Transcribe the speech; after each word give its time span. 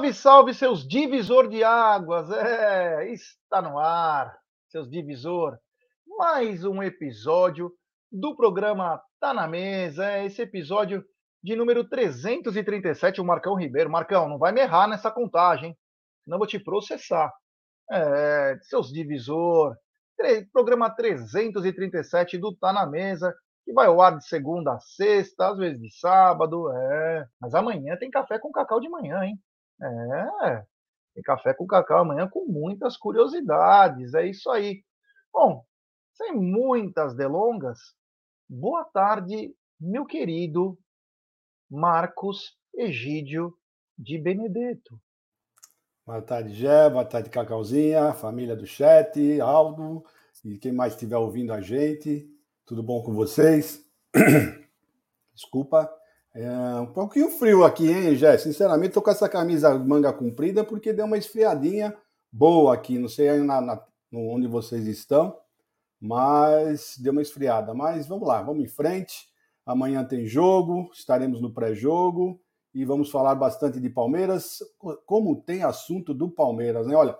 Salve, 0.00 0.14
salve, 0.14 0.54
seus 0.54 0.88
divisor 0.88 1.46
de 1.46 1.62
águas! 1.62 2.30
É, 2.30 3.12
está 3.12 3.60
no 3.60 3.78
ar, 3.78 4.34
seus 4.70 4.88
divisor. 4.88 5.58
Mais 6.18 6.64
um 6.64 6.82
episódio 6.82 7.70
do 8.10 8.34
programa 8.34 9.02
Tá 9.20 9.34
na 9.34 9.46
Mesa. 9.46 10.10
É 10.10 10.24
esse 10.24 10.40
episódio 10.40 11.04
de 11.44 11.54
número 11.54 11.86
337, 11.86 13.20
o 13.20 13.24
Marcão 13.24 13.54
Ribeiro. 13.54 13.90
Marcão, 13.90 14.26
não 14.26 14.38
vai 14.38 14.52
me 14.52 14.62
errar 14.62 14.88
nessa 14.88 15.10
contagem, 15.10 15.76
senão 16.24 16.38
vou 16.38 16.46
te 16.46 16.58
processar. 16.58 17.30
É, 17.90 18.58
seus 18.62 18.90
divisor. 18.90 19.76
Programa 20.50 20.88
337 20.88 22.38
do 22.38 22.56
Tá 22.56 22.72
na 22.72 22.86
Mesa, 22.86 23.34
que 23.66 23.72
vai 23.74 23.86
ao 23.86 24.00
ar 24.00 24.16
de 24.16 24.26
segunda 24.26 24.72
a 24.72 24.80
sexta, 24.80 25.50
às 25.50 25.58
vezes 25.58 25.78
de 25.78 25.94
sábado. 25.98 26.72
É, 26.72 27.26
mas 27.38 27.54
amanhã 27.54 27.98
tem 27.98 28.10
café 28.10 28.38
com 28.38 28.50
cacau 28.50 28.80
de 28.80 28.88
manhã, 28.88 29.22
hein? 29.24 29.38
É, 29.82 30.64
tem 31.14 31.22
café 31.22 31.54
com 31.54 31.66
cacau 31.66 32.00
amanhã 32.00 32.28
com 32.28 32.46
muitas 32.46 32.96
curiosidades. 32.96 34.14
É 34.14 34.26
isso 34.26 34.50
aí. 34.50 34.82
Bom, 35.32 35.64
sem 36.14 36.34
muitas 36.34 37.14
delongas, 37.14 37.78
boa 38.48 38.84
tarde, 38.84 39.54
meu 39.80 40.04
querido 40.04 40.78
Marcos 41.70 42.58
Egídio 42.74 43.56
de 43.96 44.18
Benedetto. 44.18 45.00
Boa 46.04 46.20
tarde, 46.20 46.54
Gé. 46.54 46.90
Boa 46.90 47.04
tarde, 47.04 47.30
Cacauzinha, 47.30 48.12
família 48.12 48.56
do 48.56 48.66
chat, 48.66 49.40
Aldo 49.40 50.04
e 50.44 50.58
quem 50.58 50.72
mais 50.72 50.94
estiver 50.94 51.16
ouvindo 51.16 51.52
a 51.52 51.60
gente. 51.60 52.28
Tudo 52.64 52.82
bom 52.82 53.02
com 53.02 53.12
vocês? 53.14 53.84
Desculpa. 55.34 55.99
É 56.32 56.80
um 56.80 56.86
pouquinho 56.86 57.28
frio 57.30 57.64
aqui, 57.64 57.90
hein, 57.90 58.14
Jé? 58.14 58.38
Sinceramente, 58.38 58.94
tô 58.94 59.02
com 59.02 59.10
essa 59.10 59.28
camisa 59.28 59.76
manga 59.76 60.12
comprida 60.12 60.62
porque 60.62 60.92
deu 60.92 61.04
uma 61.06 61.18
esfriadinha 61.18 61.96
boa 62.30 62.72
aqui. 62.72 62.98
Não 62.98 63.08
sei 63.08 63.28
aí 63.28 63.40
na, 63.40 63.60
na, 63.60 63.84
onde 64.12 64.46
vocês 64.46 64.86
estão, 64.86 65.36
mas 66.00 66.96
deu 66.98 67.10
uma 67.12 67.22
esfriada. 67.22 67.74
Mas 67.74 68.06
vamos 68.06 68.28
lá, 68.28 68.42
vamos 68.42 68.64
em 68.64 68.68
frente. 68.68 69.28
Amanhã 69.66 70.04
tem 70.04 70.24
jogo, 70.24 70.88
estaremos 70.92 71.40
no 71.40 71.52
pré-jogo 71.52 72.40
e 72.72 72.84
vamos 72.84 73.10
falar 73.10 73.34
bastante 73.34 73.80
de 73.80 73.90
Palmeiras. 73.90 74.60
Como 75.06 75.42
tem 75.42 75.64
assunto 75.64 76.14
do 76.14 76.30
Palmeiras, 76.30 76.86
né? 76.86 76.94
Olha, 76.94 77.18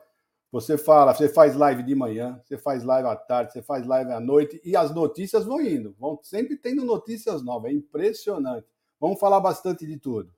você 0.53 0.78
fala, 0.78 1.12
você 1.12 1.28
faz 1.28 1.56
live 1.56 1.83
de 1.83 1.97
manhã, 1.97 2.41
você 2.44 2.56
faz 2.56 2.84
live 2.84 3.08
à 3.08 3.16
tarde, 3.16 3.53
você 3.53 3.62
faz 3.62 3.84
live 3.84 4.12
à 4.12 4.20
noite 4.20 4.61
e 4.64 4.77
as 4.77 4.94
notícias 4.94 5.44
vão 5.44 5.61
indo, 5.61 5.97
vão 5.98 6.19
sempre 6.22 6.56
tendo 6.56 6.84
notícias 6.84 7.42
novas, 7.42 7.72
é 7.72 7.75
impressionante. 7.75 8.66
Vamos 9.00 9.18
falar 9.18 9.40
bastante 9.40 9.86
de 9.86 9.98
tudo. 9.98 10.30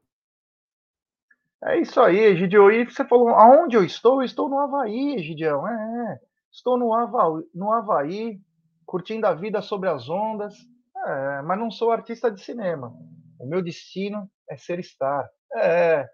É 1.65 1.79
isso 1.79 2.01
aí, 2.01 2.19
Egidio. 2.19 2.71
E 2.71 2.85
você 2.85 3.05
falou, 3.05 3.31
aonde 3.31 3.77
eu 3.77 3.85
estou? 3.85 4.23
Eu 4.23 4.27
estou 4.27 4.49
no 4.49 4.59
Havaí, 4.59 5.17
Egidião. 5.17 5.67
É, 5.67 6.13
é. 6.13 6.21
Estou 6.51 6.79
no 6.79 6.95
Havaí, 6.95 7.45
no 7.55 7.73
Havaí, 7.73 8.41
curtindo 8.87 9.27
a 9.27 9.35
vida 9.35 9.61
sobre 9.61 9.89
as 9.89 10.09
ondas. 10.09 10.55
É, 10.97 11.43
mas 11.43 11.59
não 11.59 11.71
sou 11.71 11.91
artista 11.91 12.31
de 12.31 12.41
cinema. 12.41 12.95
O 13.39 13.47
meu 13.47 13.63
destino 13.63 14.31
é 14.49 14.57
ser 14.57 14.83
star. 14.85 15.29
É. 15.57 16.09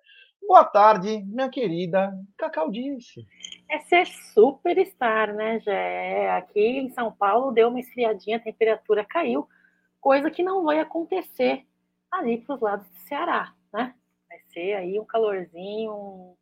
Boa 0.46 0.64
tarde, 0.64 1.22
minha 1.26 1.50
querida 1.50 2.10
Cacau 2.38 2.70
disse. 2.70 3.26
É 3.70 3.80
ser 3.80 4.06
superstar, 4.32 5.34
né, 5.34 5.60
Jé? 5.60 6.30
Aqui 6.30 6.78
em 6.78 6.90
São 6.90 7.12
Paulo 7.12 7.52
deu 7.52 7.68
uma 7.68 7.80
esfriadinha, 7.80 8.38
a 8.38 8.40
temperatura 8.40 9.04
caiu, 9.04 9.46
coisa 10.00 10.30
que 10.30 10.42
não 10.42 10.64
vai 10.64 10.78
acontecer 10.80 11.67
ali 12.10 12.38
para 12.38 12.54
os 12.54 12.60
lados 12.60 12.88
do 12.88 12.98
Ceará, 13.00 13.54
né? 13.72 13.94
Vai 14.28 14.40
ser 14.52 14.74
aí 14.74 14.98
um 14.98 15.04
calorzinho, 15.04 15.92
um, 15.92 16.36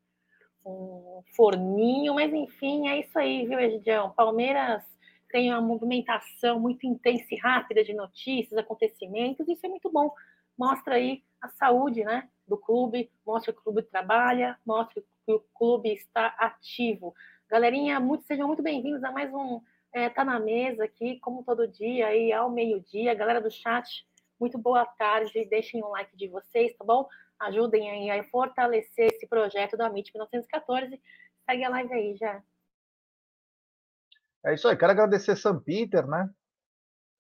um 0.64 1.22
forninho, 1.34 2.14
mas 2.14 2.32
enfim, 2.32 2.88
é 2.88 3.00
isso 3.00 3.18
aí, 3.18 3.46
viu, 3.46 3.58
Egidião? 3.58 4.10
Palmeiras 4.10 4.84
tem 5.30 5.52
uma 5.52 5.60
movimentação 5.60 6.58
muito 6.58 6.86
intensa 6.86 7.26
e 7.30 7.36
rápida 7.36 7.84
de 7.84 7.92
notícias, 7.92 8.58
acontecimentos, 8.58 9.46
isso 9.48 9.64
é 9.64 9.68
muito 9.68 9.90
bom. 9.90 10.12
Mostra 10.56 10.94
aí 10.94 11.22
a 11.40 11.48
saúde, 11.48 12.04
né, 12.04 12.28
do 12.46 12.56
clube, 12.56 13.10
mostra 13.26 13.52
que 13.52 13.58
o 13.58 13.62
clube 13.62 13.82
trabalha, 13.82 14.58
mostra 14.64 15.02
que 15.24 15.32
o 15.32 15.40
clube 15.54 15.92
está 15.92 16.28
ativo. 16.38 17.14
Galerinha, 17.48 18.00
muito, 18.00 18.24
sejam 18.24 18.46
muito 18.46 18.62
bem-vindos 18.62 19.02
a 19.04 19.10
mais 19.10 19.32
um 19.32 19.60
é, 19.92 20.08
Tá 20.08 20.24
na 20.24 20.38
Mesa 20.38 20.84
aqui, 20.84 21.18
como 21.20 21.44
todo 21.44 21.66
dia, 21.68 22.08
aí 22.08 22.32
ao 22.32 22.50
meio-dia. 22.50 23.14
Galera 23.14 23.40
do 23.40 23.50
chat, 23.50 24.06
muito 24.38 24.58
boa 24.58 24.84
tarde, 24.84 25.44
deixem 25.46 25.82
um 25.82 25.88
like 25.88 26.16
de 26.16 26.28
vocês, 26.28 26.74
tá 26.76 26.84
bom? 26.84 27.08
Ajudem 27.40 28.10
a 28.10 28.24
fortalecer 28.24 29.12
esse 29.12 29.26
projeto 29.26 29.76
da 29.76 29.86
MIT 29.86 30.12
1914. 30.14 31.00
Segue 31.44 31.64
a 31.64 31.68
live 31.68 31.92
aí 31.92 32.16
já. 32.16 32.42
É 34.44 34.54
isso 34.54 34.68
aí, 34.68 34.76
quero 34.76 34.92
agradecer 34.92 35.36
São 35.36 35.60
Peter, 35.60 36.06
né? 36.06 36.30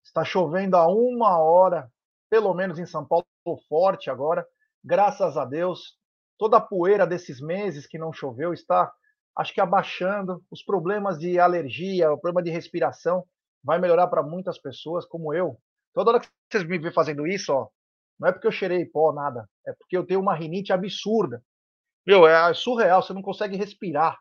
Está 0.03 0.23
chovendo 0.23 0.77
há 0.77 0.87
uma 0.87 1.39
hora, 1.39 1.91
pelo 2.29 2.53
menos 2.53 2.79
em 2.79 2.85
São 2.85 3.05
Paulo, 3.05 3.25
forte 3.67 4.09
agora. 4.09 4.47
Graças 4.83 5.35
a 5.35 5.43
Deus, 5.43 5.97
toda 6.37 6.57
a 6.57 6.61
poeira 6.61 7.07
desses 7.07 7.41
meses 7.41 7.87
que 7.87 7.97
não 7.97 8.13
choveu 8.13 8.53
está, 8.53 8.93
acho 9.35 9.53
que 9.53 9.59
abaixando. 9.59 10.43
Os 10.51 10.63
problemas 10.63 11.17
de 11.17 11.39
alergia, 11.39 12.11
o 12.11 12.17
problema 12.17 12.43
de 12.43 12.51
respiração 12.51 13.25
vai 13.63 13.79
melhorar 13.79 14.07
para 14.07 14.23
muitas 14.23 14.57
pessoas, 14.57 15.05
como 15.05 15.33
eu, 15.33 15.59
Toda 15.97 16.11
hora 16.11 16.19
que 16.19 16.29
vocês 16.51 16.63
me 16.63 16.77
vêem 16.77 16.93
fazendo 16.93 17.25
isso, 17.25 17.51
ó, 17.51 17.69
não 18.19 18.29
é 18.29 18.31
porque 18.31 18.45
eu 18.45 18.51
cheirei 18.51 18.85
pó, 18.85 19.11
nada. 19.11 19.49
É 19.65 19.73
porque 19.73 19.97
eu 19.97 20.05
tenho 20.05 20.19
uma 20.19 20.35
rinite 20.35 20.71
absurda. 20.71 21.43
Meu, 22.05 22.27
é 22.27 22.53
surreal, 22.53 23.01
você 23.01 23.13
não 23.13 23.23
consegue 23.23 23.57
respirar. 23.57 24.15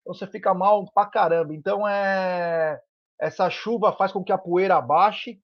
Então 0.00 0.12
você 0.14 0.26
fica 0.26 0.52
mal 0.52 0.84
pra 0.92 1.06
caramba. 1.06 1.54
Então 1.54 1.86
é. 1.86 2.80
Essa 3.20 3.48
chuva 3.48 3.92
faz 3.92 4.10
com 4.10 4.24
que 4.24 4.32
a 4.32 4.36
poeira 4.36 4.78
abaixe 4.78 5.40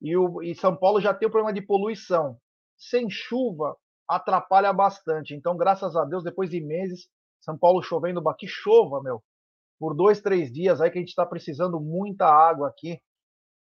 e, 0.00 0.16
o, 0.16 0.40
e 0.44 0.54
São 0.54 0.76
Paulo 0.76 1.00
já 1.00 1.12
tem 1.12 1.26
o 1.26 1.32
problema 1.32 1.52
de 1.52 1.60
poluição. 1.66 2.38
Sem 2.78 3.10
chuva, 3.10 3.76
atrapalha 4.08 4.72
bastante. 4.72 5.34
Então, 5.34 5.56
graças 5.56 5.96
a 5.96 6.04
Deus, 6.04 6.22
depois 6.22 6.50
de 6.50 6.60
meses, 6.60 7.08
São 7.40 7.58
Paulo 7.58 7.82
chovendo, 7.82 8.22
que 8.36 8.46
chova, 8.46 9.02
meu. 9.02 9.20
Por 9.76 9.92
dois, 9.92 10.20
três 10.20 10.52
dias 10.52 10.80
aí 10.80 10.88
que 10.88 10.98
a 10.98 11.00
gente 11.00 11.08
está 11.08 11.26
precisando 11.26 11.80
muita 11.80 12.26
água 12.26 12.68
aqui 12.68 13.02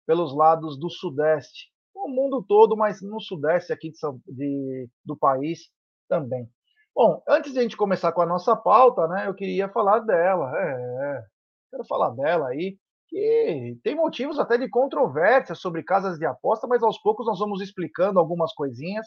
pelos 0.09 0.35
lados 0.35 0.79
do 0.79 0.89
Sudeste, 0.89 1.71
no 1.95 2.09
mundo 2.09 2.43
todo, 2.43 2.75
mas 2.75 3.03
no 3.03 3.21
Sudeste 3.21 3.75
aqui 3.75 3.91
de 3.91 3.99
de, 4.35 4.89
do 5.05 5.15
país 5.15 5.71
também. 6.09 6.49
Bom, 6.97 7.23
antes 7.29 7.53
de 7.53 7.59
a 7.59 7.63
gente 7.63 7.77
começar 7.77 8.11
com 8.13 8.23
a 8.23 8.27
nossa 8.27 8.57
pauta, 8.57 9.07
né, 9.07 9.29
eu 9.29 9.35
queria 9.35 9.69
falar 9.69 9.99
dela. 9.99 10.51
É, 10.59 11.23
quero 11.71 11.85
falar 11.85 12.09
dela 12.11 12.49
aí, 12.49 12.79
que 13.07 13.79
tem 13.85 13.95
motivos 13.95 14.39
até 14.39 14.57
de 14.57 14.67
controvérsia 14.71 15.55
sobre 15.55 15.83
casas 15.83 16.19
de 16.19 16.25
aposta, 16.25 16.67
mas 16.67 16.83
aos 16.83 16.99
poucos 16.99 17.27
nós 17.27 17.39
vamos 17.39 17.61
explicando 17.61 18.19
algumas 18.19 18.55
coisinhas. 18.55 19.07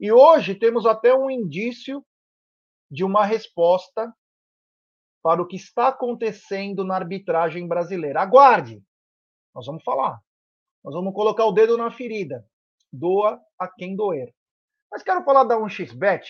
E 0.00 0.10
hoje 0.10 0.54
temos 0.54 0.86
até 0.86 1.14
um 1.14 1.30
indício 1.30 2.02
de 2.90 3.04
uma 3.04 3.26
resposta 3.26 4.10
para 5.22 5.42
o 5.42 5.46
que 5.46 5.56
está 5.56 5.88
acontecendo 5.88 6.84
na 6.84 6.94
arbitragem 6.94 7.68
brasileira. 7.68 8.22
Aguarde! 8.22 8.82
Nós 9.54 9.66
vamos 9.66 9.84
falar. 9.84 10.18
Nós 10.84 10.94
vamos 10.94 11.14
colocar 11.14 11.44
o 11.44 11.52
dedo 11.52 11.76
na 11.76 11.90
ferida. 11.90 12.44
Doa 12.92 13.40
a 13.58 13.68
quem 13.68 13.96
doer. 13.96 14.32
Mas 14.90 15.02
quero 15.02 15.24
falar 15.24 15.44
da 15.44 15.56
1xBet, 15.56 16.22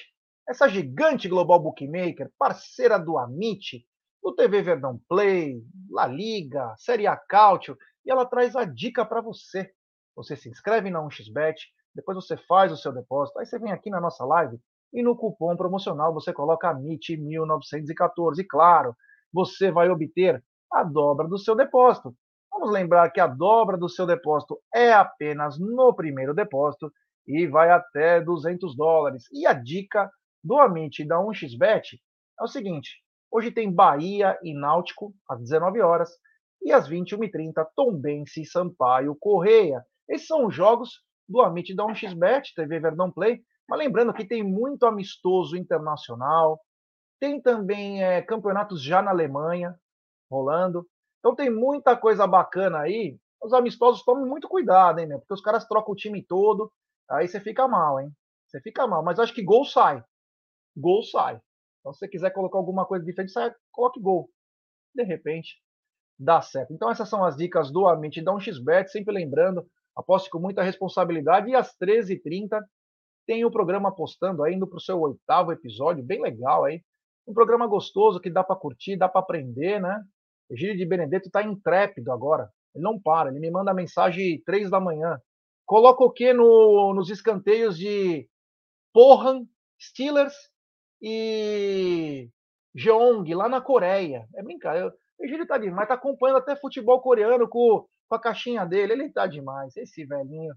essa 0.48 0.68
gigante 0.68 1.28
global 1.28 1.60
bookmaker, 1.60 2.30
parceira 2.38 2.98
do 2.98 3.18
Amit, 3.18 3.86
do 4.22 4.34
TV 4.34 4.62
Verdão 4.62 5.00
Play, 5.08 5.62
La 5.90 6.06
Liga, 6.06 6.74
Série 6.76 7.06
A 7.06 7.16
Cautio, 7.16 7.76
e 8.04 8.10
ela 8.10 8.26
traz 8.26 8.56
a 8.56 8.64
dica 8.64 9.04
para 9.04 9.20
você. 9.20 9.70
Você 10.16 10.34
se 10.34 10.48
inscreve 10.48 10.90
na 10.90 11.00
1xBet, 11.00 11.56
depois 11.94 12.16
você 12.16 12.36
faz 12.36 12.72
o 12.72 12.76
seu 12.76 12.92
depósito, 12.92 13.38
aí 13.38 13.46
você 13.46 13.58
vem 13.58 13.70
aqui 13.70 13.90
na 13.90 14.00
nossa 14.00 14.24
live 14.24 14.58
e 14.92 15.02
no 15.02 15.16
cupom 15.16 15.54
promocional 15.56 16.12
você 16.12 16.32
coloca 16.32 16.72
AMIT1914. 16.74 18.38
E 18.38 18.44
claro, 18.44 18.96
você 19.32 19.70
vai 19.70 19.88
obter 19.90 20.42
a 20.72 20.82
dobra 20.82 21.28
do 21.28 21.38
seu 21.38 21.54
depósito. 21.54 22.14
Vamos 22.58 22.74
lembrar 22.74 23.08
que 23.10 23.20
a 23.20 23.26
dobra 23.28 23.78
do 23.78 23.88
seu 23.88 24.04
depósito 24.04 24.58
é 24.74 24.92
apenas 24.92 25.60
no 25.60 25.94
primeiro 25.94 26.34
depósito 26.34 26.92
e 27.24 27.46
vai 27.46 27.70
até 27.70 28.20
200 28.20 28.76
dólares. 28.76 29.26
E 29.32 29.46
a 29.46 29.52
dica 29.52 30.10
do 30.42 30.58
Amit 30.58 31.06
da 31.06 31.18
1xBet 31.18 32.00
é 32.40 32.42
o 32.42 32.48
seguinte: 32.48 33.00
hoje 33.30 33.52
tem 33.52 33.72
Bahia 33.72 34.36
e 34.42 34.52
Náutico 34.52 35.14
às 35.30 35.40
19 35.40 35.80
horas 35.80 36.10
e 36.60 36.72
às 36.72 36.90
21h30 36.90 37.64
Tombense 37.76 38.42
e 38.42 38.44
Sampaio 38.46 39.16
Correia. 39.20 39.80
Esses 40.08 40.26
são 40.26 40.44
os 40.44 40.52
jogos 40.52 41.04
do 41.28 41.40
Amit 41.40 41.72
da 41.76 41.84
1xBet, 41.84 42.54
TV 42.56 42.80
Verdão 42.80 43.08
Play. 43.12 43.40
Mas 43.68 43.78
lembrando 43.78 44.12
que 44.12 44.26
tem 44.26 44.42
muito 44.42 44.84
amistoso 44.84 45.56
internacional, 45.56 46.58
tem 47.20 47.40
também 47.40 48.02
é, 48.02 48.20
campeonatos 48.20 48.82
já 48.82 49.00
na 49.00 49.12
Alemanha 49.12 49.76
rolando. 50.28 50.84
Então 51.18 51.34
tem 51.34 51.50
muita 51.50 51.96
coisa 51.96 52.26
bacana 52.26 52.80
aí. 52.80 53.18
Os 53.42 53.52
amistosos 53.52 54.04
tomem 54.04 54.26
muito 54.26 54.48
cuidado, 54.48 54.98
hein, 54.98 55.06
meu? 55.06 55.18
Porque 55.20 55.34
os 55.34 55.40
caras 55.40 55.66
trocam 55.66 55.92
o 55.92 55.96
time 55.96 56.22
todo, 56.22 56.72
aí 57.10 57.28
você 57.28 57.40
fica 57.40 57.68
mal, 57.68 58.00
hein? 58.00 58.10
Você 58.48 58.60
fica 58.60 58.86
mal. 58.86 59.02
Mas 59.02 59.18
acho 59.18 59.34
que 59.34 59.42
gol 59.42 59.64
sai. 59.64 60.02
Gol 60.76 61.02
sai. 61.02 61.40
Então, 61.80 61.92
se 61.92 62.00
você 62.00 62.08
quiser 62.08 62.30
colocar 62.30 62.58
alguma 62.58 62.84
coisa 62.84 63.04
diferente, 63.04 63.32
você 63.32 63.54
coloque 63.70 64.00
gol. 64.00 64.28
De 64.94 65.02
repente, 65.04 65.60
dá 66.18 66.40
certo. 66.40 66.72
Então, 66.72 66.90
essas 66.90 67.08
são 67.08 67.24
as 67.24 67.36
dicas 67.36 67.70
do 67.70 67.86
Amit 67.86 68.20
da 68.22 68.32
1xBet. 68.32 68.88
Sempre 68.88 69.14
lembrando, 69.14 69.66
aposte 69.96 70.30
com 70.30 70.38
muita 70.38 70.62
responsabilidade. 70.62 71.50
E 71.50 71.54
às 71.54 71.76
13h30 71.76 72.60
tem 73.26 73.44
o 73.44 73.50
programa 73.50 73.94
postando 73.94 74.42
aí, 74.42 74.54
indo 74.54 74.66
para 74.66 74.78
o 74.78 74.80
seu 74.80 74.98
oitavo 75.00 75.52
episódio, 75.52 76.02
bem 76.02 76.20
legal 76.20 76.64
aí. 76.64 76.82
Um 77.26 77.34
programa 77.34 77.66
gostoso 77.66 78.18
que 78.18 78.30
dá 78.30 78.42
para 78.42 78.56
curtir, 78.56 78.96
dá 78.96 79.06
para 79.06 79.20
aprender, 79.20 79.78
né? 79.78 80.02
Egílio 80.50 80.76
de 80.76 80.86
Benedetto 80.86 81.26
está 81.26 81.42
intrépido 81.42 82.12
agora. 82.12 82.50
Ele 82.74 82.84
não 82.84 83.00
para, 83.00 83.30
ele 83.30 83.40
me 83.40 83.50
manda 83.50 83.74
mensagem 83.74 84.42
três 84.44 84.70
da 84.70 84.80
manhã. 84.80 85.20
Coloca 85.66 86.02
o 86.02 86.10
que 86.10 86.32
no, 86.32 86.94
nos 86.94 87.10
escanteios 87.10 87.76
de 87.76 88.28
Pohan, 88.92 89.46
Steelers 89.80 90.34
e 91.00 92.28
Jeong, 92.74 93.34
lá 93.34 93.48
na 93.48 93.60
Coreia. 93.60 94.26
É 94.34 94.42
brincadeira. 94.42 94.94
O 95.18 95.24
Egílio 95.24 95.46
tá 95.46 95.58
demais, 95.58 95.88
tá 95.88 95.94
acompanhando 95.94 96.38
até 96.38 96.56
futebol 96.56 97.00
coreano 97.00 97.48
com, 97.48 97.86
com 98.08 98.14
a 98.14 98.20
caixinha 98.20 98.64
dele. 98.64 98.92
Ele 98.92 99.10
tá 99.10 99.26
demais, 99.26 99.76
esse 99.76 100.04
velhinho. 100.04 100.54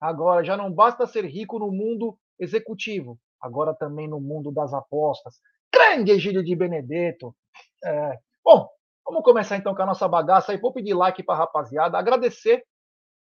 Agora, 0.00 0.44
já 0.44 0.56
não 0.56 0.72
basta 0.72 1.06
ser 1.06 1.24
rico 1.26 1.58
no 1.58 1.70
mundo 1.70 2.18
executivo, 2.38 3.18
agora 3.40 3.74
também 3.74 4.08
no 4.08 4.20
mundo 4.20 4.50
das 4.50 4.72
apostas. 4.72 5.38
Grande 5.72 6.12
Egílio 6.12 6.42
de 6.42 6.56
Benedetto. 6.56 7.34
É. 7.84 8.18
Bom, 8.42 8.68
vamos 9.10 9.24
começar 9.24 9.56
então 9.56 9.74
com 9.74 9.82
a 9.82 9.86
nossa 9.86 10.06
bagaça 10.06 10.52
aí. 10.52 10.58
Vou 10.58 10.72
pedir 10.72 10.94
like 10.94 11.22
para 11.22 11.34
a 11.34 11.38
rapaziada. 11.38 11.98
Agradecer. 11.98 12.64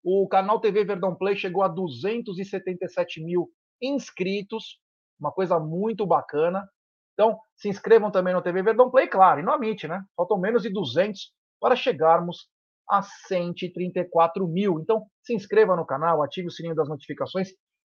O 0.04 0.28
canal 0.28 0.60
TV 0.60 0.84
Verdão 0.84 1.14
Play 1.14 1.34
chegou 1.34 1.62
a 1.62 1.68
277 1.68 3.24
mil 3.24 3.48
inscritos. 3.82 4.78
Uma 5.18 5.32
coisa 5.32 5.58
muito 5.58 6.06
bacana. 6.06 6.68
Então, 7.14 7.38
se 7.56 7.68
inscrevam 7.68 8.10
também 8.10 8.32
no 8.32 8.42
TV 8.42 8.62
Verdão 8.62 8.90
Play, 8.90 9.08
claro, 9.08 9.40
e 9.40 9.42
no 9.42 9.50
Amit, 9.50 9.88
né? 9.88 10.04
Faltam 10.16 10.38
menos 10.38 10.62
de 10.62 10.70
200 10.70 11.32
para 11.60 11.74
chegarmos 11.74 12.48
a 12.88 13.02
134 13.02 14.46
mil. 14.46 14.78
Então, 14.78 15.04
se 15.22 15.34
inscreva 15.34 15.74
no 15.74 15.86
canal, 15.86 16.22
ative 16.22 16.46
o 16.46 16.50
sininho 16.50 16.76
das 16.76 16.88
notificações, 16.88 17.48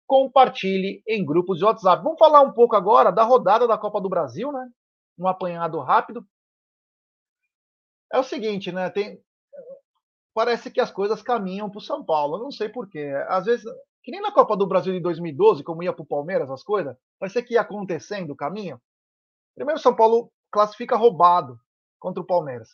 compartilhe 0.08 1.02
em 1.06 1.26
grupos 1.26 1.58
de 1.58 1.66
WhatsApp. 1.66 2.02
Vamos 2.04 2.20
falar 2.20 2.42
um 2.42 2.54
pouco 2.54 2.76
agora 2.76 3.12
da 3.12 3.24
rodada 3.24 3.68
da 3.68 3.78
Copa 3.78 4.00
do 4.00 4.08
Brasil, 4.08 4.52
né? 4.52 4.66
Um 5.20 5.28
apanhado 5.28 5.80
rápido. 5.82 6.26
É 8.12 8.20
o 8.20 8.24
seguinte, 8.24 8.72
né? 8.72 8.90
Tem... 8.90 9.22
Parece 10.34 10.70
que 10.70 10.80
as 10.80 10.92
coisas 10.92 11.22
caminham 11.22 11.70
para 11.70 11.80
o 11.80 11.82
São 11.82 12.04
Paulo. 12.04 12.38
Eu 12.38 12.44
não 12.44 12.52
sei 12.52 12.70
porquê. 12.70 13.12
Às 13.28 13.46
vezes, 13.46 13.66
que 14.04 14.12
nem 14.12 14.22
na 14.22 14.32
Copa 14.32 14.56
do 14.56 14.68
Brasil 14.68 14.94
de 14.94 15.00
2012, 15.00 15.64
como 15.64 15.84
ia 15.84 15.92
para 15.92 16.04
o 16.04 16.08
Palmeiras, 16.08 16.50
as 16.50 16.64
coisas, 16.64 16.96
parece 17.20 17.42
que 17.44 17.56
ia 17.56 17.62
acontecendo 17.62 18.32
o 18.32 18.36
caminho. 18.36 18.80
Primeiro, 19.56 19.82
São 19.82 19.96
Paulo 19.96 20.32
classifica 20.52 20.96
roubado 20.96 21.60
contra 22.00 22.22
o 22.22 22.26
Palmeiras. 22.26 22.70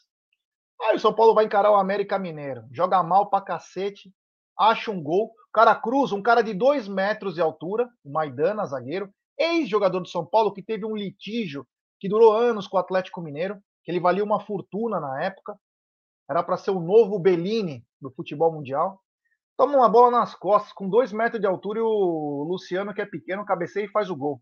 Aí 0.81 0.95
o 0.95 1.00
São 1.00 1.13
Paulo 1.13 1.33
vai 1.33 1.45
encarar 1.45 1.71
o 1.71 1.75
América 1.75 2.19
Mineiro. 2.19 2.65
Joga 2.71 3.01
mal 3.01 3.29
pra 3.29 3.41
cacete, 3.41 4.13
acha 4.57 4.91
um 4.91 5.01
gol. 5.01 5.27
O 5.27 5.53
cara 5.53 5.74
cruza, 5.75 6.15
um 6.15 6.21
cara 6.21 6.41
de 6.41 6.53
dois 6.53 6.88
metros 6.88 7.36
de 7.36 7.41
altura, 7.41 7.89
o 8.03 8.12
Maidana, 8.12 8.65
zagueiro, 8.65 9.09
ex-jogador 9.38 10.01
do 10.01 10.09
São 10.09 10.25
Paulo, 10.25 10.53
que 10.53 10.62
teve 10.62 10.86
um 10.86 10.95
litígio 10.95 11.65
que 12.00 12.09
durou 12.09 12.36
anos 12.36 12.68
com 12.68 12.75
o 12.75 12.79
Atlético 12.79 13.21
Mineiro, 13.21 13.57
que 13.83 13.91
ele 13.91 14.00
valia 14.00 14.24
uma 14.24 14.39
fortuna 14.39 15.00
na 15.00 15.24
época. 15.24 15.57
Era 16.30 16.41
para 16.41 16.57
ser 16.57 16.71
o 16.71 16.80
novo 16.80 17.19
Bellini 17.19 17.85
do 18.01 18.12
futebol 18.12 18.51
mundial. 18.51 19.01
Toma 19.57 19.77
uma 19.77 19.89
bola 19.89 20.09
nas 20.09 20.33
costas, 20.33 20.74
com 20.74 20.89
dois 20.89 21.12
metros 21.12 21.39
de 21.39 21.45
altura, 21.45 21.80
e 21.80 21.81
o 21.81 22.45
Luciano, 22.50 22.94
que 22.94 23.01
é 23.01 23.06
pequeno, 23.06 23.45
cabeceia 23.45 23.85
e 23.85 23.91
faz 23.91 24.09
o 24.09 24.15
gol. 24.15 24.41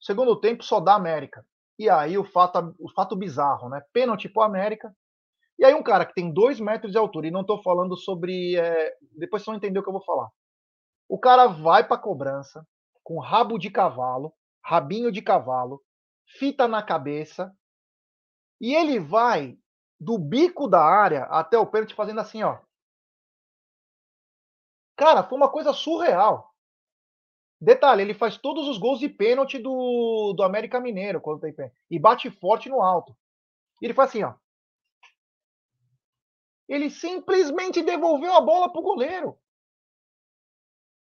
Segundo 0.00 0.40
tempo, 0.40 0.64
só 0.64 0.80
dá 0.80 0.94
América. 0.94 1.44
E 1.78 1.88
aí 1.88 2.18
o 2.18 2.24
fato, 2.24 2.74
o 2.78 2.90
fato 2.92 3.14
bizarro, 3.16 3.68
né? 3.68 3.82
Pênalti 3.92 4.28
pro 4.28 4.42
América. 4.42 4.94
E 5.58 5.64
aí 5.64 5.74
um 5.74 5.82
cara 5.82 6.06
que 6.06 6.14
tem 6.14 6.32
dois 6.32 6.58
metros 6.58 6.92
de 6.92 6.98
altura, 6.98 7.28
e 7.28 7.30
não 7.30 7.42
estou 7.42 7.62
falando 7.62 7.96
sobre. 7.96 8.56
É... 8.56 8.94
Depois 9.12 9.42
você 9.42 9.50
não 9.50 9.58
entendeu 9.58 9.80
o 9.80 9.84
que 9.84 9.88
eu 9.88 9.94
vou 9.94 10.04
falar. 10.04 10.28
O 11.08 11.18
cara 11.18 11.46
vai 11.46 11.86
pra 11.86 11.98
cobrança 11.98 12.66
com 13.02 13.18
rabo 13.18 13.58
de 13.58 13.70
cavalo, 13.70 14.32
rabinho 14.64 15.10
de 15.10 15.20
cavalo, 15.20 15.82
fita 16.38 16.68
na 16.68 16.82
cabeça, 16.82 17.52
e 18.60 18.74
ele 18.74 18.98
vai 18.98 19.58
do 19.98 20.18
bico 20.18 20.68
da 20.68 20.82
área 20.82 21.24
até 21.24 21.58
o 21.58 21.66
pênalti 21.66 21.94
fazendo 21.94 22.20
assim, 22.20 22.42
ó. 22.42 22.58
Cara, 24.96 25.22
foi 25.22 25.38
uma 25.38 25.50
coisa 25.50 25.72
surreal. 25.72 26.54
Detalhe, 27.60 28.02
ele 28.02 28.14
faz 28.14 28.36
todos 28.36 28.68
os 28.68 28.78
gols 28.78 28.98
de 28.98 29.08
pênalti 29.08 29.58
do, 29.58 30.32
do 30.34 30.42
América 30.42 30.80
Mineiro 30.80 31.20
quando 31.20 31.40
tem 31.40 31.52
pênalti. 31.52 31.76
E 31.90 31.98
bate 31.98 32.30
forte 32.30 32.68
no 32.68 32.80
alto. 32.80 33.16
E 33.80 33.86
ele 33.86 33.94
faz 33.94 34.10
assim, 34.10 34.22
ó. 34.22 34.34
Ele 36.68 36.88
simplesmente 36.88 37.82
devolveu 37.82 38.32
a 38.34 38.40
bola 38.40 38.70
pro 38.70 38.82
goleiro. 38.82 39.38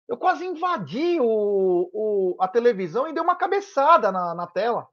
Eu 0.09 0.17
quase 0.17 0.45
invadi 0.45 1.21
o, 1.21 1.91
o, 1.93 2.37
a 2.41 2.49
televisão 2.49 3.09
e 3.09 3.13
dei 3.13 3.23
uma 3.23 3.37
cabeçada 3.37 4.11
na, 4.11 4.35
na 4.35 4.47
tela. 4.47 4.89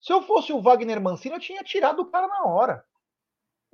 Se 0.00 0.12
eu 0.12 0.22
fosse 0.22 0.52
o 0.52 0.60
Wagner 0.60 1.00
Mancini, 1.00 1.34
eu 1.34 1.40
tinha 1.40 1.62
tirado 1.62 2.00
o 2.00 2.06
cara 2.06 2.26
na 2.28 2.44
hora. 2.44 2.84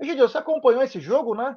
Gente, 0.00 0.18
você 0.18 0.38
acompanhou 0.38 0.82
esse 0.82 1.00
jogo, 1.00 1.34
né? 1.34 1.56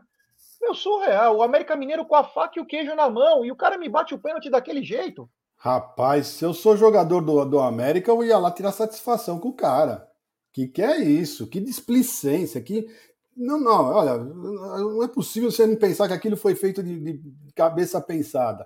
Meu 0.62 0.74
surreal. 0.74 1.38
O 1.38 1.44
América 1.44 1.76
Mineiro 1.76 2.06
com 2.06 2.16
a 2.16 2.24
faca 2.24 2.60
e 2.60 2.62
o 2.62 2.66
queijo 2.66 2.94
na 2.96 3.10
mão 3.10 3.46
e 3.46 3.52
o 3.52 3.56
cara 3.56 3.78
me 3.78 3.90
bate 3.90 4.14
o 4.14 4.20
pênalti 4.20 4.50
daquele 4.50 4.84
jeito. 4.84 5.30
Rapaz, 5.58 6.28
se 6.28 6.44
eu 6.44 6.54
sou 6.54 6.76
jogador 6.76 7.22
do, 7.22 7.46
do 7.46 7.60
América, 7.60 8.12
eu 8.12 8.24
ia 8.24 8.38
lá 8.38 8.52
tirar 8.52 8.72
satisfação 8.72 9.40
com 9.40 9.50
o 9.50 9.56
cara. 9.56 10.08
Que 10.52 10.68
que 10.68 10.82
é 10.82 10.98
isso? 10.98 11.48
Que 11.48 11.60
displicência, 11.60 12.62
que 12.62 12.88
não, 13.36 13.60
não, 13.60 13.92
olha, 13.94 14.18
não 14.18 15.04
é 15.04 15.08
possível 15.08 15.52
você 15.52 15.66
não 15.68 15.76
pensar 15.76 16.08
que 16.08 16.14
aquilo 16.14 16.38
foi 16.38 16.56
feito 16.56 16.82
de, 16.82 17.00
de 17.00 17.54
cabeça 17.54 18.00
pensada. 18.00 18.66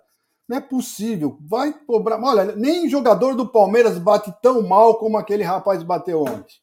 Não 0.49 0.57
é 0.57 0.61
possível. 0.61 1.37
Vai 1.41 1.71
cobrar. 1.71 2.19
Olha, 2.19 2.55
nem 2.55 2.89
jogador 2.89 3.35
do 3.35 3.47
Palmeiras 3.47 3.99
bate 3.99 4.33
tão 4.41 4.63
mal 4.63 4.97
como 4.97 5.15
aquele 5.15 5.43
rapaz 5.43 5.83
bateu 5.83 6.23
ontem. 6.23 6.55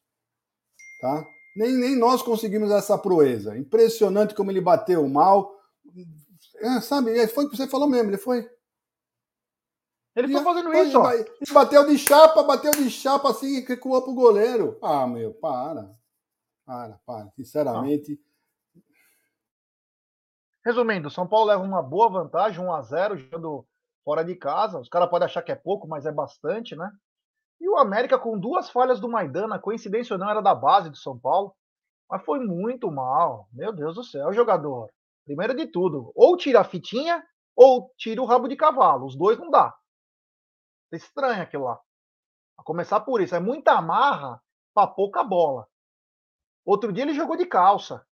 Tá? 1.00 1.24
Nem, 1.56 1.72
nem 1.76 1.96
nós 1.96 2.20
conseguimos 2.20 2.72
essa 2.72 2.98
proeza. 2.98 3.56
Impressionante 3.56 4.34
como 4.34 4.50
ele 4.50 4.60
bateu 4.60 5.08
mal. 5.08 5.54
É, 6.56 6.80
sabe, 6.80 7.26
foi 7.28 7.44
o 7.44 7.48
que 7.48 7.56
você 7.56 7.68
falou 7.68 7.88
mesmo, 7.88 8.10
ele 8.10 8.18
foi. 8.18 8.50
Ele 10.16 10.32
foi 10.32 10.42
fazendo 10.42 10.72
foi, 10.72 10.88
isso, 10.88 10.98
ó. 10.98 11.12
Ele 11.12 11.52
bateu 11.52 11.86
de 11.86 11.96
chapa, 11.96 12.42
bateu 12.42 12.72
de 12.72 12.90
chapa 12.90 13.30
assim 13.30 13.58
e 13.58 13.60
recuou 13.60 14.02
pro 14.02 14.14
goleiro. 14.14 14.78
Ah, 14.82 15.06
meu, 15.06 15.32
para. 15.34 15.94
Para, 16.64 16.98
para. 17.06 17.30
Sinceramente. 17.36 18.18
Resumindo, 20.64 21.08
São 21.08 21.28
Paulo 21.28 21.46
leva 21.46 21.62
uma 21.62 21.82
boa 21.82 22.10
vantagem, 22.10 22.60
1 22.60 22.72
a 22.72 22.82
0 22.82 23.18
jogando 23.18 23.64
fora 24.06 24.24
de 24.24 24.36
casa. 24.36 24.78
Os 24.78 24.88
caras 24.88 25.10
podem 25.10 25.26
achar 25.26 25.42
que 25.42 25.50
é 25.50 25.56
pouco, 25.56 25.88
mas 25.88 26.06
é 26.06 26.12
bastante, 26.12 26.76
né? 26.76 26.88
E 27.60 27.68
o 27.68 27.76
América 27.76 28.16
com 28.16 28.38
duas 28.38 28.70
falhas 28.70 29.00
do 29.00 29.08
Maidana, 29.08 29.58
coincidência 29.58 30.14
ou 30.14 30.20
não, 30.20 30.30
era 30.30 30.40
da 30.40 30.54
base 30.54 30.88
do 30.88 30.96
São 30.96 31.18
Paulo. 31.18 31.52
Mas 32.08 32.24
foi 32.24 32.38
muito 32.38 32.88
mal. 32.88 33.48
Meu 33.52 33.72
Deus 33.72 33.96
do 33.96 34.04
céu, 34.04 34.32
jogador. 34.32 34.88
Primeiro 35.24 35.56
de 35.56 35.66
tudo, 35.66 36.12
ou 36.14 36.36
tira 36.36 36.60
a 36.60 36.64
fitinha 36.64 37.20
ou 37.56 37.92
tira 37.96 38.22
o 38.22 38.26
rabo 38.26 38.46
de 38.46 38.54
cavalo. 38.54 39.06
Os 39.06 39.16
dois 39.16 39.36
não 39.38 39.50
dá. 39.50 39.74
É 40.92 40.96
estranho 40.96 41.42
aquilo 41.42 41.64
lá. 41.64 41.80
A 42.56 42.62
começar 42.62 43.00
por 43.00 43.20
isso. 43.20 43.34
É 43.34 43.40
muita 43.40 43.72
amarra 43.72 44.40
para 44.72 44.86
pouca 44.86 45.24
bola. 45.24 45.66
Outro 46.64 46.92
dia 46.92 47.02
ele 47.02 47.14
jogou 47.14 47.36
de 47.36 47.46
calça. 47.46 48.06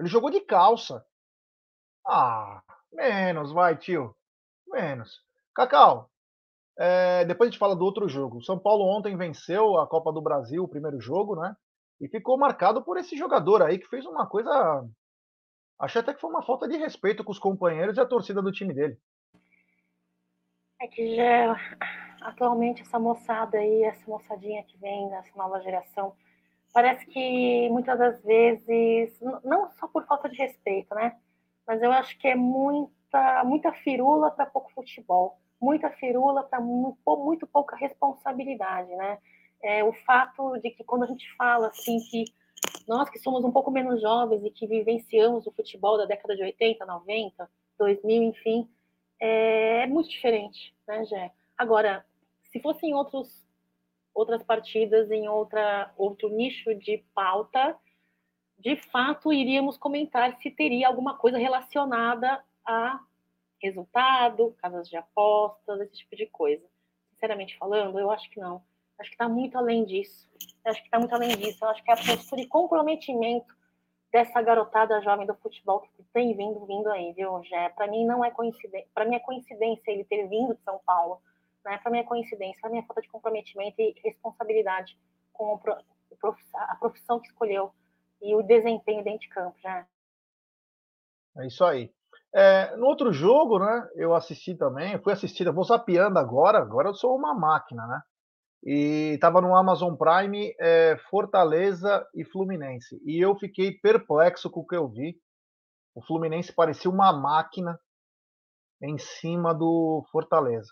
Ele 0.00 0.08
jogou 0.08 0.30
de 0.30 0.40
calça. 0.40 1.06
Ah, 2.04 2.60
menos, 2.92 3.52
vai, 3.52 3.76
tio. 3.76 4.16
Menos. 4.72 5.20
Cacau, 5.54 6.10
é, 6.78 7.24
depois 7.24 7.48
a 7.48 7.50
gente 7.50 7.58
fala 7.58 7.76
do 7.76 7.84
outro 7.84 8.08
jogo. 8.08 8.38
O 8.38 8.42
São 8.42 8.58
Paulo 8.58 8.84
ontem 8.84 9.16
venceu 9.16 9.78
a 9.78 9.86
Copa 9.86 10.12
do 10.12 10.22
Brasil, 10.22 10.64
o 10.64 10.68
primeiro 10.68 11.00
jogo, 11.00 11.36
né? 11.36 11.54
E 12.00 12.08
ficou 12.08 12.38
marcado 12.38 12.82
por 12.82 12.96
esse 12.96 13.16
jogador 13.16 13.62
aí 13.62 13.78
que 13.78 13.88
fez 13.88 14.06
uma 14.06 14.26
coisa. 14.26 14.84
Achei 15.78 16.00
até 16.00 16.14
que 16.14 16.20
foi 16.20 16.30
uma 16.30 16.42
falta 16.42 16.66
de 16.66 16.76
respeito 16.76 17.22
com 17.22 17.30
os 17.30 17.38
companheiros 17.38 17.96
e 17.96 18.00
a 18.00 18.06
torcida 18.06 18.40
do 18.40 18.52
time 18.52 18.72
dele. 18.72 18.98
É 20.80 20.88
que 20.88 21.14
já 21.14 21.56
atualmente 22.22 22.82
essa 22.82 22.98
moçada 22.98 23.58
aí, 23.58 23.84
essa 23.84 24.08
moçadinha 24.08 24.62
que 24.64 24.76
vem 24.78 25.08
dessa 25.10 25.36
nova 25.36 25.60
geração, 25.60 26.14
parece 26.72 27.04
que 27.06 27.68
muitas 27.70 27.98
das 27.98 28.22
vezes, 28.22 29.20
não 29.44 29.70
só 29.72 29.86
por 29.86 30.04
falta 30.06 30.28
de 30.28 30.36
respeito, 30.36 30.94
né? 30.94 31.16
Mas 31.66 31.82
eu 31.82 31.92
acho 31.92 32.18
que 32.18 32.26
é 32.26 32.34
muita, 33.12 33.44
muita 33.44 33.72
firula 33.72 34.30
para 34.30 34.46
pouco 34.46 34.72
futebol 34.72 35.38
muita 35.62 35.88
firula 35.90 36.42
para 36.42 36.60
muito 36.60 37.46
pouca 37.46 37.76
responsabilidade, 37.76 38.90
né? 38.96 39.18
É, 39.62 39.84
o 39.84 39.92
fato 39.92 40.58
de 40.58 40.70
que 40.72 40.82
quando 40.82 41.04
a 41.04 41.06
gente 41.06 41.24
fala 41.36 41.68
assim 41.68 42.00
que 42.10 42.24
nós 42.88 43.08
que 43.08 43.20
somos 43.20 43.44
um 43.44 43.52
pouco 43.52 43.70
menos 43.70 44.02
jovens 44.02 44.44
e 44.44 44.50
que 44.50 44.66
vivenciamos 44.66 45.46
o 45.46 45.52
futebol 45.52 45.96
da 45.96 46.04
década 46.04 46.34
de 46.34 46.42
80, 46.42 46.84
90, 46.84 47.48
2000, 47.78 48.22
enfim, 48.24 48.68
é, 49.20 49.84
é 49.84 49.86
muito 49.86 50.10
diferente, 50.10 50.74
né, 50.84 51.04
Gé? 51.04 51.30
Agora, 51.56 52.04
se 52.50 52.58
fossem 52.58 52.92
outros 52.92 53.40
outras 54.12 54.42
partidas 54.42 55.10
em 55.10 55.28
outra, 55.28 55.90
outro 55.96 56.28
nicho 56.28 56.74
de 56.74 57.02
pauta, 57.14 57.74
de 58.58 58.76
fato 58.76 59.32
iríamos 59.32 59.78
comentar 59.78 60.36
se 60.42 60.50
teria 60.50 60.88
alguma 60.88 61.16
coisa 61.16 61.38
relacionada 61.38 62.42
a 62.66 63.00
resultado, 63.60 64.54
casas 64.58 64.88
de 64.88 64.96
apostas, 64.96 65.80
esse 65.80 65.98
tipo 65.98 66.16
de 66.16 66.26
coisa. 66.26 66.64
Sinceramente 67.12 67.56
falando, 67.56 67.98
eu 67.98 68.10
acho 68.10 68.28
que 68.30 68.40
não. 68.40 68.62
Acho 68.98 69.10
que 69.10 69.14
está 69.14 69.28
muito 69.28 69.56
além 69.56 69.84
disso. 69.84 70.28
Acho 70.64 70.80
que 70.80 70.86
está 70.86 70.98
muito 70.98 71.14
além 71.14 71.36
disso. 71.36 71.64
Eu 71.64 71.68
acho 71.68 71.82
que 71.82 71.90
é 71.90 71.94
a 71.94 71.96
postura 71.96 72.42
de 72.42 72.48
comprometimento 72.48 73.54
dessa 74.12 74.42
garotada 74.42 75.00
jovem 75.00 75.26
do 75.26 75.34
futebol 75.34 75.80
que 75.80 76.02
tem 76.12 76.36
vindo, 76.36 76.66
vindo 76.66 76.90
aí, 76.90 77.12
viu, 77.14 77.42
Jé? 77.44 77.70
Para 77.70 77.86
mim 77.86 78.04
não 78.04 78.22
é 78.22 78.30
coincidência, 78.30 78.88
para 78.92 79.06
mim 79.06 79.14
é 79.14 79.20
coincidência 79.20 79.90
ele 79.90 80.04
ter 80.04 80.28
vindo 80.28 80.54
de 80.54 80.60
São 80.62 80.78
Paulo, 80.84 81.22
né? 81.64 81.78
Para 81.78 81.90
mim 81.90 81.98
é 81.98 82.04
coincidência, 82.04 82.60
para 82.60 82.70
mim 82.70 82.78
é 82.78 82.82
falta 82.82 83.00
de 83.00 83.08
comprometimento 83.08 83.80
e 83.80 83.94
responsabilidade 84.04 84.98
com 85.32 85.58
a 86.54 86.76
profissão 86.76 87.18
que 87.18 87.28
escolheu 87.28 87.72
e 88.20 88.34
o 88.34 88.42
desempenho 88.42 89.02
dentro 89.02 89.20
de 89.20 89.28
campo, 89.28 89.58
já. 89.60 89.86
É 91.38 91.46
isso 91.46 91.64
aí. 91.64 91.90
É, 92.34 92.74
no 92.76 92.86
outro 92.86 93.12
jogo, 93.12 93.58
né, 93.58 93.88
eu 93.94 94.14
assisti 94.14 94.54
também, 94.54 94.98
fui 95.02 95.12
assistir, 95.12 95.50
vou 95.52 95.64
zapeando 95.64 96.18
agora, 96.18 96.58
agora 96.58 96.88
eu 96.88 96.94
sou 96.94 97.14
uma 97.14 97.34
máquina, 97.34 97.86
né? 97.86 98.00
E 98.64 99.14
estava 99.14 99.40
no 99.40 99.56
Amazon 99.56 99.94
Prime 99.94 100.54
é, 100.58 100.96
Fortaleza 101.10 102.06
e 102.14 102.24
Fluminense. 102.24 103.00
E 103.04 103.20
eu 103.20 103.36
fiquei 103.36 103.72
perplexo 103.72 104.48
com 104.48 104.60
o 104.60 104.66
que 104.66 104.76
eu 104.76 104.88
vi. 104.88 105.16
O 105.94 106.00
Fluminense 106.00 106.54
parecia 106.54 106.90
uma 106.90 107.12
máquina 107.12 107.78
em 108.80 108.96
cima 108.98 109.52
do 109.52 110.04
Fortaleza. 110.12 110.70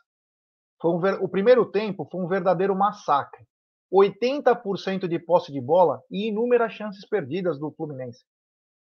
Foi 0.81 0.93
um 0.93 1.01
ver... 1.01 1.15
O 1.21 1.29
primeiro 1.29 1.69
tempo 1.69 2.09
foi 2.11 2.21
um 2.23 2.29
verdadeiro 2.29 2.77
massacre. 2.77 3.45
80% 3.93 5.09
de 5.09 5.19
posse 5.19 5.53
de 5.53 5.61
bola 5.61 6.01
e 6.09 6.29
inúmeras 6.29 6.73
chances 6.73 7.07
perdidas 7.09 7.59
do 7.59 7.73
Fluminense, 7.73 8.25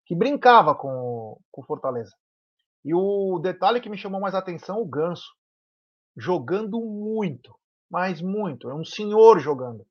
que 0.04 0.16
brincava 0.16 0.74
com 0.74 1.38
o 1.52 1.62
Fortaleza. 1.64 2.10
E 2.86 2.94
o 2.94 3.40
detalhe 3.40 3.80
que 3.80 3.90
me 3.90 3.98
chamou 3.98 4.20
mais 4.20 4.32
atenção, 4.32 4.80
o 4.80 4.86
Ganso, 4.86 5.34
jogando 6.16 6.80
muito, 6.80 7.52
mas 7.90 8.22
muito. 8.22 8.70
É 8.70 8.74
um 8.76 8.84
senhor 8.84 9.40
jogando. 9.40 9.84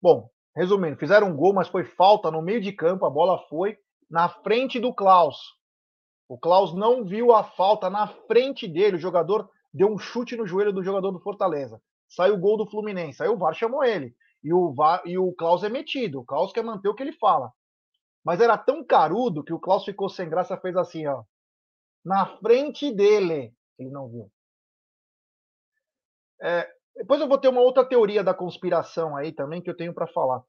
Bom, 0.00 0.30
resumindo, 0.56 0.96
fizeram 0.96 1.28
um 1.28 1.36
gol, 1.36 1.52
mas 1.52 1.68
foi 1.68 1.84
falta 1.84 2.30
no 2.30 2.40
meio 2.40 2.62
de 2.62 2.72
campo, 2.72 3.04
a 3.04 3.10
bola 3.10 3.38
foi 3.50 3.76
na 4.08 4.30
frente 4.30 4.80
do 4.80 4.94
Klaus. 4.94 5.36
O 6.26 6.38
Klaus 6.38 6.74
não 6.74 7.04
viu 7.04 7.34
a 7.34 7.44
falta 7.44 7.90
na 7.90 8.08
frente 8.08 8.66
dele, 8.66 8.96
o 8.96 9.00
jogador 9.00 9.50
deu 9.70 9.92
um 9.92 9.98
chute 9.98 10.36
no 10.36 10.46
joelho 10.46 10.72
do 10.72 10.82
jogador 10.82 11.10
do 11.10 11.20
Fortaleza. 11.20 11.78
Saiu 12.08 12.36
o 12.36 12.40
gol 12.40 12.56
do 12.56 12.70
Fluminense. 12.70 13.22
Aí 13.22 13.28
o 13.28 13.36
VAR 13.36 13.52
chamou 13.52 13.84
ele. 13.84 14.14
E 14.42 14.54
o, 14.54 14.72
VAR, 14.72 15.02
e 15.04 15.18
o 15.18 15.34
Klaus 15.34 15.62
é 15.62 15.68
metido. 15.68 16.20
O 16.20 16.24
Klaus 16.24 16.50
quer 16.50 16.64
manter 16.64 16.88
o 16.88 16.94
que 16.94 17.02
ele 17.02 17.12
fala. 17.12 17.52
Mas 18.24 18.40
era 18.40 18.56
tão 18.56 18.82
carudo 18.82 19.44
que 19.44 19.52
o 19.52 19.60
Klaus 19.60 19.84
ficou 19.84 20.08
sem 20.08 20.30
graça, 20.30 20.56
fez 20.56 20.76
assim, 20.78 21.06
ó. 21.06 21.22
Na 22.06 22.24
frente 22.38 22.94
dele. 22.94 23.52
Ele 23.76 23.90
não 23.90 24.08
viu. 24.08 24.30
É, 26.40 26.70
depois 26.94 27.20
eu 27.20 27.26
vou 27.26 27.36
ter 27.36 27.48
uma 27.48 27.60
outra 27.60 27.84
teoria 27.84 28.22
da 28.22 28.32
conspiração 28.32 29.16
aí 29.16 29.32
também 29.32 29.60
que 29.60 29.68
eu 29.68 29.76
tenho 29.76 29.92
para 29.92 30.06
falar. 30.06 30.40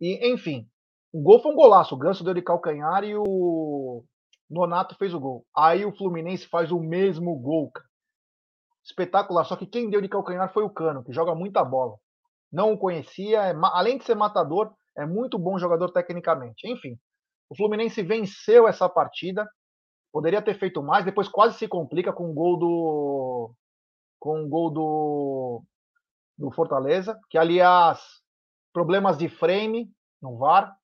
E, 0.00 0.32
enfim, 0.32 0.68
o 1.12 1.20
gol 1.20 1.42
foi 1.42 1.50
um 1.50 1.56
golaço. 1.56 1.96
O 1.96 1.98
Ganso 1.98 2.22
deu 2.22 2.32
de 2.32 2.42
calcanhar 2.42 3.02
e 3.02 3.16
o 3.16 4.04
Nonato 4.48 4.94
fez 4.96 5.12
o 5.12 5.18
gol. 5.18 5.44
Aí 5.56 5.84
o 5.84 5.94
Fluminense 5.96 6.46
faz 6.46 6.70
o 6.70 6.78
mesmo 6.78 7.34
gol. 7.40 7.72
Espetacular. 8.84 9.44
Só 9.44 9.56
que 9.56 9.66
quem 9.66 9.90
deu 9.90 10.00
de 10.00 10.08
calcanhar 10.08 10.52
foi 10.52 10.62
o 10.62 10.70
Cano, 10.70 11.02
que 11.02 11.12
joga 11.12 11.34
muita 11.34 11.64
bola. 11.64 11.96
Não 12.52 12.72
o 12.72 12.78
conhecia. 12.78 13.42
É, 13.42 13.54
além 13.72 13.98
de 13.98 14.04
ser 14.04 14.14
matador, 14.14 14.72
é 14.96 15.04
muito 15.04 15.40
bom 15.40 15.58
jogador 15.58 15.90
tecnicamente. 15.90 16.70
Enfim, 16.70 16.96
o 17.50 17.56
Fluminense 17.56 18.00
venceu 18.00 18.68
essa 18.68 18.88
partida. 18.88 19.44
Poderia 20.14 20.40
ter 20.40 20.56
feito 20.56 20.80
mais. 20.80 21.04
Depois 21.04 21.28
quase 21.28 21.58
se 21.58 21.66
complica 21.66 22.12
com 22.12 22.30
o 22.30 22.32
gol 22.32 22.56
do. 22.56 23.54
Com 24.20 24.44
o 24.44 24.48
gol 24.48 24.70
do 24.70 25.64
do 26.36 26.50
Fortaleza, 26.50 27.18
que 27.30 27.38
aliás, 27.38 28.00
problemas 28.72 29.16
de 29.16 29.28
frame 29.28 29.90
no 30.20 30.36
VAR. 30.36 30.76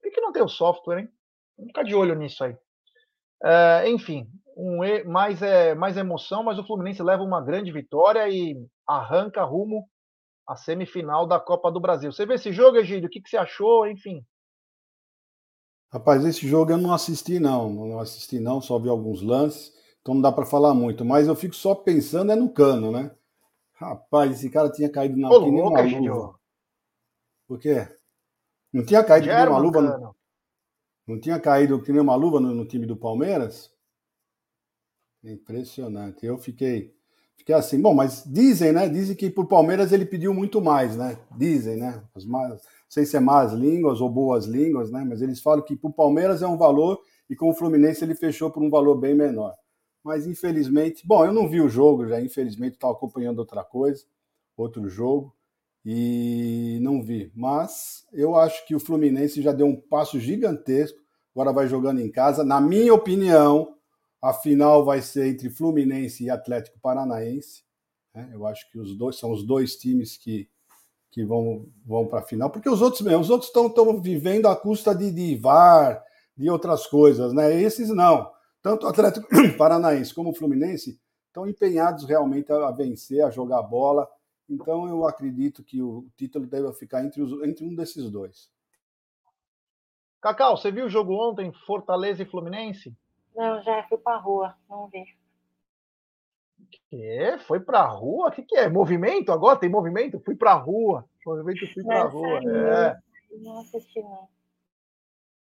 Por 0.00 0.10
que, 0.12 0.20
não 0.20 0.32
tem 0.32 0.42
o 0.42 0.48
software, 0.48 1.00
hein? 1.00 1.08
Vamos 1.56 1.70
ficar 1.70 1.82
de 1.82 1.94
olho 1.94 2.14
nisso 2.14 2.44
aí. 2.44 2.56
É, 3.42 3.90
enfim, 3.90 4.28
um, 4.56 4.78
mais, 5.06 5.42
é, 5.42 5.74
mais 5.74 5.96
emoção, 5.96 6.42
mas 6.42 6.58
o 6.58 6.64
Fluminense 6.64 7.02
leva 7.02 7.22
uma 7.22 7.42
grande 7.42 7.72
vitória 7.72 8.28
e 8.28 8.56
arranca 8.86 9.42
rumo 9.42 9.88
à 10.46 10.56
semifinal 10.56 11.26
da 11.26 11.40
Copa 11.40 11.70
do 11.70 11.80
Brasil. 11.80 12.12
Você 12.12 12.24
vê 12.24 12.34
esse 12.34 12.52
jogo, 12.52 12.76
Egídio? 12.76 13.08
O 13.08 13.10
que, 13.10 13.20
que 13.20 13.28
você 13.28 13.36
achou? 13.36 13.86
Enfim. 13.86 14.24
Rapaz, 15.96 16.22
esse 16.26 16.46
jogo 16.46 16.70
eu 16.70 16.76
não 16.76 16.92
assisti, 16.92 17.40
não. 17.40 17.72
Não 17.72 17.98
assisti, 17.98 18.38
não, 18.38 18.60
só 18.60 18.78
vi 18.78 18.86
alguns 18.86 19.22
lances, 19.22 19.72
então 20.02 20.14
não 20.14 20.20
dá 20.20 20.30
para 20.30 20.44
falar 20.44 20.74
muito. 20.74 21.06
Mas 21.06 21.26
eu 21.26 21.34
fico 21.34 21.54
só 21.54 21.74
pensando 21.74 22.30
é 22.30 22.36
no 22.36 22.50
cano, 22.50 22.92
né? 22.92 23.10
Rapaz, 23.72 24.32
esse 24.32 24.50
cara 24.50 24.70
tinha 24.70 24.90
caído 24.90 25.16
na 25.16 25.30
Ô, 25.30 25.42
que 25.42 25.48
uma 25.48 25.80
luva. 25.80 26.38
Por 27.48 27.58
quê? 27.58 27.88
Não 28.70 28.84
tinha 28.84 29.02
caído 29.02 29.26
que 29.26 29.34
nem 29.34 29.48
uma 29.48 29.58
luva? 29.58 29.80
No... 29.80 30.16
Não 31.06 31.18
tinha 31.18 31.40
caído 31.40 31.82
que 31.82 31.90
nem 31.90 32.02
uma 32.02 32.14
luva 32.14 32.40
no, 32.40 32.54
no 32.54 32.66
time 32.66 32.84
do 32.84 32.98
Palmeiras? 32.98 33.72
Impressionante. 35.24 36.26
Eu 36.26 36.36
fiquei, 36.36 36.94
fiquei 37.38 37.54
assim. 37.54 37.80
Bom, 37.80 37.94
mas 37.94 38.22
dizem, 38.26 38.70
né? 38.70 38.86
Dizem 38.86 39.16
que 39.16 39.30
pro 39.30 39.48
Palmeiras 39.48 39.92
ele 39.92 40.04
pediu 40.04 40.34
muito 40.34 40.60
mais, 40.60 40.94
né? 40.94 41.18
Dizem, 41.38 41.78
né? 41.78 42.04
As 42.14 42.26
não 42.26 42.58
sei 42.88 43.04
se 43.04 43.16
é 43.16 43.20
más 43.20 43.52
línguas 43.52 44.00
ou 44.00 44.08
boas 44.08 44.46
línguas, 44.46 44.90
né? 44.90 45.04
Mas 45.08 45.22
eles 45.22 45.40
falam 45.40 45.64
que 45.64 45.76
pro 45.76 45.92
Palmeiras 45.92 46.42
é 46.42 46.46
um 46.46 46.56
valor 46.56 47.00
e 47.28 47.34
com 47.34 47.50
o 47.50 47.54
Fluminense 47.54 48.04
ele 48.04 48.14
fechou 48.14 48.50
por 48.50 48.62
um 48.62 48.70
valor 48.70 48.96
bem 48.96 49.14
menor 49.14 49.54
mas 50.06 50.24
infelizmente, 50.24 51.04
bom, 51.04 51.24
eu 51.26 51.32
não 51.32 51.48
vi 51.48 51.60
o 51.60 51.68
jogo 51.68 52.06
já, 52.06 52.20
infelizmente 52.20 52.74
estava 52.74 52.92
acompanhando 52.92 53.40
outra 53.40 53.64
coisa, 53.64 54.04
outro 54.56 54.88
jogo, 54.88 55.34
e 55.84 56.78
não 56.80 57.02
vi. 57.02 57.32
Mas 57.34 58.06
eu 58.12 58.36
acho 58.36 58.64
que 58.68 58.74
o 58.76 58.78
Fluminense 58.78 59.42
já 59.42 59.50
deu 59.50 59.66
um 59.66 59.74
passo 59.74 60.20
gigantesco, 60.20 60.96
agora 61.34 61.52
vai 61.52 61.66
jogando 61.66 62.00
em 62.00 62.08
casa. 62.08 62.44
Na 62.44 62.60
minha 62.60 62.94
opinião, 62.94 63.74
a 64.22 64.32
final 64.32 64.84
vai 64.84 65.02
ser 65.02 65.26
entre 65.26 65.50
Fluminense 65.50 66.22
e 66.22 66.30
Atlético 66.30 66.78
Paranaense. 66.78 67.64
Né? 68.14 68.30
Eu 68.32 68.46
acho 68.46 68.70
que 68.70 68.78
os 68.78 68.96
dois 68.96 69.18
são 69.18 69.32
os 69.32 69.44
dois 69.44 69.74
times 69.74 70.16
que, 70.16 70.48
que 71.16 71.24
vão, 71.24 71.64
vão 71.82 72.06
para 72.06 72.18
a 72.18 72.22
final, 72.22 72.50
porque 72.50 72.68
os 72.68 72.82
outros 72.82 73.00
os 73.00 73.30
outros 73.30 73.48
estão 73.48 74.02
vivendo 74.02 74.48
à 74.48 74.54
custa 74.54 74.94
de, 74.94 75.10
de 75.10 75.34
VAR, 75.34 76.04
de 76.36 76.50
outras 76.50 76.86
coisas, 76.86 77.32
né? 77.32 77.58
Esses 77.58 77.88
não 77.88 78.30
tanto 78.60 78.84
o 78.84 78.88
Atlético 78.90 79.26
Paranaense 79.56 80.14
como 80.14 80.28
o 80.28 80.34
Fluminense 80.34 81.00
estão 81.28 81.46
empenhados 81.46 82.04
realmente 82.04 82.52
a 82.52 82.70
vencer, 82.70 83.24
a 83.24 83.30
jogar 83.30 83.62
bola. 83.62 84.06
Então 84.46 84.86
eu 84.86 85.06
acredito 85.06 85.64
que 85.64 85.80
o 85.80 86.06
título 86.18 86.46
deve 86.46 86.70
ficar 86.74 87.02
entre, 87.02 87.22
os, 87.22 87.32
entre 87.48 87.64
um 87.64 87.74
desses 87.74 88.10
dois. 88.10 88.50
Cacau, 90.20 90.58
você 90.58 90.70
viu 90.70 90.84
o 90.84 90.90
jogo 90.90 91.14
ontem, 91.14 91.50
Fortaleza 91.64 92.24
e 92.24 92.26
Fluminense? 92.26 92.94
Não, 93.34 93.62
já 93.62 93.82
fui 93.84 93.96
pra 93.96 94.18
rua, 94.18 94.54
não 94.68 94.86
vi. 94.88 95.04
Que? 96.70 97.38
Foi 97.46 97.60
pra 97.60 97.84
rua? 97.86 98.28
O 98.28 98.30
que, 98.30 98.42
que 98.42 98.56
é? 98.56 98.68
Movimento 98.68 99.32
agora? 99.32 99.58
Tem 99.58 99.68
movimento? 99.68 100.20
Fui 100.20 100.34
pra 100.34 100.54
rua. 100.54 101.04
Movimento, 101.24 101.72
fui 101.72 101.82
pra 101.82 102.04
rua. 102.04 102.38
É. 102.38 102.96
Não 103.42 103.60
assisti, 103.60 104.00
não. 104.00 104.28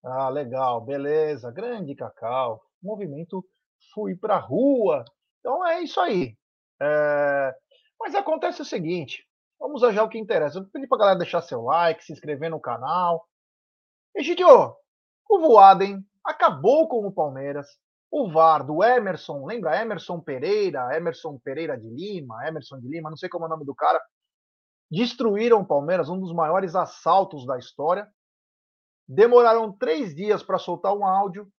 Ah, 0.05 0.29
legal, 0.29 0.81
beleza. 0.81 1.51
Grande 1.51 1.95
Cacau 1.95 2.67
movimento 2.87 3.45
fui 3.93 4.15
para 4.15 4.37
a 4.37 4.41
rua. 4.41 5.05
Então 5.41 5.67
é 5.67 5.83
isso 5.83 6.01
aí. 6.01 6.37
É... 6.81 7.55
Mas 7.99 8.15
acontece 8.15 8.63
o 8.63 8.65
seguinte: 8.65 9.27
vamos 9.59 9.81
já 9.81 10.03
o 10.03 10.09
que 10.09 10.19
interessa. 10.19 10.59
Eu 10.59 10.65
pedi 10.67 10.87
para 10.87 10.99
a 10.99 11.01
galera 11.01 11.19
deixar 11.19 11.43
seu 11.43 11.63
like, 11.63 12.05
se 12.05 12.13
inscrever 12.13 12.51
no 12.51 12.61
canal. 12.61 13.27
Egidio, 14.15 14.75
o 15.29 15.39
Voaden 15.41 16.03
acabou 16.25 16.89
com 16.89 17.07
o 17.07 17.13
Palmeiras. 17.13 17.67
O 18.11 18.31
VAR 18.31 18.65
do 18.65 18.83
Emerson, 18.83 19.45
lembra 19.45 19.81
Emerson 19.81 20.21
Pereira, 20.21 20.97
Emerson 20.97 21.39
Pereira 21.39 21.79
de 21.79 21.89
Lima, 21.89 22.47
Emerson 22.47 22.79
de 22.81 22.89
Lima, 22.89 23.11
não 23.11 23.17
sei 23.17 23.29
como 23.29 23.45
é 23.45 23.49
o 23.49 23.51
nome 23.51 23.65
do 23.65 23.75
cara, 23.75 24.01
destruíram 24.91 25.61
o 25.61 25.67
Palmeiras, 25.67 26.09
um 26.09 26.19
dos 26.19 26.33
maiores 26.33 26.75
assaltos 26.75 27.45
da 27.47 27.59
história. 27.59 28.09
Demoraram 29.09 29.73
três 29.73 30.15
dias 30.15 30.43
para 30.43 30.59
soltar 30.59 30.95
um 30.97 31.05
áudio 31.05 31.51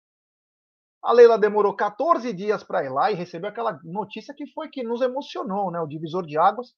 a 1.01 1.13
Leila 1.13 1.38
demorou 1.38 1.74
14 1.74 2.34
dias 2.34 2.66
para 2.66 2.84
ir 2.84 2.89
lá 2.89 3.10
e 3.12 3.16
recebeu 3.16 3.50
aquela 3.50 3.80
notícia 3.84 4.34
que 4.34 4.46
foi 4.48 4.70
que 4.70 4.84
nos 4.84 5.01
emocionou, 5.01 5.72
né? 5.72 5.80
O 5.80 5.88
divisor 5.88 6.25
de 6.25 6.38
águas. 6.38 6.75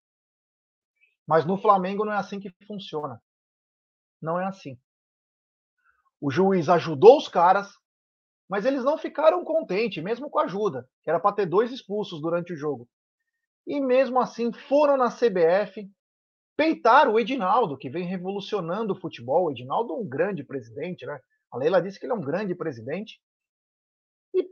Mas 1.27 1.45
no 1.45 1.57
Flamengo 1.57 2.05
não 2.05 2.13
é 2.13 2.17
assim 2.17 2.39
que 2.39 2.53
funciona. 2.67 3.21
Não 4.21 4.39
é 4.39 4.45
assim. 4.45 4.79
O 6.21 6.29
juiz 6.29 6.69
ajudou 6.69 7.17
os 7.17 7.27
caras, 7.27 7.73
mas 8.49 8.65
eles 8.65 8.83
não 8.83 8.97
ficaram 8.97 9.43
contentes, 9.43 10.03
mesmo 10.03 10.29
com 10.29 10.39
a 10.39 10.45
ajuda, 10.45 10.89
que 11.03 11.09
era 11.09 11.19
para 11.19 11.35
ter 11.35 11.45
dois 11.45 11.71
expulsos 11.71 12.19
durante 12.19 12.51
o 12.51 12.57
jogo. 12.57 12.89
E 13.67 13.79
mesmo 13.79 14.19
assim 14.19 14.51
foram 14.51 14.97
na 14.97 15.11
CBF, 15.11 15.87
peitar 16.57 17.07
o 17.07 17.19
Edinaldo, 17.19 17.77
que 17.77 17.89
vem 17.89 18.05
revolucionando 18.05 18.93
o 18.93 18.99
futebol. 18.99 19.45
O 19.45 19.51
Edinaldo 19.51 19.93
é 19.93 19.97
um 19.97 20.09
grande 20.09 20.43
presidente, 20.43 21.05
né? 21.05 21.19
A 21.51 21.57
Leila 21.57 21.81
disse 21.81 21.99
que 21.99 22.05
ele 22.07 22.13
é 22.13 22.15
um 22.15 22.21
grande 22.21 22.55
presidente. 22.55 23.21
E 24.33 24.43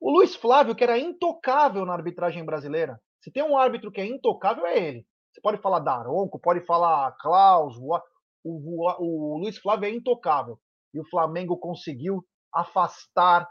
o 0.00 0.10
Luiz 0.10 0.34
Flávio, 0.34 0.74
que 0.74 0.82
era 0.82 0.98
intocável 0.98 1.86
na 1.86 1.92
arbitragem 1.92 2.44
brasileira. 2.44 3.00
Se 3.22 3.30
tem 3.30 3.44
um 3.44 3.56
árbitro 3.56 3.92
que 3.92 4.00
é 4.00 4.06
intocável, 4.06 4.66
é 4.66 4.76
ele. 4.76 5.06
Você 5.32 5.40
pode 5.40 5.62
falar 5.62 5.78
Daronco, 5.78 6.40
pode 6.40 6.60
falar 6.66 7.16
Klaus, 7.20 7.76
o, 7.76 7.96
o, 8.44 8.90
o 8.98 9.38
Luiz 9.38 9.56
Flávio 9.58 9.86
é 9.86 9.90
intocável. 9.90 10.58
E 10.92 10.98
o 10.98 11.08
Flamengo 11.08 11.56
conseguiu 11.56 12.24
afastar 12.52 13.48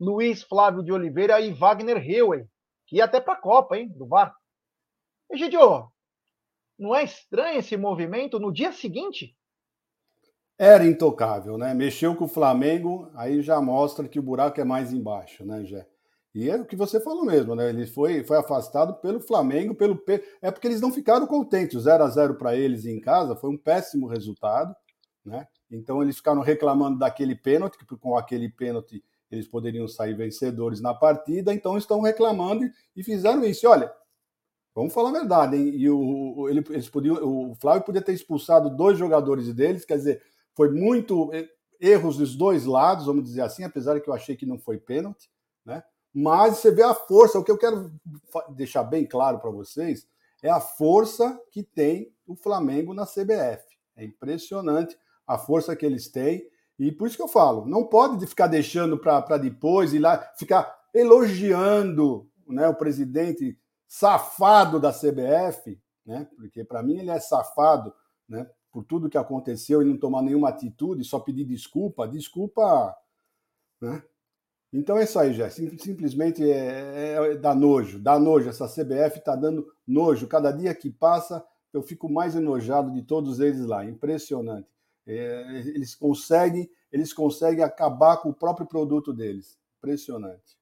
Luiz 0.00 0.42
Flávio 0.42 0.82
de 0.82 0.92
Oliveira 0.92 1.40
e 1.40 1.52
Wagner 1.52 1.98
Heuer, 1.98 2.46
que 2.86 2.96
ia 2.96 3.04
até 3.04 3.20
para 3.20 3.34
a 3.34 3.40
Copa, 3.40 3.76
hein, 3.76 3.88
do 3.88 4.06
VAR. 4.06 4.34
Egidio, 5.30 5.90
não 6.78 6.94
é 6.94 7.02
estranho 7.02 7.58
esse 7.58 7.76
movimento 7.76 8.38
no 8.38 8.52
dia 8.52 8.72
seguinte? 8.72 9.36
Era 10.56 10.86
intocável, 10.86 11.58
né? 11.58 11.74
Mexeu 11.74 12.16
com 12.16 12.24
o 12.24 12.28
Flamengo, 12.28 13.10
aí 13.14 13.42
já 13.42 13.60
mostra 13.60 14.08
que 14.08 14.18
o 14.18 14.22
buraco 14.22 14.60
é 14.60 14.64
mais 14.64 14.92
embaixo, 14.92 15.44
né, 15.44 15.64
Jé? 15.64 15.86
E 16.34 16.48
é 16.48 16.56
o 16.56 16.64
que 16.64 16.76
você 16.76 17.00
falou 17.00 17.24
mesmo, 17.24 17.54
né? 17.54 17.68
Ele 17.68 17.86
foi, 17.86 18.22
foi 18.22 18.36
afastado 18.36 18.94
pelo 19.00 19.20
Flamengo, 19.20 19.74
pelo 19.74 20.00
é 20.42 20.50
porque 20.50 20.66
eles 20.66 20.80
não 20.80 20.92
ficaram 20.92 21.26
contentes. 21.26 21.76
O 21.76 21.80
0 21.80 22.04
a 22.04 22.08
0 22.08 22.36
para 22.36 22.56
eles 22.56 22.84
em 22.86 23.00
casa 23.00 23.34
foi 23.34 23.50
um 23.50 23.56
péssimo 23.56 24.06
resultado, 24.06 24.74
né? 25.24 25.46
Então 25.70 26.02
eles 26.02 26.16
ficaram 26.16 26.40
reclamando 26.40 26.98
daquele 26.98 27.34
pênalti, 27.34 27.78
que 27.78 27.96
com 27.96 28.16
aquele 28.16 28.48
pênalti 28.48 29.02
eles 29.30 29.46
poderiam 29.46 29.86
sair 29.86 30.14
vencedores 30.14 30.80
na 30.80 30.94
partida, 30.94 31.52
então 31.52 31.76
estão 31.76 32.00
reclamando 32.00 32.64
e 32.96 33.02
fizeram 33.02 33.44
isso. 33.44 33.66
E 33.66 33.68
olha, 33.68 33.92
vamos 34.74 34.94
falar 34.94 35.10
a 35.10 35.20
verdade, 35.20 35.56
hein? 35.56 35.68
E 35.74 35.88
o, 35.90 36.48
ele, 36.48 36.64
eles 36.70 36.88
podiam, 36.88 37.16
o 37.22 37.54
Flávio 37.56 37.84
podia 37.84 38.00
ter 38.00 38.12
expulsado 38.12 38.70
dois 38.70 38.98
jogadores 38.98 39.52
deles, 39.52 39.84
quer 39.84 39.96
dizer, 39.96 40.22
foi 40.54 40.70
muito 40.70 41.30
erros 41.78 42.16
dos 42.16 42.34
dois 42.34 42.64
lados, 42.64 43.06
vamos 43.06 43.24
dizer 43.24 43.42
assim, 43.42 43.64
apesar 43.64 44.00
que 44.00 44.08
eu 44.08 44.14
achei 44.14 44.34
que 44.34 44.46
não 44.46 44.58
foi 44.58 44.78
pênalti, 44.78 45.30
né? 45.64 45.82
Mas 46.12 46.56
você 46.56 46.70
vê 46.70 46.82
a 46.82 46.94
força, 46.94 47.38
o 47.38 47.44
que 47.44 47.50
eu 47.50 47.58
quero 47.58 47.92
deixar 48.56 48.82
bem 48.82 49.04
claro 49.04 49.38
para 49.38 49.50
vocês 49.50 50.08
é 50.42 50.48
a 50.48 50.58
força 50.58 51.38
que 51.50 51.62
tem 51.62 52.12
o 52.26 52.34
Flamengo 52.34 52.94
na 52.94 53.04
CBF. 53.04 53.76
É 53.94 54.04
impressionante 54.04 54.96
a 55.28 55.36
força 55.36 55.76
que 55.76 55.84
eles 55.84 56.08
têm. 56.08 56.42
E 56.78 56.90
por 56.90 57.06
isso 57.06 57.16
que 57.16 57.22
eu 57.22 57.28
falo, 57.28 57.66
não 57.66 57.84
pode 57.84 58.26
ficar 58.26 58.46
deixando 58.46 58.98
para 58.98 59.36
depois 59.36 59.92
ir 59.92 59.98
lá 59.98 60.18
ficar 60.38 60.74
elogiando 60.94 62.28
né, 62.46 62.66
o 62.66 62.74
presidente 62.74 63.58
safado 63.86 64.80
da 64.80 64.92
CBF, 64.92 65.78
né? 66.06 66.28
Porque 66.36 66.64
para 66.64 66.82
mim 66.82 66.98
ele 66.98 67.10
é 67.10 67.20
safado, 67.20 67.92
né? 68.28 68.48
Por 68.70 68.84
tudo 68.84 69.08
que 69.08 69.18
aconteceu 69.18 69.82
e 69.82 69.84
não 69.84 69.98
tomar 69.98 70.22
nenhuma 70.22 70.48
atitude, 70.48 71.04
só 71.04 71.18
pedir 71.18 71.44
desculpa, 71.44 72.06
desculpa, 72.06 72.96
né? 73.80 74.02
Então 74.72 74.98
é 74.98 75.04
isso 75.04 75.18
aí, 75.18 75.32
Jé. 75.32 75.48
Simplesmente 75.48 76.48
é, 76.48 76.56
é, 76.56 77.32
é, 77.32 77.36
dá 77.36 77.54
nojo, 77.54 77.98
dá 77.98 78.18
nojo. 78.18 78.48
Essa 78.48 78.66
CBF 78.66 79.18
está 79.18 79.34
dando 79.34 79.66
nojo. 79.86 80.26
Cada 80.26 80.50
dia 80.50 80.74
que 80.74 80.90
passa, 80.90 81.42
eu 81.72 81.82
fico 81.82 82.10
mais 82.10 82.36
enojado 82.36 82.92
de 82.92 83.02
todos 83.02 83.40
eles 83.40 83.64
lá. 83.64 83.84
Impressionante. 83.84 84.68
É, 85.08 85.58
eles 85.74 85.94
conseguem, 85.94 86.70
eles 86.92 87.14
conseguem 87.14 87.64
acabar 87.64 88.18
com 88.18 88.28
o 88.28 88.34
próprio 88.34 88.66
produto 88.66 89.12
deles. 89.12 89.58
Impressionante. 89.78 90.58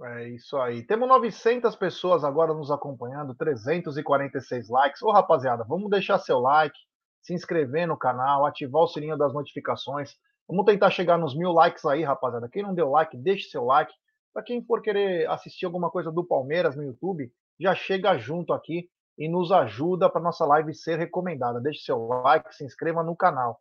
É 0.00 0.28
isso 0.28 0.56
aí. 0.58 0.84
Temos 0.84 1.08
900 1.08 1.74
pessoas 1.74 2.22
agora 2.22 2.54
nos 2.54 2.70
acompanhando, 2.70 3.34
346 3.34 4.68
likes. 4.68 5.02
Ô, 5.02 5.10
rapaziada, 5.10 5.64
vamos 5.64 5.90
deixar 5.90 6.18
seu 6.18 6.38
like, 6.38 6.78
se 7.20 7.34
inscrever 7.34 7.88
no 7.88 7.96
canal, 7.96 8.46
ativar 8.46 8.82
o 8.82 8.86
sininho 8.86 9.16
das 9.16 9.32
notificações. 9.32 10.14
Vamos 10.46 10.66
tentar 10.66 10.90
chegar 10.90 11.18
nos 11.18 11.36
mil 11.36 11.50
likes 11.50 11.84
aí, 11.84 12.04
rapaziada. 12.04 12.48
Quem 12.48 12.62
não 12.62 12.74
deu 12.74 12.90
like, 12.90 13.16
deixe 13.16 13.48
seu 13.48 13.64
like. 13.64 13.92
Para 14.32 14.44
quem 14.44 14.64
for 14.64 14.82
querer 14.82 15.28
assistir 15.30 15.66
alguma 15.66 15.90
coisa 15.90 16.12
do 16.12 16.24
Palmeiras 16.24 16.76
no 16.76 16.84
YouTube, 16.84 17.32
já 17.58 17.74
chega 17.74 18.16
junto 18.18 18.52
aqui 18.52 18.88
e 19.18 19.28
nos 19.28 19.50
ajuda 19.50 20.08
para 20.08 20.22
nossa 20.22 20.46
live 20.46 20.72
ser 20.72 20.98
recomendada. 20.98 21.60
Deixe 21.60 21.80
seu 21.80 22.06
like, 22.06 22.54
se 22.54 22.64
inscreva 22.64 23.02
no 23.02 23.16
canal. 23.16 23.60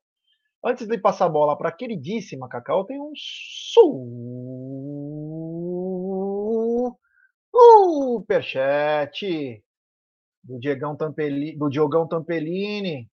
Antes 0.63 0.87
de 0.87 0.97
passar 0.97 1.25
a 1.25 1.29
bola 1.29 1.57
para 1.57 1.69
a 1.69 1.71
queridíssima 1.71 2.47
Cacau, 2.47 2.85
tem 2.85 2.99
um 2.99 3.11
superchat 7.51 9.63
do 10.43 10.59
Diegão 10.59 10.95
Tampelini, 10.95 11.57
do 11.57 11.69
Diogão 11.69 12.07
Tampelini. 12.07 13.09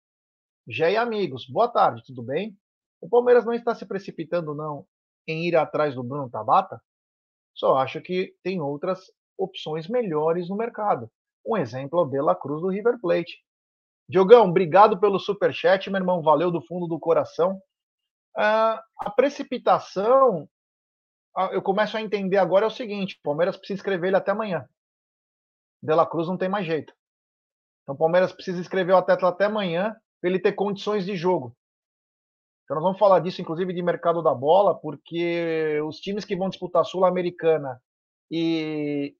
Já 0.67 0.89
e 0.89 0.97
amigos, 0.97 1.45
boa 1.47 1.67
tarde, 1.67 2.03
tudo 2.05 2.23
bem? 2.23 2.57
O 2.99 3.09
Palmeiras 3.09 3.45
não 3.45 3.53
está 3.53 3.75
se 3.75 3.85
precipitando 3.85 4.55
não 4.55 4.85
em 5.27 5.47
ir 5.47 5.55
atrás 5.55 5.95
do 5.95 6.03
Bruno 6.03 6.29
Tabata? 6.29 6.81
Só 7.53 7.77
acho 7.77 8.01
que 8.01 8.35
tem 8.43 8.61
outras 8.61 9.11
opções 9.37 9.87
melhores 9.87 10.49
no 10.49 10.55
mercado. 10.55 11.11
Um 11.45 11.57
exemplo 11.57 11.99
é 11.99 12.03
o 12.03 12.05
De 12.05 12.21
La 12.21 12.35
Cruz 12.35 12.61
do 12.61 12.69
River 12.69 12.99
Plate. 12.99 13.39
Diogão, 14.07 14.49
obrigado 14.49 14.99
pelo 14.99 15.19
super 15.19 15.53
chat, 15.53 15.89
meu 15.89 15.99
irmão, 15.99 16.21
valeu 16.21 16.51
do 16.51 16.61
fundo 16.61 16.87
do 16.87 16.99
coração. 16.99 17.61
Uh, 18.37 18.77
a 18.99 19.09
precipitação, 19.15 20.43
uh, 21.37 21.49
eu 21.51 21.61
começo 21.61 21.97
a 21.97 22.01
entender 22.01 22.37
agora 22.37 22.65
é 22.65 22.67
o 22.67 22.71
seguinte: 22.71 23.17
o 23.19 23.23
Palmeiras 23.23 23.57
precisa 23.57 23.79
escrever 23.79 24.07
ele 24.07 24.17
até 24.17 24.31
amanhã. 24.31 24.67
De 25.81 25.93
La 25.93 26.05
Cruz 26.05 26.27
não 26.27 26.37
tem 26.37 26.49
mais 26.49 26.65
jeito. 26.65 26.93
Então 27.83 27.95
o 27.95 27.97
Palmeiras 27.97 28.31
precisa 28.31 28.61
escrever 28.61 28.93
o 28.93 28.97
atleta 28.97 29.27
até 29.27 29.45
amanhã 29.45 29.95
para 30.19 30.29
ele 30.29 30.39
ter 30.39 30.53
condições 30.53 31.05
de 31.05 31.15
jogo. 31.15 31.55
Então 32.63 32.75
nós 32.75 32.83
vamos 32.83 32.99
falar 32.99 33.19
disso, 33.19 33.41
inclusive, 33.41 33.73
de 33.73 33.81
mercado 33.81 34.21
da 34.21 34.33
bola, 34.33 34.79
porque 34.79 35.81
os 35.85 35.97
times 35.99 36.23
que 36.23 36.35
vão 36.35 36.49
disputar 36.49 36.85
Sul-Americana 36.85 37.81
e 38.29 39.15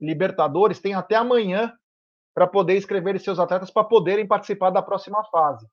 Libertadores 0.00 0.80
têm 0.80 0.94
até 0.94 1.14
amanhã 1.14 1.72
para 2.34 2.46
poder 2.46 2.76
escrever 2.76 3.18
seus 3.20 3.38
atletas 3.38 3.70
para 3.70 3.84
poderem 3.84 4.26
participar 4.26 4.70
da 4.70 4.82
próxima 4.82 5.22
fase. 5.24 5.66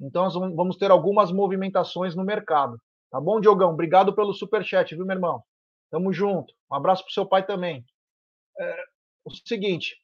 Então 0.00 0.24
nós 0.24 0.34
vamos 0.34 0.76
ter 0.76 0.90
algumas 0.90 1.32
movimentações 1.32 2.14
no 2.14 2.24
mercado. 2.24 2.80
Tá 3.10 3.20
bom, 3.20 3.40
Diogão? 3.40 3.72
Obrigado 3.72 4.14
pelo 4.14 4.32
super 4.32 4.64
chat, 4.64 4.94
viu, 4.94 5.06
meu 5.06 5.16
irmão? 5.16 5.42
Tamo 5.90 6.12
junto. 6.12 6.52
Um 6.70 6.74
abraço 6.76 7.04
pro 7.04 7.12
seu 7.12 7.26
pai 7.26 7.44
também. 7.44 7.84
É, 8.58 8.84
o 9.24 9.30
seguinte, 9.30 9.96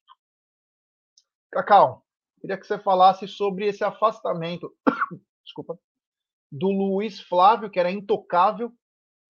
Cacau, 1.51 2.05
queria 2.41 2.57
que 2.57 2.67
você 2.67 2.79
falasse 2.79 3.27
sobre 3.29 3.67
esse 3.67 3.85
afastamento, 3.85 4.75
desculpa, 5.45 5.79
do 6.51 6.71
Luiz 6.71 7.21
Flávio, 7.21 7.71
que 7.71 7.81
era 7.81 7.91
intocável, 7.91 8.73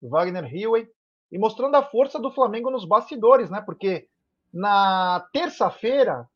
Wagner 0.00 0.52
Hillway, 0.52 0.88
e 1.30 1.38
mostrando 1.38 1.76
a 1.76 1.82
força 1.82 2.18
do 2.20 2.32
Flamengo 2.32 2.70
nos 2.70 2.84
bastidores, 2.84 3.48
né? 3.48 3.60
Porque 3.60 4.08
na 4.52 5.26
terça-feira, 5.32 6.28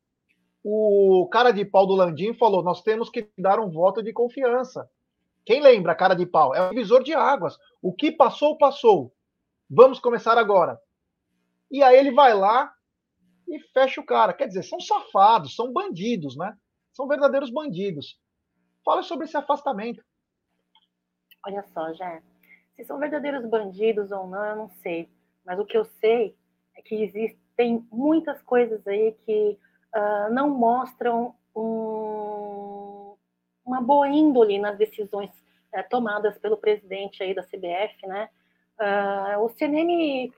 o 0.63 1.27
cara 1.31 1.51
de 1.51 1.63
pau 1.63 1.85
do 1.85 1.93
Landim 1.93 2.33
falou: 2.33 2.63
nós 2.63 2.81
temos 2.81 3.09
que 3.09 3.29
dar 3.37 3.59
um 3.59 3.69
voto 3.69 4.01
de 4.01 4.11
confiança. 4.11 4.89
Quem 5.45 5.61
lembra, 5.61 5.95
cara 5.95 6.13
de 6.13 6.25
pau? 6.25 6.53
É 6.53 6.69
o 6.69 6.73
visor 6.73 7.03
de 7.03 7.13
águas. 7.13 7.57
O 7.81 7.93
que 7.93 8.11
passou, 8.11 8.57
passou. 8.57 9.13
Vamos 9.69 9.99
começar 9.99 10.37
agora. 10.37 10.77
E 11.71 11.81
aí 11.83 11.97
ele 11.97 12.11
vai 12.11 12.33
lá 12.33 12.73
e 13.47 13.59
fecha 13.73 14.01
o 14.01 14.05
cara. 14.05 14.33
Quer 14.33 14.47
dizer, 14.47 14.63
são 14.63 14.79
safados, 14.79 15.55
são 15.55 15.71
bandidos, 15.71 16.35
né? 16.35 16.57
São 16.91 17.07
verdadeiros 17.07 17.49
bandidos. 17.49 18.19
Fala 18.83 19.03
sobre 19.03 19.25
esse 19.25 19.37
afastamento. 19.37 20.03
Olha 21.45 21.63
só, 21.73 21.93
já. 21.93 22.21
Se 22.75 22.83
são 22.83 22.99
verdadeiros 22.99 23.45
bandidos 23.45 24.11
ou 24.11 24.27
não, 24.27 24.43
eu 24.43 24.55
não 24.55 24.69
sei. 24.81 25.09
Mas 25.45 25.59
o 25.59 25.65
que 25.65 25.77
eu 25.77 25.85
sei 25.85 26.35
é 26.75 26.81
que 26.81 26.95
existe 26.95 27.39
tem 27.57 27.85
muitas 27.91 28.41
coisas 28.43 28.85
aí 28.87 29.15
que 29.25 29.57
uh, 29.95 30.31
não 30.31 30.49
mostram 30.49 31.33
um, 31.55 33.15
uma 33.65 33.81
boa 33.81 34.07
índole 34.07 34.59
nas 34.59 34.77
decisões 34.77 35.31
uh, 35.73 35.83
tomadas 35.89 36.37
pelo 36.37 36.55
presidente 36.55 37.23
aí 37.23 37.33
da 37.33 37.43
CBF, 37.43 38.05
né? 38.05 38.29
Uh, 38.79 39.43
o 39.43 39.49
CNM 39.49 40.31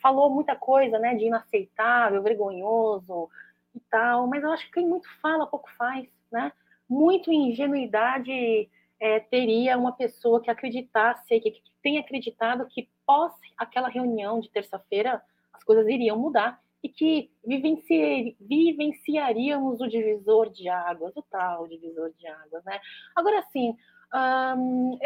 falou 0.00 0.30
muita 0.30 0.56
coisa, 0.56 0.98
né, 0.98 1.14
de 1.14 1.26
inaceitável, 1.26 2.22
vergonhoso 2.22 3.28
e 3.74 3.80
tal, 3.90 4.26
mas 4.26 4.42
eu 4.42 4.50
acho 4.50 4.64
que 4.66 4.72
quem 4.80 4.88
muito 4.88 5.06
fala, 5.20 5.46
pouco 5.46 5.68
faz, 5.76 6.08
né? 6.32 6.50
Muito 6.88 7.30
ingenuidade 7.30 8.70
é, 8.98 9.20
teria 9.20 9.76
uma 9.76 9.92
pessoa 9.92 10.40
que 10.40 10.50
acreditasse, 10.50 11.38
que, 11.38 11.50
que 11.50 11.62
tem 11.82 11.98
acreditado 11.98 12.66
que 12.66 12.88
pós 13.04 13.32
aquela 13.58 13.88
reunião 13.88 14.40
de 14.40 14.50
terça-feira 14.50 15.22
as 15.56 15.64
coisas 15.64 15.86
iriam 15.88 16.18
mudar 16.18 16.60
e 16.82 16.88
que 16.88 17.30
vivenci, 17.44 18.36
vivenciaríamos 18.40 19.80
o 19.80 19.88
divisor 19.88 20.50
de 20.50 20.68
águas, 20.68 21.16
o 21.16 21.22
tal 21.22 21.66
divisor 21.66 22.12
de 22.18 22.26
águas, 22.28 22.64
né? 22.64 22.78
Agora, 23.14 23.42
sim, 23.50 23.74
hum, 24.56 24.98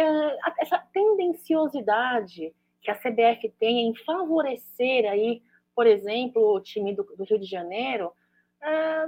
essa 0.58 0.78
tendenciosidade 0.92 2.54
que 2.82 2.90
a 2.90 2.94
CBF 2.94 3.48
tem 3.58 3.88
em 3.88 3.94
favorecer 4.04 5.10
aí, 5.10 5.42
por 5.74 5.86
exemplo, 5.86 6.54
o 6.54 6.60
time 6.60 6.94
do, 6.94 7.04
do 7.04 7.24
Rio 7.24 7.38
de 7.38 7.46
Janeiro, 7.46 8.12
é, 8.62 9.06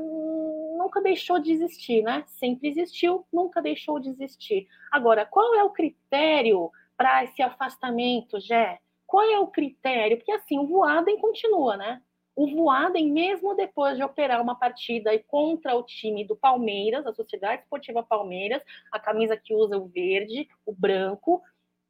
nunca 0.78 1.00
deixou 1.02 1.38
de 1.38 1.52
existir, 1.52 2.02
né? 2.02 2.24
Sempre 2.26 2.68
existiu, 2.68 3.26
nunca 3.32 3.60
deixou 3.60 3.98
de 3.98 4.08
existir. 4.08 4.66
Agora, 4.90 5.26
qual 5.26 5.54
é 5.54 5.62
o 5.62 5.70
critério 5.70 6.70
para 6.96 7.24
esse 7.24 7.42
afastamento, 7.42 8.40
Jé? 8.40 8.78
Qual 9.12 9.30
é 9.30 9.38
o 9.38 9.46
critério? 9.46 10.16
Porque 10.16 10.32
assim, 10.32 10.58
o 10.58 10.66
Voaden 10.66 11.18
continua, 11.18 11.76
né? 11.76 12.00
O 12.34 12.46
Voaden, 12.50 13.12
mesmo 13.12 13.54
depois 13.54 13.94
de 13.94 14.02
operar 14.02 14.40
uma 14.40 14.58
partida 14.58 15.10
contra 15.26 15.76
o 15.76 15.82
time 15.82 16.26
do 16.26 16.34
Palmeiras, 16.34 17.06
a 17.06 17.12
Sociedade 17.12 17.60
Esportiva 17.60 18.02
Palmeiras, 18.02 18.62
a 18.90 18.98
camisa 18.98 19.36
que 19.36 19.54
usa 19.54 19.76
o 19.76 19.86
verde, 19.86 20.48
o 20.64 20.72
branco, 20.72 21.42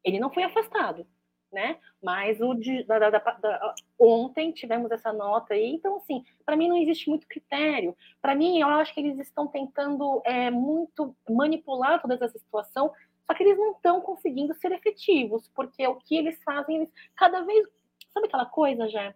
ele 0.03 0.19
não 0.19 0.33
foi 0.33 0.43
afastado 0.43 1.07
né? 1.53 1.77
Mas 2.03 2.41
o 2.41 2.55
de, 2.55 2.83
da, 2.85 2.99
da, 2.99 3.11
da, 3.11 3.75
ontem 3.99 4.51
tivemos 4.53 4.91
essa 4.91 5.13
nota 5.13 5.55
aí, 5.55 5.75
então 5.75 5.97
assim, 5.97 6.25
para 6.45 6.57
mim 6.57 6.69
não 6.69 6.79
existe 6.79 7.09
muito 7.09 7.27
critério. 7.29 7.95
Para 8.21 8.35
mim, 8.35 8.59
eu 8.59 8.69
acho 8.69 8.95
que 8.95 9.01
eles 9.01 9.19
estão 9.19 9.47
tentando 9.47 10.23
é, 10.25 10.51
muito 10.51 11.15
manipular 11.29 12.01
toda 12.01 12.15
essa 12.15 12.29
situação, 12.29 12.91
só 13.27 13.35
que 13.35 13.43
eles 13.43 13.59
não 13.59 13.73
estão 13.73 14.01
conseguindo 14.01 14.55
ser 14.55 14.73
efetivos, 14.73 15.49
porque 15.55 15.87
o 15.87 15.97
que 15.97 16.17
eles 16.17 16.43
fazem, 16.43 16.77
eles 16.77 16.89
cada 17.17 17.43
vez, 17.43 17.67
sabe 18.13 18.27
aquela 18.27 18.47
coisa, 18.47 18.89
já? 18.89 19.15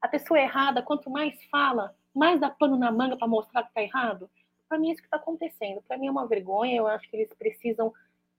A 0.00 0.08
pessoa 0.08 0.38
errada, 0.38 0.82
quanto 0.82 1.10
mais 1.10 1.42
fala, 1.44 1.94
mais 2.14 2.40
dá 2.40 2.50
pano 2.50 2.76
na 2.76 2.90
manga 2.90 3.16
para 3.16 3.28
mostrar 3.28 3.62
que 3.62 3.68
está 3.68 3.82
errado. 3.82 4.30
Para 4.68 4.78
mim 4.78 4.88
é 4.88 4.92
isso 4.92 5.02
que 5.02 5.06
está 5.06 5.16
acontecendo. 5.16 5.82
Para 5.82 5.96
mim 5.96 6.06
é 6.06 6.10
uma 6.10 6.26
vergonha. 6.26 6.76
Eu 6.76 6.86
acho 6.86 7.08
que 7.08 7.16
eles 7.16 7.32
precisam 7.34 7.92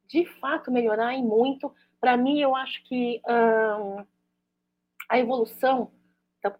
de 0.07 0.25
fato 0.39 0.71
melhorar 0.71 1.13
e 1.13 1.21
muito. 1.21 1.73
Para 1.99 2.17
mim, 2.17 2.39
eu 2.39 2.55
acho 2.55 2.83
que 2.83 3.21
hum, 3.27 4.05
a 5.09 5.19
evolução, 5.19 5.91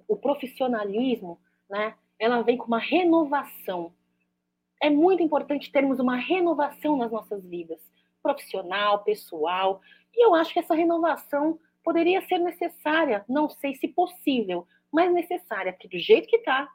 o 0.08 0.16
profissionalismo, 0.16 1.40
né, 1.70 1.96
ela 2.20 2.42
vem 2.42 2.58
com 2.58 2.66
uma 2.66 2.80
renovação. 2.80 3.94
É 4.82 4.90
muito 4.90 5.24
importante 5.24 5.72
termos 5.72 6.00
uma 6.00 6.16
renovação 6.16 6.98
nas 6.98 7.12
nossas 7.12 7.44
vidas, 7.44 7.80
profissional, 8.22 9.04
pessoal, 9.04 9.82
e 10.14 10.26
eu 10.26 10.36
acho 10.36 10.54
que 10.54 10.60
essa 10.60 10.76
renovação 10.76 11.60
poderia 11.84 12.22
ser 12.22 12.40
necessária, 12.40 13.24
não 13.28 13.50
sei 13.50 13.76
se 13.76 13.88
possível, 13.88 14.68
mas 14.92 15.12
necessária, 15.14 15.72
porque 15.72 15.88
do 15.88 16.00
jeito 16.00 16.28
que 16.28 16.38
está, 16.38 16.68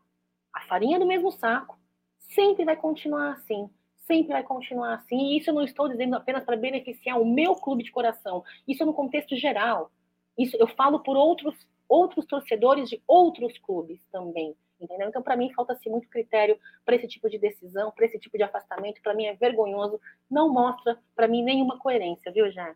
a 0.55 0.61
farinha 0.63 0.99
do 0.99 1.07
mesmo 1.07 1.31
saco, 1.31 1.79
sempre 2.19 2.65
vai 2.65 2.77
continuar 2.77 3.33
assim 3.33 3.69
sempre 4.07 4.33
vai 4.33 4.43
continuar 4.43 4.95
assim. 4.95 5.17
E 5.17 5.39
isso 5.39 5.51
eu 5.51 5.55
não 5.55 5.63
estou 5.63 5.89
dizendo 5.89 6.15
apenas 6.15 6.45
para 6.45 6.57
beneficiar 6.57 7.21
o 7.21 7.25
meu 7.25 7.55
clube 7.55 7.83
de 7.83 7.91
coração. 7.91 8.45
Isso 8.67 8.83
é 8.83 8.87
no 8.87 8.95
contexto 8.95 9.37
geral. 9.37 9.91
Isso 10.39 10.57
eu 10.59 10.69
falo 10.69 11.01
por 11.01 11.17
outros 11.17 11.55
outros 11.89 12.25
torcedores 12.25 12.89
de 12.89 13.03
outros 13.07 13.59
clubes 13.59 14.01
também. 14.11 14.57
Entendeu? 14.83 15.09
Então, 15.09 15.23
para 15.23 15.37
mim, 15.37 15.53
falta-se 15.53 15.89
muito 15.89 16.09
critério 16.09 16.59
para 16.85 16.97
esse 16.97 17.07
tipo 17.07 17.31
de 17.31 17.39
decisão, 17.39 17.93
para 17.93 18.05
esse 18.05 18.19
tipo 18.19 18.37
de 18.37 18.43
afastamento. 18.43 19.01
Para 19.01 19.15
mim, 19.15 19.27
é 19.27 19.35
vergonhoso. 19.35 20.01
Não 20.29 20.53
mostra, 20.53 20.99
para 21.15 21.29
mim, 21.29 21.43
nenhuma 21.43 21.79
coerência, 21.79 22.33
viu, 22.33 22.51
Jé? 22.51 22.75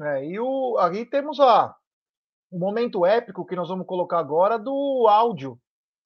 É, 0.00 0.24
e 0.24 0.40
o, 0.40 0.78
aqui 0.78 1.04
temos 1.04 1.38
a, 1.38 1.76
o 2.50 2.58
momento 2.58 3.04
épico 3.04 3.44
que 3.46 3.56
nós 3.56 3.68
vamos 3.68 3.86
colocar 3.86 4.18
agora 4.18 4.58
do 4.58 5.06
áudio 5.08 5.60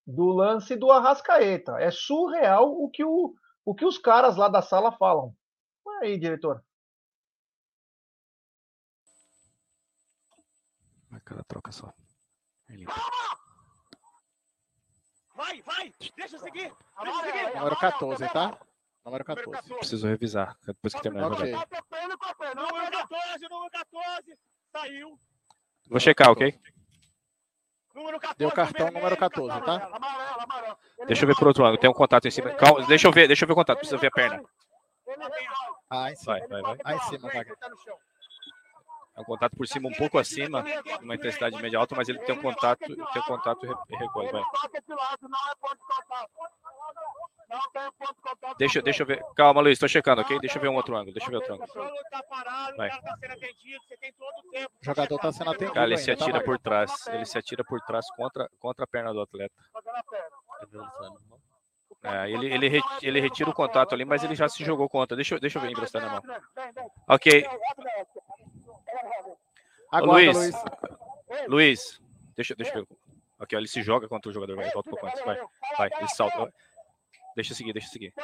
do 0.06 0.26
lance 0.26 0.76
do 0.76 0.90
Arrascaeta. 0.90 1.78
É 1.78 1.90
surreal 1.90 2.70
o 2.72 2.90
que 2.90 3.04
o, 3.04 3.34
o 3.64 3.74
que 3.74 3.84
os 3.84 3.98
caras 3.98 4.36
lá 4.36 4.48
da 4.48 4.62
sala 4.62 4.90
falam. 4.92 5.34
Aí, 6.02 6.18
diretor. 6.18 6.64
Vai, 11.08 11.20
cara, 11.20 11.44
troca 11.44 11.70
só. 11.70 11.92
Ele... 12.68 12.86
Vai, 15.40 15.62
vai! 15.62 15.90
Deixa 16.18 16.36
eu 16.36 16.40
seguir! 16.40 16.70
Deixa 17.02 17.18
eu 17.18 17.24
seguir! 17.24 17.54
Número 17.56 17.76
14, 17.76 18.28
tá? 18.28 18.58
Número 19.06 19.24
14. 19.24 19.74
Preciso 19.74 20.06
revisar 20.06 20.54
depois 20.66 20.92
que 20.92 21.00
terminar 21.00 21.32
okay. 21.32 21.52
Número 21.52 22.18
14, 22.18 23.48
número 23.48 23.70
14. 23.70 24.38
Saiu. 24.70 25.18
Vou 25.88 25.98
checar, 25.98 26.30
ok? 26.30 26.60
Número 27.94 28.20
14, 28.20 28.38
Deu 28.38 28.52
cartão 28.52 28.84
vermelho, 28.84 29.02
número 29.02 29.16
14, 29.16 29.60
tá? 29.62 29.86
Amarelo, 29.86 30.40
amarelo. 30.42 30.76
Deixa 31.06 31.24
eu 31.24 31.28
ver 31.28 31.36
por 31.36 31.48
outro 31.48 31.64
lado. 31.64 31.78
Tem 31.78 31.88
um 31.88 31.94
contato 31.94 32.28
em 32.28 32.30
cima. 32.30 32.52
Calma, 32.52 32.86
deixa 32.86 33.08
eu 33.08 33.12
ver, 33.12 33.26
deixa 33.26 33.44
eu 33.44 33.46
ver 33.46 33.54
o 33.54 33.56
contato. 33.56 33.78
Precisa 33.78 33.96
ver 33.96 34.08
a 34.08 34.10
perna. 34.10 34.44
Ah, 35.88 36.12
em 36.12 36.16
cima. 36.16 36.38
Vai, 36.38 36.48
vai, 36.48 36.62
vai. 36.62 36.78
Ah, 36.84 36.94
em 36.96 37.00
cima, 37.00 37.30
vai. 37.30 37.46
É 39.20 39.22
um 39.22 39.24
contato 39.24 39.54
por 39.54 39.68
cima, 39.68 39.88
um 39.88 39.92
pouco 39.92 40.18
acima, 40.18 40.64
uma 41.02 41.14
intensidade 41.14 41.60
média 41.60 41.78
alta, 41.78 41.94
mas 41.94 42.08
ele 42.08 42.18
tem 42.20 42.34
um 42.34 42.40
contato, 42.40 42.86
tem 42.86 43.22
um 43.22 43.26
contato 43.26 43.66
e 43.66 43.96
recolhe. 43.96 44.32
Vai. 44.32 44.42
Deixa, 48.56 48.80
deixa 48.80 49.02
eu 49.02 49.06
ver. 49.06 49.22
Calma, 49.36 49.60
Luiz, 49.60 49.78
tô 49.78 49.86
checando, 49.86 50.22
ok? 50.22 50.38
Deixa 50.40 50.56
eu 50.56 50.62
ver 50.62 50.68
um 50.68 50.76
outro 50.76 50.96
ângulo. 50.96 51.12
Deixa 51.12 51.26
eu 51.26 51.30
ver 51.30 51.36
outro 51.36 51.54
ângulo. 51.54 51.68
Vai. 52.76 52.90
O 54.80 54.84
jogador 54.84 55.18
tá 55.18 55.32
sendo 55.32 55.50
atendido. 55.50 55.74
Cara, 55.74 55.86
ele 55.86 55.98
se 55.98 56.10
atira 56.10 56.38
tá? 56.38 56.44
por 56.44 56.58
trás. 56.58 57.06
Ele 57.08 57.26
se 57.26 57.36
atira 57.36 57.62
por 57.62 57.80
trás 57.82 58.06
contra, 58.16 58.48
contra 58.58 58.84
a 58.84 58.88
perna 58.88 59.12
do 59.12 59.20
atleta. 59.20 59.54
É, 62.02 62.30
ele, 62.30 62.46
ele, 62.46 62.80
ele 63.02 63.20
retira 63.20 63.50
o 63.50 63.54
contato 63.54 63.94
ali, 63.94 64.06
mas 64.06 64.24
ele 64.24 64.34
já 64.34 64.48
se 64.48 64.64
jogou 64.64 64.88
contra. 64.88 65.14
Deixa, 65.14 65.38
deixa 65.38 65.58
eu 65.58 65.62
ver 65.62 65.70
emprestar 65.70 66.02
na 66.02 66.08
mão. 66.08 66.22
Ok. 67.08 67.46
Agora, 69.90 70.12
Luiz, 70.12 70.36
Luiz. 70.36 70.54
Luiz, 71.48 72.00
deixa, 72.36 72.54
deixa 72.54 72.78
eu 72.78 72.86
ver. 72.86 72.96
Ok, 73.38 73.58
ele 73.58 73.66
se 73.68 73.82
joga 73.82 74.08
contra 74.08 74.30
o 74.30 74.32
jogador. 74.32 74.56
Vai, 74.56 74.70
volta 74.70 74.90
um 74.90 74.92
pouco 74.92 75.06
antes. 75.06 75.24
Vai, 75.24 75.36
vai, 75.78 75.90
ele 75.98 76.08
salta. 76.08 76.52
Deixa 77.34 77.52
eu 77.52 77.56
seguir, 77.56 77.72
deixa 77.72 77.88
eu 77.88 77.92
seguir. 77.92 78.14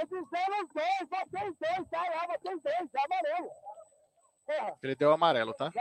Ele 4.82 4.94
deu 4.94 5.12
amarelo, 5.12 5.54
tá? 5.54 5.72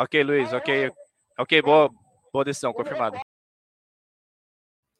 Ok, 0.00 0.22
Luiz, 0.22 0.52
ok. 0.52 0.92
Ok, 1.38 1.62
boa, 1.62 1.90
boa 2.32 2.44
decisão, 2.44 2.72
confirmado. 2.72 3.18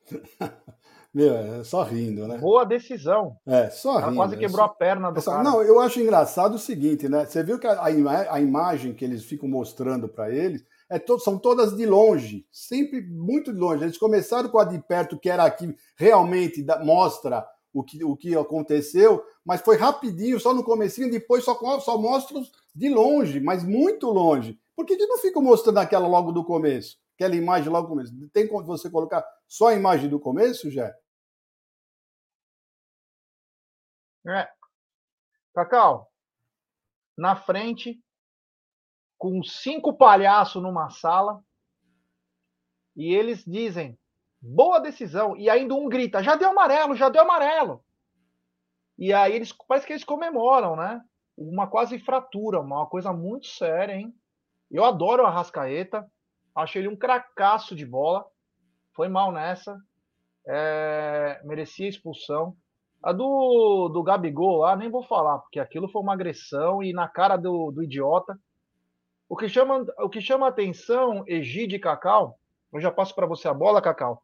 Meu, 1.16 1.35
é 1.35 1.64
só 1.64 1.83
rindo, 1.83 2.29
né? 2.29 2.37
Boa 2.37 2.66
decisão. 2.66 3.38
É, 3.46 3.70
só 3.70 3.94
rindo. 3.94 4.09
Ela 4.09 4.16
quase 4.16 4.37
quebrou 4.37 4.66
a 4.66 4.68
perna 4.68 5.11
do 5.11 5.22
cara. 5.22 5.42
Não, 5.42 5.62
eu 5.62 5.81
acho 5.81 5.98
engraçado 5.98 6.57
o 6.57 6.59
seguinte, 6.59 7.09
né? 7.09 7.24
Você 7.24 7.42
viu 7.42 7.59
que 7.59 7.66
a, 7.66 7.72
a, 7.72 8.35
a 8.35 8.38
imagem 8.38 8.92
que 8.92 9.02
eles 9.02 9.24
ficam 9.24 9.48
mostrando 9.48 10.11
para 10.11 10.31
eles 10.31 10.62
é 10.90 10.98
to, 10.98 11.18
são 11.18 11.38
todas 11.38 11.74
de 11.74 11.87
longe, 11.87 12.44
sempre 12.52 13.00
muito 13.00 13.50
de 13.50 13.59
longe. 13.59 13.83
Eles 13.83 13.96
começaram 13.96 14.50
com 14.50 14.59
a 14.59 14.64
de 14.64 14.79
perto, 14.79 15.18
que 15.18 15.31
era 15.31 15.44
aqui, 15.44 15.74
realmente 15.96 16.62
da, 16.62 16.85
mostra 16.85 17.48
o 17.72 17.83
que, 17.83 18.05
o 18.05 18.14
que 18.14 18.37
aconteceu, 18.37 19.24
mas 19.42 19.62
foi 19.62 19.79
rapidinho, 19.79 20.38
só 20.38 20.52
no 20.52 20.62
comecinho, 20.62 21.11
depois 21.11 21.44
só, 21.44 21.59
só 21.81 21.96
mostra 21.96 22.42
de 22.74 22.90
longe, 22.90 23.40
mas 23.40 23.64
muito 23.64 24.07
longe. 24.09 24.59
Por 24.76 24.85
que, 24.85 24.94
que 24.94 25.07
não 25.07 25.16
fica 25.16 25.40
mostrando 25.40 25.79
aquela 25.79 26.07
logo 26.07 26.31
do 26.31 26.44
começo? 26.44 26.98
Aquela 27.14 27.35
imagem 27.35 27.70
logo 27.70 27.87
do 27.87 27.94
começo. 27.94 28.12
Tem 28.35 28.46
como 28.46 28.66
você 28.66 28.90
colocar 28.90 29.24
só 29.48 29.68
a 29.68 29.74
imagem 29.74 30.11
do 30.11 30.20
começo, 30.20 30.70
já? 30.70 30.92
É. 34.28 34.48
Cacau, 35.54 36.10
na 37.16 37.36
frente, 37.36 37.98
com 39.16 39.42
cinco 39.42 39.96
palhaços 39.96 40.62
numa 40.62 40.90
sala, 40.90 41.42
e 42.96 43.14
eles 43.14 43.44
dizem: 43.44 43.98
boa 44.40 44.80
decisão, 44.80 45.36
e 45.36 45.48
ainda 45.48 45.74
um 45.74 45.88
grita: 45.88 46.22
já 46.22 46.34
deu 46.34 46.50
amarelo, 46.50 46.96
já 46.96 47.08
deu 47.08 47.22
amarelo. 47.22 47.84
E 48.98 49.12
aí 49.12 49.34
eles 49.34 49.52
parece 49.52 49.86
que 49.86 49.92
eles 49.92 50.04
comemoram, 50.04 50.74
né? 50.74 51.00
Uma 51.36 51.66
quase 51.66 51.98
fratura, 51.98 52.60
uma 52.60 52.86
coisa 52.86 53.12
muito 53.12 53.46
séria, 53.46 53.94
hein? 53.94 54.14
Eu 54.70 54.84
adoro 54.84 55.22
o 55.22 55.26
Arrascaeta, 55.26 56.10
acho 56.54 56.78
ele 56.78 56.88
um 56.88 56.96
cracaço 56.96 57.76
de 57.76 57.84
bola. 57.86 58.26
Foi 58.94 59.08
mal 59.08 59.30
nessa, 59.30 59.78
é... 60.48 61.40
merecia 61.44 61.88
expulsão. 61.88 62.56
A 63.02 63.12
do, 63.12 63.88
do 63.88 64.02
Gabigol 64.02 64.59
lá, 64.59 64.74
nem 64.74 64.90
vou 64.90 65.02
falar, 65.02 65.38
porque 65.38 65.61
aquilo 65.61 65.88
foi 65.88 66.02
uma 66.02 66.14
agressão 66.14 66.82
e 66.82 66.92
na 66.92 67.06
cara 67.06 67.37
do, 67.37 67.70
do 67.70 67.82
idiota. 67.82 68.38
O 69.28 69.37
que 69.37 69.48
chama, 69.48 69.87
o 69.98 70.09
que 70.09 70.20
chama 70.20 70.48
atenção, 70.48 71.24
Egide 71.26 71.76
e 71.76 71.80
Cacau, 71.80 72.38
eu 72.72 72.80
já 72.80 72.90
passo 72.90 73.14
para 73.14 73.26
você 73.26 73.48
a 73.48 73.54
bola, 73.54 73.82
Cacau, 73.82 74.22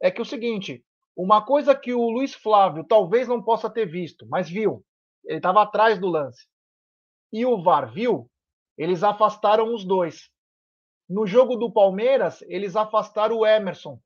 é 0.00 0.10
que 0.10 0.20
é 0.20 0.22
o 0.22 0.26
seguinte, 0.26 0.84
uma 1.16 1.44
coisa 1.44 1.74
que 1.74 1.92
o 1.92 2.08
Luiz 2.08 2.34
Flávio 2.34 2.84
talvez 2.84 3.28
não 3.28 3.42
possa 3.42 3.68
ter 3.68 3.86
visto, 3.86 4.26
mas 4.28 4.48
viu, 4.48 4.84
ele 5.24 5.38
estava 5.38 5.62
atrás 5.62 5.98
do 5.98 6.08
lance, 6.08 6.46
e 7.32 7.44
o 7.44 7.62
VAR 7.62 7.92
viu, 7.92 8.28
eles 8.76 9.02
afastaram 9.02 9.74
os 9.74 9.84
dois. 9.84 10.30
No 11.08 11.26
jogo 11.26 11.56
do 11.56 11.70
Palmeiras, 11.70 12.42
eles 12.48 12.76
afastaram 12.76 13.38
o 13.38 13.46
Emerson, 13.46 14.00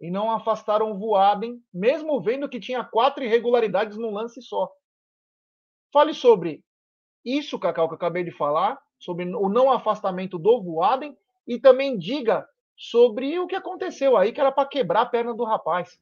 e 0.00 0.10
não 0.10 0.30
afastaram 0.30 0.90
o 0.90 0.98
Voaden, 0.98 1.62
mesmo 1.72 2.20
vendo 2.20 2.48
que 2.48 2.60
tinha 2.60 2.84
quatro 2.84 3.24
irregularidades 3.24 3.96
no 3.96 4.10
lance 4.10 4.42
só. 4.42 4.70
Fale 5.92 6.12
sobre 6.12 6.62
isso, 7.24 7.58
Cacau, 7.58 7.88
que 7.88 7.94
eu 7.94 7.96
acabei 7.96 8.24
de 8.24 8.30
falar, 8.30 8.80
sobre 8.98 9.24
o 9.24 9.48
não 9.48 9.70
afastamento 9.70 10.38
do 10.38 10.62
Voaden, 10.62 11.16
e 11.46 11.58
também 11.58 11.98
diga 11.98 12.46
sobre 12.76 13.38
o 13.38 13.46
que 13.46 13.54
aconteceu 13.54 14.16
aí, 14.16 14.32
que 14.32 14.40
era 14.40 14.50
para 14.50 14.68
quebrar 14.68 15.02
a 15.02 15.06
perna 15.06 15.34
do 15.34 15.44
rapaz. 15.44 16.00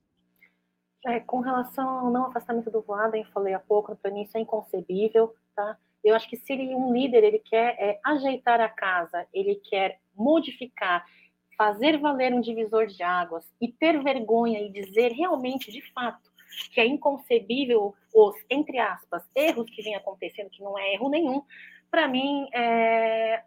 É, 1.05 1.19
com 1.19 1.41
relação 1.41 1.89
ao 1.89 2.11
não 2.11 2.27
afastamento 2.27 2.71
do 2.71 2.81
Vladen, 2.81 3.25
falei 3.25 3.55
há 3.55 3.59
pouco, 3.59 3.95
para 3.97 4.11
mim 4.11 4.23
isso 4.23 4.37
é 4.37 4.41
inconcebível, 4.41 5.35
tá? 5.55 5.77
Eu 6.03 6.15
acho 6.15 6.29
que 6.29 6.37
se 6.37 6.53
ele, 6.53 6.75
um 6.75 6.93
líder 6.93 7.25
ele 7.25 7.39
quer 7.41 7.77
é, 7.79 8.01
ajeitar 8.05 8.61
a 8.61 8.69
casa, 8.69 9.27
ele 9.33 9.57
quer 9.57 10.01
modificar, 10.15 11.05
fazer 11.63 11.97
valer 11.97 12.35
um 12.35 12.41
divisor 12.41 12.89
de 12.89 13.05
águas 13.05 13.45
e 13.61 13.71
ter 13.71 14.03
vergonha 14.03 14.61
e 14.61 14.69
dizer 14.69 15.13
realmente, 15.13 15.71
de 15.71 15.81
fato, 15.93 16.29
que 16.73 16.81
é 16.81 16.85
inconcebível 16.85 17.95
os, 18.13 18.35
entre 18.51 18.81
aspas, 18.81 19.23
erros 19.33 19.71
que 19.71 19.81
vem 19.81 19.95
acontecendo, 19.95 20.51
que 20.51 20.61
não 20.61 20.77
é 20.77 20.93
erro 20.93 21.09
nenhum, 21.09 21.41
para 21.89 22.09
mim, 22.09 22.49
é, 22.53 23.45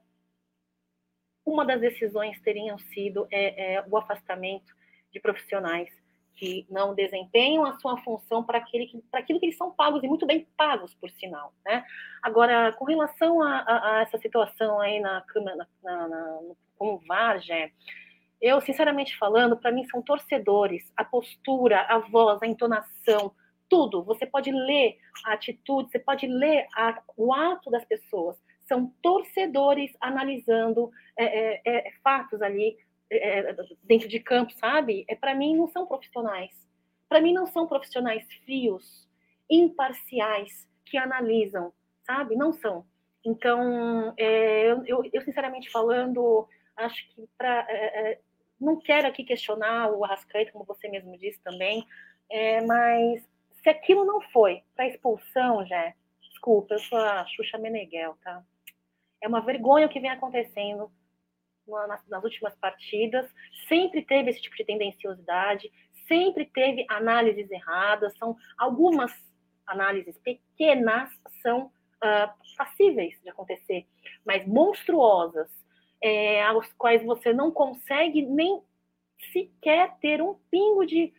uma 1.46 1.66
das 1.66 1.82
decisões 1.82 2.40
teriam 2.42 2.80
sido 2.80 3.28
é, 3.30 3.74
é, 3.76 3.86
o 3.86 3.98
afastamento 3.98 4.74
de 5.12 5.20
profissionais 5.20 5.90
que 6.36 6.66
não 6.70 6.96
desempenham 6.96 7.66
a 7.66 7.78
sua 7.80 7.98
função 7.98 8.46
para 8.46 8.60
aquilo 8.60 8.88
que, 8.88 9.02
para 9.12 9.20
aquilo 9.20 9.42
que 9.42 9.48
eles 9.48 9.58
são 9.58 9.74
pagos 9.74 10.02
e 10.04 10.08
muito 10.08 10.26
bem 10.26 10.48
pagos, 10.56 10.94
por 10.96 11.10
sinal. 11.12 11.54
Né? 11.66 11.84
Agora, 12.22 12.72
com 12.74 12.86
relação 12.86 13.42
a, 13.42 13.60
a, 13.60 13.98
a 13.98 14.02
essa 14.04 14.18
situação 14.18 14.80
aí 14.80 15.02
na, 15.02 15.22
na, 15.36 15.68
na, 15.84 16.08
na 16.08 16.40
com 16.78 16.96
o 16.96 17.02
eu, 18.46 18.62
sinceramente 18.62 19.18
falando, 19.18 19.58
para 19.58 19.72
mim 19.72 19.84
são 19.86 20.04
torcedores, 20.04 20.94
a 20.96 21.04
postura, 21.04 21.82
a 21.82 21.98
voz, 21.98 22.40
a 22.44 22.46
entonação, 22.46 23.34
tudo. 23.68 24.04
Você 24.04 24.24
pode 24.28 24.52
ler 24.52 25.00
a 25.26 25.34
atitude, 25.34 25.90
você 25.90 25.98
pode 25.98 26.28
ler 26.28 26.68
a, 26.76 27.02
o 27.18 27.34
ato 27.34 27.72
das 27.72 27.84
pessoas. 27.86 28.38
São 28.68 28.94
torcedores 29.02 29.92
analisando 30.00 30.92
é, 31.18 31.26
é, 31.26 31.88
é, 31.88 31.92
fatos 32.04 32.40
ali 32.40 32.78
é, 33.12 33.56
dentro 33.84 34.08
de 34.08 34.20
campo, 34.20 34.54
sabe? 34.54 35.06
É 35.10 35.16
para 35.16 35.34
mim 35.34 35.56
não 35.56 35.68
são 35.68 35.88
profissionais. 35.88 36.52
Para 37.10 37.22
mim 37.22 37.34
não 37.34 37.48
são 37.48 37.66
profissionais 37.66 38.32
frios, 38.44 39.10
imparciais 39.50 40.68
que 40.86 41.00
analisam, 41.00 41.74
sabe? 42.06 42.36
Não 42.36 42.54
são. 42.54 42.86
Então, 43.26 44.14
é, 44.18 44.68
eu, 44.86 45.04
eu, 45.12 45.22
sinceramente 45.24 45.72
falando, 45.72 46.48
acho 46.78 47.08
que 47.10 47.28
para 47.36 47.66
é, 47.70 48.12
é, 48.12 48.20
não 48.60 48.80
quero 48.80 49.08
aqui 49.08 49.24
questionar 49.24 49.92
o 49.92 50.04
Arrascaeta, 50.04 50.52
como 50.52 50.66
você 50.66 50.88
mesmo 50.88 51.18
disse 51.18 51.40
também, 51.42 51.86
é, 52.30 52.62
mas 52.62 53.24
se 53.62 53.70
aquilo 53.70 54.06
não 54.06 54.22
foi 54.22 54.64
para 54.76 54.88
expulsão, 54.88 55.66
já, 55.66 55.94
desculpa, 56.22 56.76
eu 56.76 56.80
sou 56.80 56.98
a 56.98 57.26
Xuxa 57.26 57.58
Meneghel, 57.58 58.18
tá? 58.24 58.44
É 59.22 59.28
uma 59.28 59.42
vergonha 59.42 59.88
o 59.88 59.90
que 59.90 60.00
vem 60.00 60.12
acontecendo 60.12 60.92
nas, 61.88 62.08
nas 62.08 62.24
últimas 62.24 62.56
partidas. 62.56 63.28
Sempre 63.68 64.04
teve 64.04 64.30
esse 64.30 64.42
tipo 64.42 64.56
de 64.56 64.66
tendenciosidade, 64.66 65.72
sempre 66.08 66.46
teve 66.46 66.86
análises 66.90 67.50
erradas. 67.50 68.16
São 68.18 68.36
algumas 68.58 69.12
análises 69.66 70.18
pequenas 70.20 71.10
são 71.42 71.66
uh, 71.66 72.56
passíveis 72.58 73.20
de 73.22 73.30
acontecer, 73.30 73.88
mas 74.26 74.48
monstruosas, 74.48 75.50
é, 76.06 76.44
aos 76.44 76.72
quais 76.74 77.04
você 77.04 77.34
não 77.34 77.50
consegue 77.50 78.22
nem 78.22 78.62
sequer 79.34 79.98
ter 79.98 80.22
um 80.22 80.36
pingo 80.52 80.86
de 80.86 81.12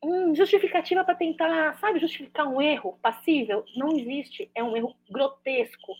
hum, 0.00 0.32
justificativa 0.32 1.02
para 1.02 1.16
tentar, 1.16 1.76
sabe, 1.80 1.98
justificar 1.98 2.46
um 2.46 2.62
erro 2.62 3.00
passível. 3.02 3.64
Não 3.74 3.88
existe, 3.88 4.48
é 4.54 4.62
um 4.62 4.76
erro 4.76 4.94
grotesco 5.10 5.92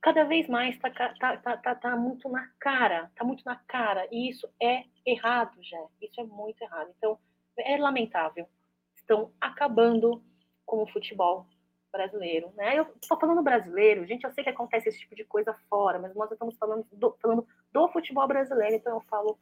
cada 0.00 0.22
vez 0.22 0.46
mais 0.48 0.76
está 0.76 0.90
tá, 0.90 1.36
tá, 1.38 1.56
tá, 1.56 1.74
tá, 1.74 1.96
muito 1.96 2.28
na 2.28 2.46
cara, 2.60 3.08
está 3.10 3.24
muito 3.24 3.42
na 3.42 3.56
cara, 3.56 4.06
e 4.12 4.28
isso 4.28 4.46
é 4.62 4.84
errado, 5.04 5.56
já. 5.62 5.82
Isso 6.00 6.20
é 6.20 6.24
muito 6.24 6.60
errado. 6.62 6.92
Então, 6.98 7.18
é 7.56 7.78
lamentável. 7.78 8.46
Estão 8.94 9.32
acabando 9.40 10.22
com 10.66 10.82
o 10.82 10.86
futebol 10.86 11.46
brasileiro, 11.94 12.52
né? 12.56 12.76
Eu 12.76 12.86
estou 13.00 13.18
falando 13.18 13.42
brasileiro, 13.42 14.04
gente, 14.04 14.24
eu 14.24 14.32
sei 14.32 14.42
que 14.42 14.50
acontece 14.50 14.88
esse 14.88 14.98
tipo 14.98 15.14
de 15.14 15.24
coisa 15.24 15.54
fora, 15.70 15.98
mas 16.00 16.12
nós 16.14 16.30
estamos 16.32 16.56
falando 16.58 16.84
do, 16.90 17.16
falando 17.22 17.46
do 17.72 17.88
futebol 17.88 18.26
brasileiro, 18.26 18.74
então 18.74 18.94
eu 18.94 19.00
falo, 19.02 19.38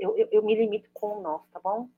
eu, 0.00 0.16
eu, 0.16 0.28
eu 0.32 0.42
me 0.42 0.54
limito 0.54 0.88
com 0.94 1.18
o 1.18 1.20
nosso, 1.20 1.46
tá 1.52 1.60
bom? 1.62 1.88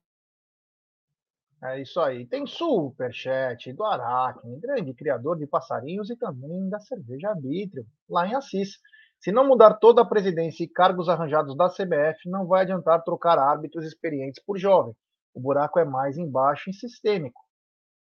É 1.62 1.80
isso 1.80 2.00
aí. 2.00 2.26
Tem 2.26 2.44
superchat 2.46 3.72
do 3.72 3.84
Aracne, 3.84 4.60
grande 4.60 4.92
criador 4.92 5.38
de 5.38 5.46
passarinhos 5.46 6.10
e 6.10 6.16
também 6.16 6.68
da 6.68 6.80
cerveja 6.80 7.30
arbítrio, 7.30 7.86
lá 8.08 8.26
em 8.26 8.34
Assis. 8.34 8.78
Se 9.18 9.32
não 9.32 9.46
mudar 9.46 9.74
toda 9.74 10.02
a 10.02 10.06
presidência 10.06 10.64
e 10.64 10.68
cargos 10.68 11.08
arranjados 11.08 11.56
da 11.56 11.70
CBF, 11.70 12.28
não 12.28 12.46
vai 12.46 12.62
adiantar 12.62 13.02
trocar 13.02 13.38
árbitros 13.38 13.86
experientes 13.86 14.42
por 14.44 14.58
jovem. 14.58 14.94
O 15.32 15.40
buraco 15.40 15.78
é 15.78 15.84
mais 15.84 16.18
embaixo 16.18 16.68
e 16.68 16.74
sistêmico. 16.74 17.40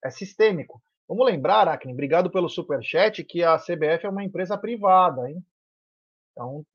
É 0.05 0.11
sistêmico. 0.11 0.79
Vamos 1.07 1.25
lembrar, 1.25 1.67
Aracne, 1.67 1.93
obrigado 1.93 2.29
pelo 2.29 2.49
superchat, 2.49 3.23
que 3.23 3.41
a 3.43 3.57
CBF 3.57 4.05
é 4.05 4.09
uma 4.09 4.23
empresa 4.23 4.57
privada, 4.57 5.29
hein? 5.29 5.41
Então, 6.31 6.65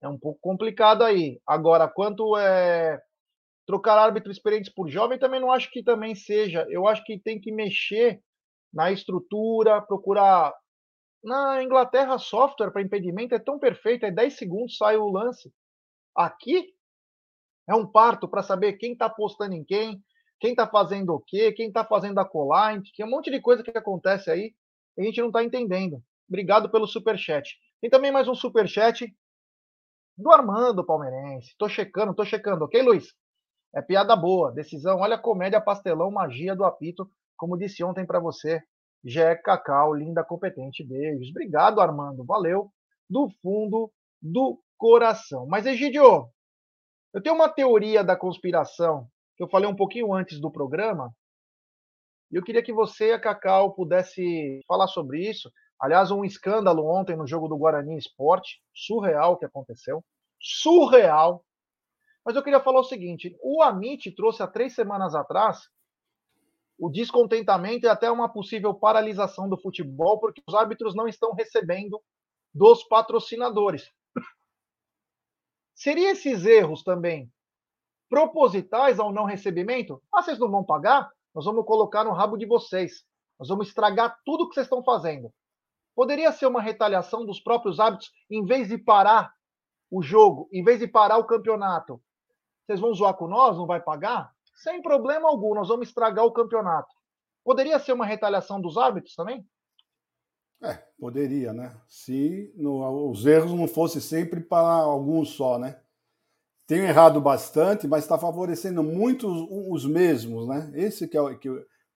é 0.00 0.08
um 0.08 0.18
pouco 0.18 0.40
complicado 0.40 1.02
aí. 1.02 1.40
Agora, 1.46 1.86
quanto 1.88 2.36
é 2.36 3.00
trocar 3.66 3.98
árbitros 3.98 4.36
experientes 4.36 4.72
por 4.72 4.88
jovem 4.88 5.18
também 5.18 5.40
não 5.40 5.52
acho 5.52 5.70
que 5.70 5.82
também 5.82 6.14
seja. 6.14 6.66
Eu 6.68 6.86
acho 6.86 7.04
que 7.04 7.18
tem 7.18 7.40
que 7.40 7.52
mexer 7.52 8.20
na 8.72 8.90
estrutura, 8.90 9.80
procurar. 9.82 10.52
Na 11.22 11.62
Inglaterra, 11.62 12.18
software 12.18 12.72
para 12.72 12.82
impedimento 12.82 13.34
é 13.34 13.38
tão 13.38 13.58
perfeito, 13.58 14.04
é 14.04 14.10
10 14.10 14.36
segundos 14.36 14.76
sai 14.76 14.96
o 14.96 15.08
lance. 15.08 15.52
Aqui 16.16 16.74
é 17.68 17.74
um 17.74 17.86
parto 17.86 18.26
para 18.26 18.42
saber 18.42 18.72
quem 18.72 18.92
está 18.92 19.08
postando 19.08 19.54
em 19.54 19.62
quem, 19.62 20.02
quem 20.42 20.50
está 20.50 20.66
fazendo 20.66 21.14
o 21.14 21.20
quê, 21.20 21.52
quem 21.52 21.68
está 21.68 21.84
fazendo 21.84 22.18
a 22.18 22.24
colar, 22.24 22.82
que 22.82 23.00
é 23.00 23.06
um 23.06 23.10
monte 23.10 23.30
de 23.30 23.40
coisa 23.40 23.62
que 23.62 23.70
acontece 23.78 24.28
aí 24.28 24.52
e 24.98 25.00
a 25.00 25.04
gente 25.04 25.20
não 25.20 25.28
está 25.28 25.44
entendendo. 25.44 26.02
Obrigado 26.28 26.68
pelo 26.68 26.84
super 26.84 27.16
chat. 27.16 27.56
Tem 27.80 27.88
também 27.88 28.10
mais 28.10 28.26
um 28.26 28.34
super 28.34 28.66
chat 28.66 29.06
do 30.18 30.32
Armando 30.32 30.84
Palmeirense. 30.84 31.54
Tô 31.56 31.68
checando, 31.68 32.12
tô 32.12 32.24
checando, 32.24 32.64
ok, 32.64 32.82
Luiz? 32.82 33.14
É 33.72 33.80
piada 33.80 34.16
boa. 34.16 34.50
Decisão, 34.50 34.98
olha 34.98 35.14
a 35.14 35.18
comédia, 35.18 35.60
pastelão, 35.60 36.10
magia 36.10 36.56
do 36.56 36.64
apito. 36.64 37.08
Como 37.36 37.56
disse 37.56 37.84
ontem 37.84 38.04
para 38.04 38.18
você, 38.18 38.60
Jé 39.04 39.36
Cacau, 39.36 39.94
linda, 39.94 40.24
competente. 40.24 40.82
Beijos. 40.82 41.30
Obrigado, 41.30 41.80
Armando. 41.80 42.24
Valeu. 42.24 42.68
Do 43.08 43.30
fundo 43.40 43.92
do 44.20 44.60
coração. 44.76 45.46
Mas, 45.46 45.66
Egidio, 45.66 46.28
eu 47.14 47.22
tenho 47.22 47.36
uma 47.36 47.48
teoria 47.48 48.02
da 48.02 48.16
conspiração 48.16 49.06
eu 49.42 49.48
falei 49.48 49.68
um 49.68 49.76
pouquinho 49.76 50.12
antes 50.12 50.40
do 50.40 50.50
programa. 50.50 51.14
E 52.30 52.36
eu 52.36 52.42
queria 52.42 52.62
que 52.62 52.72
você 52.72 53.12
a 53.12 53.20
Cacau 53.20 53.74
pudesse 53.74 54.60
falar 54.66 54.86
sobre 54.86 55.28
isso. 55.28 55.50
Aliás, 55.80 56.10
um 56.10 56.24
escândalo 56.24 56.86
ontem 56.86 57.16
no 57.16 57.26
jogo 57.26 57.48
do 57.48 57.58
Guarani 57.58 57.98
Esporte, 57.98 58.62
surreal 58.72 59.36
que 59.36 59.44
aconteceu. 59.44 60.02
Surreal. 60.40 61.44
Mas 62.24 62.36
eu 62.36 62.42
queria 62.42 62.60
falar 62.60 62.80
o 62.80 62.84
seguinte: 62.84 63.36
o 63.42 63.62
Amit 63.62 64.10
trouxe 64.12 64.42
há 64.42 64.46
três 64.46 64.74
semanas 64.74 65.14
atrás 65.14 65.68
o 66.78 66.88
descontentamento 66.88 67.86
e 67.86 67.88
até 67.88 68.10
uma 68.10 68.32
possível 68.32 68.74
paralisação 68.74 69.48
do 69.48 69.60
futebol, 69.60 70.18
porque 70.18 70.42
os 70.46 70.54
árbitros 70.54 70.94
não 70.94 71.06
estão 71.06 71.32
recebendo 71.32 72.00
dos 72.54 72.82
patrocinadores. 72.84 73.90
Seria 75.74 76.12
esses 76.12 76.44
erros 76.44 76.82
também 76.82 77.30
propositais 78.12 79.00
ao 79.00 79.10
não 79.10 79.24
recebimento? 79.24 80.02
Ah, 80.12 80.22
vocês 80.22 80.38
não 80.38 80.50
vão 80.50 80.62
pagar? 80.62 81.10
Nós 81.34 81.46
vamos 81.46 81.64
colocar 81.64 82.04
no 82.04 82.12
rabo 82.12 82.36
de 82.36 82.44
vocês. 82.44 83.06
Nós 83.38 83.48
vamos 83.48 83.68
estragar 83.68 84.20
tudo 84.22 84.46
que 84.46 84.54
vocês 84.54 84.66
estão 84.66 84.84
fazendo. 84.84 85.32
Poderia 85.94 86.30
ser 86.30 86.44
uma 86.44 86.60
retaliação 86.60 87.24
dos 87.24 87.40
próprios 87.40 87.80
árbitros, 87.80 88.12
em 88.30 88.44
vez 88.44 88.68
de 88.68 88.76
parar 88.76 89.32
o 89.90 90.02
jogo, 90.02 90.46
em 90.52 90.62
vez 90.62 90.80
de 90.80 90.86
parar 90.86 91.16
o 91.16 91.24
campeonato, 91.24 92.02
vocês 92.66 92.78
vão 92.78 92.92
zoar 92.92 93.14
com 93.14 93.26
nós? 93.26 93.56
Não 93.56 93.66
vai 93.66 93.80
pagar? 93.80 94.30
Sem 94.56 94.82
problema 94.82 95.30
algum, 95.30 95.54
nós 95.54 95.68
vamos 95.68 95.88
estragar 95.88 96.26
o 96.26 96.32
campeonato. 96.32 96.94
Poderia 97.42 97.78
ser 97.78 97.94
uma 97.94 98.04
retaliação 98.04 98.60
dos 98.60 98.76
árbitros 98.76 99.14
também? 99.14 99.42
É, 100.62 100.74
poderia, 101.00 101.54
né? 101.54 101.74
Se 101.88 102.52
no, 102.56 103.10
os 103.10 103.24
erros 103.24 103.54
não 103.54 103.66
fossem 103.66 104.02
sempre 104.02 104.40
para 104.40 104.68
alguns 104.68 105.30
só, 105.30 105.58
né? 105.58 105.80
Tem 106.72 106.84
errado 106.84 107.20
bastante, 107.20 107.86
mas 107.86 108.02
está 108.02 108.18
favorecendo 108.18 108.82
muito 108.82 109.28
os, 109.28 109.84
os, 109.84 109.84
mesmos, 109.84 110.48
né? 110.48 110.72
Esse 110.74 111.06
que, 111.06 111.18
é, 111.18 111.34
que, 111.34 111.50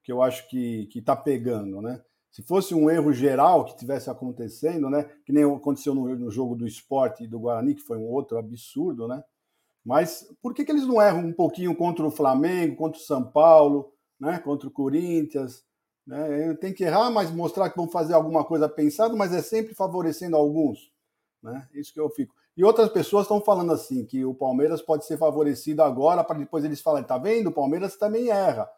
que 0.05 0.13
eu 0.13 0.21
acho 0.21 0.47
que 0.51 0.87
está 0.95 1.17
pegando, 1.17 1.81
né? 1.81 1.99
Se 2.31 2.43
fosse 2.43 2.75
um 2.75 2.91
erro 2.91 3.11
geral 3.11 3.65
que 3.65 3.75
tivesse 3.75 4.11
acontecendo, 4.11 4.91
né? 4.91 5.05
Que 5.25 5.33
nem 5.33 5.45
aconteceu 5.45 5.95
no, 5.95 6.15
no 6.15 6.31
jogo 6.31 6.55
do 6.55 6.67
esporte 6.67 7.27
do 7.27 7.41
Guarani, 7.41 7.75
que 7.75 7.81
foi 7.81 7.97
um 7.97 8.05
outro 8.05 8.37
absurdo, 8.37 9.09
né? 9.09 9.25
Mas 9.83 10.31
por 10.43 10.53
que, 10.53 10.63
que 10.63 10.73
eles 10.73 10.87
não 10.87 11.01
erram 11.01 11.21
um 11.21 11.33
pouquinho 11.33 11.75
contra 11.75 12.05
o 12.05 12.11
Flamengo, 12.11 12.77
contra 12.77 13.01
o 13.01 13.03
São 13.03 13.25
Paulo, 13.25 13.91
né? 14.21 14.39
contra 14.41 14.69
o 14.69 14.71
Corinthians? 14.71 15.65
Né? 16.07 16.53
Tem 16.61 16.75
que 16.75 16.85
errar, 16.85 17.11
mas 17.11 17.31
mostrar 17.31 17.71
que 17.71 17.79
vão 17.79 17.89
fazer 17.89 18.13
alguma 18.13 18.45
coisa 18.45 18.69
pensada, 18.69 19.17
mas 19.17 19.33
é 19.33 19.41
sempre 19.41 19.75
favorecendo 19.75 20.37
alguns. 20.37 20.93
Né? 21.43 21.67
Isso 21.73 21.95
que 21.95 22.01
eu 22.01 22.11
fico. 22.11 22.35
E 22.57 22.65
outras 22.65 22.89
pessoas 22.89 23.25
estão 23.25 23.41
falando 23.41 23.73
assim, 23.73 24.05
que 24.07 24.25
o 24.25 24.35
Palmeiras 24.35 24.81
pode 24.81 25.05
ser 25.05 25.19
favorecido 25.19 25.83
agora, 25.83 26.25
para 26.25 26.39
depois 26.39 26.65
eles 26.65 26.81
falarem, 26.81 27.07
tá 27.07 27.19
vendo? 27.19 27.49
O 27.49 27.53
Palmeiras 27.53 27.97
também 27.97 28.31
erra, 28.31 28.69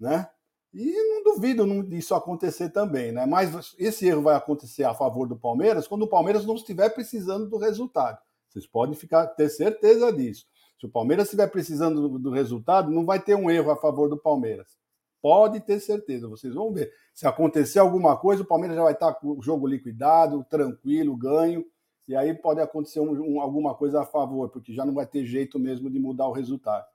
né? 0.00 0.28
E 0.72 0.92
não 1.10 1.22
duvido 1.22 1.82
disso 1.84 2.14
acontecer 2.14 2.70
também, 2.70 3.12
né? 3.12 3.26
Mas 3.26 3.74
esse 3.78 4.06
erro 4.06 4.22
vai 4.22 4.36
acontecer 4.36 4.84
a 4.84 4.94
favor 4.94 5.26
do 5.26 5.36
Palmeiras 5.36 5.86
quando 5.86 6.02
o 6.02 6.08
Palmeiras 6.08 6.46
não 6.46 6.54
estiver 6.54 6.90
precisando 6.90 7.48
do 7.48 7.58
resultado. 7.58 8.18
Vocês 8.48 8.66
podem 8.66 8.94
ficar 8.94 9.26
ter 9.28 9.48
certeza 9.48 10.12
disso. 10.12 10.46
Se 10.78 10.86
o 10.86 10.90
Palmeiras 10.90 11.26
estiver 11.26 11.46
precisando 11.46 12.08
do, 12.08 12.18
do 12.18 12.30
resultado, 12.30 12.90
não 12.90 13.04
vai 13.04 13.20
ter 13.20 13.34
um 13.34 13.50
erro 13.50 13.70
a 13.70 13.76
favor 13.76 14.08
do 14.08 14.18
Palmeiras. 14.18 14.76
Pode 15.22 15.60
ter 15.60 15.80
certeza, 15.80 16.28
vocês 16.28 16.54
vão 16.54 16.72
ver. 16.72 16.92
Se 17.14 17.26
acontecer 17.26 17.78
alguma 17.78 18.16
coisa, 18.16 18.42
o 18.42 18.46
Palmeiras 18.46 18.76
já 18.76 18.82
vai 18.82 18.92
estar 18.92 19.14
com 19.14 19.38
o 19.38 19.42
jogo 19.42 19.66
liquidado, 19.66 20.44
tranquilo, 20.48 21.16
ganho, 21.16 21.64
e 22.08 22.14
aí 22.14 22.32
pode 22.34 22.60
acontecer 22.60 23.00
um, 23.00 23.36
um, 23.36 23.40
alguma 23.40 23.74
coisa 23.74 24.02
a 24.02 24.06
favor, 24.06 24.48
porque 24.48 24.72
já 24.72 24.84
não 24.84 24.94
vai 24.94 25.06
ter 25.06 25.24
jeito 25.24 25.58
mesmo 25.58 25.90
de 25.90 25.98
mudar 25.98 26.28
o 26.28 26.32
resultado. 26.32 26.86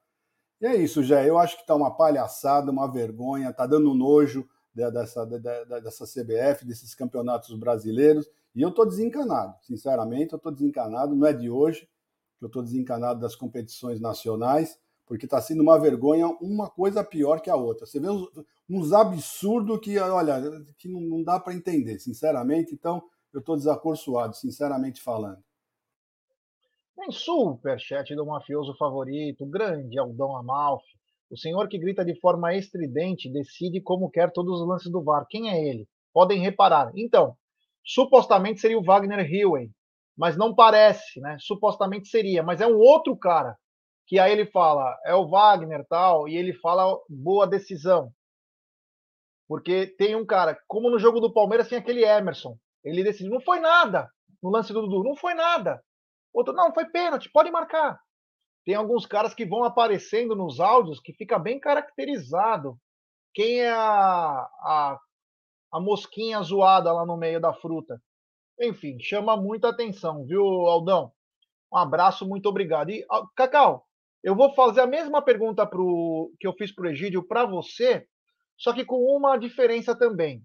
E 0.59 0.65
é 0.65 0.75
isso, 0.75 1.03
Jé. 1.03 1.27
Eu 1.27 1.37
acho 1.37 1.55
que 1.55 1.61
está 1.61 1.75
uma 1.75 1.95
palhaçada, 1.95 2.71
uma 2.71 2.91
vergonha, 2.91 3.49
está 3.49 3.65
dando 3.65 3.93
nojo 3.93 4.47
dessa, 4.73 5.25
dessa 5.25 6.05
CBF, 6.05 6.65
desses 6.65 6.93
campeonatos 6.95 7.53
brasileiros. 7.57 8.29
E 8.55 8.61
eu 8.61 8.69
estou 8.69 8.85
desencanado, 8.85 9.55
sinceramente, 9.61 10.33
eu 10.33 10.37
estou 10.37 10.51
desencanado. 10.51 11.15
Não 11.15 11.25
é 11.25 11.33
de 11.33 11.49
hoje 11.49 11.89
que 12.37 12.45
eu 12.45 12.47
estou 12.47 12.61
desencanado 12.63 13.19
das 13.19 13.35
competições 13.35 13.99
nacionais 13.99 14.79
porque 15.11 15.25
está 15.25 15.41
sendo 15.41 15.61
uma 15.61 15.77
vergonha, 15.77 16.25
uma 16.39 16.69
coisa 16.69 17.03
pior 17.03 17.41
que 17.41 17.49
a 17.49 17.55
outra. 17.57 17.85
Você 17.85 17.99
vê 17.99 18.09
uns, 18.09 18.29
uns 18.69 18.93
absurdos 18.93 19.77
que, 19.81 19.99
olha, 19.99 20.41
que 20.77 20.87
não, 20.87 21.01
não 21.01 21.21
dá 21.21 21.37
para 21.37 21.53
entender, 21.53 21.99
sinceramente. 21.99 22.73
Então, 22.73 23.03
eu 23.33 23.39
estou 23.39 23.55
desacorçoado, 23.55 24.35
sinceramente 24.35 25.01
falando. 25.01 25.41
Tem 26.95 27.11
superchat 27.11 28.13
do 28.15 28.25
mafioso 28.25 28.75
favorito, 28.77 29.45
grande 29.45 29.97
Aldão 29.97 30.35
Amalfi. 30.35 30.99
O 31.29 31.37
senhor 31.37 31.67
que 31.69 31.79
grita 31.79 32.03
de 32.03 32.19
forma 32.19 32.53
estridente 32.53 33.31
decide 33.31 33.81
como 33.81 34.11
quer 34.11 34.31
todos 34.31 34.59
os 34.59 34.67
lances 34.67 34.91
do 34.91 35.01
VAR. 35.01 35.25
Quem 35.29 35.49
é 35.49 35.65
ele? 35.65 35.87
Podem 36.13 36.39
reparar. 36.39 36.91
Então, 36.93 37.35
supostamente 37.83 38.59
seria 38.59 38.77
o 38.77 38.83
Wagner 38.83 39.25
Hillway, 39.25 39.71
mas 40.17 40.37
não 40.37 40.53
parece, 40.53 41.21
né? 41.21 41.37
Supostamente 41.39 42.09
seria, 42.09 42.43
mas 42.43 42.59
é 42.59 42.67
um 42.67 42.77
outro 42.77 43.15
cara 43.15 43.57
que 44.05 44.19
aí 44.19 44.33
ele 44.33 44.45
fala, 44.45 44.93
é 45.05 45.15
o 45.15 45.25
Wagner 45.29 45.85
tal, 45.87 46.27
e 46.27 46.35
ele 46.35 46.53
fala 46.53 46.99
boa 47.07 47.47
decisão. 47.47 48.11
Porque 49.47 49.87
tem 49.87 50.15
um 50.15 50.25
cara, 50.25 50.57
como 50.67 50.89
no 50.89 50.99
jogo 50.99 51.21
do 51.21 51.31
Palmeiras 51.31 51.69
tem 51.69 51.77
aquele 51.77 52.03
Emerson, 52.03 52.57
ele 52.83 53.03
decide, 53.03 53.29
não 53.29 53.41
foi 53.41 53.59
nada 53.59 54.09
no 54.41 54.49
lance 54.49 54.73
do 54.73 54.81
Dudu, 54.81 55.03
não 55.03 55.15
foi 55.15 55.33
nada. 55.33 55.83
Outro, 56.33 56.53
não, 56.53 56.73
foi 56.73 56.85
pênalti, 56.85 57.29
pode 57.31 57.51
marcar. 57.51 57.99
Tem 58.65 58.75
alguns 58.75 59.05
caras 59.05 59.33
que 59.33 59.45
vão 59.45 59.63
aparecendo 59.63 60.35
nos 60.35 60.59
áudios 60.59 60.99
que 60.99 61.13
fica 61.13 61.37
bem 61.37 61.59
caracterizado 61.59 62.77
quem 63.33 63.61
é 63.61 63.71
a, 63.71 64.47
a, 64.63 64.99
a 65.73 65.79
mosquinha 65.79 66.41
zoada 66.41 66.91
lá 66.91 67.05
no 67.05 67.17
meio 67.17 67.39
da 67.39 67.53
fruta. 67.53 68.01
Enfim, 68.59 68.99
chama 68.99 69.37
muita 69.37 69.69
atenção, 69.69 70.25
viu, 70.25 70.43
Aldão? 70.43 71.11
Um 71.73 71.77
abraço, 71.77 72.27
muito 72.27 72.47
obrigado. 72.47 72.91
E, 72.91 73.05
Cacau, 73.35 73.85
eu 74.23 74.35
vou 74.35 74.53
fazer 74.53 74.81
a 74.81 74.87
mesma 74.87 75.21
pergunta 75.21 75.65
pro, 75.65 76.31
que 76.39 76.45
eu 76.45 76.53
fiz 76.53 76.73
para 76.73 76.85
o 76.85 76.89
Egídio 76.89 77.23
para 77.23 77.45
você, 77.45 78.05
só 78.57 78.73
que 78.73 78.85
com 78.85 78.97
uma 78.97 79.37
diferença 79.37 79.97
também. 79.97 80.43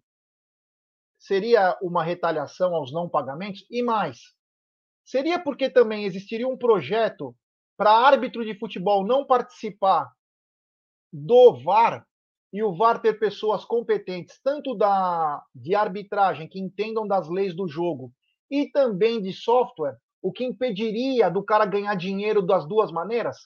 Seria 1.19 1.77
uma 1.83 2.03
retaliação 2.03 2.75
aos 2.75 2.93
não 2.93 3.09
pagamentos? 3.09 3.67
E 3.71 3.83
mais, 3.83 4.35
seria 5.05 5.39
porque 5.39 5.71
também 5.71 6.05
existiria 6.05 6.47
um 6.47 6.57
projeto 6.57 7.35
para 7.77 7.91
árbitro 7.91 8.45
de 8.45 8.59
futebol 8.59 9.07
não 9.07 9.25
participar 9.25 10.11
do 11.13 11.63
VAR 11.63 12.07
e 12.53 12.63
o 12.63 12.75
VAR 12.75 13.01
ter 13.01 13.19
pessoas 13.19 13.65
competentes, 13.65 14.41
tanto 14.43 14.75
da, 14.75 15.43
de 15.55 15.75
arbitragem, 15.75 16.49
que 16.49 16.61
entendam 16.61 17.07
das 17.07 17.29
leis 17.29 17.55
do 17.55 17.69
jogo, 17.69 18.13
e 18.51 18.71
também 18.71 19.21
de 19.21 19.33
software, 19.33 19.97
o 20.23 20.33
que 20.33 20.45
impediria 20.45 21.31
do 21.31 21.43
cara 21.43 21.67
ganhar 21.67 21.95
dinheiro 21.97 22.41
das 22.41 22.67
duas 22.67 22.91
maneiras? 22.91 23.37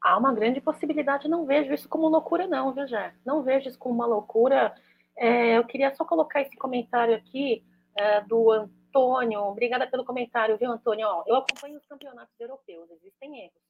há 0.00 0.16
uma 0.16 0.32
grande 0.32 0.60
possibilidade, 0.60 1.28
não 1.28 1.44
vejo 1.44 1.74
isso 1.74 1.88
como 1.88 2.08
loucura, 2.08 2.46
não, 2.46 2.72
viu, 2.72 2.86
Jé? 2.86 3.14
Não 3.24 3.42
vejo 3.42 3.68
isso 3.68 3.78
como 3.78 3.94
uma 3.94 4.06
loucura. 4.06 4.74
É, 5.16 5.56
eu 5.56 5.64
queria 5.64 5.94
só 5.94 6.04
colocar 6.04 6.40
esse 6.40 6.56
comentário 6.56 7.14
aqui 7.14 7.64
é, 7.96 8.20
do 8.22 8.50
Antônio. 8.50 9.40
Obrigada 9.42 9.86
pelo 9.86 10.04
comentário, 10.04 10.56
viu, 10.56 10.70
Antônio? 10.70 11.06
Ó, 11.06 11.24
eu 11.26 11.36
acompanho 11.36 11.78
os 11.78 11.86
campeonatos 11.86 12.38
europeus, 12.38 12.90
existem 12.90 13.44
erros. 13.44 13.62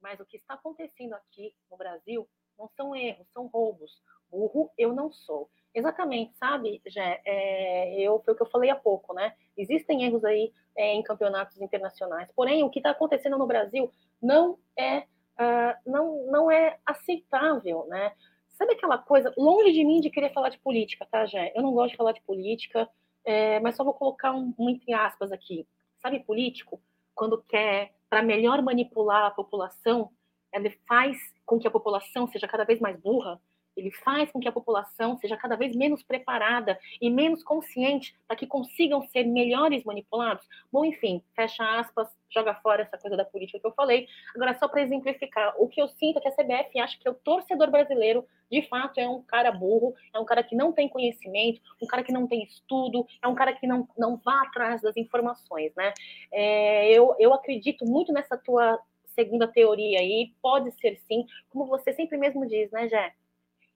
Mas 0.00 0.20
o 0.20 0.26
que 0.26 0.36
está 0.36 0.54
acontecendo 0.54 1.14
aqui 1.14 1.54
no 1.70 1.76
Brasil 1.76 2.28
não 2.58 2.68
são 2.76 2.94
erros, 2.94 3.26
são 3.32 3.46
roubos. 3.46 4.02
Burro 4.30 4.70
eu 4.76 4.92
não 4.92 5.10
sou. 5.10 5.50
Exatamente, 5.74 6.36
sabe, 6.36 6.82
Jé? 6.86 7.20
É, 7.24 8.00
eu, 8.00 8.20
foi 8.24 8.34
o 8.34 8.36
que 8.36 8.42
eu 8.42 8.50
falei 8.50 8.70
há 8.70 8.76
pouco, 8.76 9.14
né? 9.14 9.34
Existem 9.56 10.04
erros 10.04 10.24
aí 10.24 10.52
é, 10.76 10.94
em 10.94 11.02
campeonatos 11.02 11.60
internacionais. 11.60 12.30
Porém, 12.32 12.64
o 12.64 12.70
que 12.70 12.78
está 12.78 12.90
acontecendo 12.90 13.38
no 13.38 13.46
Brasil 13.46 13.90
não 14.20 14.58
é 14.76 15.06
uh, 15.38 15.74
não, 15.86 16.26
não 16.26 16.50
é 16.50 16.78
aceitável, 16.84 17.86
né? 17.86 18.12
Sabe 18.58 18.72
aquela 18.72 18.98
coisa, 18.98 19.32
longe 19.38 19.70
de 19.70 19.84
mim 19.84 20.00
de 20.00 20.10
querer 20.10 20.32
falar 20.32 20.48
de 20.48 20.58
política, 20.58 21.06
tá, 21.08 21.24
Jé? 21.24 21.52
Eu 21.54 21.62
não 21.62 21.72
gosto 21.72 21.92
de 21.92 21.96
falar 21.96 22.10
de 22.10 22.20
política, 22.22 22.90
é, 23.24 23.60
mas 23.60 23.76
só 23.76 23.84
vou 23.84 23.94
colocar 23.94 24.32
um, 24.32 24.52
um 24.58 24.68
entre 24.68 24.92
aspas 24.92 25.30
aqui. 25.30 25.64
Sabe 26.02 26.18
político? 26.18 26.82
Quando 27.14 27.40
quer, 27.40 27.94
para 28.10 28.20
melhor 28.20 28.60
manipular 28.60 29.24
a 29.26 29.30
população, 29.30 30.10
ele 30.52 30.70
faz 30.88 31.16
com 31.46 31.56
que 31.56 31.68
a 31.68 31.70
população 31.70 32.26
seja 32.26 32.48
cada 32.48 32.64
vez 32.64 32.80
mais 32.80 32.98
burra, 32.98 33.40
ele 33.78 33.90
faz 33.90 34.30
com 34.30 34.40
que 34.40 34.48
a 34.48 34.52
população 34.52 35.16
seja 35.18 35.36
cada 35.36 35.56
vez 35.56 35.74
menos 35.74 36.02
preparada 36.02 36.78
e 37.00 37.08
menos 37.08 37.42
consciente 37.42 38.14
para 38.26 38.36
que 38.36 38.46
consigam 38.46 39.02
ser 39.08 39.24
melhores 39.24 39.84
manipulados. 39.84 40.46
Bom, 40.72 40.84
enfim, 40.84 41.22
fecha 41.34 41.64
aspas, 41.78 42.08
joga 42.30 42.54
fora 42.56 42.82
essa 42.82 42.98
coisa 42.98 43.16
da 43.16 43.24
política 43.24 43.58
que 43.58 43.66
eu 43.66 43.72
falei. 43.72 44.08
Agora, 44.34 44.54
só 44.58 44.68
para 44.68 44.82
exemplificar, 44.82 45.54
o 45.58 45.68
que 45.68 45.80
eu 45.80 45.88
sinto 45.88 46.18
é 46.18 46.20
que 46.20 46.28
a 46.28 46.32
CBF 46.32 46.78
acha 46.80 46.98
que 46.98 47.08
o 47.08 47.14
torcedor 47.14 47.70
brasileiro, 47.70 48.26
de 48.50 48.62
fato, 48.62 48.98
é 48.98 49.08
um 49.08 49.22
cara 49.22 49.52
burro, 49.52 49.94
é 50.12 50.18
um 50.18 50.24
cara 50.24 50.42
que 50.42 50.56
não 50.56 50.72
tem 50.72 50.88
conhecimento, 50.88 51.60
um 51.82 51.86
cara 51.86 52.02
que 52.02 52.12
não 52.12 52.26
tem 52.26 52.42
estudo, 52.42 53.06
é 53.22 53.28
um 53.28 53.34
cara 53.34 53.52
que 53.52 53.66
não, 53.66 53.88
não 53.96 54.16
vá 54.16 54.42
atrás 54.42 54.82
das 54.82 54.96
informações, 54.96 55.72
né? 55.76 55.92
É, 56.32 56.90
eu, 56.90 57.14
eu 57.18 57.32
acredito 57.32 57.84
muito 57.86 58.12
nessa 58.12 58.36
tua 58.36 58.78
segunda 59.18 59.48
teoria 59.48 59.98
aí, 59.98 60.32
pode 60.40 60.70
ser 60.80 60.96
sim, 61.08 61.26
como 61.50 61.66
você 61.66 61.92
sempre 61.92 62.16
mesmo 62.16 62.46
diz, 62.46 62.70
né, 62.70 62.88
Jé? 62.88 63.12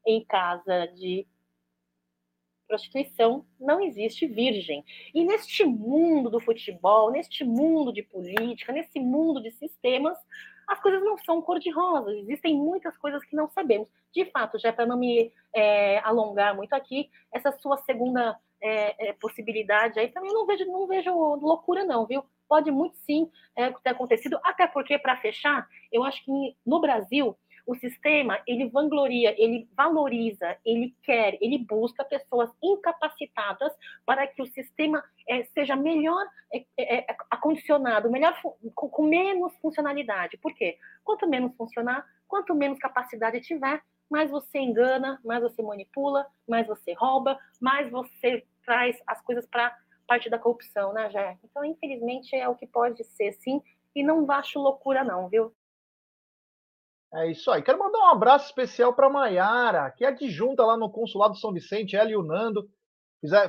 Em 0.06 0.24
casa 0.24 0.86
de 0.88 1.26
prostituição 2.66 3.44
não 3.60 3.80
existe 3.80 4.26
virgem. 4.26 4.82
E 5.14 5.24
neste 5.24 5.64
mundo 5.64 6.30
do 6.30 6.40
futebol, 6.40 7.10
neste 7.10 7.44
mundo 7.44 7.92
de 7.92 8.02
política, 8.02 8.72
nesse 8.72 8.98
mundo 8.98 9.42
de 9.42 9.50
sistemas, 9.50 10.16
as 10.66 10.80
coisas 10.80 11.02
não 11.02 11.18
são 11.18 11.42
cor-de-rosa, 11.42 12.16
existem 12.16 12.56
muitas 12.56 12.96
coisas 12.96 13.22
que 13.24 13.36
não 13.36 13.48
sabemos. 13.50 13.88
De 14.14 14.24
fato, 14.26 14.58
já 14.58 14.72
para 14.72 14.86
não 14.86 14.96
me 14.96 15.30
é, 15.54 15.98
alongar 15.98 16.54
muito 16.56 16.72
aqui, 16.72 17.10
essa 17.30 17.52
sua 17.52 17.76
segunda 17.78 18.38
é, 18.62 19.08
é, 19.08 19.12
possibilidade 19.14 19.98
aí 19.98 20.08
também 20.08 20.32
não 20.32 20.46
vejo, 20.46 20.64
não 20.66 20.86
vejo 20.86 21.12
loucura, 21.12 21.84
não, 21.84 22.06
viu? 22.06 22.24
Pode 22.48 22.70
muito 22.70 22.96
sim 22.98 23.30
é, 23.56 23.70
ter 23.70 23.90
acontecido, 23.90 24.38
até 24.44 24.66
porque, 24.66 24.98
para 24.98 25.16
fechar, 25.16 25.66
eu 25.90 26.04
acho 26.04 26.24
que 26.24 26.56
no 26.64 26.80
Brasil 26.80 27.36
o 27.66 27.74
sistema, 27.76 28.40
ele 28.46 28.68
vangloria, 28.68 29.34
ele 29.40 29.68
valoriza, 29.76 30.56
ele 30.64 30.94
quer, 31.02 31.38
ele 31.40 31.58
busca 31.58 32.04
pessoas 32.04 32.50
incapacitadas 32.62 33.72
para 34.04 34.26
que 34.26 34.42
o 34.42 34.46
sistema 34.46 35.02
é, 35.28 35.44
seja 35.44 35.76
melhor 35.76 36.26
é, 36.52 36.64
é, 36.78 37.06
acondicionado, 37.30 38.10
melhor 38.10 38.36
com, 38.74 38.88
com 38.88 39.06
menos 39.06 39.56
funcionalidade. 39.58 40.36
Por 40.38 40.52
quê? 40.54 40.76
Quanto 41.04 41.28
menos 41.28 41.54
funcionar, 41.56 42.04
quanto 42.26 42.54
menos 42.54 42.78
capacidade 42.78 43.40
tiver, 43.40 43.80
mais 44.10 44.30
você 44.30 44.58
engana, 44.58 45.20
mais 45.24 45.40
você 45.40 45.62
manipula, 45.62 46.26
mais 46.48 46.66
você 46.66 46.92
rouba, 46.92 47.38
mais 47.60 47.90
você 47.90 48.44
traz 48.64 49.00
as 49.06 49.20
coisas 49.22 49.46
para 49.46 49.74
parte 50.06 50.28
da 50.28 50.38
corrupção, 50.38 50.92
né, 50.92 51.08
Jé? 51.10 51.38
Então, 51.44 51.64
infelizmente, 51.64 52.34
é 52.36 52.46
o 52.48 52.54
que 52.54 52.66
pode 52.66 53.02
ser, 53.04 53.32
sim, 53.34 53.62
e 53.94 54.02
não 54.02 54.30
acho 54.30 54.58
loucura, 54.58 55.02
não, 55.04 55.28
viu? 55.28 55.54
É 57.14 57.30
isso 57.30 57.50
aí. 57.50 57.62
Quero 57.62 57.78
mandar 57.78 57.98
um 57.98 58.08
abraço 58.08 58.46
especial 58.46 58.94
para 58.94 59.10
Maiara, 59.10 59.90
que 59.90 60.04
é 60.04 60.08
adjunta 60.08 60.64
lá 60.64 60.76
no 60.76 60.90
Consulado 60.90 61.36
São 61.36 61.52
Vicente, 61.52 61.96
ela 61.96 62.10
e 62.10 62.16
o 62.16 62.22
Nando. 62.22 62.68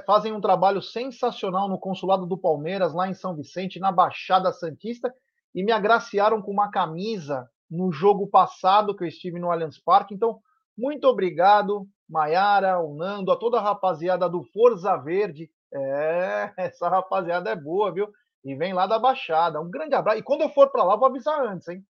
Fazem 0.05 0.33
um 0.33 0.41
trabalho 0.41 0.81
sensacional 0.81 1.67
no 1.67 1.79
Consulado 1.79 2.25
do 2.25 2.37
Palmeiras, 2.37 2.93
lá 2.93 3.07
em 3.07 3.13
São 3.13 3.35
Vicente, 3.35 3.79
na 3.79 3.91
Baixada 3.91 4.51
Santista, 4.51 5.13
e 5.55 5.63
me 5.63 5.71
agraciaram 5.71 6.41
com 6.41 6.51
uma 6.51 6.69
camisa 6.69 7.49
no 7.69 7.91
jogo 7.91 8.27
passado 8.27 8.95
que 8.95 9.03
eu 9.03 9.07
estive 9.07 9.39
no 9.39 9.49
Allianz 9.49 9.79
Parque. 9.79 10.13
Então, 10.13 10.39
muito 10.77 11.07
obrigado, 11.07 11.87
Maiara, 12.07 12.79
o 12.79 12.93
Nando, 12.95 13.31
a 13.31 13.37
toda 13.37 13.57
a 13.57 13.61
rapaziada 13.61 14.29
do 14.29 14.43
Forza 14.43 14.95
Verde. 14.97 15.49
É, 15.73 16.51
essa 16.57 16.89
rapaziada 16.89 17.49
é 17.49 17.55
boa, 17.55 17.91
viu? 17.91 18.07
e 18.43 18.55
vem 18.55 18.73
lá 18.73 18.85
da 18.85 18.99
Baixada. 18.99 19.61
Um 19.61 19.69
grande 19.69 19.95
abraço. 19.95 20.19
E 20.19 20.23
quando 20.23 20.41
eu 20.41 20.49
for 20.49 20.69
para 20.69 20.83
lá, 20.83 20.95
vou 20.95 21.07
avisar 21.07 21.39
antes, 21.45 21.67
hein? 21.67 21.83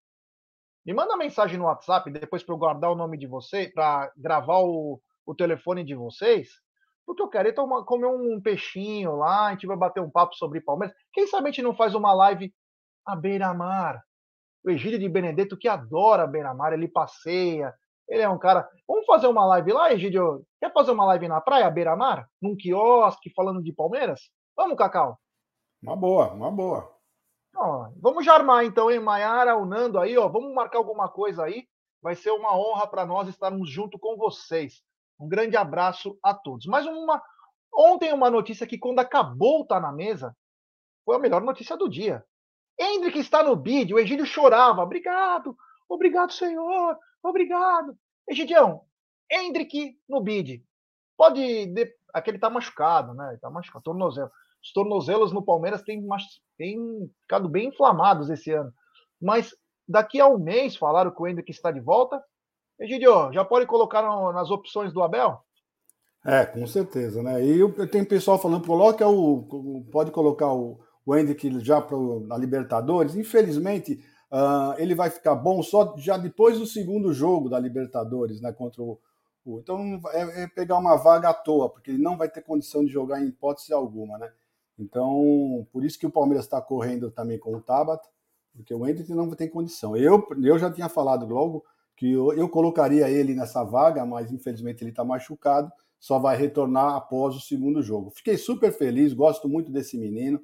Me 0.85 0.93
manda 0.93 1.15
mensagem 1.15 1.57
no 1.57 1.65
WhatsApp 1.65 2.11
depois 2.11 2.43
para 2.43 2.53
eu 2.53 2.57
guardar 2.57 2.91
o 2.91 2.95
nome 2.95 3.17
de 3.17 3.25
você, 3.25 3.71
para 3.73 4.11
gravar 4.17 4.59
o, 4.59 4.99
o 5.25 5.33
telefone 5.33 5.83
de 5.83 5.95
vocês, 5.95 6.49
porque 7.05 7.21
eu 7.21 7.29
quero 7.29 7.49
ir 7.49 7.53
tomar, 7.53 7.83
comer 7.83 8.07
um 8.07 8.41
peixinho 8.41 9.15
lá, 9.15 9.47
a 9.47 9.51
gente 9.51 9.65
vai 9.65 9.77
bater 9.77 10.01
um 10.01 10.09
papo 10.09 10.35
sobre 10.35 10.61
Palmeiras. 10.61 10.95
Quem 11.13 11.25
sabe 11.27 11.47
a 11.47 11.51
gente 11.51 11.61
não 11.61 11.75
faz 11.75 11.95
uma 11.95 12.13
live 12.13 12.53
à 13.05 13.15
beira-mar? 13.15 14.01
O 14.65 14.69
Egídio 14.69 14.99
de 14.99 15.09
Benedetto, 15.09 15.57
que 15.57 15.67
adora 15.67 16.27
beira-mar, 16.27 16.73
ele 16.73 16.87
passeia, 16.87 17.73
ele 18.07 18.21
é 18.21 18.29
um 18.29 18.37
cara. 18.37 18.67
Vamos 18.87 19.05
fazer 19.05 19.27
uma 19.27 19.45
live 19.45 19.71
lá, 19.73 19.93
Egídio? 19.93 20.45
Quer 20.59 20.71
fazer 20.73 20.91
uma 20.91 21.05
live 21.05 21.27
na 21.27 21.41
praia, 21.41 21.69
beira-mar? 21.69 22.27
Num 22.41 22.55
quiosque, 22.55 23.31
falando 23.33 23.61
de 23.61 23.73
Palmeiras? 23.73 24.21
Vamos, 24.55 24.77
Cacau? 24.77 25.17
Uma 25.81 25.95
boa, 25.95 26.31
uma 26.31 26.51
boa. 26.51 26.92
Ó, 27.55 27.89
vamos 27.97 28.25
já 28.25 28.33
armar 28.33 28.65
então, 28.65 28.89
hein, 28.89 28.99
Maiara, 28.99 29.55
o 29.55 29.65
Nando 29.65 29.99
aí, 29.99 30.17
ó. 30.17 30.27
Vamos 30.27 30.53
marcar 30.53 30.79
alguma 30.79 31.07
coisa 31.09 31.43
aí. 31.43 31.67
Vai 32.01 32.15
ser 32.15 32.31
uma 32.31 32.55
honra 32.57 32.87
para 32.87 33.05
nós 33.05 33.27
estarmos 33.27 33.69
junto 33.69 33.97
com 33.97 34.17
vocês. 34.17 34.83
Um 35.19 35.27
grande 35.27 35.55
abraço 35.55 36.17
a 36.21 36.33
todos. 36.33 36.65
Mais 36.65 36.85
uma. 36.85 37.21
Ontem, 37.73 38.11
uma 38.13 38.29
notícia 38.29 38.67
que, 38.67 38.77
quando 38.77 38.99
acabou 38.99 39.65
Tá 39.65 39.79
na 39.79 39.91
Mesa, 39.91 40.35
foi 41.05 41.15
a 41.15 41.19
melhor 41.19 41.41
notícia 41.41 41.77
do 41.77 41.89
dia. 41.89 42.23
Hendrick 42.79 43.19
está 43.19 43.43
no 43.43 43.55
bid, 43.55 43.93
o 43.93 43.99
Egílio 43.99 44.25
chorava. 44.25 44.81
Obrigado, 44.81 45.55
obrigado, 45.87 46.33
senhor, 46.33 46.97
obrigado. 47.21 47.97
Egidião, 48.27 48.81
Hendrick 49.31 49.97
no 50.07 50.21
bid. 50.21 50.63
Pode. 51.15 51.73
Aquele 52.13 52.37
tá 52.37 52.49
machucado, 52.49 53.13
né? 53.13 53.37
Tá 53.41 53.49
machucado, 53.49 53.83
tornozelo. 53.83 54.31
Os 54.63 54.71
tornozelos 54.71 55.33
no 55.33 55.43
Palmeiras 55.43 55.81
têm, 55.81 56.07
têm 56.57 56.79
ficado 57.21 57.49
bem 57.49 57.67
inflamados 57.67 58.29
esse 58.29 58.51
ano. 58.51 58.71
Mas 59.21 59.53
daqui 59.87 60.21
a 60.21 60.27
um 60.27 60.39
mês, 60.39 60.77
falaram 60.77 61.11
que 61.11 61.21
o 61.21 61.27
Hendrick 61.27 61.51
está 61.51 61.69
de 61.69 61.81
volta. 61.81 62.23
Egidio, 62.79 63.31
já 63.33 63.43
pode 63.43 63.65
colocar 63.65 64.01
nas 64.33 64.49
opções 64.49 64.93
do 64.93 65.03
Abel? 65.03 65.37
É, 66.25 66.45
com 66.45 66.65
certeza, 66.65 67.21
né? 67.21 67.43
E 67.43 67.59
eu, 67.59 67.87
tem 67.89 68.05
pessoal 68.05 68.39
falando, 68.39 68.65
coloca 68.65 69.05
o. 69.05 69.83
Pode 69.91 70.11
colocar 70.11 70.53
o, 70.53 70.79
o 71.05 71.15
Hendrick 71.15 71.59
já 71.59 71.81
para 71.81 71.97
a 72.31 72.37
Libertadores. 72.37 73.15
Infelizmente, 73.15 73.99
uh, 74.31 74.73
ele 74.77 74.95
vai 74.95 75.09
ficar 75.09 75.35
bom 75.35 75.61
só 75.61 75.93
já 75.97 76.17
depois 76.17 76.57
do 76.57 76.65
segundo 76.65 77.13
jogo 77.13 77.49
da 77.49 77.59
Libertadores, 77.59 78.39
né? 78.39 78.53
Contra 78.53 78.81
o. 78.81 78.97
o 79.43 79.59
então 79.59 79.99
é, 80.13 80.43
é 80.43 80.47
pegar 80.47 80.77
uma 80.77 80.95
vaga 80.95 81.29
à 81.29 81.33
toa, 81.33 81.69
porque 81.69 81.91
ele 81.91 82.01
não 82.01 82.17
vai 82.17 82.29
ter 82.29 82.41
condição 82.41 82.85
de 82.85 82.91
jogar 82.91 83.21
em 83.21 83.27
hipótese 83.27 83.73
alguma, 83.73 84.17
né? 84.17 84.31
Então, 84.77 85.67
por 85.71 85.83
isso 85.83 85.99
que 85.99 86.05
o 86.05 86.11
Palmeiras 86.11 86.45
está 86.45 86.61
correndo 86.61 87.11
também 87.11 87.37
com 87.37 87.55
o 87.55 87.61
Tabata, 87.61 88.07
porque 88.55 88.73
o 88.73 88.87
Hendrick 88.87 89.11
não 89.13 89.29
tem 89.31 89.49
condição. 89.49 89.95
Eu, 89.95 90.25
eu 90.43 90.57
já 90.57 90.71
tinha 90.71 90.89
falado 90.89 91.25
logo 91.25 91.63
que 91.95 92.11
eu, 92.11 92.33
eu 92.33 92.49
colocaria 92.49 93.09
ele 93.09 93.33
nessa 93.33 93.63
vaga, 93.63 94.05
mas 94.05 94.31
infelizmente 94.31 94.83
ele 94.83 94.89
está 94.89 95.03
machucado, 95.03 95.71
só 95.99 96.19
vai 96.19 96.35
retornar 96.35 96.95
após 96.95 97.35
o 97.35 97.39
segundo 97.39 97.81
jogo. 97.81 98.11
Fiquei 98.11 98.37
super 98.37 98.71
feliz, 98.71 99.13
gosto 99.13 99.47
muito 99.47 99.71
desse 99.71 99.97
menino, 99.97 100.41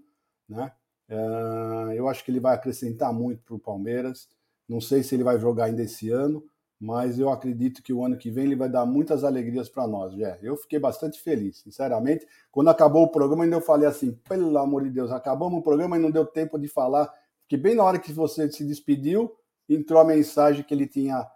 né? 0.47 0.71
Uh, 1.09 1.91
eu 1.93 2.07
acho 2.07 2.23
que 2.23 2.30
ele 2.30 2.39
vai 2.39 2.53
acrescentar 2.53 3.11
muito 3.11 3.43
para 3.43 3.55
o 3.55 3.59
Palmeiras. 3.59 4.30
Não 4.67 4.80
sei 4.80 5.01
se 5.01 5.15
ele 5.15 5.23
vai 5.23 5.39
jogar 5.39 5.65
ainda 5.65 5.82
esse 5.82 6.11
ano, 6.11 6.43
mas 6.80 7.19
eu 7.19 7.30
acredito 7.30 7.84
que 7.84 7.91
o 7.91 8.05
ano 8.05 8.17
que 8.17 8.32
vem 8.32 8.45
ele 8.45 8.55
vai 8.55 8.69
dar 8.69 8.86
muitas 8.86 9.25
alegrias 9.25 9.67
para 9.67 9.86
nós, 9.86 10.13
Jé. 10.13 10.39
Eu 10.41 10.55
fiquei 10.55 10.80
bastante 10.80 11.19
feliz, 11.21 11.57
sinceramente. 11.57 12.25
Quando 12.49 12.69
acabou 12.69 13.03
o 13.03 13.11
programa, 13.11 13.43
ainda 13.43 13.57
eu 13.57 13.61
falei 13.61 13.88
assim: 13.88 14.13
pelo 14.30 14.57
amor 14.57 14.84
de 14.86 14.89
Deus, 14.89 15.11
acabamos 15.11 15.59
o 15.59 15.63
programa 15.63 15.97
e 15.97 15.99
não 15.99 16.09
deu 16.09 16.25
tempo 16.25 16.57
de 16.57 16.69
falar, 16.69 17.13
porque 17.41 17.57
bem 17.57 17.75
na 17.75 17.84
hora 17.84 17.99
que 17.99 18.13
você 18.13 18.49
se 18.49 18.65
despediu, 18.65 19.36
entrou 19.67 19.99
a 19.99 20.05
mensagem 20.05 20.63
que 20.63 20.73
ele 20.73 20.88
tinha 20.88 21.27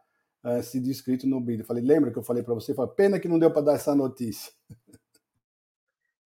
uh, 0.45 0.63
sido 0.63 0.89
inscrito 0.89 1.27
no 1.27 1.43
vídeo. 1.43 1.63
Eu 1.63 1.67
falei: 1.67 1.83
lembra 1.83 2.09
que 2.09 2.17
eu 2.17 2.23
falei 2.23 2.41
para 2.41 2.53
você? 2.53 2.73
Falei, 2.73 2.93
Pena 2.95 3.19
que 3.19 3.27
não 3.27 3.37
deu 3.37 3.51
para 3.51 3.63
dar 3.63 3.73
essa 3.73 3.93
notícia. 3.93 4.51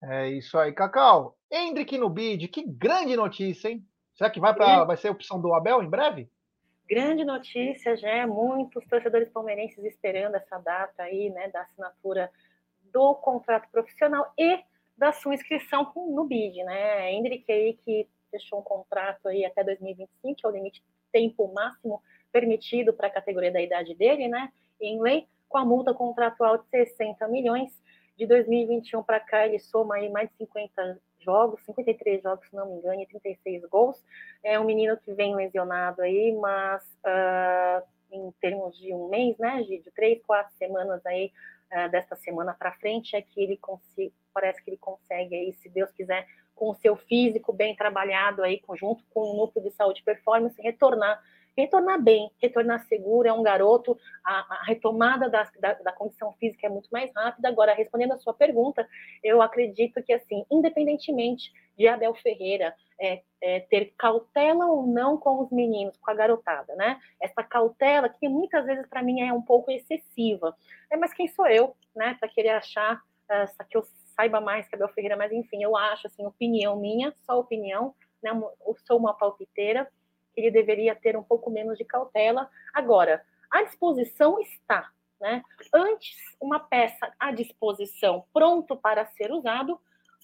É 0.03 0.29
isso 0.29 0.55
aí, 0.59 0.71
Cacau. 0.73 1.35
Hendrick 1.51 1.97
no 1.97 2.07
bid, 2.07 2.47
que 2.49 2.63
grande 2.63 3.15
notícia, 3.15 3.69
hein? 3.69 3.83
Será 4.13 4.29
que 4.29 4.39
vai, 4.39 4.53
pra, 4.53 4.83
vai 4.83 4.95
ser 4.95 5.07
a 5.07 5.11
opção 5.11 5.41
do 5.41 5.55
Abel 5.55 5.81
em 5.81 5.89
breve? 5.89 6.29
Grande 6.89 7.25
notícia, 7.25 7.97
já 7.97 8.25
muitos 8.25 8.85
torcedores 8.87 9.29
palmeirenses 9.29 9.83
esperando 9.83 10.35
essa 10.35 10.57
data 10.57 11.03
aí, 11.03 11.29
né, 11.29 11.49
da 11.49 11.61
assinatura 11.61 12.31
do 12.91 13.13
contrato 13.15 13.69
profissional 13.69 14.31
e 14.37 14.59
da 14.97 15.11
sua 15.11 15.35
inscrição 15.35 15.91
no 15.95 16.23
BID, 16.23 16.63
né? 16.63 17.11
Hendrick 17.11 17.51
aí 17.51 17.73
que 17.85 18.07
fechou 18.31 18.59
um 18.59 18.63
contrato 18.63 19.27
aí 19.27 19.45
até 19.45 19.63
2025, 19.63 20.35
que 20.35 20.45
é 20.45 20.49
o 20.49 20.51
limite 20.51 20.83
tempo 21.11 21.51
máximo 21.53 22.01
permitido 22.31 22.93
para 22.93 23.07
a 23.07 23.11
categoria 23.11 23.51
da 23.51 23.61
idade 23.61 23.93
dele, 23.93 24.27
né? 24.27 24.51
Em 24.79 25.01
lei, 25.01 25.27
com 25.49 25.57
a 25.57 25.65
multa 25.65 25.93
contratual 25.93 26.57
de 26.57 26.67
60 26.69 27.27
milhões. 27.27 27.71
De 28.17 28.25
2021 28.25 29.03
para 29.03 29.19
cá, 29.19 29.45
ele 29.45 29.59
soma 29.59 29.95
aí 29.95 30.09
mais 30.09 30.27
de 30.29 30.37
50 30.37 30.99
jogos, 31.19 31.61
53 31.65 32.23
jogos, 32.23 32.47
se 32.49 32.55
não 32.55 32.65
me 32.65 32.77
engano, 32.77 33.01
e 33.01 33.05
36 33.05 33.63
gols. 33.65 34.03
É 34.43 34.59
um 34.59 34.63
menino 34.63 34.97
que 34.97 35.13
vem 35.13 35.35
lesionado 35.35 36.01
aí, 36.01 36.35
mas 36.39 36.83
uh, 37.05 37.85
em 38.11 38.31
termos 38.41 38.75
de 38.75 38.91
um 38.91 39.07
mês, 39.07 39.37
né, 39.37 39.61
de, 39.61 39.79
de 39.79 39.91
três, 39.91 40.19
quatro 40.25 40.51
semanas 40.55 41.05
aí, 41.05 41.31
uh, 41.71 41.91
desta 41.91 42.15
semana 42.15 42.55
para 42.57 42.71
frente, 42.73 43.15
é 43.15 43.21
que 43.21 43.39
ele 43.39 43.55
consiga, 43.57 44.11
parece 44.33 44.63
que 44.63 44.71
ele 44.71 44.77
consegue 44.77 45.35
aí, 45.35 45.53
se 45.53 45.69
Deus 45.69 45.91
quiser, 45.91 46.27
com 46.55 46.71
o 46.71 46.75
seu 46.75 46.95
físico 46.95 47.53
bem 47.53 47.75
trabalhado 47.75 48.41
aí, 48.41 48.59
junto 48.79 49.03
com 49.13 49.21
o 49.21 49.37
núcleo 49.37 49.63
de 49.63 49.69
saúde 49.75 50.01
e 50.01 50.03
performance, 50.03 50.59
retornar 50.59 51.21
retornar 51.57 51.99
bem, 52.01 52.31
retornar 52.39 52.85
seguro, 52.87 53.27
é 53.27 53.33
um 53.33 53.41
garoto, 53.41 53.97
a, 54.23 54.55
a 54.55 54.63
retomada 54.65 55.27
da, 55.27 55.49
da, 55.59 55.73
da, 55.73 55.91
condição 55.91 56.31
física 56.33 56.67
é 56.67 56.69
muito 56.69 56.89
mais 56.89 57.11
rápida. 57.15 57.47
Agora, 57.47 57.73
respondendo 57.73 58.13
a 58.13 58.17
sua 58.17 58.33
pergunta, 58.33 58.87
eu 59.23 59.41
acredito 59.41 60.01
que, 60.03 60.13
assim, 60.13 60.45
independentemente 60.51 61.51
de 61.75 61.87
Abel 61.87 62.13
Ferreira 62.15 62.75
é, 62.99 63.23
é, 63.41 63.59
ter 63.61 63.93
cautela 63.97 64.67
ou 64.67 64.85
não 64.85 65.17
com 65.17 65.41
os 65.41 65.51
meninos, 65.51 65.97
com 65.97 66.11
a 66.11 66.13
garotada, 66.13 66.75
né? 66.75 66.99
Essa 67.19 67.43
cautela 67.43 68.09
que 68.09 68.29
muitas 68.29 68.65
vezes 68.65 68.85
para 68.87 69.01
mim 69.01 69.21
é 69.21 69.33
um 69.33 69.41
pouco 69.41 69.71
excessiva. 69.71 70.55
É, 70.91 70.97
mas 70.97 71.13
quem 71.13 71.27
sou 71.27 71.47
eu, 71.47 71.75
né, 71.95 72.15
para 72.19 72.29
querer 72.29 72.49
achar 72.49 72.95
uh, 72.95 73.65
que 73.69 73.77
eu 73.77 73.83
saiba 74.15 74.39
mais 74.39 74.67
que 74.67 74.75
Abel 74.75 74.89
Ferreira, 74.89 75.17
mas 75.17 75.31
enfim, 75.31 75.63
eu 75.63 75.75
acho, 75.75 76.07
assim, 76.07 76.25
opinião 76.25 76.75
minha, 76.75 77.13
só 77.25 77.39
opinião, 77.39 77.93
né? 78.21 78.31
Eu 78.31 78.75
sou 78.85 78.97
uma 78.97 79.13
palpiteira 79.13 79.87
ele 80.37 80.51
deveria 80.51 80.95
ter 80.95 81.17
um 81.17 81.23
pouco 81.23 81.49
menos 81.49 81.77
de 81.77 81.85
cautela. 81.85 82.49
Agora, 82.73 83.23
a 83.51 83.63
disposição 83.63 84.39
está, 84.39 84.91
né? 85.19 85.43
Antes, 85.73 86.15
uma 86.39 86.59
peça 86.59 87.11
à 87.19 87.31
disposição, 87.31 88.25
pronto 88.33 88.75
para 88.75 89.05
ser 89.07 89.31
usado, 89.31 89.79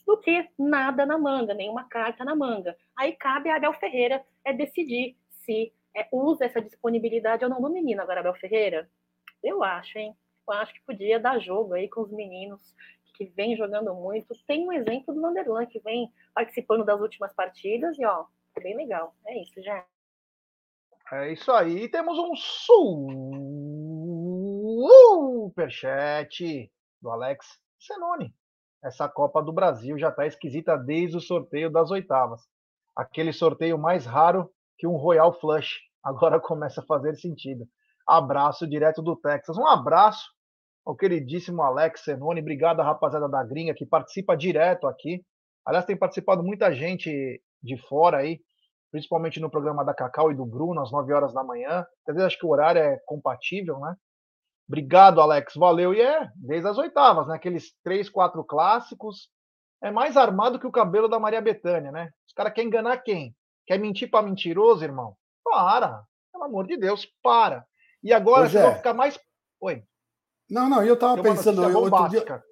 do 0.05 0.17
que 0.17 0.49
nada 0.59 1.05
na 1.05 1.17
manga, 1.17 1.53
nenhuma 1.53 1.85
carta 1.85 2.25
na 2.25 2.35
manga. 2.35 2.77
Aí 2.95 3.13
cabe 3.13 3.49
a 3.49 3.55
Abel 3.55 3.73
Ferreira 3.73 4.23
é 4.43 4.51
decidir 4.51 5.15
se 5.45 5.73
é, 5.95 6.07
usa 6.11 6.45
essa 6.45 6.61
disponibilidade 6.61 7.43
ou 7.43 7.49
não 7.49 7.61
do 7.61 7.69
menino. 7.69 8.01
Agora, 8.01 8.19
Abel 8.19 8.35
Ferreira, 8.35 8.89
eu 9.41 9.63
acho, 9.63 9.97
hein? 9.97 10.15
Eu 10.47 10.53
acho 10.55 10.73
que 10.73 10.81
podia 10.81 11.19
dar 11.19 11.39
jogo 11.39 11.73
aí 11.73 11.87
com 11.87 12.01
os 12.01 12.11
meninos 12.11 12.75
que 13.13 13.25
vem 13.25 13.55
jogando 13.55 13.93
muito. 13.93 14.35
Tem 14.45 14.67
um 14.67 14.73
exemplo 14.73 15.13
do 15.13 15.21
Vanderlan, 15.21 15.65
que 15.65 15.79
vem 15.79 16.11
participando 16.33 16.83
das 16.83 16.99
últimas 16.99 17.33
partidas 17.33 17.97
e, 17.97 18.05
ó, 18.05 18.25
bem 18.61 18.75
legal. 18.75 19.15
É 19.25 19.41
isso, 19.41 19.61
já. 19.61 19.85
É 21.11 21.33
isso 21.33 21.51
aí. 21.51 21.89
Temos 21.89 22.17
um 22.17 22.33
superchat 25.49 26.71
do 27.01 27.09
Alex 27.09 27.45
Senoni. 27.77 28.33
Essa 28.83 29.07
Copa 29.07 29.41
do 29.41 29.53
Brasil 29.53 29.97
já 29.97 30.09
está 30.09 30.25
esquisita 30.25 30.77
desde 30.77 31.17
o 31.17 31.21
sorteio 31.21 31.69
das 31.69 31.91
oitavas. 31.91 32.41
Aquele 32.95 33.33
sorteio 33.33 33.77
mais 33.77 34.05
raro 34.05 34.49
que 34.77 34.87
um 34.87 34.95
Royal 34.95 35.33
Flush. 35.39 35.79
Agora 36.03 36.39
começa 36.39 36.81
a 36.81 36.85
fazer 36.85 37.15
sentido. 37.15 37.65
Abraço 38.07 38.67
direto 38.67 39.01
do 39.01 39.15
Texas. 39.15 39.57
Um 39.57 39.65
abraço 39.65 40.29
ao 40.85 40.95
queridíssimo 40.95 41.61
Alex 41.61 42.01
Senoni. 42.03 42.41
Obrigado 42.41 42.81
rapaziada 42.81 43.29
da 43.29 43.43
gringa 43.43 43.73
que 43.73 43.85
participa 43.85 44.35
direto 44.35 44.85
aqui. 44.87 45.23
Aliás, 45.65 45.85
tem 45.85 45.95
participado 45.95 46.43
muita 46.43 46.73
gente 46.73 47.41
de 47.61 47.77
fora 47.87 48.17
aí 48.17 48.41
principalmente 48.93 49.39
no 49.39 49.49
programa 49.49 49.83
da 49.83 49.91
Cacau 49.91 50.31
e 50.31 50.35
do 50.35 50.45
Bruno, 50.45 50.79
às 50.79 50.91
9 50.91 51.11
horas 51.11 51.33
da 51.33 51.43
manhã. 51.43 51.83
Quer 52.05 52.11
dizer, 52.11 52.25
acho 52.25 52.37
que 52.37 52.45
o 52.45 52.49
horário 52.49 52.79
é 52.79 52.99
compatível, 53.07 53.79
né? 53.79 53.95
Obrigado, 54.67 55.19
Alex. 55.19 55.55
Valeu. 55.55 55.95
E 55.95 55.99
é, 55.99 56.29
desde 56.35 56.67
as 56.67 56.77
oitavas, 56.77 57.27
né? 57.27 57.33
Aqueles 57.33 57.73
três, 57.83 58.07
quatro 58.07 58.43
clássicos. 58.43 59.29
É 59.81 59.89
mais 59.89 60.15
armado 60.15 60.59
que 60.59 60.67
o 60.67 60.71
cabelo 60.71 61.07
da 61.09 61.19
Maria 61.19 61.41
Bethânia, 61.41 61.91
né? 61.91 62.11
Os 62.27 62.33
caras 62.35 62.53
querem 62.53 62.67
enganar 62.67 62.97
quem? 62.97 63.35
Quer 63.65 63.79
mentir 63.79 64.11
para 64.11 64.23
mentiroso, 64.23 64.83
irmão? 64.83 65.17
Para. 65.43 66.03
Pelo 66.31 66.43
amor 66.43 66.67
de 66.67 66.77
Deus, 66.77 67.03
para. 67.23 67.65
E 68.03 68.13
agora 68.13 68.47
você 68.47 68.61
vai 68.61 68.75
ficar 68.75 68.93
mais. 68.93 69.19
Oi. 69.59 69.83
Não, 70.47 70.69
não, 70.69 70.83
eu 70.83 70.95
tava 70.99 71.19
pensando. 71.19 71.63
Outro 71.63 72.09
dia, 72.09 72.43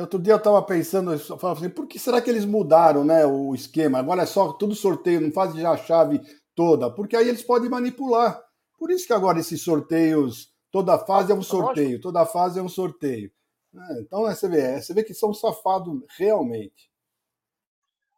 Outro 0.00 0.18
dia 0.18 0.32
eu 0.32 0.38
estava 0.38 0.60
pensando, 0.62 1.16
falava 1.38 1.60
assim, 1.60 1.70
por 1.70 1.86
que 1.86 1.98
será 1.98 2.20
que 2.20 2.28
eles 2.28 2.44
mudaram 2.44 3.04
né, 3.04 3.24
o 3.24 3.54
esquema? 3.54 3.98
Agora 3.98 4.22
é 4.22 4.26
só 4.26 4.52
tudo 4.52 4.74
sorteio, 4.74 5.20
não 5.20 5.30
fazem 5.30 5.60
já 5.60 5.70
a 5.70 5.76
chave 5.76 6.20
toda, 6.54 6.90
porque 6.90 7.16
aí 7.16 7.28
eles 7.28 7.42
podem 7.42 7.70
manipular. 7.70 8.42
Por 8.76 8.90
isso 8.90 9.06
que 9.06 9.12
agora 9.12 9.38
esses 9.38 9.62
sorteios, 9.62 10.52
toda 10.70 10.98
fase 10.98 11.30
é 11.30 11.34
um 11.34 11.42
sorteio, 11.42 12.00
toda 12.00 12.26
fase 12.26 12.58
é 12.58 12.62
um 12.62 12.68
sorteio. 12.68 13.30
É, 13.74 14.00
então 14.00 14.22
você 14.22 14.48
vê, 14.48 14.80
você 14.80 14.94
vê 14.94 15.04
que 15.04 15.14
são 15.14 15.32
safados 15.32 16.00
realmente. 16.18 16.90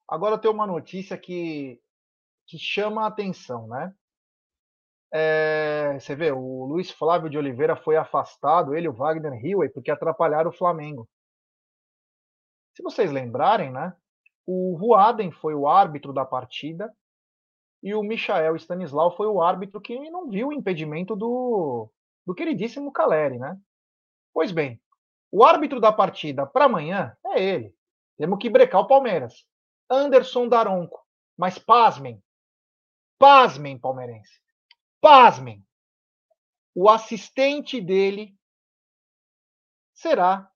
Agora 0.09 0.39
tem 0.39 0.51
uma 0.51 0.67
notícia 0.67 1.19
que, 1.19 1.81
que 2.47 2.59
chama 2.59 3.05
a 3.05 3.09
atenção, 3.09 3.67
né? 3.67 3.95
É, 5.13 5.99
você 5.99 6.15
vê, 6.15 6.33
o 6.33 6.65
Luiz 6.65 6.91
Flávio 6.91 7.31
de 7.31 7.39
Oliveira 7.39 7.77
foi 7.77 7.97
afastado, 7.97 8.75
ele 8.75 8.87
e 8.87 8.89
o 8.89 8.93
Wagner 8.93 9.33
Hilley, 9.45 9.69
porque 9.69 9.91
atrapalharam 9.91 10.51
o 10.51 10.57
Flamengo. 10.57 11.09
Se 12.77 12.83
vocês 12.83 13.11
lembrarem, 13.11 13.73
né? 13.73 13.97
O 14.47 14.77
Voaden 14.79 15.33
foi 15.33 15.55
o 15.55 15.67
árbitro 15.67 16.13
da 16.13 16.27
partida 16.27 16.95
e 17.83 17.95
o 17.95 18.03
Michael 18.03 18.55
Stanislau 18.57 19.17
foi 19.17 19.27
o 19.27 19.41
árbitro 19.41 19.81
que 19.81 19.99
não 20.11 20.29
viu 20.29 20.49
o 20.49 20.53
impedimento 20.53 21.17
do, 21.17 21.91
do 22.27 22.35
queridíssimo 22.35 22.93
Caleri, 22.93 23.39
né? 23.39 23.59
Pois 24.31 24.53
bem, 24.53 24.79
o 25.33 25.43
árbitro 25.43 25.81
da 25.81 25.91
partida 25.91 26.47
para 26.47 26.67
amanhã 26.67 27.17
é 27.25 27.43
ele. 27.43 27.75
Temos 28.19 28.39
que 28.39 28.51
brecar 28.51 28.83
o 28.83 28.87
Palmeiras. 28.87 29.47
Anderson 29.89 30.47
Daronco. 30.47 31.03
Mas 31.35 31.59
pasmem. 31.59 32.23
Pasmem, 33.19 33.79
palmeirense. 33.79 34.39
Pasmem. 35.01 35.65
O 36.75 36.91
assistente 36.91 37.81
dele 37.81 38.37
será 39.95 40.51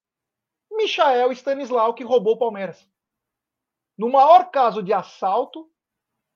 Michael 0.80 1.32
Stanislau, 1.32 1.94
que 1.94 2.04
roubou 2.04 2.34
o 2.34 2.38
Palmeiras. 2.38 2.88
No 3.98 4.08
maior 4.08 4.50
caso 4.50 4.82
de 4.82 4.92
assalto, 4.92 5.70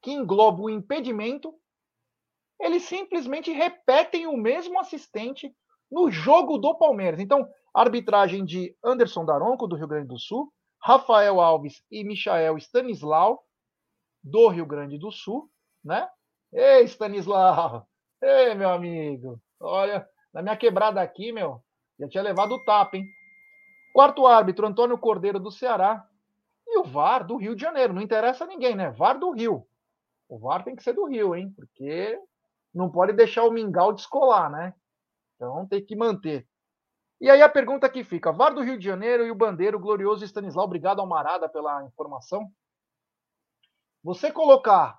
que 0.03 0.11
engloba 0.11 0.63
o 0.63 0.69
impedimento, 0.69 1.55
eles 2.61 2.83
simplesmente 2.83 3.51
repetem 3.51 4.27
o 4.27 4.37
mesmo 4.37 4.79
assistente 4.79 5.55
no 5.91 6.11
jogo 6.11 6.59
do 6.59 6.77
Palmeiras. 6.77 7.21
Então, 7.21 7.49
arbitragem 7.75 8.45
de 8.45 8.77
Anderson 8.85 9.25
Daronco, 9.25 9.67
do 9.67 9.77
Rio 9.77 9.89
Grande 9.89 10.09
do 10.09 10.19
Sul, 10.19 10.53
Rafael 10.83 11.41
Alves 11.41 11.83
e 11.91 12.05
Michael 12.05 12.59
Stanislau, 12.59 13.43
do 14.23 14.49
Rio 14.49 14.67
Grande 14.67 14.99
do 14.99 15.11
Sul, 15.11 15.51
né? 15.83 16.07
Ei, 16.53 16.85
Stanislau! 16.85 17.87
Ei, 18.23 18.55
meu 18.55 18.69
amigo! 18.69 19.41
Olha, 19.59 20.07
na 20.33 20.43
minha 20.43 20.57
quebrada 20.57 21.01
aqui, 21.01 21.33
meu, 21.33 21.63
já 21.99 22.09
tinha 22.09 22.23
levado 22.23 22.53
o 22.53 22.65
tapa, 22.65 22.99
hein? 22.99 23.07
Quarto 23.95 24.27
árbitro, 24.27 24.67
Antônio 24.67 24.99
Cordeiro, 24.99 25.39
do 25.39 25.53
Ceará. 25.53 26.05
E 26.67 26.79
o 26.79 26.83
VAR 26.83 27.25
do 27.25 27.37
Rio 27.37 27.55
de 27.55 27.63
Janeiro. 27.63 27.93
Não 27.95 28.03
interessa 28.03 28.43
a 28.43 28.47
ninguém, 28.47 28.75
né? 28.75 28.91
VAR 28.91 29.17
do 29.17 29.31
Rio. 29.31 29.65
O 30.29 30.37
VAR 30.37 30.65
tem 30.65 30.75
que 30.75 30.83
ser 30.83 30.95
do 30.95 31.05
Rio, 31.05 31.33
hein? 31.33 31.55
Porque 31.55 32.19
não 32.75 32.91
pode 32.91 33.13
deixar 33.13 33.45
o 33.45 33.53
mingau 33.53 33.93
descolar, 33.93 34.51
né? 34.51 34.75
Então 35.37 35.65
tem 35.69 35.85
que 35.85 35.95
manter. 35.95 36.45
E 37.21 37.31
aí 37.31 37.41
a 37.41 37.49
pergunta 37.49 37.89
que 37.89 38.03
fica: 38.03 38.33
VAR 38.33 38.53
do 38.53 38.63
Rio 38.63 38.77
de 38.77 38.85
Janeiro 38.85 39.25
e 39.25 39.31
o 39.31 39.35
bandeiro 39.37 39.79
glorioso 39.79 40.25
Stanislau, 40.25 40.65
obrigado 40.65 41.01
Almarada 41.01 41.49
pela 41.49 41.85
informação. 41.85 42.51
Você 44.03 44.33
colocar 44.33 44.99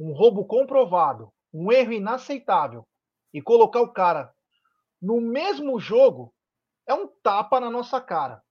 um 0.00 0.14
roubo 0.14 0.46
comprovado, 0.46 1.30
um 1.52 1.70
erro 1.70 1.92
inaceitável, 1.92 2.88
e 3.34 3.42
colocar 3.42 3.82
o 3.82 3.92
cara 3.92 4.34
no 5.02 5.20
mesmo 5.20 5.78
jogo, 5.78 6.33
é 6.86 6.94
um 6.94 7.06
tapa 7.06 7.60
na 7.60 7.70
nossa 7.70 8.00
cara. 8.00 8.42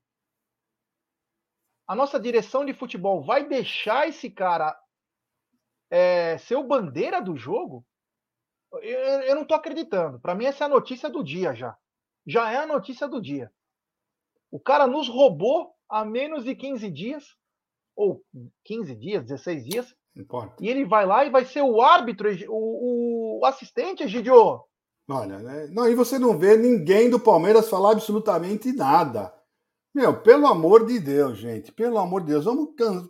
A 1.87 1.95
nossa 1.95 2.19
direção 2.19 2.65
de 2.65 2.73
futebol 2.73 3.23
vai 3.23 3.47
deixar 3.47 4.07
esse 4.07 4.29
cara 4.29 4.77
é, 5.89 6.37
ser 6.39 6.55
o 6.55 6.63
bandeira 6.63 7.21
do 7.21 7.37
jogo? 7.37 7.85
Eu, 8.71 8.99
eu 9.21 9.35
não 9.35 9.43
estou 9.43 9.55
acreditando. 9.55 10.19
Para 10.19 10.33
mim, 10.33 10.45
essa 10.45 10.63
é 10.63 10.65
a 10.65 10.69
notícia 10.69 11.09
do 11.09 11.23
dia 11.23 11.53
já. 11.53 11.77
Já 12.25 12.51
é 12.51 12.57
a 12.57 12.67
notícia 12.67 13.07
do 13.07 13.21
dia. 13.21 13.51
O 14.49 14.59
cara 14.59 14.87
nos 14.87 15.07
roubou 15.07 15.75
há 15.89 16.03
menos 16.03 16.43
de 16.43 16.55
15 16.55 16.89
dias, 16.89 17.35
ou 17.95 18.23
15 18.63 18.95
dias, 18.95 19.23
16 19.23 19.65
dias. 19.65 19.95
Importa. 20.15 20.55
E 20.59 20.69
ele 20.69 20.85
vai 20.85 21.05
lá 21.05 21.25
e 21.25 21.29
vai 21.29 21.43
ser 21.45 21.61
o 21.61 21.81
árbitro, 21.81 22.29
o, 22.49 23.39
o 23.41 23.45
assistente, 23.45 24.03
Egidio. 24.03 24.63
Olha, 25.09 25.39
né? 25.39 25.67
Não, 25.71 25.89
e 25.89 25.95
você 25.95 26.17
não 26.17 26.37
vê 26.37 26.55
ninguém 26.55 27.09
do 27.09 27.19
Palmeiras 27.19 27.67
falar 27.67 27.91
absolutamente 27.91 28.71
nada. 28.71 29.33
Meu, 29.93 30.21
pelo 30.21 30.47
amor 30.47 30.85
de 30.85 30.97
Deus, 30.99 31.37
gente, 31.37 31.71
pelo 31.71 31.97
amor 31.97 32.21
de 32.21 32.27
Deus, 32.27 32.45
vamos 32.45 32.69
can... 32.75 33.09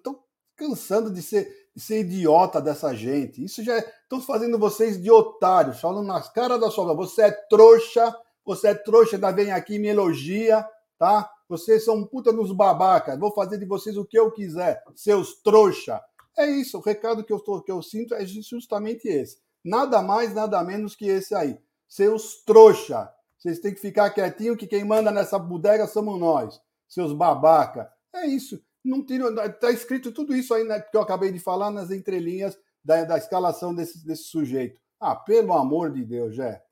Cansando 0.55 1.11
de 1.11 1.21
ser, 1.21 1.51
de 1.75 1.81
ser 1.81 2.01
idiota 2.01 2.61
dessa 2.61 2.93
gente. 2.95 3.43
Isso 3.43 3.63
já 3.63 3.77
estão 3.77 4.19
é... 4.19 4.21
fazendo 4.21 4.57
vocês 4.57 5.01
de 5.01 5.09
otários, 5.09 5.79
falando 5.79 6.05
nas 6.05 6.29
caras 6.31 6.59
da 6.59 6.69
sua. 6.69 6.93
Você 6.95 7.23
é 7.23 7.31
trouxa, 7.31 8.15
você 8.45 8.69
é 8.69 8.75
trouxa, 8.75 9.15
ainda 9.15 9.31
vem 9.31 9.51
aqui 9.51 9.75
e 9.75 9.79
me 9.79 9.87
elogia, 9.87 10.65
tá? 10.97 11.29
Vocês 11.47 11.85
são 11.85 12.05
puta 12.05 12.31
nos 12.31 12.51
babacas. 12.51 13.19
Vou 13.19 13.33
fazer 13.33 13.57
de 13.57 13.65
vocês 13.65 13.97
o 13.97 14.05
que 14.05 14.17
eu 14.17 14.31
quiser, 14.31 14.83
seus 14.95 15.41
trouxa. 15.41 16.01
É 16.37 16.47
isso, 16.47 16.77
o 16.77 16.81
recado 16.81 17.23
que 17.23 17.33
eu, 17.33 17.39
tô, 17.39 17.61
que 17.61 17.71
eu 17.71 17.81
sinto 17.81 18.15
é 18.15 18.25
justamente 18.25 19.07
esse. 19.07 19.37
Nada 19.63 20.01
mais, 20.01 20.33
nada 20.33 20.63
menos 20.63 20.95
que 20.95 21.05
esse 21.05 21.33
aí 21.35 21.57
seus 21.93 22.43
trouxa. 22.43 23.13
Vocês 23.37 23.59
têm 23.59 23.71
que 23.71 23.79
ficar 23.79 24.09
quietinho 24.09 24.57
que 24.57 24.65
quem 24.65 24.83
manda 24.83 25.11
nessa 25.11 25.37
bodega 25.37 25.85
somos 25.85 26.19
nós, 26.19 26.59
seus 26.87 27.13
babaca. 27.13 27.91
É 28.15 28.25
isso. 28.25 28.59
Não 28.83 29.05
tira, 29.05 29.31
tá 29.53 29.69
escrito 29.69 30.11
tudo 30.11 30.35
isso 30.35 30.55
aí 30.55 30.63
né, 30.63 30.79
que 30.79 30.97
eu 30.97 31.01
acabei 31.01 31.31
de 31.31 31.39
falar 31.39 31.69
nas 31.69 31.91
entrelinhas 31.91 32.59
da, 32.83 33.03
da 33.03 33.17
escalação 33.17 33.75
desse, 33.75 34.03
desse 34.05 34.23
sujeito. 34.23 34.81
Ah, 34.99 35.15
pelo 35.15 35.53
amor 35.53 35.91
de 35.91 36.03
Deus, 36.03 36.35
Jé. 36.35 36.63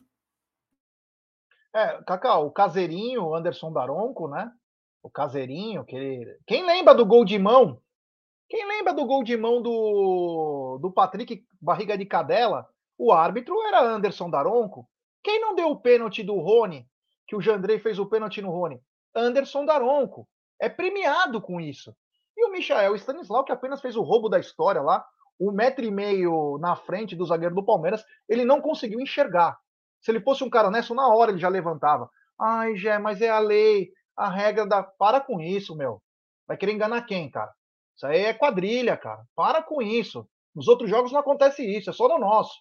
É, 1.73 2.01
Cacau, 2.03 2.47
o 2.47 2.51
caseirinho, 2.51 3.35
Anderson 3.35 3.71
Daronco, 3.71 4.27
né? 4.27 4.51
O 5.03 5.09
caseirinho, 5.09 5.85
que 5.85 5.95
ele... 5.95 6.37
quem 6.47 6.65
lembra 6.65 6.95
do 6.95 7.05
gol 7.05 7.23
de 7.23 7.37
mão? 7.37 7.79
Quem 8.49 8.67
lembra 8.67 8.91
do 8.93 9.05
gol 9.05 9.23
de 9.23 9.37
mão 9.37 9.61
do, 9.61 10.79
do 10.81 10.91
Patrick 10.91 11.45
Barriga 11.61 11.95
de 11.97 12.05
Cadela? 12.05 12.67
O 12.97 13.11
árbitro 13.11 13.55
era 13.63 13.81
Anderson 13.81 14.29
Daronco. 14.29 14.89
Quem 15.23 15.39
não 15.39 15.55
deu 15.55 15.69
o 15.69 15.79
pênalti 15.79 16.23
do 16.23 16.39
Rony, 16.39 16.87
que 17.27 17.35
o 17.35 17.41
Jandrei 17.41 17.79
fez 17.79 17.99
o 17.99 18.05
pênalti 18.05 18.41
no 18.41 18.49
Rony? 18.49 18.81
Anderson 19.15 19.65
Daronco. 19.65 20.27
É 20.59 20.69
premiado 20.69 21.41
com 21.41 21.59
isso. 21.59 21.95
E 22.37 22.45
o 22.45 22.51
Michael 22.51 22.95
Stanislau, 22.95 23.43
que 23.43 23.51
apenas 23.51 23.81
fez 23.81 23.95
o 23.95 24.01
roubo 24.01 24.29
da 24.29 24.39
história 24.39 24.81
lá, 24.81 25.05
um 25.39 25.51
metro 25.51 25.83
e 25.83 25.91
meio 25.91 26.57
na 26.59 26.75
frente 26.75 27.15
do 27.15 27.25
zagueiro 27.25 27.55
do 27.55 27.65
Palmeiras, 27.65 28.05
ele 28.29 28.45
não 28.45 28.61
conseguiu 28.61 28.99
enxergar. 28.99 29.57
Se 29.99 30.11
ele 30.11 30.21
fosse 30.21 30.43
um 30.43 30.49
cara 30.49 30.67
honesto, 30.67 30.93
na 30.93 31.07
hora 31.07 31.31
ele 31.31 31.39
já 31.39 31.49
levantava. 31.49 32.09
Ai, 32.39 32.75
Jé, 32.75 32.97
mas 32.99 33.21
é 33.21 33.29
a 33.29 33.39
lei, 33.39 33.91
a 34.15 34.29
regra 34.29 34.65
da. 34.65 34.83
Para 34.83 35.19
com 35.19 35.41
isso, 35.41 35.75
meu. 35.75 36.01
Vai 36.47 36.57
querer 36.57 36.73
enganar 36.73 37.03
quem, 37.03 37.29
cara? 37.29 37.51
Isso 37.95 38.05
aí 38.05 38.25
é 38.25 38.33
quadrilha, 38.33 38.97
cara. 38.97 39.23
Para 39.35 39.61
com 39.61 39.81
isso. 39.81 40.27
Nos 40.55 40.67
outros 40.67 40.89
jogos 40.89 41.11
não 41.11 41.19
acontece 41.19 41.63
isso, 41.65 41.89
é 41.89 41.93
só 41.93 42.07
no 42.07 42.19
nosso. 42.19 42.53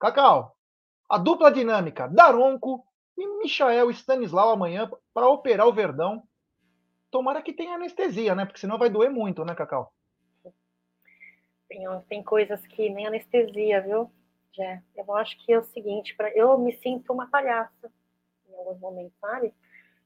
Cacau, 0.00 0.55
a 1.08 1.18
dupla 1.18 1.50
dinâmica 1.50 2.08
Daronco 2.08 2.84
e 3.16 3.26
Michael 3.38 3.90
Stanislau 3.90 4.50
amanhã 4.50 4.90
para 5.14 5.28
operar 5.28 5.66
o 5.66 5.72
Verdão. 5.72 6.22
Tomara 7.10 7.40
que 7.40 7.52
tenha 7.52 7.74
anestesia, 7.74 8.34
né? 8.34 8.44
Porque 8.44 8.60
senão 8.60 8.78
vai 8.78 8.90
doer 8.90 9.10
muito, 9.10 9.44
né, 9.44 9.54
Cacau? 9.54 9.92
Tem, 11.68 11.84
tem 12.08 12.22
coisas 12.22 12.64
que 12.66 12.90
nem 12.90 13.06
anestesia, 13.06 13.80
viu? 13.80 14.10
Já. 14.52 14.82
Eu 14.96 15.14
acho 15.16 15.36
que 15.44 15.52
é 15.52 15.58
o 15.58 15.64
seguinte, 15.64 16.14
pra, 16.16 16.30
eu 16.30 16.58
me 16.58 16.72
sinto 16.72 17.12
uma 17.12 17.28
palhaça 17.28 17.92
em 18.48 18.54
alguns 18.54 18.80
momentos, 18.80 19.18
sabe? 19.20 19.52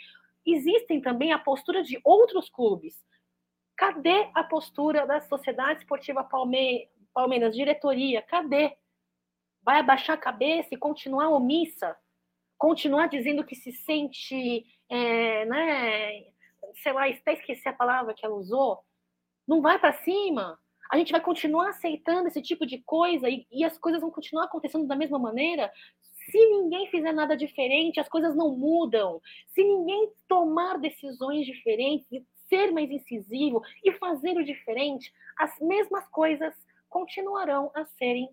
existem 0.46 1.00
também 1.00 1.32
a 1.32 1.38
postura 1.38 1.82
de 1.82 2.00
outros 2.04 2.48
clubes. 2.48 2.94
Cadê 3.76 4.30
a 4.32 4.44
postura 4.44 5.06
da 5.06 5.20
Sociedade 5.20 5.80
Esportiva 5.80 6.22
Palme 6.22 6.88
Palmeiras, 7.12 7.56
diretoria? 7.56 8.22
Cadê? 8.22 8.76
Vai 9.62 9.80
abaixar 9.80 10.14
a 10.14 10.20
cabeça 10.20 10.68
e 10.72 10.78
continuar 10.78 11.30
omissa? 11.30 11.96
Continuar 12.56 13.08
dizendo 13.08 13.44
que 13.44 13.56
se 13.56 13.72
sente, 13.72 14.64
é, 14.88 15.44
né, 15.46 16.29
sei 16.76 16.92
lá, 16.92 17.06
até 17.06 17.34
esqueci 17.34 17.68
a 17.68 17.72
palavra 17.72 18.14
que 18.14 18.24
ela 18.24 18.34
usou. 18.34 18.80
Não 19.46 19.60
vai 19.60 19.78
para 19.78 19.92
cima. 19.92 20.58
A 20.90 20.96
gente 20.96 21.12
vai 21.12 21.20
continuar 21.20 21.70
aceitando 21.70 22.28
esse 22.28 22.42
tipo 22.42 22.66
de 22.66 22.78
coisa 22.78 23.28
e, 23.28 23.46
e 23.50 23.64
as 23.64 23.78
coisas 23.78 24.00
vão 24.00 24.10
continuar 24.10 24.44
acontecendo 24.44 24.86
da 24.86 24.96
mesma 24.96 25.18
maneira 25.18 25.70
se 26.30 26.38
ninguém 26.46 26.86
fizer 26.88 27.12
nada 27.12 27.36
diferente, 27.36 28.00
as 28.00 28.08
coisas 28.08 28.34
não 28.36 28.54
mudam. 28.54 29.20
Se 29.48 29.62
ninguém 29.62 30.12
tomar 30.28 30.78
decisões 30.78 31.46
diferentes, 31.46 32.06
ser 32.48 32.72
mais 32.72 32.90
incisivo 32.90 33.62
e 33.84 33.92
fazer 33.92 34.36
o 34.36 34.44
diferente, 34.44 35.12
as 35.38 35.58
mesmas 35.60 36.06
coisas 36.08 36.54
continuarão 36.88 37.70
a 37.74 37.84
serem 37.84 38.28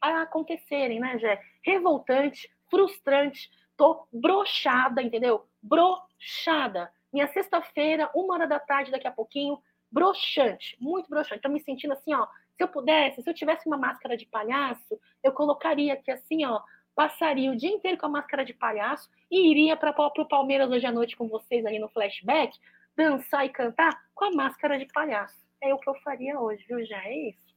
a 0.00 0.22
acontecerem, 0.22 1.00
né, 1.00 1.18
Jé? 1.18 1.42
Revoltante, 1.62 2.48
frustrante, 2.70 3.50
tô 3.76 4.06
brochada, 4.12 5.02
entendeu? 5.02 5.44
Brochada. 5.60 6.92
Minha 7.12 7.28
sexta-feira, 7.28 8.10
uma 8.14 8.34
hora 8.34 8.46
da 8.46 8.58
tarde, 8.60 8.90
daqui 8.90 9.06
a 9.06 9.12
pouquinho, 9.12 9.58
broxante, 9.90 10.76
muito 10.80 11.08
broxante. 11.08 11.40
Tô 11.40 11.48
me 11.48 11.60
sentindo 11.60 11.92
assim, 11.92 12.14
ó. 12.14 12.26
Se 12.56 12.62
eu 12.64 12.68
pudesse, 12.68 13.22
se 13.22 13.30
eu 13.30 13.34
tivesse 13.34 13.66
uma 13.66 13.78
máscara 13.78 14.16
de 14.16 14.26
palhaço, 14.26 15.00
eu 15.22 15.32
colocaria 15.32 15.94
aqui 15.94 16.10
assim, 16.10 16.44
ó, 16.44 16.60
passaria 16.94 17.50
o 17.52 17.56
dia 17.56 17.70
inteiro 17.70 17.96
com 17.96 18.06
a 18.06 18.10
máscara 18.10 18.44
de 18.44 18.52
palhaço 18.52 19.08
e 19.30 19.50
iria 19.50 19.76
para 19.76 19.94
o 19.96 20.28
Palmeiras 20.28 20.68
hoje 20.68 20.84
à 20.84 20.90
noite 20.90 21.16
com 21.16 21.28
vocês 21.28 21.64
aí 21.64 21.78
no 21.78 21.88
flashback, 21.88 22.58
dançar 22.96 23.46
e 23.46 23.50
cantar 23.50 23.96
com 24.12 24.24
a 24.24 24.32
máscara 24.32 24.76
de 24.78 24.86
palhaço. 24.86 25.38
É 25.60 25.72
o 25.72 25.78
que 25.78 25.88
eu 25.88 25.94
faria 25.96 26.40
hoje, 26.40 26.64
viu? 26.66 26.84
Já 26.84 27.04
é 27.04 27.28
isso. 27.28 27.48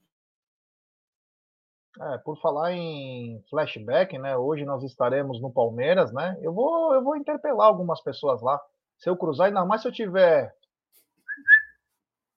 É, 2.00 2.18
por 2.20 2.40
falar 2.40 2.72
em 2.72 3.44
flashback, 3.50 4.18
né? 4.18 4.38
Hoje 4.38 4.64
nós 4.64 4.84
estaremos 4.84 5.42
no 5.42 5.52
Palmeiras, 5.52 6.14
né? 6.14 6.38
Eu 6.42 6.54
vou, 6.54 6.94
eu 6.94 7.04
vou 7.04 7.18
interpelar 7.18 7.68
algumas 7.68 8.02
pessoas 8.02 8.42
lá. 8.42 8.62
Se 9.02 9.10
eu 9.10 9.18
cruzar, 9.18 9.48
ainda 9.48 9.66
mais 9.66 9.82
se 9.82 9.88
eu 9.88 9.92
tiver. 9.92 10.56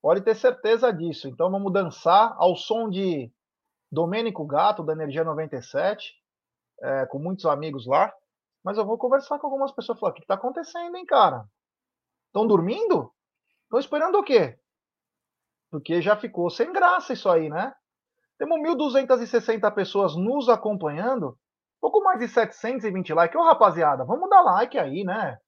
Pode 0.03 0.23
ter 0.23 0.35
certeza 0.35 0.93
disso. 0.93 1.29
Então 1.29 1.51
vamos 1.51 1.73
dançar 1.73 2.35
ao 2.37 2.57
som 2.57 2.91
de 2.91 3.33
Domênico 3.93 4.45
Gato, 4.45 4.83
da 4.83 4.93
Energia 4.93 5.23
97 5.23 6.13
é, 6.83 7.07
com 7.07 7.19
muitos 7.19 7.47
amigos 7.47 7.87
lá, 7.87 8.13
mas 8.63 8.79
eu 8.79 8.85
vou 8.85 8.99
conversar 8.99 9.39
com 9.39 9.47
algumas 9.47 9.73
pessoas. 9.73 9.99
Falar, 9.99 10.13
o 10.13 10.15
que 10.15 10.23
está 10.23 10.35
acontecendo, 10.35 10.97
hein, 10.97 11.07
cara? 11.07 11.47
Estão 12.27 12.47
dormindo? 12.47 13.13
Estão 13.65 13.79
esperando 13.79 14.19
o 14.19 14.25
quê? 14.25 14.59
Porque 15.71 16.01
já 16.01 16.17
ficou 16.17 16.51
sem 16.51 16.73
graça 16.73 17.13
isso 17.13 17.29
aí, 17.29 17.49
né? 17.49 17.75
Temos 18.39 18.59
1.260 18.61 19.73
pessoas 19.75 20.17
nos 20.17 20.49
acompanhando, 20.49 21.39
pouco 21.81 22.03
mais 22.03 22.19
de 22.19 22.29
720 22.29 23.13
likes. 23.13 23.37
Ô, 23.39 23.45
rapaziada, 23.45 24.05
vamos 24.05 24.29
dar 24.29 24.43
like 24.43 24.79
aí, 24.79 25.05
né? 25.05 25.39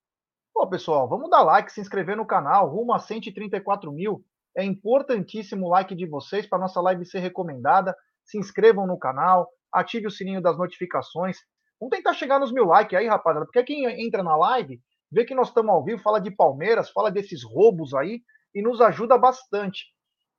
Pô, 0.57 0.65
pessoal, 0.65 1.07
vamos 1.07 1.29
dar 1.29 1.43
like, 1.43 1.71
se 1.71 1.79
inscrever 1.79 2.17
no 2.17 2.25
canal, 2.25 2.67
rumo 2.67 2.91
a 2.91 2.97
134 2.97 3.91
mil. 3.91 4.25
É 4.55 4.63
importantíssimo 4.63 5.67
o 5.67 5.69
like 5.69 5.93
de 5.93 6.07
vocês 6.07 6.47
para 6.47 6.57
nossa 6.57 6.81
live 6.81 7.05
ser 7.05 7.19
recomendada. 7.19 7.95
Se 8.25 8.39
inscrevam 8.39 8.87
no 8.87 8.97
canal, 8.97 9.47
ative 9.71 10.07
o 10.07 10.11
sininho 10.11 10.41
das 10.41 10.57
notificações. 10.57 11.37
Vamos 11.79 11.95
tentar 11.95 12.15
chegar 12.15 12.39
nos 12.39 12.51
mil 12.51 12.65
likes 12.65 12.97
aí, 12.97 13.05
rapaziada, 13.05 13.45
porque 13.45 13.61
quem 13.61 13.85
entra 14.03 14.23
na 14.23 14.35
live 14.35 14.81
vê 15.11 15.25
que 15.25 15.35
nós 15.35 15.49
estamos 15.49 15.69
ao 15.69 15.83
vivo, 15.83 16.01
fala 16.01 16.19
de 16.19 16.31
Palmeiras, 16.31 16.89
fala 16.89 17.11
desses 17.11 17.43
roubos 17.43 17.93
aí 17.93 18.23
e 18.51 18.59
nos 18.59 18.81
ajuda 18.81 19.15
bastante. 19.15 19.85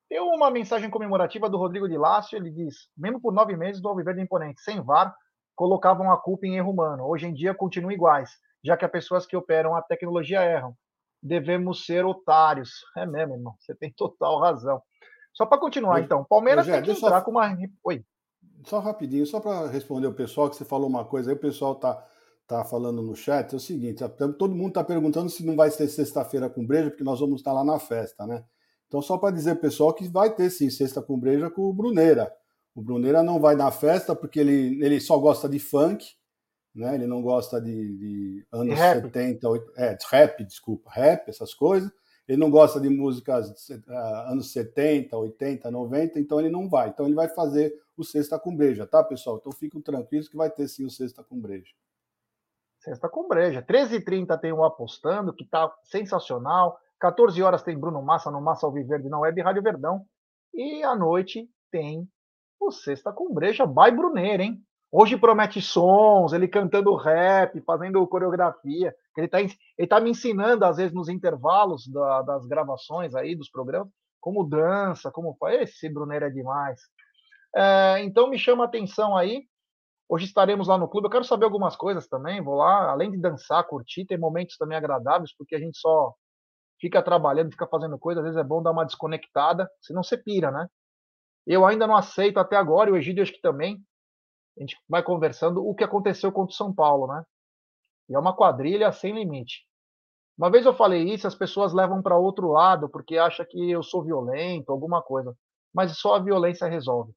Tem 0.09 0.19
uma 0.19 0.51
mensagem 0.51 0.89
comemorativa 0.89 1.49
do 1.49 1.57
Rodrigo 1.57 1.87
de 1.87 1.97
Lácio, 1.97 2.35
ele 2.35 2.51
diz: 2.51 2.89
mesmo 2.97 3.21
por 3.21 3.31
nove 3.31 3.55
meses 3.55 3.81
do 3.81 3.87
Alviverde 3.87 4.19
Imponente, 4.19 4.59
sem 4.59 4.81
VAR, 4.81 5.15
colocavam 5.55 6.11
a 6.11 6.17
culpa 6.17 6.45
em 6.45 6.57
erro 6.57 6.71
humano. 6.71 7.07
Hoje 7.07 7.25
em 7.25 7.33
dia 7.33 7.53
continuam 7.53 7.93
iguais, 7.93 8.29
já 8.63 8.77
que 8.77 8.85
as 8.85 8.91
pessoas 8.91 9.25
que 9.25 9.35
operam 9.35 9.75
a 9.75 9.81
tecnologia 9.81 10.41
erram. 10.41 10.75
Devemos 11.21 11.85
ser 11.85 12.05
otários. 12.05 12.71
É 12.97 13.05
mesmo, 13.05 13.35
irmão, 13.35 13.55
você 13.59 13.75
tem 13.75 13.91
total 13.91 14.39
razão. 14.39 14.81
Só 15.33 15.45
para 15.45 15.59
continuar, 15.59 16.01
então, 16.01 16.25
Palmeiras 16.25 16.65
tem 16.65 16.81
que 16.81 16.91
entrar 16.91 17.21
com 17.21 17.31
uma. 17.31 17.55
Oi. 17.83 18.03
Só 18.65 18.79
rapidinho, 18.79 19.25
só 19.25 19.39
para 19.39 19.67
responder 19.67 20.07
o 20.07 20.13
pessoal, 20.13 20.49
que 20.49 20.55
você 20.55 20.65
falou 20.65 20.89
uma 20.89 21.05
coisa 21.05 21.29
aí, 21.29 21.35
o 21.35 21.39
pessoal 21.39 21.75
tá, 21.75 22.05
tá 22.47 22.63
falando 22.65 23.01
no 23.01 23.15
chat, 23.15 23.53
é 23.53 23.55
o 23.55 23.59
seguinte, 23.59 24.03
todo 24.37 24.55
mundo 24.55 24.69
está 24.69 24.83
perguntando 24.83 25.29
se 25.29 25.45
não 25.45 25.55
vai 25.55 25.71
ser 25.71 25.87
sexta-feira 25.87 26.49
com 26.49 26.65
breja, 26.65 26.89
porque 26.89 27.03
nós 27.03 27.19
vamos 27.19 27.39
estar 27.39 27.53
lá 27.53 27.63
na 27.63 27.79
festa, 27.79 28.25
né? 28.27 28.43
Então, 28.87 29.01
só 29.01 29.17
para 29.17 29.33
dizer, 29.33 29.55
pessoal, 29.61 29.93
que 29.93 30.07
vai 30.07 30.33
ter 30.33 30.49
sim 30.49 30.69
sexta 30.69 31.01
com 31.01 31.17
breja 31.17 31.49
com 31.49 31.61
o 31.61 31.73
Bruneira. 31.73 32.33
O 32.73 32.81
Bruneira 32.81 33.21
não 33.21 33.39
vai 33.39 33.55
na 33.55 33.71
festa 33.71 34.15
porque 34.15 34.39
ele, 34.39 34.83
ele 34.83 34.99
só 34.99 35.17
gosta 35.17 35.47
de 35.47 35.59
funk, 35.59 36.05
né? 36.73 36.95
Ele 36.95 37.07
não 37.07 37.21
gosta 37.21 37.61
de, 37.61 37.97
de 37.97 38.47
anos 38.51 38.77
rap. 38.77 39.01
70, 39.03 39.49
80, 39.49 39.81
é, 39.81 39.97
rap, 40.09 40.43
desculpa, 40.43 40.89
rap, 40.91 41.29
essas 41.29 41.53
coisas. 41.53 41.91
Ele 42.27 42.37
não 42.37 42.51
gosta 42.51 42.79
de 42.79 42.89
músicas 42.89 43.49
uh, 43.69 44.31
anos 44.31 44.51
70, 44.51 45.17
80, 45.17 45.71
90, 45.71 46.19
então 46.19 46.39
ele 46.39 46.49
não 46.49 46.69
vai. 46.69 46.89
Então 46.89 47.07
ele 47.07 47.15
vai 47.15 47.27
fazer 47.27 47.73
o 47.97 48.03
Sexta 48.03 48.37
com 48.37 48.55
Breja, 48.55 48.85
tá, 48.85 49.03
pessoal? 49.03 49.37
Então 49.37 49.51
fiquem 49.51 49.81
tranquilos 49.81 50.29
que 50.29 50.37
vai 50.37 50.49
ter 50.49 50.67
sim 50.67 50.85
o 50.85 50.91
Sexta 50.91 51.23
com 51.23 51.39
Breja. 51.39 51.73
Sexta 52.79 53.09
com 53.09 53.27
Breja. 53.27 53.63
13h30 53.63 54.39
tem 54.39 54.53
o 54.53 54.63
Apostando, 54.63 55.33
que 55.33 55.43
tá 55.43 55.73
sensacional. 55.83 56.79
14 56.99 57.41
horas 57.41 57.63
tem 57.63 57.77
Bruno 57.77 58.01
Massa 58.01 58.29
no 58.29 58.39
Massa 58.39 58.67
Alviverde 58.67 59.09
na 59.09 59.19
Web 59.19 59.41
Rádio 59.41 59.63
Verdão. 59.63 60.05
E 60.53 60.83
à 60.83 60.95
noite 60.95 61.49
tem 61.71 62.07
o 62.59 62.69
Sexta 62.69 63.11
com 63.11 63.33
Breja 63.33 63.65
by 63.65 63.91
Bruneira, 63.95 64.43
hein? 64.43 64.63
Hoje 64.91 65.17
promete 65.17 65.61
sons, 65.61 66.33
ele 66.33 66.47
cantando 66.47 66.95
rap, 66.95 67.61
fazendo 67.61 68.05
coreografia. 68.07 68.95
Ele 69.15 69.25
está 69.25 69.39
ele 69.39 69.87
tá 69.87 69.99
me 69.99 70.09
ensinando, 70.09 70.65
às 70.65 70.77
vezes, 70.77 70.93
nos 70.93 71.09
intervalos 71.09 71.87
da, 71.87 72.21
das 72.23 72.45
gravações 72.47 73.13
aí, 73.13 73.35
dos 73.35 73.49
programas, 73.49 73.89
como 74.19 74.43
dança, 74.43 75.11
como 75.11 75.35
faz. 75.39 75.69
Esse 75.69 75.89
Brunner 75.89 76.23
é 76.23 76.29
demais. 76.29 76.81
É, 77.55 77.99
então 78.03 78.29
me 78.29 78.39
chama 78.39 78.63
a 78.63 78.67
atenção 78.67 79.15
aí. 79.15 79.43
Hoje 80.07 80.25
estaremos 80.25 80.67
lá 80.67 80.77
no 80.77 80.87
clube. 80.87 81.05
Eu 81.05 81.11
quero 81.11 81.23
saber 81.23 81.45
algumas 81.45 81.75
coisas 81.75 82.07
também. 82.07 82.41
Vou 82.41 82.55
lá, 82.55 82.89
além 82.91 83.11
de 83.11 83.17
dançar, 83.19 83.63
curtir, 83.67 84.05
tem 84.05 84.17
momentos 84.17 84.57
também 84.57 84.77
agradáveis, 84.77 85.35
porque 85.37 85.55
a 85.55 85.59
gente 85.59 85.77
só 85.77 86.15
fica 86.79 87.01
trabalhando, 87.03 87.51
fica 87.51 87.67
fazendo 87.67 87.99
coisa. 87.99 88.21
Às 88.21 88.25
vezes 88.25 88.39
é 88.39 88.43
bom 88.43 88.63
dar 88.63 88.71
uma 88.71 88.85
desconectada, 88.85 89.69
senão 89.81 90.01
você 90.01 90.17
pira, 90.17 90.49
né? 90.49 90.67
Eu 91.45 91.65
ainda 91.65 91.85
não 91.85 91.95
aceito 91.95 92.39
até 92.39 92.55
agora, 92.55 92.89
e 92.89 92.93
o 92.93 92.97
Egídio 92.97 93.23
acho 93.23 93.33
que 93.33 93.41
também, 93.41 93.83
a 94.59 94.61
gente 94.61 94.77
vai 94.89 95.01
conversando 95.01 95.65
o 95.65 95.73
que 95.73 95.83
aconteceu 95.83 96.31
contra 96.31 96.51
o 96.51 96.55
São 96.55 96.73
Paulo, 96.73 97.07
né? 97.07 97.23
E 98.09 98.15
é 98.15 98.19
uma 98.19 98.35
quadrilha 98.35 98.91
sem 98.91 99.13
limite. 99.13 99.65
Uma 100.37 100.51
vez 100.51 100.65
eu 100.65 100.73
falei 100.73 101.03
isso, 101.03 101.27
as 101.27 101.35
pessoas 101.35 101.73
levam 101.73 102.01
para 102.01 102.17
outro 102.17 102.51
lado 102.51 102.89
porque 102.89 103.17
acham 103.17 103.45
que 103.45 103.71
eu 103.71 103.81
sou 103.81 104.03
violento, 104.03 104.71
alguma 104.71 105.01
coisa. 105.01 105.35
Mas 105.73 105.97
só 105.97 106.15
a 106.15 106.19
violência 106.19 106.67
resolve. 106.67 107.13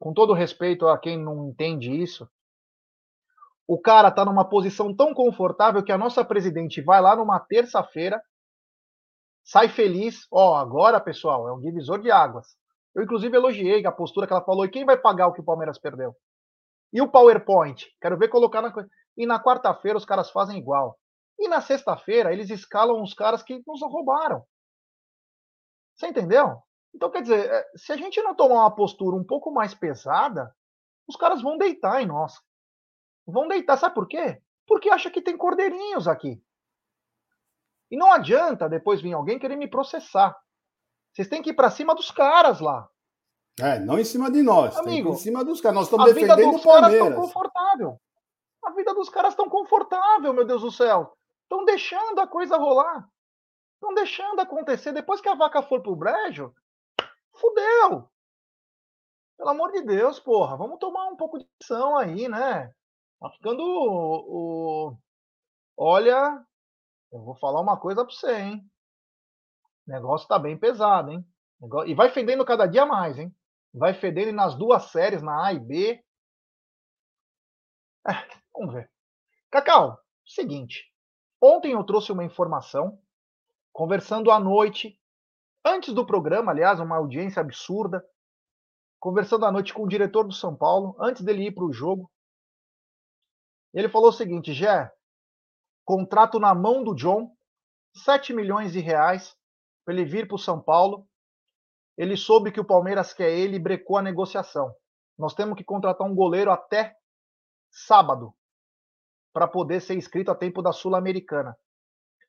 Com 0.00 0.12
todo 0.12 0.32
respeito 0.32 0.88
a 0.88 0.98
quem 0.98 1.18
não 1.18 1.48
entende 1.48 1.90
isso, 1.90 2.28
o 3.66 3.80
cara 3.80 4.08
está 4.08 4.24
numa 4.24 4.48
posição 4.48 4.94
tão 4.94 5.14
confortável 5.14 5.82
que 5.82 5.92
a 5.92 5.98
nossa 5.98 6.24
presidente 6.24 6.80
vai 6.80 7.00
lá 7.00 7.16
numa 7.16 7.40
terça-feira, 7.40 8.20
sai 9.44 9.68
feliz. 9.68 10.26
Ó, 10.30 10.52
oh, 10.52 10.54
agora, 10.54 11.00
pessoal, 11.00 11.48
é 11.48 11.52
um 11.52 11.60
divisor 11.60 12.00
de 12.00 12.10
águas. 12.10 12.56
Eu, 12.96 13.02
inclusive, 13.02 13.36
elogiei 13.36 13.84
a 13.84 13.92
postura 13.92 14.26
que 14.26 14.32
ela 14.32 14.44
falou. 14.44 14.64
E 14.64 14.70
quem 14.70 14.86
vai 14.86 14.96
pagar 14.96 15.26
o 15.26 15.32
que 15.34 15.40
o 15.40 15.44
Palmeiras 15.44 15.78
perdeu? 15.78 16.16
E 16.90 17.02
o 17.02 17.08
PowerPoint? 17.08 17.86
Quero 18.00 18.16
ver 18.16 18.28
colocar 18.28 18.62
na. 18.62 18.72
E 19.18 19.26
na 19.26 19.42
quarta-feira 19.42 19.98
os 19.98 20.04
caras 20.06 20.30
fazem 20.30 20.58
igual. 20.58 20.98
E 21.38 21.46
na 21.46 21.60
sexta-feira 21.60 22.32
eles 22.32 22.48
escalam 22.48 23.02
os 23.02 23.12
caras 23.12 23.42
que 23.42 23.62
nos 23.66 23.82
roubaram. 23.82 24.42
Você 25.94 26.06
entendeu? 26.06 26.62
Então, 26.94 27.10
quer 27.10 27.20
dizer, 27.20 27.50
é, 27.50 27.70
se 27.76 27.92
a 27.92 27.96
gente 27.96 28.22
não 28.22 28.34
tomar 28.34 28.60
uma 28.60 28.74
postura 28.74 29.14
um 29.14 29.24
pouco 29.24 29.52
mais 29.52 29.74
pesada, 29.74 30.50
os 31.06 31.16
caras 31.16 31.42
vão 31.42 31.58
deitar 31.58 32.02
em 32.02 32.06
nós. 32.06 32.32
Vão 33.26 33.46
deitar, 33.46 33.76
sabe 33.76 33.94
por 33.94 34.08
quê? 34.08 34.40
Porque 34.66 34.88
acha 34.88 35.10
que 35.10 35.20
tem 35.20 35.36
cordeirinhos 35.36 36.08
aqui. 36.08 36.42
E 37.90 37.96
não 37.96 38.10
adianta 38.10 38.68
depois 38.68 39.02
vir 39.02 39.12
alguém 39.12 39.38
querer 39.38 39.56
me 39.56 39.68
processar. 39.68 40.34
Vocês 41.16 41.28
têm 41.28 41.40
que 41.40 41.48
ir 41.48 41.54
para 41.54 41.70
cima 41.70 41.94
dos 41.94 42.10
caras 42.10 42.60
lá. 42.60 42.90
É, 43.58 43.78
não 43.78 43.98
em 43.98 44.04
cima 44.04 44.30
de 44.30 44.42
nós, 44.42 44.76
Amigo, 44.76 45.12
em 45.14 45.16
cima 45.16 45.42
dos 45.42 45.62
caras. 45.62 45.74
Nós 45.74 45.86
estamos 45.86 46.12
defendendo 46.12 46.56
o 46.56 46.62
Palmeiras. 46.62 47.08
Caras 47.08 47.16
confortável. 47.16 48.00
A 48.62 48.70
vida 48.72 48.92
dos 48.92 49.08
caras 49.08 49.34
tão 49.34 49.48
confortável, 49.48 50.34
meu 50.34 50.44
Deus 50.44 50.60
do 50.60 50.70
céu. 50.70 51.16
Estão 51.44 51.64
deixando 51.64 52.18
a 52.18 52.26
coisa 52.26 52.58
rolar. 52.58 53.08
Estão 53.76 53.94
deixando 53.94 54.40
acontecer. 54.40 54.92
Depois 54.92 55.22
que 55.22 55.28
a 55.30 55.34
vaca 55.34 55.62
for 55.62 55.80
pro 55.80 55.96
brejo, 55.96 56.54
fudeu. 57.32 58.10
Pelo 59.38 59.50
amor 59.50 59.72
de 59.72 59.80
Deus, 59.80 60.20
porra. 60.20 60.54
Vamos 60.58 60.78
tomar 60.78 61.06
um 61.06 61.16
pouco 61.16 61.38
de 61.38 61.48
ação 61.62 61.96
aí, 61.96 62.28
né? 62.28 62.70
Tá 63.18 63.30
ficando 63.30 63.62
o, 63.62 64.90
o... 64.90 64.98
Olha, 65.78 66.44
eu 67.10 67.20
vou 67.22 67.34
falar 67.36 67.62
uma 67.62 67.80
coisa 67.80 68.04
pra 68.04 68.14
você, 68.14 68.34
hein? 68.34 68.70
O 69.86 69.90
negócio 69.90 70.26
tá 70.26 70.38
bem 70.38 70.58
pesado, 70.58 71.10
hein? 71.10 71.24
E 71.86 71.94
vai 71.94 72.10
fedendo 72.10 72.44
cada 72.44 72.66
dia 72.66 72.84
mais, 72.84 73.18
hein? 73.18 73.34
Vai 73.72 73.94
fedendo 73.94 74.32
nas 74.32 74.54
duas 74.54 74.90
séries, 74.90 75.22
na 75.22 75.46
A 75.46 75.52
e 75.52 75.60
B. 75.60 76.04
É, 78.06 78.12
vamos 78.52 78.74
ver. 78.74 78.90
Cacau, 79.50 79.98
seguinte. 80.24 80.92
Ontem 81.40 81.72
eu 81.72 81.84
trouxe 81.84 82.10
uma 82.10 82.24
informação, 82.24 83.00
conversando 83.72 84.30
à 84.30 84.40
noite, 84.40 84.98
antes 85.64 85.94
do 85.94 86.06
programa, 86.06 86.50
aliás, 86.50 86.80
uma 86.80 86.96
audiência 86.96 87.40
absurda, 87.40 88.04
conversando 88.98 89.46
à 89.46 89.52
noite 89.52 89.72
com 89.72 89.84
o 89.84 89.88
diretor 89.88 90.24
do 90.24 90.32
São 90.32 90.56
Paulo, 90.56 90.96
antes 90.98 91.22
dele 91.22 91.46
ir 91.46 91.54
para 91.54 91.64
o 91.64 91.72
jogo. 91.72 92.10
Ele 93.72 93.88
falou 93.88 94.08
o 94.08 94.12
seguinte: 94.12 94.52
Jé, 94.52 94.90
contrato 95.84 96.40
na 96.40 96.54
mão 96.54 96.82
do 96.82 96.94
John, 96.94 97.36
7 97.94 98.32
milhões 98.32 98.72
de 98.72 98.80
reais 98.80 99.36
para 99.86 99.94
ele 99.94 100.04
vir 100.04 100.26
para 100.26 100.34
o 100.34 100.38
São 100.38 100.60
Paulo. 100.60 101.06
Ele 101.96 102.16
soube 102.16 102.50
que 102.50 102.60
o 102.60 102.64
Palmeiras 102.64 103.14
quer 103.14 103.30
ele 103.30 103.56
e 103.56 103.60
brecou 103.60 103.96
a 103.96 104.02
negociação. 104.02 104.74
Nós 105.16 105.32
temos 105.32 105.56
que 105.56 105.64
contratar 105.64 106.06
um 106.06 106.14
goleiro 106.14 106.50
até 106.50 106.94
sábado 107.70 108.34
para 109.32 109.46
poder 109.46 109.80
ser 109.80 109.94
inscrito 109.94 110.30
a 110.30 110.34
tempo 110.34 110.60
da 110.60 110.72
Sul-Americana. 110.72 111.56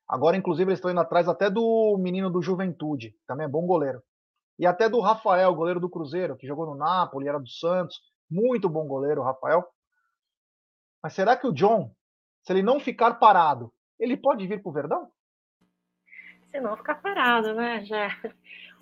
Agora, 0.08 0.36
inclusive, 0.36 0.70
eles 0.70 0.78
estão 0.78 0.90
indo 0.90 1.00
atrás 1.00 1.28
até 1.28 1.50
do 1.50 1.98
menino 1.98 2.30
do 2.30 2.40
Juventude, 2.40 3.14
também 3.26 3.44
é 3.44 3.50
bom 3.50 3.66
goleiro. 3.66 4.02
E 4.58 4.64
até 4.64 4.88
do 4.88 5.00
Rafael, 5.00 5.54
goleiro 5.54 5.80
do 5.80 5.90
Cruzeiro, 5.90 6.36
que 6.36 6.46
jogou 6.46 6.64
no 6.64 6.74
Napoli, 6.74 7.28
era 7.28 7.38
do 7.38 7.48
Santos. 7.48 8.00
Muito 8.30 8.68
bom 8.68 8.86
goleiro, 8.86 9.22
Rafael. 9.22 9.64
Mas 11.02 11.12
será 11.12 11.36
que 11.36 11.46
o 11.46 11.52
John, 11.52 11.94
se 12.42 12.52
ele 12.52 12.62
não 12.62 12.80
ficar 12.80 13.14
parado, 13.14 13.72
ele 13.98 14.16
pode 14.16 14.46
vir 14.46 14.62
para 14.62 14.70
o 14.70 14.72
Verdão? 14.72 15.10
Se 16.50 16.60
não 16.60 16.76
ficar 16.76 16.96
parado, 16.96 17.54
né, 17.54 17.84
já. 17.84 18.08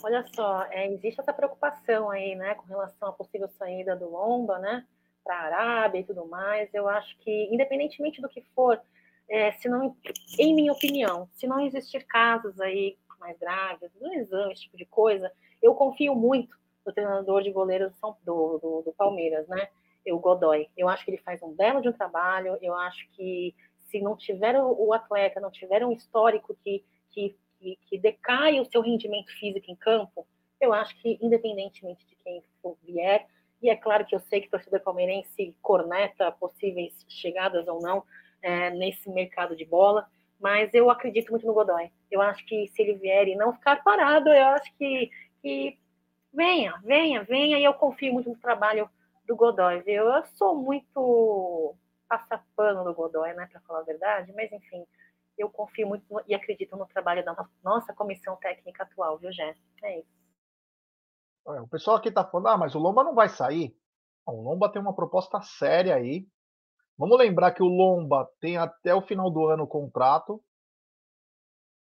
Olha 0.03 0.25
só, 0.35 0.65
é, 0.71 0.93
existe 0.93 1.21
essa 1.21 1.33
preocupação 1.33 2.11
aí, 2.11 2.35
né, 2.35 2.55
com 2.55 2.67
relação 2.67 3.09
à 3.09 3.13
possível 3.13 3.49
saída 3.49 3.97
do 3.97 4.09
Lomba, 4.09 4.59
né, 4.59 4.87
para 5.25 5.35
a 5.35 5.43
Arábia 5.43 6.01
e 6.01 6.05
tudo 6.05 6.27
mais. 6.27 6.73
Eu 6.73 6.89
acho 6.89 7.17
que, 7.19 7.49
independentemente 7.53 8.21
do 8.21 8.29
que 8.29 8.43
for, 8.55 8.81
é, 9.29 9.53
se 9.53 9.69
não, 9.69 9.97
em 10.39 10.55
minha 10.55 10.73
opinião, 10.73 11.29
se 11.33 11.47
não 11.47 11.61
existir 11.61 12.05
casos 12.07 12.61
aí 12.61 12.97
mais 13.19 13.39
graves, 13.39 13.91
exame, 14.01 14.53
esse 14.53 14.63
tipo 14.63 14.77
de 14.77 14.85
coisa, 14.85 15.33
eu 15.61 15.75
confio 15.75 16.15
muito 16.15 16.57
no 16.85 16.93
treinador 16.93 17.43
de 17.43 17.51
goleiros 17.51 17.93
do, 18.25 18.59
do, 18.59 18.83
do 18.83 18.93
Palmeiras, 18.97 19.49
né? 19.49 19.69
o 20.13 20.19
Godoy. 20.19 20.69
Eu 20.77 20.89
acho 20.89 21.05
que 21.05 21.11
ele 21.11 21.23
faz 21.23 21.43
um 21.43 21.53
belo 21.53 21.81
de 21.81 21.89
um 21.89 21.93
trabalho. 21.93 22.57
Eu 22.61 22.75
acho 22.75 23.09
que 23.13 23.55
se 23.87 24.01
não 24.01 24.17
tiver 24.17 24.57
o, 24.57 24.87
o 24.87 24.93
atleta, 24.93 25.41
não 25.41 25.51
tiver 25.51 25.85
um 25.85 25.93
histórico 25.93 26.57
que, 26.63 26.85
que, 27.11 27.37
que, 27.59 27.79
que 27.87 27.99
decai 27.99 28.61
o 28.61 28.65
seu 28.65 28.81
rendimento 28.81 29.33
físico 29.39 29.71
em 29.71 29.77
campo, 29.77 30.27
eu 30.61 30.73
acho 30.73 30.97
que, 31.01 31.19
independentemente 31.21 32.07
de 32.07 32.17
quem 32.17 32.43
for 32.63 32.77
vier, 32.83 33.27
e 33.63 33.71
é 33.71 33.77
claro 33.77 34.05
que 34.05 34.15
eu 34.15 34.21
sei 34.21 34.41
que 34.41 34.49
o 34.49 34.51
torcedor 34.51 34.81
palmeirense 34.81 35.57
corneta 35.63 36.31
possíveis 36.33 36.93
chegadas 37.09 37.67
ou 37.67 37.81
não 37.81 38.05
é, 38.43 38.71
nesse 38.71 39.09
mercado 39.11 39.57
de 39.57 39.65
bola, 39.65 40.09
mas 40.39 40.73
eu 40.75 40.91
acredito 40.91 41.31
muito 41.31 41.47
no 41.47 41.55
Godoy. 41.55 41.91
Eu 42.11 42.21
acho 42.21 42.45
que 42.47 42.69
se 42.69 42.83
ele 42.83 42.95
vier 42.95 43.29
e 43.29 43.35
não 43.35 43.53
ficar 43.53 43.83
parado, 43.83 44.29
eu 44.29 44.47
acho 44.49 44.73
que, 44.77 45.11
que 45.43 45.79
venha, 46.33 46.75
venha, 46.85 47.23
venha, 47.23 47.59
e 47.59 47.65
eu 47.65 47.75
confio 47.75 48.13
muito 48.13 48.29
no 48.29 48.37
trabalho 48.37 48.89
do 49.27 49.35
Godoy, 49.35 49.81
viu? 49.81 50.05
Eu 50.05 50.25
sou 50.35 50.55
muito 50.55 51.75
passapano 52.09 52.85
do 52.85 52.95
Godoy, 52.95 53.33
né, 53.33 53.49
para 53.51 53.61
falar 53.63 53.81
a 53.81 53.85
verdade, 53.85 54.33
mas 54.35 54.53
enfim, 54.53 54.87
eu 55.37 55.51
confio 55.51 55.87
muito 55.87 56.05
no, 56.11 56.23
e 56.27 56.35
acredito 56.35 56.77
no 56.77 56.87
trabalho 56.87 57.25
da 57.25 57.35
nossa 57.63 57.93
comissão 57.95 58.37
técnica 58.37 58.83
atual, 58.83 59.19
viu, 59.19 59.33
Jé? 59.33 59.55
É 59.83 60.01
isso. 60.01 60.17
O 61.45 61.69
pessoal 61.69 61.97
aqui 61.97 62.11
tá 62.11 62.25
falando, 62.25 62.49
ah, 62.49 62.59
mas 62.59 62.75
o 62.75 62.79
Lomba 62.79 63.05
não 63.05 63.15
vai 63.15 63.29
sair. 63.29 63.77
o 64.27 64.43
Lomba 64.43 64.71
tem 64.71 64.83
uma 64.83 64.95
proposta 64.95 65.41
séria 65.43 65.95
aí. 65.95 66.27
Vamos 66.99 67.19
lembrar 67.19 67.53
que 67.53 67.63
o 67.63 67.69
Lomba 67.69 68.29
tem 68.41 68.57
até 68.57 68.95
o 68.95 69.03
final 69.03 69.31
do 69.31 69.47
ano 69.47 69.65
o 69.65 69.69
contrato. 69.69 70.43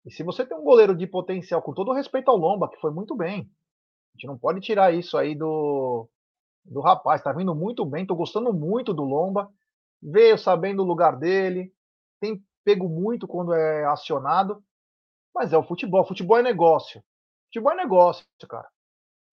E 0.05 0.11
se 0.11 0.23
você 0.23 0.45
tem 0.45 0.57
um 0.57 0.65
goleiro 0.65 0.95
de 0.95 1.07
potencial, 1.07 1.63
com 1.63 1.73
todo 1.73 1.93
respeito 1.93 2.31
ao 2.31 2.37
Lomba, 2.37 2.69
que 2.69 2.81
foi 2.81 2.91
muito 2.91 3.17
bem, 3.17 3.41
a 3.41 4.19
gente 4.19 4.27
não 4.27 4.39
pode 4.39 4.61
tirar 4.61 4.93
isso 4.93 5.17
aí 5.17 5.35
do, 5.35 6.09
do 6.65 6.81
rapaz. 6.81 7.23
Tá 7.23 7.33
vindo 7.33 7.55
muito 7.55 7.85
bem, 7.87 8.07
tô 8.07 8.15
gostando 8.15 8.53
muito 8.53 8.93
do 8.93 9.05
Lomba. 9.05 9.51
Veio 10.03 10.37
sabendo 10.37 10.83
o 10.83 10.87
lugar 10.87 11.17
dele, 11.17 11.73
tem 12.21 12.45
pego 12.67 12.89
muito 12.89 13.29
quando 13.29 13.55
é 13.55 13.85
acionado. 13.85 14.61
Mas 15.33 15.53
é 15.53 15.59
o 15.59 15.63
futebol. 15.63 16.05
Futebol 16.05 16.39
é 16.39 16.43
negócio. 16.43 17.01
Futebol 17.47 17.73
é 17.73 17.77
negócio, 17.77 18.27
cara. 18.49 18.69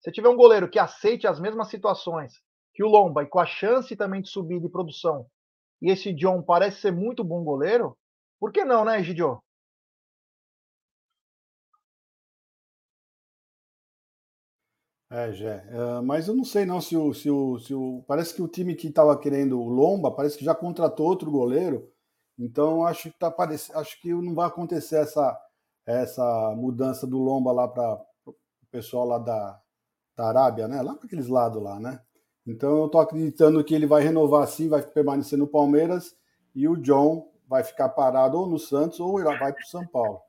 Se 0.01 0.11
tiver 0.11 0.29
um 0.29 0.37
goleiro 0.37 0.69
que 0.69 0.77
aceite 0.77 1.25
as 1.25 1.39
mesmas 1.39 1.69
situações 1.69 2.33
que 2.73 2.83
o 2.83 2.87
Lomba 2.87 3.23
e 3.23 3.27
com 3.27 3.39
a 3.39 3.45
chance 3.45 3.95
também 3.95 4.21
de 4.21 4.29
subir 4.29 4.59
de 4.59 4.69
produção, 4.69 5.25
e 5.81 5.89
esse 5.89 6.13
John 6.13 6.41
parece 6.41 6.81
ser 6.81 6.91
muito 6.91 7.23
bom 7.23 7.43
goleiro, 7.43 7.97
por 8.39 8.51
que 8.51 8.65
não, 8.65 8.83
né, 8.85 9.01
Gidio? 9.03 9.41
É, 15.09 15.31
Jé. 15.31 15.63
Uh, 15.69 16.03
mas 16.03 16.27
eu 16.27 16.35
não 16.35 16.43
sei 16.43 16.65
não 16.65 16.81
se 16.81 16.97
o, 16.97 17.13
se 17.13 17.29
o, 17.29 17.59
se 17.59 17.73
o. 17.73 18.03
Parece 18.07 18.33
que 18.33 18.41
o 18.41 18.47
time 18.47 18.73
que 18.75 18.87
estava 18.87 19.17
querendo 19.17 19.59
o 19.59 19.69
Lomba 19.69 20.11
parece 20.11 20.37
que 20.37 20.43
já 20.43 20.55
contratou 20.55 21.05
outro 21.05 21.29
goleiro. 21.29 21.92
Então 22.37 22.85
acho 22.85 23.11
que 23.11 23.19
tá 23.19 23.29
parece, 23.29 23.71
acho 23.75 23.99
que 24.01 24.13
não 24.13 24.33
vai 24.33 24.47
acontecer 24.47 24.97
essa, 24.97 25.39
essa 25.85 26.53
mudança 26.55 27.05
do 27.05 27.19
Lomba 27.19 27.51
lá 27.51 27.67
para 27.67 28.01
o 28.25 28.35
pessoal 28.71 29.05
lá 29.05 29.19
da, 29.19 29.59
da 30.15 30.27
Arábia, 30.27 30.67
né? 30.67 30.81
Lá 30.81 30.95
para 30.95 31.05
aqueles 31.05 31.27
lados 31.27 31.61
lá, 31.61 31.79
né? 31.79 32.01
Então 32.45 32.83
eu 32.83 32.89
tô 32.89 32.99
acreditando 32.99 33.63
que 33.63 33.73
ele 33.73 33.87
vai 33.87 34.03
renovar 34.03 34.43
assim, 34.43 34.67
vai 34.67 34.81
permanecer 34.81 35.37
no 35.37 35.47
Palmeiras 35.47 36.15
e 36.53 36.67
o 36.67 36.75
John 36.75 37.31
vai 37.47 37.63
ficar 37.63 37.89
parado 37.89 38.37
ou 38.37 38.47
no 38.47 38.57
Santos 38.57 38.99
ou 38.99 39.19
ele 39.19 39.37
vai 39.37 39.53
para 39.53 39.63
o 39.63 39.67
São 39.67 39.85
Paulo. 39.87 40.19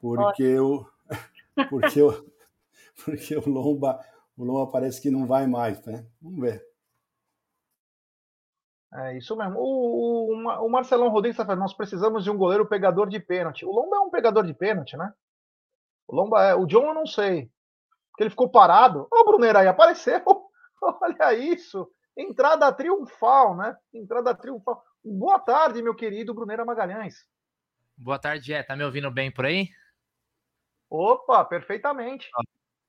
Porque 0.00 0.58
o 0.58 0.86
porque 1.68 2.02
o 2.02 2.24
porque 3.04 3.36
o 3.36 3.48
Lomba 3.48 4.00
o 4.36 4.44
Lomba 4.44 4.70
parece 4.70 5.00
que 5.00 5.10
não 5.10 5.26
vai 5.26 5.46
mais, 5.46 5.84
né? 5.84 6.06
Vamos 6.20 6.40
ver. 6.40 6.71
É 8.94 9.16
isso 9.16 9.34
mesmo. 9.36 9.58
O, 9.58 10.34
o, 10.34 10.66
o 10.66 10.70
Marcelão 10.70 11.08
Rodrigues 11.08 11.34
está 11.34 11.46
falando, 11.46 11.60
nós 11.60 11.72
precisamos 11.72 12.24
de 12.24 12.30
um 12.30 12.36
goleiro 12.36 12.66
pegador 12.66 13.08
de 13.08 13.18
pênalti. 13.18 13.64
O 13.64 13.72
Lomba 13.72 13.96
é 13.96 14.00
um 14.00 14.10
pegador 14.10 14.44
de 14.44 14.52
pênalti, 14.52 14.96
né? 14.96 15.12
O 16.06 16.14
Lomba 16.14 16.42
é. 16.42 16.54
O 16.54 16.66
John 16.66 16.88
eu 16.88 16.94
não 16.94 17.06
sei. 17.06 17.50
Porque 18.10 18.24
ele 18.24 18.30
ficou 18.30 18.50
parado. 18.50 19.08
Ô, 19.10 19.20
oh, 19.20 19.24
Brunera 19.24 19.60
aí, 19.60 19.66
apareceu. 19.66 20.22
Olha 21.00 21.32
isso. 21.34 21.90
Entrada 22.14 22.70
triunfal, 22.70 23.56
né? 23.56 23.74
Entrada 23.94 24.34
triunfal. 24.34 24.82
Boa 25.02 25.38
tarde, 25.38 25.82
meu 25.82 25.94
querido 25.94 26.34
Brunera 26.34 26.64
Magalhães. 26.64 27.26
Boa 27.96 28.18
tarde, 28.18 28.52
é. 28.52 28.62
Tá 28.62 28.76
me 28.76 28.84
ouvindo 28.84 29.10
bem 29.10 29.30
por 29.30 29.46
aí? 29.46 29.68
Opa, 30.90 31.42
perfeitamente. 31.46 32.28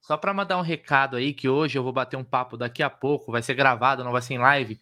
Só 0.01 0.17
para 0.17 0.33
mandar 0.33 0.57
um 0.57 0.61
recado 0.61 1.15
aí 1.15 1.33
que 1.33 1.47
hoje 1.47 1.77
eu 1.77 1.83
vou 1.83 1.93
bater 1.93 2.17
um 2.17 2.23
papo 2.25 2.57
daqui 2.57 2.83
a 2.83 2.89
pouco, 2.89 3.31
vai 3.31 3.41
ser 3.41 3.53
gravado, 3.53 4.03
não 4.03 4.11
vai 4.11 4.21
ser 4.21 4.33
em 4.33 4.39
live, 4.39 4.77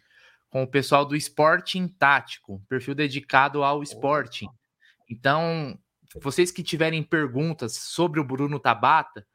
com 0.52 0.62
o 0.62 0.66
pessoal 0.66 1.06
do 1.06 1.16
Sporting 1.16 1.88
Tático, 1.88 2.62
perfil 2.68 2.94
dedicado 2.94 3.64
ao 3.64 3.82
Sporting. 3.82 4.48
Então, 5.10 5.78
vocês 6.20 6.50
que 6.50 6.62
tiverem 6.62 7.02
perguntas 7.02 7.74
sobre 7.74 8.20
o 8.20 8.24
Bruno 8.24 8.60
Tabata, 8.60 9.26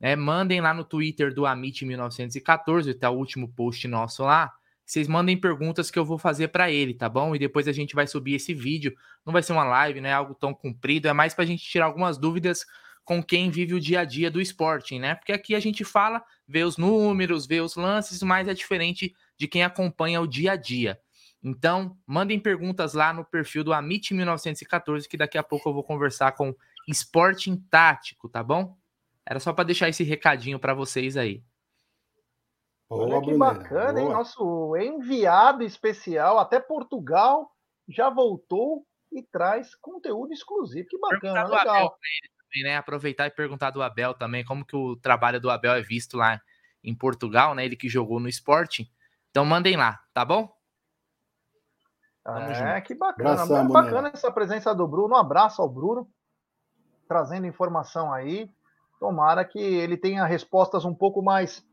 é, 0.00 0.16
mandem 0.16 0.60
lá 0.60 0.74
no 0.74 0.82
Twitter 0.82 1.32
do 1.32 1.42
Amit1914, 1.42 2.98
tá 2.98 3.08
o 3.08 3.16
último 3.16 3.52
post 3.54 3.86
nosso 3.86 4.24
lá. 4.24 4.52
Vocês 4.84 5.06
mandem 5.06 5.36
perguntas 5.36 5.92
que 5.92 5.98
eu 5.98 6.04
vou 6.04 6.18
fazer 6.18 6.48
para 6.48 6.72
ele, 6.72 6.92
tá 6.92 7.08
bom? 7.08 7.36
E 7.36 7.38
depois 7.38 7.68
a 7.68 7.72
gente 7.72 7.94
vai 7.94 8.08
subir 8.08 8.34
esse 8.34 8.52
vídeo. 8.52 8.92
Não 9.24 9.32
vai 9.32 9.44
ser 9.44 9.52
uma 9.52 9.64
live, 9.64 10.00
não 10.00 10.08
é 10.08 10.12
algo 10.12 10.34
tão 10.34 10.52
comprido, 10.52 11.06
é 11.06 11.12
mais 11.12 11.34
para 11.34 11.44
a 11.44 11.46
gente 11.46 11.62
tirar 11.62 11.84
algumas 11.84 12.18
dúvidas 12.18 12.66
com 13.04 13.22
quem 13.22 13.48
vive 13.48 13.74
o 13.74 13.80
dia 13.80 14.00
a 14.00 14.04
dia 14.04 14.28
do 14.28 14.40
esporte, 14.40 14.98
né? 14.98 15.14
Porque 15.14 15.32
aqui 15.32 15.54
a 15.54 15.60
gente 15.60 15.84
fala, 15.84 16.20
vê 16.48 16.64
os 16.64 16.76
números, 16.76 17.46
vê 17.46 17.60
os 17.60 17.76
lances, 17.76 18.20
mas 18.24 18.48
é 18.48 18.54
diferente 18.54 19.14
de 19.36 19.48
quem 19.48 19.62
acompanha 19.62 20.20
o 20.20 20.26
dia 20.26 20.52
a 20.52 20.56
dia. 20.56 21.00
Então, 21.42 21.96
mandem 22.06 22.40
perguntas 22.40 22.94
lá 22.94 23.12
no 23.12 23.24
perfil 23.24 23.62
do 23.62 23.70
Amit1914, 23.72 25.06
que 25.06 25.16
daqui 25.16 25.36
a 25.36 25.42
pouco 25.42 25.68
eu 25.68 25.74
vou 25.74 25.84
conversar 25.84 26.32
com 26.32 26.54
Sporting 26.88 27.56
Tático, 27.70 28.28
tá 28.28 28.42
bom? 28.42 28.76
Era 29.26 29.38
só 29.38 29.52
para 29.52 29.64
deixar 29.64 29.88
esse 29.88 30.02
recadinho 30.02 30.58
para 30.58 30.74
vocês 30.74 31.16
aí. 31.16 31.42
Olha 32.88 33.20
que 33.22 33.34
bacana, 33.36 34.00
hein? 34.00 34.08
Nosso 34.08 34.76
enviado 34.76 35.64
especial 35.64 36.38
até 36.38 36.60
Portugal 36.60 37.50
já 37.88 38.08
voltou 38.08 38.86
e 39.12 39.22
traz 39.22 39.74
conteúdo 39.74 40.32
exclusivo. 40.32 40.88
Que 40.88 40.98
bacana, 40.98 41.44
legal. 41.44 41.90
Também, 41.90 42.62
né? 42.64 42.76
Aproveitar 42.76 43.26
e 43.26 43.30
perguntar 43.30 43.70
do 43.70 43.82
Abel 43.82 44.14
também 44.14 44.44
como 44.44 44.64
que 44.64 44.76
o 44.76 44.96
trabalho 44.96 45.40
do 45.40 45.50
Abel 45.50 45.74
é 45.74 45.82
visto 45.82 46.16
lá 46.16 46.40
em 46.82 46.94
Portugal, 46.94 47.54
né? 47.54 47.64
Ele 47.64 47.76
que 47.76 47.88
jogou 47.88 48.20
no 48.20 48.28
Sporting. 48.28 48.88
Então 49.34 49.44
mandem 49.44 49.76
lá, 49.76 49.98
tá 50.14 50.24
bom? 50.24 50.48
é, 52.24 52.80
que 52.80 52.94
bacana. 52.94 53.44
Muito 53.44 53.72
bacana 53.72 54.12
essa 54.14 54.30
presença 54.30 54.72
do 54.72 54.86
Bruno. 54.86 55.16
Um 55.16 55.18
abraço 55.18 55.60
ao 55.60 55.68
Bruno, 55.68 56.08
trazendo 57.08 57.44
informação 57.44 58.12
aí. 58.12 58.48
Tomara 59.00 59.44
que 59.44 59.58
ele 59.58 59.96
tenha 59.96 60.24
respostas 60.24 60.84
um 60.84 60.94
pouco 60.94 61.20
mais 61.20 61.66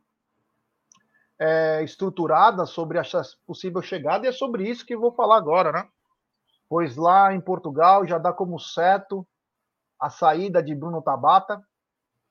é, 1.39 1.84
estruturadas 1.84 2.72
sobre 2.72 2.97
a 2.97 3.03
possível 3.45 3.84
chegada, 3.84 4.26
e 4.26 4.30
é 4.30 4.32
sobre 4.32 4.68
isso 4.68 4.84
que 4.84 4.97
vou 4.97 5.14
falar 5.14 5.38
agora, 5.38 5.72
né? 5.72 5.88
Pois 6.68 6.95
lá 6.95 7.32
em 7.32 7.39
Portugal 7.39 8.07
já 8.07 8.18
dá 8.18 8.34
como 8.34 8.59
certo 8.59 9.24
a 9.99 10.09
saída 10.09 10.64
de 10.64 10.74
Bruno 10.74 10.99
Tabata 10.99 11.62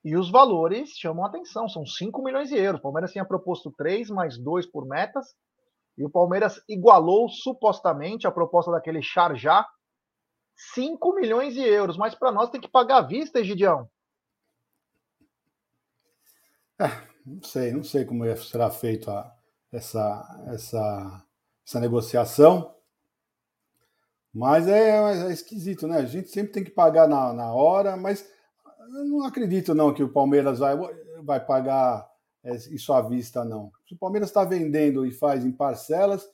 e 0.03 0.15
os 0.15 0.31
valores 0.31 0.89
chamam 0.91 1.23
a 1.23 1.27
atenção, 1.27 1.69
são 1.69 1.85
5 1.85 2.23
milhões 2.23 2.49
de 2.49 2.55
euros. 2.55 2.79
O 2.79 2.83
Palmeiras 2.83 3.11
tinha 3.11 3.25
proposto 3.25 3.71
3 3.77 4.09
mais 4.09 4.37
2 4.37 4.65
por 4.65 4.85
metas, 4.87 5.35
e 5.97 6.03
o 6.03 6.09
Palmeiras 6.09 6.63
igualou 6.67 7.29
supostamente 7.29 8.25
a 8.25 8.31
proposta 8.31 8.71
daquele 8.71 9.01
Charjá 9.01 9.67
5 10.73 11.15
milhões 11.15 11.53
de 11.53 11.61
euros, 11.61 11.97
mas 11.97 12.15
para 12.15 12.31
nós 12.31 12.49
tem 12.49 12.61
que 12.61 12.69
pagar 12.69 12.97
à 12.97 13.01
vista, 13.01 13.39
Egidião. 13.39 13.89
É, 16.79 16.87
não 17.25 17.43
sei, 17.43 17.71
não 17.71 17.83
sei 17.83 18.05
como 18.05 18.25
será 18.37 18.69
feita 18.69 19.31
essa, 19.71 20.43
essa, 20.47 21.25
essa 21.65 21.79
negociação. 21.79 22.75
Mas 24.33 24.67
é, 24.67 25.27
é, 25.27 25.31
esquisito, 25.31 25.87
né? 25.87 25.97
A 25.97 26.05
gente 26.05 26.29
sempre 26.29 26.53
tem 26.53 26.63
que 26.63 26.71
pagar 26.71 27.07
na, 27.07 27.33
na 27.33 27.53
hora, 27.53 27.97
mas 27.97 28.27
eu 28.93 29.05
não 29.05 29.25
acredito 29.25 29.73
não 29.73 29.93
que 29.93 30.03
o 30.03 30.09
Palmeiras 30.09 30.59
vai, 30.59 30.77
vai 31.23 31.39
pagar 31.39 32.09
é, 32.43 32.55
isso 32.55 32.91
à 32.93 33.01
vista, 33.01 33.45
não. 33.45 33.71
Se 33.87 33.93
o 33.93 33.97
Palmeiras 33.97 34.29
está 34.29 34.43
vendendo 34.43 35.05
e 35.05 35.11
faz 35.11 35.45
em 35.45 35.51
parcelas, 35.51 36.27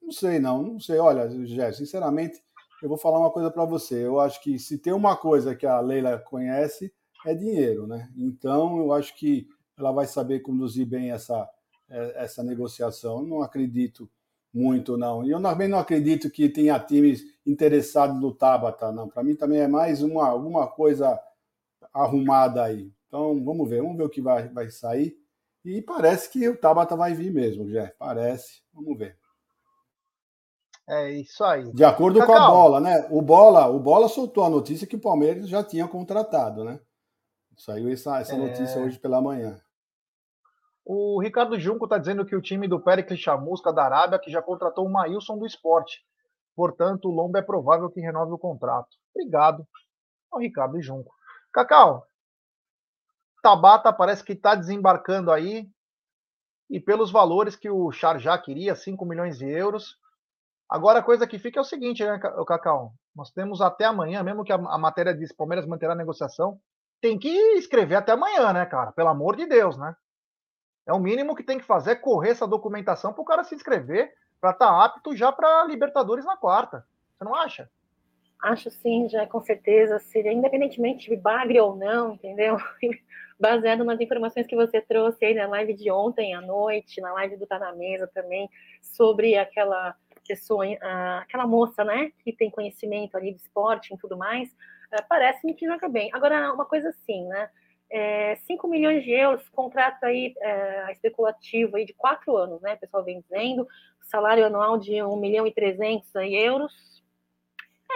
não 0.00 0.10
sei, 0.10 0.38
não. 0.38 0.62
Não 0.62 0.80
sei. 0.80 0.98
Olha, 0.98 1.28
Jé, 1.46 1.72
sinceramente, 1.72 2.42
eu 2.82 2.88
vou 2.88 2.98
falar 2.98 3.18
uma 3.18 3.30
coisa 3.30 3.50
para 3.50 3.64
você. 3.64 4.04
Eu 4.06 4.20
acho 4.20 4.42
que 4.42 4.58
se 4.58 4.78
tem 4.78 4.92
uma 4.92 5.16
coisa 5.16 5.54
que 5.54 5.66
a 5.66 5.80
Leila 5.80 6.18
conhece, 6.18 6.92
é 7.24 7.34
dinheiro, 7.34 7.86
né? 7.86 8.10
Então, 8.16 8.78
eu 8.78 8.92
acho 8.92 9.16
que 9.16 9.48
ela 9.76 9.92
vai 9.92 10.06
saber 10.06 10.40
conduzir 10.40 10.86
bem 10.86 11.10
essa, 11.10 11.48
é, 11.88 12.24
essa 12.24 12.42
negociação. 12.42 13.22
Não 13.22 13.42
acredito 13.42 14.10
muito, 14.52 14.96
não. 14.96 15.24
E 15.24 15.30
eu 15.30 15.40
também 15.40 15.68
não 15.68 15.78
acredito 15.78 16.30
que 16.30 16.48
tenha 16.48 16.78
times 16.78 17.22
interessados 17.46 18.20
no 18.20 18.34
Tabata, 18.34 18.92
não. 18.92 19.08
Para 19.08 19.22
mim 19.22 19.34
também 19.34 19.60
é 19.60 19.68
mais 19.68 20.02
uma, 20.02 20.26
alguma 20.26 20.66
coisa 20.66 21.18
arrumada 21.92 22.64
aí. 22.64 22.92
Então, 23.08 23.42
vamos 23.44 23.68
ver, 23.68 23.82
vamos 23.82 23.96
ver 23.96 24.04
o 24.04 24.10
que 24.10 24.22
vai, 24.22 24.48
vai 24.48 24.70
sair. 24.70 25.16
E 25.64 25.80
parece 25.82 26.30
que 26.30 26.48
o 26.48 26.56
Tabata 26.56 26.96
vai 26.96 27.14
vir 27.14 27.32
mesmo, 27.32 27.68
já. 27.70 27.92
Parece. 27.98 28.62
Vamos 28.72 28.98
ver. 28.98 29.16
É 30.88 31.10
isso 31.12 31.44
aí. 31.44 31.72
De 31.72 31.84
acordo 31.84 32.18
Cacau. 32.18 32.34
com 32.34 32.42
a 32.42 32.50
bola, 32.50 32.80
né? 32.80 33.06
O 33.10 33.22
bola, 33.22 33.68
o 33.68 33.78
bola 33.78 34.08
soltou 34.08 34.44
a 34.44 34.50
notícia 34.50 34.86
que 34.86 34.96
o 34.96 35.00
Palmeiras 35.00 35.48
já 35.48 35.62
tinha 35.62 35.86
contratado, 35.86 36.64
né? 36.64 36.80
Saiu 37.56 37.88
essa, 37.90 38.18
essa 38.20 38.34
é... 38.34 38.38
notícia 38.38 38.80
hoje 38.80 38.98
pela 38.98 39.20
manhã. 39.20 39.60
O 40.84 41.20
Ricardo 41.20 41.58
Junco 41.60 41.84
está 41.84 41.96
dizendo 41.96 42.26
que 42.26 42.34
o 42.34 42.42
time 42.42 42.66
do 42.66 42.80
Pericles 42.80 43.20
Chamusca 43.20 43.72
da 43.72 43.84
Arábia 43.84 44.18
que 44.18 44.30
já 44.30 44.42
contratou 44.42 44.84
o 44.84 44.90
Maílson 44.90 45.38
do 45.38 45.46
esporte. 45.46 46.04
Portanto, 46.56 47.08
o 47.08 47.12
Lomba 47.12 47.38
é 47.38 47.42
provável 47.42 47.88
que 47.88 48.00
renove 48.00 48.32
o 48.32 48.38
contrato. 48.38 48.88
Obrigado 49.14 49.66
ao 50.30 50.40
Ricardo 50.40 50.82
Junco. 50.82 51.14
Cacau, 51.52 52.06
Tabata 53.42 53.92
parece 53.92 54.22
que 54.22 54.32
está 54.32 54.54
desembarcando 54.54 55.30
aí. 55.30 55.68
E 56.70 56.80
pelos 56.80 57.10
valores 57.10 57.54
que 57.54 57.68
o 57.68 57.92
Charjá 57.92 58.38
queria, 58.38 58.74
5 58.74 59.04
milhões 59.04 59.36
de 59.36 59.46
euros. 59.46 59.98
Agora 60.68 61.00
a 61.00 61.02
coisa 61.02 61.26
que 61.26 61.38
fica 61.38 61.60
é 61.60 61.60
o 61.60 61.64
seguinte, 61.64 62.02
né, 62.02 62.18
Cacau? 62.46 62.94
Nós 63.14 63.30
temos 63.30 63.60
até 63.60 63.84
amanhã, 63.84 64.22
mesmo 64.22 64.42
que 64.42 64.52
a, 64.52 64.56
a 64.56 64.78
matéria 64.78 65.12
diz 65.12 65.32
Palmeiras 65.32 65.66
manterá 65.66 65.92
a 65.92 65.96
negociação, 65.96 66.58
tem 66.98 67.18
que 67.18 67.28
escrever 67.58 67.96
até 67.96 68.12
amanhã, 68.12 68.54
né, 68.54 68.64
cara? 68.64 68.92
Pelo 68.92 69.08
amor 69.08 69.36
de 69.36 69.44
Deus, 69.44 69.76
né? 69.76 69.94
É 70.86 70.92
o 70.94 70.98
mínimo 70.98 71.36
que 71.36 71.42
tem 71.42 71.58
que 71.58 71.64
fazer, 71.64 71.96
correr 71.96 72.30
essa 72.30 72.46
documentação 72.46 73.12
para 73.12 73.22
o 73.22 73.26
cara 73.26 73.44
se 73.44 73.54
inscrever, 73.54 74.14
para 74.40 74.50
estar 74.50 74.68
tá 74.68 74.84
apto 74.84 75.14
já 75.14 75.30
para 75.30 75.64
Libertadores 75.64 76.24
na 76.24 76.36
quarta. 76.36 76.86
Você 77.18 77.24
não 77.24 77.34
acha? 77.34 77.70
Acho 78.42 78.70
sim, 78.70 79.08
já 79.08 79.26
com 79.26 79.40
certeza. 79.40 79.98
Seria 80.00 80.32
independentemente 80.32 81.08
de 81.08 81.16
bagre 81.16 81.60
ou 81.60 81.76
não, 81.76 82.14
entendeu? 82.14 82.56
baseado 83.38 83.82
nas 83.84 84.00
informações 84.00 84.46
que 84.46 84.54
você 84.54 84.80
trouxe 84.80 85.24
aí 85.24 85.34
na 85.34 85.48
live 85.48 85.74
de 85.74 85.90
ontem 85.90 86.32
à 86.32 86.40
noite, 86.40 87.00
na 87.00 87.12
live 87.14 87.36
do 87.36 87.46
Tá 87.46 87.58
na 87.58 87.72
Mesa 87.72 88.08
também, 88.14 88.48
sobre 88.80 89.36
aquela 89.36 89.96
pessoa, 90.26 90.64
aquela 91.20 91.44
moça, 91.46 91.82
né, 91.82 92.12
que 92.22 92.32
tem 92.32 92.50
conhecimento 92.50 93.16
ali 93.16 93.32
de 93.32 93.40
esporte 93.40 93.92
e 93.92 93.98
tudo 93.98 94.16
mais, 94.16 94.48
é, 94.92 95.02
parece-me 95.02 95.54
que 95.54 95.66
joga 95.66 95.88
bem. 95.88 96.10
Agora, 96.12 96.52
uma 96.52 96.64
coisa 96.64 96.90
assim, 96.90 97.26
né, 97.26 97.50
é, 97.90 98.36
5 98.46 98.68
milhões 98.68 99.02
de 99.02 99.10
euros, 99.10 99.48
contrato 99.48 100.04
aí 100.04 100.32
é, 100.40 100.92
especulativo 100.92 101.76
aí 101.76 101.84
de 101.84 101.94
quatro 101.94 102.36
anos, 102.36 102.60
né, 102.62 102.76
pessoal 102.76 103.04
vem 103.04 103.20
dizendo, 103.20 103.66
salário 104.02 104.46
anual 104.46 104.78
de 104.78 105.02
1 105.02 105.16
milhão 105.16 105.46
e 105.48 105.52
300 105.52 106.08
euros, 106.14 106.72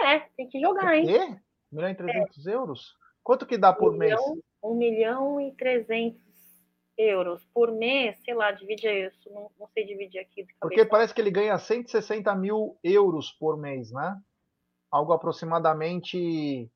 é, 0.05 0.19
tem 0.35 0.47
que 0.47 0.59
jogar, 0.59 0.95
hein? 0.95 1.05
Quê? 1.05 1.41
1 1.71 1.75
milhão 1.75 1.89
e 1.89 1.95
300 1.95 2.47
é. 2.47 2.53
euros? 2.53 2.95
Quanto 3.23 3.45
que 3.45 3.57
dá 3.57 3.73
por 3.73 3.93
mês? 3.93 4.19
1 4.63 4.75
milhão 4.75 5.41
e 5.41 5.51
300 5.55 6.19
euros 6.97 7.45
por 7.53 7.71
mês, 7.71 8.17
sei 8.23 8.33
lá, 8.33 8.51
divide 8.51 8.87
isso, 8.87 9.29
não, 9.31 9.51
não 9.59 9.67
sei 9.67 9.85
dividir 9.85 10.19
aqui. 10.19 10.47
Porque 10.59 10.85
parece 10.85 11.13
que 11.13 11.21
ele 11.21 11.29
ganha 11.29 11.57
160 11.57 12.33
mil 12.35 12.77
euros 12.83 13.31
por 13.31 13.57
mês, 13.57 13.91
né? 13.91 14.19
Algo 14.89 15.13
aproximadamente 15.13 16.71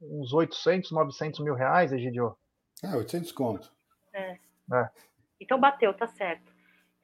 uns 0.00 0.32
800, 0.32 0.90
900 0.90 1.40
mil 1.40 1.54
reais, 1.54 1.92
Egidio. 1.92 2.36
É, 2.82 2.94
800 2.94 3.32
conto. 3.32 3.72
É. 4.12 4.38
é. 4.72 4.90
Então 5.40 5.58
bateu, 5.58 5.92
tá 5.92 6.06
certo 6.06 6.53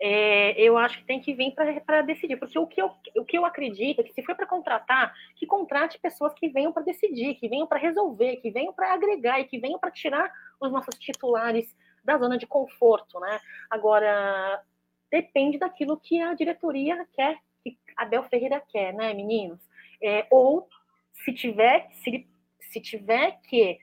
é, 0.02 0.58
eu 0.58 0.78
acho 0.78 0.98
que 0.98 1.04
tem 1.04 1.20
que 1.20 1.34
vir 1.34 1.54
para 1.54 2.00
decidir, 2.00 2.38
porque 2.38 2.58
o 2.58 2.66
que, 2.66 2.80
eu, 2.80 2.90
o 3.16 3.24
que 3.24 3.36
eu 3.36 3.44
acredito 3.44 4.00
é 4.00 4.02
que 4.02 4.14
se 4.14 4.22
for 4.22 4.34
para 4.34 4.46
contratar, 4.46 5.12
que 5.36 5.46
contrate 5.46 5.98
pessoas 5.98 6.32
que 6.32 6.48
venham 6.48 6.72
para 6.72 6.82
decidir, 6.82 7.34
que 7.34 7.48
venham 7.48 7.66
para 7.66 7.78
resolver, 7.78 8.36
que 8.36 8.50
venham 8.50 8.72
para 8.72 8.94
agregar 8.94 9.38
e 9.40 9.44
que 9.44 9.58
venham 9.58 9.78
para 9.78 9.90
tirar 9.90 10.32
os 10.58 10.72
nossos 10.72 10.98
titulares 10.98 11.76
da 12.02 12.16
zona 12.16 12.38
de 12.38 12.46
conforto, 12.46 13.20
né? 13.20 13.38
Agora, 13.68 14.62
depende 15.10 15.58
daquilo 15.58 16.00
que 16.00 16.18
a 16.18 16.32
diretoria 16.32 17.06
quer, 17.12 17.36
que 17.62 17.76
a 17.94 18.06
Bel 18.06 18.22
Ferreira 18.24 18.58
quer, 18.58 18.94
né, 18.94 19.12
meninos? 19.12 19.60
É, 20.02 20.26
ou 20.30 20.66
se 21.12 21.34
tiver, 21.34 21.88
se, 21.92 22.26
se 22.58 22.80
tiver 22.80 23.38
que 23.42 23.78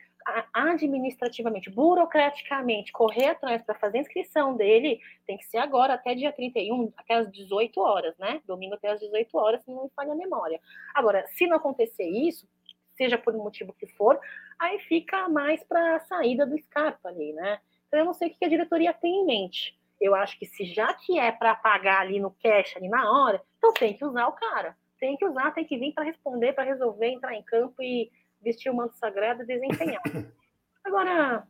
administrativamente, 0.54 1.70
burocraticamente, 1.70 2.92
correr 2.92 3.28
atrás 3.28 3.62
para 3.62 3.76
fazer 3.76 4.00
a 4.00 4.02
inscrição 4.02 4.56
dele, 4.56 5.00
tem 5.26 5.38
que 5.38 5.46
ser 5.46 5.58
agora, 5.58 5.94
até 5.94 6.14
dia 6.14 6.32
31, 6.32 6.92
até 6.98 7.16
as 7.16 7.32
18 7.32 7.80
horas, 7.80 8.18
né? 8.18 8.42
Domingo 8.46 8.76
até 8.76 8.90
as 8.90 9.00
18 9.00 9.38
horas, 9.38 9.64
se 9.64 9.72
não 9.72 9.86
me 9.86 9.90
falha 9.96 10.12
a 10.12 10.16
memória. 10.16 10.60
Agora, 10.94 11.26
se 11.28 11.48
não 11.48 11.58
acontecer 11.58 12.08
isso, 12.08 12.48
seja 12.96 13.18
por 13.18 13.36
um 13.36 13.44
motivo 13.44 13.74
que 13.74 13.88
for, 13.88 14.20
aí 14.60 14.80
fica 14.80 15.30
mais 15.30 15.64
para 15.64 15.96
a 15.96 16.00
saída 16.00 16.46
do 16.46 16.58
Scarpa 16.58 17.10
ali, 17.10 17.32
né? 17.34 17.60
Então, 17.88 18.00
eu 18.00 18.06
não 18.06 18.14
sei 18.14 18.30
o 18.30 18.36
que 18.36 18.46
a 18.46 18.50
diretoria 18.50 18.94
tem 18.94 19.22
em 19.22 19.26
mente. 19.26 19.78
Eu 20.00 20.14
acho 20.14 20.38
que 20.38 20.46
se 20.46 20.66
já 20.66 20.94
que 20.94 21.18
é 21.18 21.32
para 21.32 21.56
pagar 21.56 22.02
ali 22.02 22.20
no 22.20 22.32
cash, 22.32 22.76
ali 22.76 22.90
na 22.90 23.10
hora, 23.12 23.42
então 23.58 23.74
tem 23.74 23.94
que 23.94 24.06
usar 24.06 24.28
o 24.28 24.34
cara. 24.34 24.76
Tem 25.00 25.16
que 25.16 25.26
usar, 25.26 25.52
tem 25.52 25.64
que 25.64 25.78
vir 25.78 25.94
para 25.94 26.04
responder, 26.04 26.54
para 26.54 26.64
resolver, 26.64 27.08
entrar 27.08 27.34
em 27.34 27.44
campo 27.44 27.82
e 27.82 28.12
vestir 28.42 28.70
o 28.70 28.76
manto 28.76 28.96
sagrado 28.96 29.44
e 29.44 29.46
desempenhar. 29.46 30.02
Agora, 30.84 31.48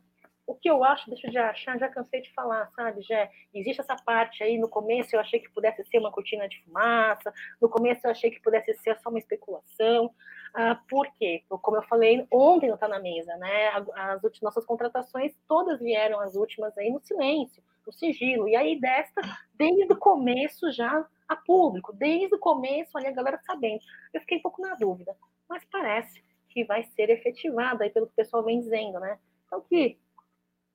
o 0.48 0.54
que 0.54 0.68
eu 0.68 0.82
acho, 0.82 1.10
deixa 1.10 1.26
eu 1.26 1.30
de 1.30 1.36
achar, 1.36 1.78
já 1.78 1.88
cansei 1.90 2.22
de 2.22 2.32
falar, 2.32 2.70
sabe, 2.74 3.02
já 3.02 3.28
existe 3.52 3.82
essa 3.82 3.94
parte 3.96 4.42
aí, 4.42 4.56
no 4.56 4.66
começo 4.66 5.14
eu 5.14 5.20
achei 5.20 5.38
que 5.38 5.50
pudesse 5.50 5.84
ser 5.84 5.98
uma 5.98 6.10
cortina 6.10 6.48
de 6.48 6.58
fumaça, 6.64 7.32
no 7.60 7.68
começo 7.68 8.06
eu 8.06 8.10
achei 8.10 8.30
que 8.30 8.40
pudesse 8.40 8.72
ser 8.76 8.98
só 8.98 9.10
uma 9.10 9.18
especulação, 9.18 10.10
ah, 10.54 10.80
por 10.88 11.06
quê? 11.18 11.44
Como 11.50 11.76
eu 11.76 11.82
falei 11.82 12.26
ontem 12.32 12.70
não 12.70 12.78
Tá 12.78 12.88
Na 12.88 12.98
Mesa, 12.98 13.36
né, 13.36 13.68
as 13.94 14.22
nossas 14.40 14.64
contratações, 14.64 15.36
todas 15.46 15.80
vieram 15.80 16.18
as 16.18 16.34
últimas 16.34 16.76
aí 16.78 16.90
no 16.90 17.00
silêncio, 17.00 17.62
no 17.86 17.92
sigilo, 17.92 18.48
e 18.48 18.56
aí 18.56 18.80
desta, 18.80 19.20
desde 19.52 19.92
o 19.92 19.98
começo 19.98 20.72
já 20.72 21.06
a 21.28 21.36
público, 21.36 21.92
desde 21.92 22.34
o 22.34 22.38
começo 22.38 22.96
ali 22.96 23.06
a 23.06 23.12
galera 23.12 23.38
sabendo, 23.44 23.82
eu 24.14 24.20
fiquei 24.22 24.38
um 24.38 24.42
pouco 24.42 24.62
na 24.62 24.74
dúvida, 24.76 25.14
mas 25.46 25.62
parece 25.70 26.26
que 26.58 26.64
vai 26.64 26.82
ser 26.82 27.08
efetivada, 27.08 27.84
aí 27.84 27.90
pelo 27.90 28.06
que 28.06 28.12
o 28.12 28.16
pessoal 28.16 28.42
vem 28.42 28.58
dizendo, 28.58 28.98
né? 28.98 29.16
Então, 29.46 29.60
que 29.60 29.96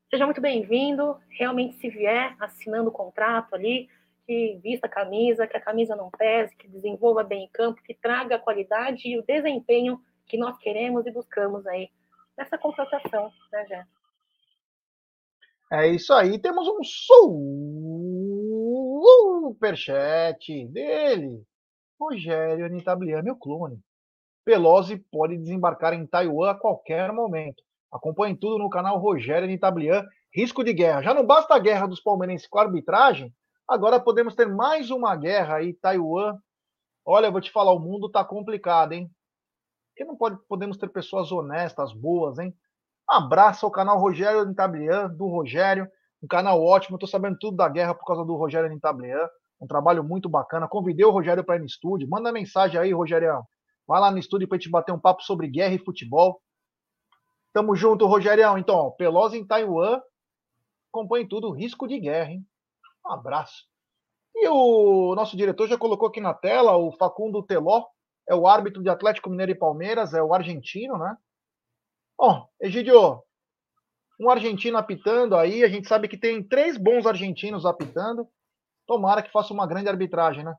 seja 0.09 0.23
muito 0.25 0.39
bem-vindo, 0.39 1.19
realmente 1.29 1.75
se 1.75 1.89
vier 1.89 2.37
assinando 2.39 2.87
o 2.87 2.93
contrato 2.93 3.53
ali, 3.53 3.89
que 4.25 4.57
vista 4.63 4.87
a 4.87 4.89
camisa, 4.89 5.45
que 5.45 5.57
a 5.57 5.61
camisa 5.61 5.93
não 5.93 6.09
pese, 6.09 6.55
que 6.55 6.69
desenvolva 6.69 7.21
bem 7.21 7.43
em 7.43 7.49
campo, 7.49 7.83
que 7.83 7.93
traga 7.93 8.35
a 8.35 8.39
qualidade 8.39 9.09
e 9.09 9.19
o 9.19 9.25
desempenho 9.25 9.99
que 10.25 10.37
nós 10.37 10.57
queremos 10.57 11.05
e 11.05 11.11
buscamos 11.11 11.67
aí 11.67 11.89
nessa 12.37 12.57
contratação, 12.57 13.29
né, 13.51 13.65
Jé? 13.67 13.85
É 15.73 15.87
isso 15.87 16.13
aí, 16.13 16.39
temos 16.39 16.65
um 16.65 16.81
superchat 19.41 20.65
dele, 20.67 21.43
Rogério 21.99 22.65
Anitablian, 22.65 23.21
meu 23.21 23.35
clone. 23.35 23.83
Pelosi 24.45 24.97
pode 25.11 25.37
desembarcar 25.37 25.93
em 25.93 26.05
Taiwan 26.05 26.51
a 26.51 26.55
qualquer 26.55 27.11
momento. 27.11 27.61
Acompanhe 27.91 28.35
tudo 28.35 28.57
no 28.57 28.69
canal 28.69 28.97
Rogério 28.97 29.45
Anitablian. 29.45 30.05
Risco 30.33 30.63
de 30.63 30.73
guerra. 30.73 31.03
Já 31.03 31.13
não 31.13 31.25
basta 31.25 31.53
a 31.53 31.59
guerra 31.59 31.87
dos 31.87 32.01
palmeirenses 32.01 32.47
com 32.47 32.57
a 32.57 32.63
arbitragem, 32.63 33.31
agora 33.67 33.99
podemos 33.99 34.33
ter 34.33 34.47
mais 34.47 34.89
uma 34.89 35.15
guerra 35.15 35.57
aí, 35.57 35.73
Taiwan. 35.75 36.37
Olha, 37.05 37.29
vou 37.29 37.39
te 37.39 37.51
falar, 37.51 37.71
o 37.71 37.79
mundo 37.79 38.09
tá 38.09 38.23
complicado, 38.25 38.93
hein? 38.93 39.11
Porque 39.89 40.05
não 40.05 40.17
pode, 40.17 40.39
podemos 40.47 40.77
ter 40.77 40.89
pessoas 40.89 41.31
honestas, 41.31 41.93
boas, 41.93 42.39
hein? 42.39 42.51
Abraço 43.07 43.65
ao 43.65 43.71
canal 43.71 43.99
Rogério 43.99 44.39
Anitablian, 44.39 45.07
do 45.09 45.27
Rogério. 45.27 45.87
Um 46.23 46.27
canal 46.27 46.63
ótimo, 46.63 46.95
estou 46.95 47.07
sabendo 47.07 47.37
tudo 47.39 47.57
da 47.57 47.69
guerra 47.69 47.93
por 47.93 48.05
causa 48.05 48.25
do 48.25 48.35
Rogério 48.35 48.67
Anitablian. 48.67 49.27
Um 49.61 49.67
trabalho 49.67 50.03
muito 50.03 50.27
bacana. 50.27 50.67
Convidei 50.67 51.05
o 51.05 51.11
Rogério 51.11 51.43
para 51.43 51.57
ir 51.57 51.59
no 51.59 51.65
estúdio. 51.65 52.09
Manda 52.09 52.31
mensagem 52.31 52.79
aí, 52.79 52.91
Rogério. 52.91 53.43
Vai 53.87 53.99
lá 53.99 54.11
no 54.11 54.17
estúdio 54.17 54.47
para 54.47 54.57
a 54.57 54.59
gente 54.59 54.69
bater 54.69 54.91
um 54.91 54.99
papo 54.99 55.21
sobre 55.23 55.47
guerra 55.47 55.75
e 55.75 55.79
futebol. 55.83 56.41
Tamo 57.53 57.75
junto, 57.75 58.05
Rogério. 58.05 58.57
Então, 58.57 58.75
ó, 58.75 58.91
Pelosi 58.91 59.37
em 59.37 59.45
Taiwan. 59.45 60.01
Acompanhe 60.91 61.27
tudo. 61.27 61.51
Risco 61.51 61.87
de 61.87 61.99
guerra, 61.99 62.31
hein? 62.31 62.45
Um 63.05 63.11
abraço. 63.11 63.65
E 64.35 64.47
o 64.47 65.13
nosso 65.15 65.37
diretor 65.37 65.67
já 65.67 65.77
colocou 65.77 66.07
aqui 66.07 66.19
na 66.19 66.33
tela 66.33 66.75
o 66.77 66.91
Facundo 66.93 67.43
Teló. 67.43 67.85
É 68.27 68.33
o 68.33 68.47
árbitro 68.47 68.81
de 68.81 68.89
Atlético 68.89 69.29
Mineiro 69.29 69.51
e 69.51 69.55
Palmeiras. 69.55 70.13
É 70.13 70.23
o 70.23 70.33
argentino, 70.33 70.97
né? 70.97 71.15
Bom, 72.17 72.47
Egidio, 72.59 73.21
um 74.19 74.29
argentino 74.29 74.77
apitando 74.77 75.35
aí. 75.35 75.63
A 75.63 75.67
gente 75.67 75.87
sabe 75.87 76.07
que 76.07 76.17
tem 76.17 76.41
três 76.41 76.77
bons 76.77 77.05
argentinos 77.05 77.65
apitando. 77.65 78.27
Tomara 78.87 79.21
que 79.21 79.31
faça 79.31 79.53
uma 79.53 79.67
grande 79.67 79.89
arbitragem, 79.89 80.43
né? 80.43 80.55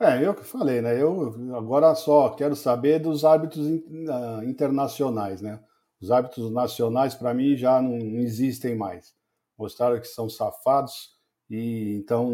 É, 0.00 0.24
eu 0.24 0.32
que 0.32 0.44
falei, 0.44 0.80
né? 0.80 1.00
Eu 1.00 1.34
agora 1.56 1.92
só 1.94 2.30
quero 2.30 2.54
saber 2.54 3.00
dos 3.00 3.24
árbitros 3.24 3.66
ah, 4.08 4.40
internacionais, 4.44 5.40
né? 5.40 5.60
Os 6.00 6.10
árbitros 6.12 6.52
nacionais, 6.52 7.14
para 7.16 7.34
mim, 7.34 7.56
já 7.56 7.82
não 7.82 7.98
existem 8.20 8.76
mais. 8.76 9.12
Mostraram 9.58 10.00
que 10.00 10.06
são 10.06 10.28
safados 10.28 11.16
e 11.50 11.96
então 11.96 12.30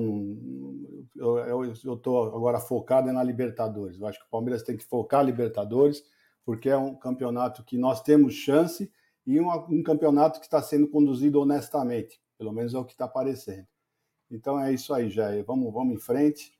eu 1.16 1.64
estou 1.72 2.26
agora 2.36 2.60
focado 2.60 3.10
na 3.12 3.22
Libertadores. 3.22 3.98
Eu 3.98 4.06
acho 4.06 4.18
que 4.18 4.26
o 4.26 4.30
Palmeiras 4.30 4.62
tem 4.62 4.76
que 4.76 4.84
focar 4.84 5.20
na 5.20 5.30
Libertadores, 5.30 6.04
porque 6.44 6.68
é 6.68 6.76
um 6.76 6.94
campeonato 6.94 7.64
que 7.64 7.78
nós 7.78 8.02
temos 8.02 8.34
chance 8.34 8.92
e 9.26 9.40
um, 9.40 9.48
um 9.70 9.82
campeonato 9.82 10.38
que 10.38 10.46
está 10.46 10.60
sendo 10.60 10.86
conduzido 10.88 11.40
honestamente. 11.40 12.20
Pelo 12.36 12.52
menos 12.52 12.74
é 12.74 12.78
o 12.78 12.84
que 12.84 12.92
está 12.92 13.06
aparecendo. 13.06 13.66
Então 14.30 14.60
é 14.60 14.72
isso 14.72 14.92
aí, 14.92 15.08
Jair. 15.08 15.44
Vamos, 15.46 15.72
vamos 15.72 15.94
em 15.94 15.98
frente. 16.00 16.52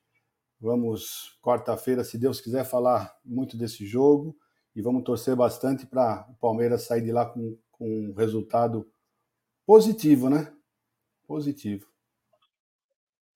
Vamos, 0.61 1.39
quarta-feira, 1.43 2.05
se 2.05 2.17
Deus 2.17 2.41
quiser, 2.41 2.65
falar 2.65 3.15
muito 3.25 3.57
desse 3.57 3.85
jogo 3.85 4.37
e 4.75 4.81
vamos 4.81 5.05
torcer 5.05 5.37
bastante 5.37 5.87
para 5.87 6.27
o 6.31 6.35
Palmeiras 6.35 6.83
sair 6.83 7.03
de 7.03 7.13
lá 7.13 7.27
com, 7.27 7.57
com 7.71 7.87
um 7.87 8.15
resultado 8.15 8.89
positivo, 9.67 10.29
né? 10.31 10.53
Positivo. 11.27 11.87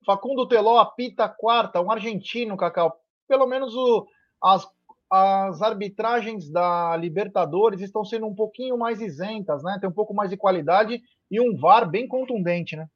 Facundo 0.05 0.49
Teló 0.49 0.79
apita 0.79 1.29
quarta, 1.29 1.81
um 1.81 1.91
argentino, 1.91 2.57
Cacau. 2.57 2.99
Pelo 3.27 3.47
menos 3.47 3.75
o, 3.75 4.07
as, 4.43 4.66
as 5.11 5.61
arbitragens 5.61 6.51
da 6.51 6.97
Libertadores 6.97 7.81
estão 7.81 8.05
sendo 8.05 8.27
um 8.27 8.35
pouquinho 8.35 8.79
mais 8.79 9.01
isentas, 9.01 9.62
né? 9.62 9.77
Tem 9.81 9.89
um 9.89 9.93
pouco 9.93 10.14
mais 10.14 10.31
de 10.31 10.37
qualidade 10.37 11.03
e 11.31 11.41
um 11.41 11.57
VAR 11.57 11.89
bem 11.89 12.09
contundente, 12.09 12.75
né? 12.75 12.89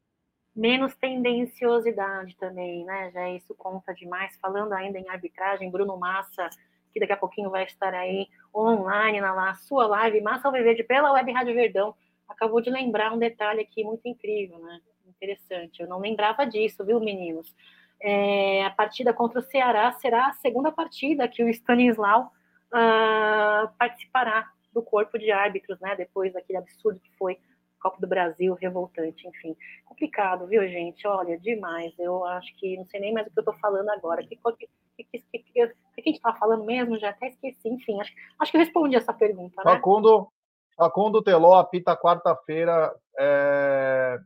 Menos 0.54 0.94
tendenciosidade 0.96 2.36
também, 2.36 2.84
né? 2.84 3.10
Já 3.12 3.30
isso 3.30 3.54
conta 3.54 3.94
demais. 3.94 4.36
Falando 4.40 4.72
ainda 4.72 4.98
em 4.98 5.08
arbitragem, 5.08 5.70
Bruno 5.70 5.96
Massa, 5.96 6.48
que 6.92 7.00
daqui 7.00 7.12
a 7.12 7.16
pouquinho 7.16 7.50
vai 7.50 7.64
estar 7.64 7.94
aí 7.94 8.28
online 8.54 9.20
na 9.20 9.54
sua 9.54 9.86
live, 9.86 10.20
Massa 10.20 10.48
Alviverde 10.48 10.84
pela 10.84 11.12
Web 11.12 11.32
Rádio 11.32 11.54
Verdão, 11.54 11.94
acabou 12.28 12.60
de 12.60 12.70
lembrar 12.70 13.12
um 13.12 13.18
detalhe 13.18 13.60
aqui 13.60 13.82
muito 13.82 14.06
incrível, 14.06 14.58
né? 14.58 14.80
Interessante. 15.08 15.80
Eu 15.80 15.88
não 15.88 15.98
lembrava 15.98 16.44
disso, 16.44 16.84
viu, 16.84 17.00
meninos? 17.00 17.54
É, 18.00 18.64
a 18.64 18.70
partida 18.70 19.12
contra 19.12 19.38
o 19.38 19.42
Ceará 19.42 19.92
será 19.92 20.28
a 20.28 20.32
segunda 20.34 20.72
partida 20.72 21.28
que 21.28 21.42
o 21.42 21.48
Stanislau 21.48 22.32
uh, 22.72 23.70
participará 23.78 24.50
do 24.72 24.82
corpo 24.82 25.18
de 25.18 25.30
árbitros, 25.30 25.78
né? 25.80 25.94
Depois 25.96 26.32
daquele 26.32 26.58
absurdo 26.58 27.00
que 27.00 27.16
foi 27.16 27.38
Copa 27.82 28.00
do 28.00 28.06
Brasil, 28.06 28.54
revoltante, 28.54 29.26
enfim. 29.26 29.56
Complicado, 29.84 30.46
viu, 30.46 30.62
gente? 30.68 31.06
Olha, 31.06 31.36
demais. 31.38 31.92
Eu 31.98 32.24
acho 32.24 32.54
que 32.56 32.76
não 32.76 32.86
sei 32.86 33.00
nem 33.00 33.12
mais 33.12 33.26
o 33.26 33.30
que 33.30 33.40
eu 33.40 33.44
tô 33.44 33.52
falando 33.54 33.90
agora. 33.90 34.22
Que, 34.24 34.36
que, 34.36 35.04
que, 35.04 35.18
que, 35.18 35.38
que, 35.38 35.62
a 35.62 36.00
gente 36.00 36.20
tava 36.20 36.38
falando 36.38 36.64
mesmo? 36.64 36.98
Já 36.98 37.10
até 37.10 37.28
esqueci. 37.28 37.68
Enfim, 37.68 38.00
acho, 38.00 38.12
acho 38.38 38.52
que 38.52 38.56
eu 38.56 38.60
respondi 38.60 38.94
essa 38.94 39.12
pergunta, 39.12 39.62
né? 39.64 39.72
Facundo, 39.72 40.28
Facundo 40.76 41.22
Teló 41.22 41.54
apita 41.54 41.96
quarta-feira 41.96 42.94
é... 43.18 44.18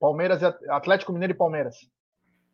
Palmeiras 0.00 0.42
Atlético 0.42 1.12
Mineiro 1.12 1.34
e 1.34 1.36
Palmeiras. 1.36 1.76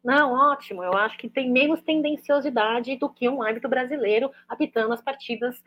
Não, 0.07 0.35
ótimo. 0.35 0.85
Eu 0.85 0.93
acho 0.93 1.19
que 1.19 1.29
tem 1.29 1.51
menos 1.51 1.83
tendenciosidade 1.83 2.97
do 2.97 3.13
que 3.13 3.29
um 3.29 3.43
árbitro 3.43 3.69
brasileiro 3.69 4.31
apitando 4.49 4.93
as 4.93 5.03
partidas 5.03 5.61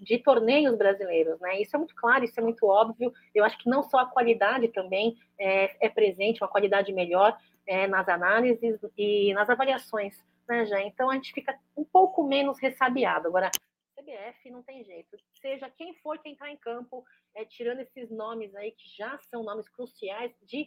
de 0.00 0.16
torneios 0.16 0.74
brasileiros, 0.78 1.38
né? 1.40 1.60
Isso 1.60 1.76
é 1.76 1.78
muito 1.78 1.94
claro, 1.94 2.24
isso 2.24 2.40
é 2.40 2.42
muito 2.42 2.64
óbvio. 2.64 3.12
Eu 3.34 3.44
acho 3.44 3.58
que 3.58 3.68
não 3.68 3.82
só 3.82 3.98
a 3.98 4.06
qualidade 4.06 4.68
também 4.68 5.18
é, 5.38 5.76
é 5.78 5.90
presente, 5.90 6.42
uma 6.42 6.48
qualidade 6.48 6.90
melhor 6.90 7.36
é, 7.66 7.86
nas 7.86 8.08
análises 8.08 8.80
e 8.96 9.34
nas 9.34 9.50
avaliações, 9.50 10.16
né, 10.48 10.64
já? 10.64 10.80
Então 10.80 11.10
a 11.10 11.14
gente 11.14 11.30
fica 11.30 11.54
um 11.76 11.84
pouco 11.84 12.26
menos 12.26 12.58
ressabiado. 12.58 13.28
Agora, 13.28 13.50
CBF 13.94 14.50
não 14.50 14.62
tem 14.62 14.82
jeito. 14.84 15.18
Seja 15.38 15.68
quem 15.68 15.92
for 15.96 16.18
que 16.18 16.30
entrar 16.30 16.50
em 16.50 16.56
campo, 16.56 17.04
é, 17.34 17.44
tirando 17.44 17.80
esses 17.80 18.10
nomes 18.10 18.54
aí 18.54 18.72
que 18.72 18.88
já 18.96 19.18
são 19.30 19.42
nomes 19.42 19.68
cruciais 19.68 20.32
de 20.40 20.66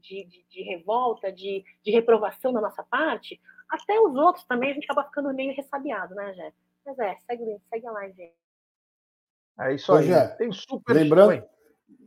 de, 0.00 0.24
de, 0.24 0.46
de, 0.48 0.62
revolta, 0.62 1.32
de, 1.32 1.64
de 1.82 1.90
reprovação 1.90 2.52
da 2.52 2.60
nossa 2.60 2.82
parte, 2.82 3.40
até 3.68 3.98
os 4.00 4.14
outros 4.14 4.44
também 4.44 4.70
a 4.70 4.74
gente 4.74 4.84
acaba 4.84 5.04
ficando 5.04 5.32
meio 5.32 5.54
ressabiado, 5.54 6.14
né, 6.14 6.34
Jé? 6.34 6.52
Mas 6.86 6.98
é, 6.98 7.16
segue, 7.26 7.58
segue 7.70 7.86
a 7.86 7.92
live. 7.92 8.32
É 9.60 9.74
isso 9.74 9.92
aí. 9.92 10.06
Jé, 10.06 10.26
Tem 10.36 10.52
super 10.52 10.92
lembrando, 10.92 11.44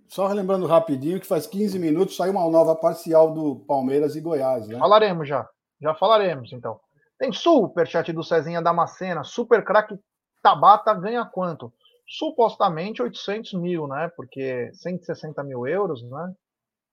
Só 0.08 0.28
lembrando 0.28 0.68
rapidinho 0.68 1.20
que 1.20 1.26
faz 1.26 1.48
15 1.48 1.80
minutos 1.80 2.16
saiu 2.16 2.32
uma 2.32 2.50
nova 2.50 2.76
parcial 2.76 3.34
do 3.34 3.58
Palmeiras 3.68 4.16
e 4.16 4.22
Goiás, 4.22 4.68
né? 4.68 4.78
Falaremos 4.78 5.28
já. 5.28 5.50
Já 5.80 5.94
falaremos, 5.96 6.52
então. 6.54 6.80
Tem 7.18 7.32
super 7.32 7.88
chat 7.88 8.12
do 8.14 8.24
Cezinha 8.24 8.62
Damascena. 8.62 9.24
Super 9.24 9.64
craque 9.64 9.98
Tabata 10.42 10.94
ganha 10.94 11.26
quanto? 11.26 11.74
Supostamente 12.08 13.02
800 13.02 13.54
mil, 13.54 13.88
né? 13.88 14.12
Porque 14.16 14.72
160 14.74 15.44
mil 15.44 15.68
euros, 15.68 16.04
né? 16.04 16.34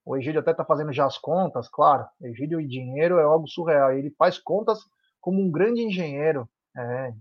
O 0.04 0.16
Egídio 0.16 0.40
até 0.40 0.50
está 0.50 0.64
fazendo 0.64 0.92
já 0.92 1.06
as 1.06 1.16
contas, 1.16 1.68
claro. 1.68 2.06
Egídio 2.20 2.60
e 2.60 2.66
dinheiro 2.66 3.18
é 3.18 3.24
algo 3.24 3.48
surreal. 3.48 3.92
Ele 3.92 4.10
faz 4.18 4.38
contas 4.38 4.78
como 5.20 5.40
um 5.40 5.50
grande 5.50 5.82
engenheiro. 5.82 6.48
É. 6.76 7.14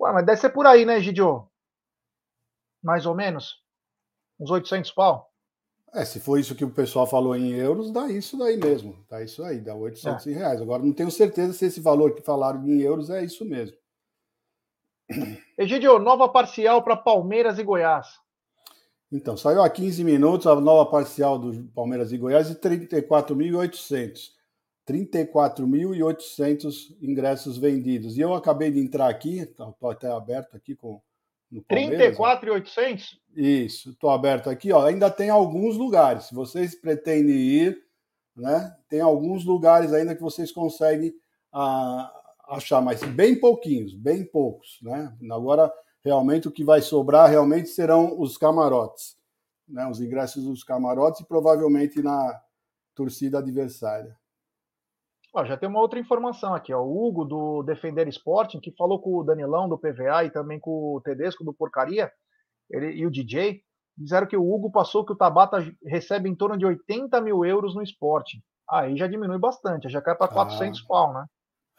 Ué, 0.00 0.12
mas 0.12 0.24
deve 0.24 0.40
ser 0.40 0.50
por 0.50 0.66
aí, 0.66 0.86
né, 0.86 0.96
Egídio? 0.96 1.46
Mais 2.82 3.04
ou 3.04 3.14
menos? 3.14 3.62
Uns 4.38 4.50
800 4.50 4.90
pau? 4.92 5.30
É, 5.92 6.04
se 6.04 6.20
for 6.20 6.38
isso 6.38 6.54
que 6.54 6.64
o 6.64 6.70
pessoal 6.70 7.06
falou 7.06 7.36
em 7.36 7.50
euros, 7.50 7.92
dá 7.92 8.08
isso 8.08 8.38
daí 8.38 8.56
mesmo. 8.56 9.04
Dá 9.10 9.22
isso 9.22 9.42
aí, 9.42 9.60
dá 9.60 9.74
800 9.74 10.26
é. 10.26 10.32
reais. 10.32 10.62
Agora, 10.62 10.82
não 10.82 10.92
tenho 10.92 11.10
certeza 11.10 11.52
se 11.52 11.66
esse 11.66 11.80
valor 11.80 12.14
que 12.14 12.22
falaram 12.22 12.66
em 12.66 12.80
euros 12.80 13.10
é 13.10 13.22
isso 13.22 13.44
mesmo. 13.44 13.76
Egidio, 15.58 15.98
nova 15.98 16.28
parcial 16.28 16.82
para 16.82 16.96
Palmeiras 16.96 17.58
e 17.58 17.64
Goiás. 17.64 18.06
Então, 19.12 19.36
saiu 19.36 19.62
há 19.62 19.68
15 19.68 20.04
minutos 20.04 20.46
a 20.46 20.54
nova 20.60 20.88
parcial 20.88 21.36
do 21.38 21.64
Palmeiras 21.74 22.12
e 22.12 22.18
Goiás 22.18 22.48
de 22.48 22.54
34.800. 22.54 24.30
34.800 24.88 26.96
ingressos 27.00 27.58
vendidos. 27.58 28.16
E 28.16 28.20
eu 28.20 28.34
acabei 28.34 28.70
de 28.70 28.80
entrar 28.80 29.08
aqui, 29.08 29.40
estou 29.40 29.72
tá, 29.72 29.92
até 29.92 30.10
aberto 30.10 30.56
aqui 30.56 30.74
com 30.74 31.00
no 31.50 31.62
Palmeiras. 31.62 32.16
34.800? 32.16 33.18
Isso, 33.34 33.90
estou 33.90 34.10
aberto 34.10 34.48
aqui. 34.48 34.72
Ó, 34.72 34.86
ainda 34.86 35.10
tem 35.10 35.30
alguns 35.30 35.76
lugares. 35.76 36.24
Se 36.24 36.34
vocês 36.34 36.74
pretendem 36.74 37.36
ir, 37.36 37.82
né, 38.36 38.74
tem 38.88 39.00
alguns 39.00 39.44
lugares 39.44 39.92
ainda 39.92 40.14
que 40.14 40.22
vocês 40.22 40.52
conseguem 40.52 41.12
ah, 41.52 42.12
achar, 42.48 42.80
mas 42.80 43.02
bem 43.02 43.38
pouquinhos, 43.38 43.94
bem 43.94 44.24
poucos, 44.24 44.78
né? 44.82 45.12
Agora, 45.30 45.72
realmente, 46.04 46.48
o 46.48 46.52
que 46.52 46.64
vai 46.64 46.80
sobrar 46.80 47.28
realmente 47.28 47.68
serão 47.68 48.18
os 48.20 48.36
camarotes, 48.36 49.16
né? 49.68 49.86
Os 49.86 50.00
ingressos 50.00 50.44
dos 50.44 50.64
camarotes 50.64 51.20
e 51.20 51.26
provavelmente 51.26 52.02
na 52.02 52.40
torcida 52.94 53.38
adversária. 53.38 54.18
Ó, 55.32 55.44
já 55.44 55.56
tem 55.56 55.68
uma 55.68 55.80
outra 55.80 55.98
informação 55.98 56.54
aqui, 56.54 56.72
ó. 56.72 56.82
O 56.82 57.06
Hugo 57.06 57.24
do 57.24 57.62
Defender 57.62 58.08
Sporting, 58.08 58.60
que 58.60 58.74
falou 58.76 59.00
com 59.00 59.16
o 59.16 59.22
Danilão 59.22 59.68
do 59.68 59.78
PVA 59.78 60.24
e 60.24 60.30
também 60.30 60.58
com 60.58 60.96
o 60.96 61.00
Tedesco 61.00 61.44
do 61.44 61.54
Porcaria, 61.54 62.10
ele, 62.68 62.92
e 62.92 63.06
o 63.06 63.10
DJ, 63.10 63.62
disseram 63.96 64.26
que 64.26 64.36
o 64.36 64.52
Hugo 64.52 64.70
passou 64.70 65.04
que 65.04 65.12
o 65.12 65.16
Tabata 65.16 65.58
recebe 65.84 66.28
em 66.28 66.34
torno 66.34 66.56
de 66.56 66.66
80 66.66 67.20
mil 67.20 67.44
euros 67.44 67.74
no 67.74 67.82
esporte. 67.82 68.42
Aí 68.68 68.96
já 68.96 69.06
diminui 69.06 69.38
bastante, 69.38 69.88
já 69.88 70.00
cai 70.00 70.16
para 70.16 70.28
400 70.28 70.80
ah, 70.80 70.84
pau, 70.88 71.12
né? 71.12 71.26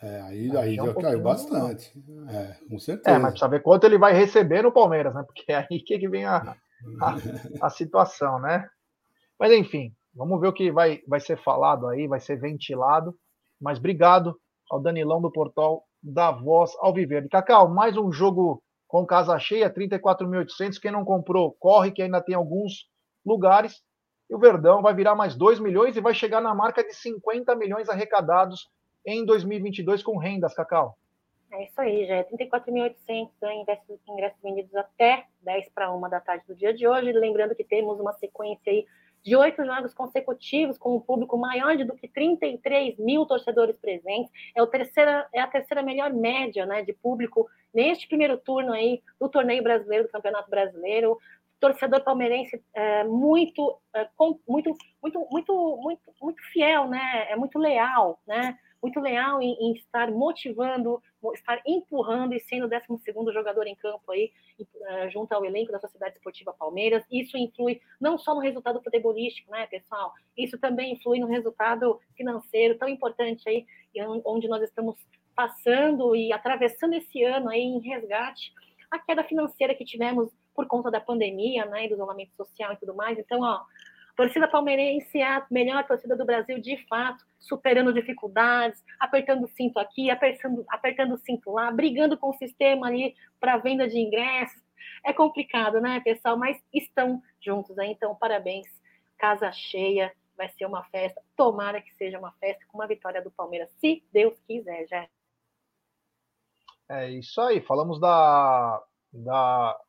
É, 0.02 0.22
aí, 0.22 0.58
aí 0.58 0.76
já, 0.76 0.86
é 0.86 0.90
um 0.90 0.94
caiu 0.96 1.22
bastante. 1.22 1.94
É, 2.30 2.56
com 2.68 2.80
certeza. 2.80 3.16
É, 3.16 3.20
mas 3.20 3.32
precisa 3.32 3.50
ver 3.50 3.62
quanto 3.62 3.84
ele 3.84 4.00
vai 4.00 4.14
receber 4.14 4.64
no 4.64 4.72
Palmeiras, 4.72 5.14
né? 5.14 5.24
Porque 5.24 5.52
é 5.52 5.58
aí 5.70 5.80
que, 5.80 6.00
que 6.00 6.10
vem 6.10 6.26
a, 6.26 6.56
a, 7.00 7.16
a 7.68 7.70
situação, 7.70 8.40
né? 8.40 8.68
Mas 9.40 9.52
enfim, 9.52 9.94
vamos 10.14 10.42
ver 10.42 10.48
o 10.48 10.54
que 10.54 10.72
vai, 10.72 11.02
vai 11.08 11.20
ser 11.20 11.38
falado 11.38 11.88
aí, 11.88 12.08
vai 12.08 12.20
ser 12.20 12.38
ventilado. 12.38 13.16
Mas 13.60 13.78
obrigado 13.78 14.36
ao 14.72 14.82
Danilão 14.82 15.22
do 15.22 15.32
Portal 15.32 15.84
da 16.02 16.32
Voz 16.32 16.72
ao 16.80 16.94
Viver. 16.94 17.30
Cacau, 17.30 17.70
mais 17.70 17.96
um 17.96 18.12
jogo 18.12 18.64
com 18.88 19.06
casa 19.06 19.38
cheia, 19.38 19.72
34.800. 19.72 20.80
Quem 20.82 20.92
não 20.92 21.06
comprou, 21.06 21.56
corre, 21.60 21.92
que 21.92 22.02
ainda 22.02 22.22
tem 22.22 22.34
alguns 22.34 22.88
lugares. 23.24 23.84
E 24.28 24.34
o 24.34 24.40
Verdão 24.40 24.82
vai 24.82 24.96
virar 24.96 25.14
mais 25.14 25.36
2 25.36 25.60
milhões 25.60 25.96
e 25.96 26.02
vai 26.02 26.16
chegar 26.16 26.42
na 26.42 26.56
marca 26.56 26.84
de 26.84 26.94
50 26.96 27.56
milhões 27.56 27.88
arrecadados 27.88 28.68
em 29.06 29.26
2022 29.26 30.04
com 30.04 30.18
rendas, 30.18 30.54
Cacau. 30.54 30.98
É 31.52 31.66
isso 31.66 31.82
aí, 31.82 32.06
já 32.08 32.16
é 32.16 32.24
34.800 32.24 33.30
né, 33.42 33.56
ingressos 34.08 34.42
vendidos 34.42 34.74
até 34.74 35.26
10 35.42 35.70
para 35.70 35.94
1 35.94 36.10
da 36.10 36.22
tarde 36.22 36.46
do 36.48 36.56
dia 36.56 36.74
de 36.74 36.88
hoje. 36.88 37.12
Lembrando 37.12 37.54
que 37.54 37.64
temos 37.64 38.00
uma 38.00 38.14
sequência 38.14 38.72
aí 38.72 38.86
de 39.24 39.36
oito 39.36 39.64
jogos 39.64 39.94
consecutivos 39.94 40.78
com 40.78 40.96
um 40.96 41.00
público 41.00 41.38
maior 41.38 41.78
do 41.78 41.96
que 41.96 42.08
33 42.08 42.98
mil 42.98 43.26
torcedores 43.26 43.76
presentes. 43.78 44.32
É, 44.56 44.62
o 44.62 44.68
terceira, 44.68 45.28
é 45.34 45.42
a 45.42 45.48
terceira 45.48 45.84
melhor 45.84 46.12
média 46.12 46.66
né, 46.66 46.82
de 46.84 46.94
público 46.94 47.48
neste 47.74 48.08
primeiro 48.08 48.38
turno 48.38 48.74
aí 48.74 49.02
do 49.20 49.30
torneio 49.30 49.62
brasileiro, 49.62 50.06
do 50.06 50.12
Campeonato 50.12 50.50
Brasileiro. 50.50 51.18
Torcedor 51.60 52.02
palmeirense 52.02 52.64
é, 52.74 53.04
muito, 53.04 53.78
é, 53.94 54.08
com, 54.16 54.40
muito, 54.48 54.76
muito, 55.02 55.28
muito, 55.30 55.78
muito, 55.82 56.02
muito 56.20 56.42
fiel, 56.52 56.88
né? 56.88 57.28
É 57.30 57.36
muito 57.36 57.60
leal, 57.60 58.20
né? 58.26 58.58
Muito 58.82 59.00
leal 59.00 59.42
em, 59.42 59.54
em, 59.60 59.74
estar 59.74 60.12
motivando, 60.12 61.02
estar 61.34 61.62
empurrando 61.66 62.34
e 62.34 62.40
sendo 62.40 62.66
o 62.66 62.70
12 62.70 63.34
jogador 63.34 63.68
em 63.68 63.76
campo 63.76 64.12
aí, 64.12 64.32
uh, 64.60 65.10
junto 65.12 65.32
ao 65.34 65.46
elenco 65.46 65.72
da 65.72 65.80
Sociedade 65.80 66.16
Esportiva 66.16 66.54
Palmeiras. 66.54 67.04
Isso 67.12 67.38
influi 67.38 67.80
não 68.00 68.18
só 68.18 68.34
no 68.34 68.42
resultado 68.42 68.82
futebolístico, 68.82 69.52
né, 69.52 69.68
pessoal? 69.68 70.14
Isso 70.38 70.58
também 70.58 70.94
influi 70.94 71.20
no 71.20 71.28
resultado 71.28 72.00
financeiro 72.16 72.78
tão 72.78 72.90
importante 72.90 73.48
aí, 73.48 73.66
onde 74.26 74.48
nós 74.48 74.64
estamos 74.64 74.96
passando 75.36 76.16
e 76.16 76.34
atravessando 76.34 76.94
esse 76.94 77.24
ano 77.24 77.50
aí 77.50 77.62
em 77.62 77.80
resgate 77.80 78.52
a 78.92 79.00
queda 79.00 79.24
financeira 79.24 79.74
que 79.74 79.86
tivemos 79.86 80.30
por 80.54 80.68
conta 80.68 80.92
da 80.92 81.00
pandemia, 81.00 81.66
né, 81.66 81.88
do 81.88 81.94
isolamento 81.94 82.36
social 82.36 82.74
e 82.74 82.78
tudo 82.78 82.94
mais. 82.94 83.18
Então, 83.18 83.40
ó, 83.42 83.62
torcida 84.16 84.48
palmeirense 84.48 85.20
é 85.20 85.26
a 85.26 85.46
melhor 85.50 85.86
torcida 85.86 86.16
do 86.16 86.26
Brasil, 86.26 86.60
de 86.60 86.78
fato, 86.88 87.24
superando 87.40 87.94
dificuldades, 87.94 88.84
apertando 89.00 89.44
o 89.44 89.50
cinto 89.50 89.80
aqui, 89.80 90.10
apertando, 90.10 90.66
apertando 90.70 91.14
o 91.14 91.18
cinto 91.18 91.52
lá, 91.52 91.72
brigando 91.72 92.18
com 92.18 92.30
o 92.30 92.38
sistema 92.38 92.88
ali 92.88 93.16
para 93.40 93.58
venda 93.58 93.88
de 93.88 93.98
ingressos. 93.98 94.62
É 95.04 95.14
complicado, 95.14 95.80
né, 95.80 96.00
pessoal? 96.02 96.38
Mas 96.38 96.62
estão 96.74 97.22
juntos 97.40 97.78
aí, 97.80 97.92
então 97.92 98.16
parabéns. 98.16 98.68
Casa 99.18 99.52
cheia, 99.52 100.12
vai 100.36 100.50
ser 100.50 100.66
uma 100.66 100.84
festa. 100.86 101.22
Tomara 101.36 101.82
que 101.82 101.94
seja 101.96 102.18
uma 102.18 102.32
festa 102.34 102.66
com 102.68 102.78
uma 102.78 102.88
vitória 102.88 103.22
do 103.22 103.32
Palmeiras, 103.32 103.70
se 103.80 104.04
Deus 104.12 104.40
quiser, 104.48 104.88
já. 104.88 105.08
É 106.90 107.10
isso 107.10 107.40
aí. 107.40 107.62
Falamos 107.62 108.00
da, 108.00 108.84
da 109.14 109.80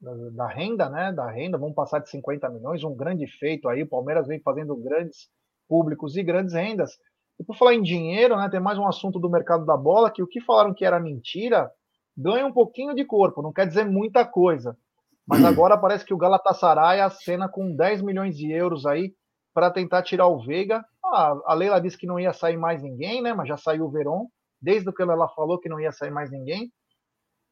da, 0.00 0.46
renda, 0.46 0.88
né? 0.88 1.12
Da 1.12 1.30
renda, 1.30 1.58
vamos 1.58 1.74
passar 1.74 1.98
de 1.98 2.08
50 2.10 2.48
milhões, 2.50 2.84
um 2.84 2.94
grande 2.94 3.26
feito 3.26 3.68
aí. 3.68 3.82
O 3.82 3.88
Palmeiras 3.88 4.26
vem 4.26 4.40
fazendo 4.40 4.76
grandes 4.76 5.28
públicos 5.68 6.16
e 6.16 6.22
grandes 6.22 6.54
rendas. 6.54 6.98
E 7.38 7.44
por 7.44 7.56
falar 7.56 7.74
em 7.74 7.82
dinheiro, 7.82 8.36
né? 8.36 8.48
Tem 8.48 8.60
mais 8.60 8.78
um 8.78 8.86
assunto 8.86 9.18
do 9.18 9.30
mercado 9.30 9.64
da 9.64 9.76
bola 9.76 10.10
que 10.10 10.22
o 10.22 10.26
que 10.26 10.40
falaram 10.40 10.74
que 10.74 10.84
era 10.84 11.00
mentira 11.00 11.70
ganha 12.16 12.46
um 12.46 12.52
pouquinho 12.52 12.94
de 12.94 13.04
corpo, 13.04 13.42
não 13.42 13.52
quer 13.52 13.66
dizer 13.66 13.84
muita 13.84 14.24
coisa. 14.24 14.76
Mas 15.24 15.44
agora 15.44 15.78
parece 15.78 16.04
que 16.04 16.14
o 16.14 16.18
Galatasaray 16.18 17.00
acena 17.00 17.48
com 17.48 17.76
10 17.76 18.02
milhões 18.02 18.36
de 18.36 18.50
euros 18.50 18.86
aí 18.86 19.12
para 19.54 19.70
tentar 19.70 20.02
tirar 20.02 20.26
o 20.26 20.42
Veiga. 20.42 20.84
Ah, 21.04 21.38
a 21.46 21.54
Leila 21.54 21.80
disse 21.80 21.98
que 21.98 22.06
não 22.06 22.18
ia 22.18 22.32
sair 22.32 22.56
mais 22.56 22.82
ninguém, 22.82 23.22
né? 23.22 23.34
Mas 23.34 23.46
já 23.46 23.56
saiu 23.56 23.84
o 23.84 23.90
Veron. 23.90 24.26
Desde 24.60 24.92
que 24.92 25.02
ela 25.02 25.28
falou 25.28 25.60
que 25.60 25.68
não 25.68 25.78
ia 25.78 25.92
sair 25.92 26.10
mais 26.10 26.30
ninguém. 26.30 26.72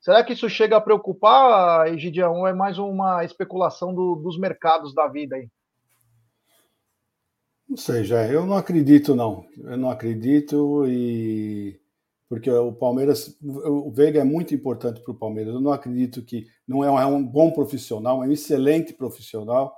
Será 0.07 0.23
que 0.23 0.35
isso 0.35 0.49
chega 0.49 0.77
a 0.77 0.81
preocupar, 0.81 1.93
Egidião, 1.93 2.47
é 2.47 2.53
mais 2.53 2.79
uma 2.79 3.25
especulação 3.25 3.93
do, 3.93 4.15
dos 4.15 4.39
mercados 4.39 4.95
da 4.95 5.09
vida 5.09 5.35
aí? 5.35 5.51
Não 7.69 7.77
sei, 7.77 8.05
já. 8.05 8.25
Eu 8.25 8.47
não 8.47 8.57
acredito, 8.57 9.17
não. 9.17 9.45
Eu 9.59 9.77
não 9.77 9.91
acredito 9.91 10.87
e 10.87 11.81
porque 12.29 12.49
o 12.49 12.73
Palmeiras, 12.73 13.37
o 13.43 13.91
Veiga 13.91 14.21
é 14.21 14.25
muito 14.25 14.55
importante 14.55 15.01
para 15.01 15.11
o 15.11 15.19
Palmeiras. 15.19 15.53
Eu 15.53 15.61
não 15.61 15.73
acredito 15.73 16.23
que 16.23 16.47
não 16.69 16.85
é 16.85 16.91
um, 16.91 17.01
é 17.01 17.07
um, 17.07 17.27
bom 17.27 17.51
profissional, 17.51 18.23
é 18.23 18.29
um 18.29 18.33
excelente 18.33 18.93
profissional. 18.93 19.77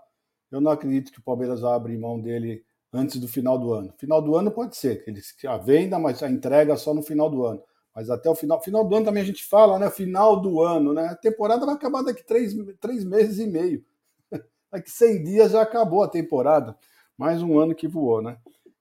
Eu 0.53 0.61
não 0.61 0.71
acredito 0.71 1.11
que 1.11 1.21
o 1.21 1.25
Palmeiras 1.25 1.63
vá 1.63 1.75
abrir 1.75 1.97
mão 1.97 2.21
dele 2.21 2.63
antes 2.93 3.19
do 3.19 3.27
final 3.27 3.59
do 3.59 3.73
ano. 3.73 3.95
Final 3.97 4.21
do 4.21 4.37
ano 4.37 4.51
pode 4.51 4.77
ser 4.77 5.03
que 5.03 5.09
ele 5.09 5.23
a 5.47 5.57
venda, 5.57 5.99
mas 5.99 6.23
a 6.23 6.29
entrega 6.29 6.77
só 6.77 6.93
no 6.93 7.03
final 7.03 7.31
do 7.31 7.47
ano. 7.47 7.63
Mas 7.99 8.11
até 8.11 8.31
o 8.31 8.35
final, 8.37 8.63
final 8.63 8.87
do 8.87 8.95
ano 8.95 9.07
também 9.07 9.25
a 9.25 9.27
gente 9.27 9.45
fala, 9.45 9.77
né? 9.77 9.91
Final 9.91 10.41
do 10.41 10.63
ano, 10.63 10.95
né? 10.95 11.09
A 11.09 11.17
temporada 11.17 11.67
vai 11.67 11.75
acabar 11.75 12.01
daqui 12.01 12.25
três, 12.25 12.55
três 12.79 13.03
meses 13.03 13.41
e 13.41 13.47
meio. 13.49 13.85
Daqui 14.71 14.89
100 14.89 15.25
dias 15.25 15.51
já 15.51 15.63
acabou 15.63 16.05
a 16.05 16.09
temporada. 16.09 16.79
Mais 17.17 17.43
um 17.43 17.59
ano 17.59 17.75
que 17.75 17.89
voou, 17.89 18.23
né? 18.23 18.39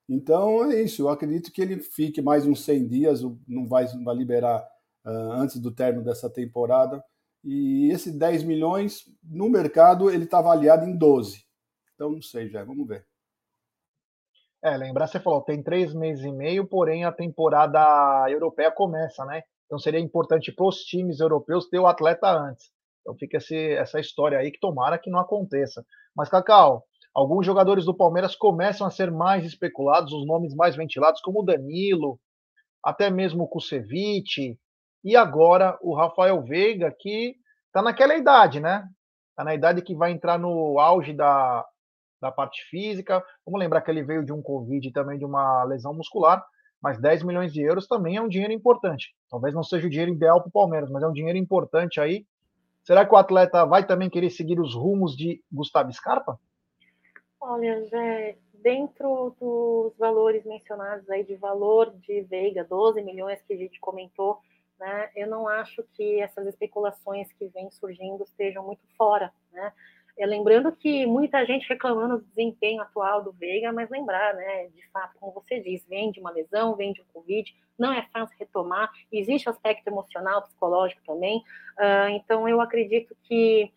Então 0.08 0.72
é 0.72 0.84
isso. 0.84 1.02
Eu 1.02 1.10
acredito 1.10 1.52
que 1.52 1.60
ele 1.60 1.80
fique 1.80 2.22
mais 2.22 2.46
uns 2.46 2.64
100 2.64 2.88
dias, 2.88 3.24
não 3.48 3.68
vai, 3.68 3.92
não 3.96 4.04
vai 4.04 4.16
liberar 4.16 4.64
uh, 5.04 5.32
antes 5.32 5.58
do 5.60 5.72
término 5.72 6.06
dessa 6.06 6.30
temporada. 6.30 7.04
E 7.44 7.90
esse 7.92 8.12
10 8.12 8.44
milhões 8.44 9.06
no 9.24 9.50
mercado 9.50 10.12
ele 10.12 10.26
está 10.26 10.38
avaliado 10.38 10.86
em 10.86 10.96
12. 10.96 11.44
Então 11.96 12.12
não 12.12 12.22
sei, 12.22 12.50
já 12.50 12.64
vamos 12.64 12.88
ver. 12.88 13.04
É, 14.64 14.76
lembrar, 14.76 15.08
você 15.08 15.20
falou, 15.20 15.42
tem 15.42 15.62
três 15.62 15.94
meses 15.94 16.26
e 16.26 16.32
meio, 16.32 16.68
porém 16.68 17.06
a 17.06 17.12
temporada 17.12 17.80
europeia 18.30 18.72
começa, 18.72 19.24
né? 19.26 19.44
Então 19.66 19.78
seria 19.78 20.00
importante 20.00 20.52
para 20.52 20.66
os 20.66 20.78
times 20.78 21.20
europeus 21.20 21.70
ter 21.70 21.78
o 21.78 21.88
atleta 21.88 22.28
antes. 22.28 22.72
Então 23.02 23.16
fica 23.16 23.38
esse, 23.38 23.56
essa 23.74 24.00
história 24.00 24.38
aí 24.40 24.52
que 24.52 24.60
tomara 24.60 24.98
que 24.98 25.10
não 25.10 25.20
aconteça. 25.20 25.86
Mas, 26.16 26.30
Cacau, 26.30 26.84
alguns 27.14 27.46
jogadores 27.46 27.86
do 27.86 27.96
Palmeiras 27.96 28.36
começam 28.36 28.88
a 28.88 28.90
ser 28.90 29.12
mais 29.12 29.46
especulados, 29.46 30.12
os 30.12 30.26
nomes 30.26 30.56
mais 30.56 30.76
ventilados, 30.76 31.22
como 31.22 31.42
o 31.42 31.46
Danilo, 31.46 32.20
até 32.84 33.10
mesmo 33.10 33.44
o 33.44 33.48
Kusevich, 33.48 34.58
e 35.04 35.16
agora 35.16 35.78
o 35.82 35.96
Rafael 35.96 36.42
Veiga, 36.44 36.94
que 36.98 37.36
está 37.68 37.82
naquela 37.82 38.16
idade, 38.16 38.60
né? 38.60 38.88
Está 39.30 39.44
na 39.44 39.54
idade 39.54 39.82
que 39.82 39.96
vai 39.96 40.12
entrar 40.12 40.40
no 40.40 40.80
auge 40.80 41.14
da, 41.14 41.64
da 42.22 42.32
parte 42.32 42.64
física. 42.70 43.24
Vamos 43.46 43.60
lembrar 43.60 43.82
que 43.82 43.92
ele 43.92 44.04
veio 44.04 44.24
de 44.24 44.34
um 44.34 44.42
Covid 44.42 44.88
e 44.88 44.92
também 44.92 45.18
de 45.18 45.26
uma 45.26 45.64
lesão 45.64 45.94
muscular, 45.94 46.44
mas 46.82 47.00
10 47.00 47.24
milhões 47.24 47.54
de 47.54 47.62
euros 47.62 47.88
também 47.88 48.18
é 48.18 48.22
um 48.22 48.28
dinheiro 48.28 48.54
importante. 48.54 49.16
Talvez 49.30 49.54
não 49.54 49.64
seja 49.64 49.88
o 49.88 49.90
dinheiro 49.90 50.12
ideal 50.12 50.42
para 50.42 50.50
o 50.50 50.52
Palmeiras, 50.52 50.90
mas 50.90 51.04
é 51.04 51.08
um 51.08 51.14
dinheiro 51.14 51.38
importante 51.38 52.00
aí. 52.00 52.26
Será 52.84 53.06
que 53.06 53.14
o 53.14 53.18
atleta 53.18 53.66
vai 53.66 53.86
também 53.86 54.10
querer 54.10 54.30
seguir 54.30 54.60
os 54.60 54.74
rumos 54.74 55.16
de 55.16 55.44
Gustavo 55.52 55.92
Scarpa? 55.92 56.40
Olha, 57.40 57.86
Zé, 57.86 58.38
dentro 58.54 59.36
dos 59.40 59.98
valores 59.98 60.46
mencionados 60.46 61.10
aí 61.10 61.24
de 61.24 61.36
valor 61.36 61.94
de 61.98 62.22
Veiga, 62.22 62.64
12 62.64 63.02
milhões 63.02 63.42
que 63.42 63.54
a 63.54 63.58
gente 63.58 63.80
comentou, 63.80 64.40
né, 64.80 65.10
eu 65.16 65.28
não 65.28 65.48
acho 65.48 65.84
que 65.94 66.20
essas 66.20 66.46
especulações 66.48 67.32
que 67.34 67.48
vêm 67.48 67.70
surgindo 67.72 68.24
estejam 68.24 68.64
muito 68.64 68.84
fora, 68.98 69.34
né? 69.52 69.74
É, 70.18 70.26
lembrando 70.26 70.72
que 70.72 71.06
muita 71.06 71.46
gente 71.46 71.70
reclamando 71.70 72.18
do 72.18 72.26
desempenho 72.26 72.82
atual 72.82 73.24
do 73.24 73.32
Veiga, 73.32 73.72
mas 73.72 73.88
lembrar, 73.90 74.34
né, 74.34 74.68
de 74.70 74.90
fato, 74.90 75.16
como 75.20 75.32
você 75.32 75.60
diz, 75.60 75.86
vem 75.88 76.12
de 76.12 76.20
uma 76.20 76.32
lesão, 76.32 76.76
vem 76.76 76.92
de 76.92 77.02
um 77.02 77.06
Covid, 77.14 77.56
não 77.78 77.94
é 77.94 78.02
fácil 78.12 78.36
retomar, 78.40 78.92
existe 79.12 79.48
aspecto 79.48 79.88
emocional, 79.88 80.42
psicológico 80.42 81.04
também, 81.06 81.38
uh, 81.78 82.10
então 82.10 82.50
eu 82.50 82.60
acredito 82.60 83.16
que 83.22 83.72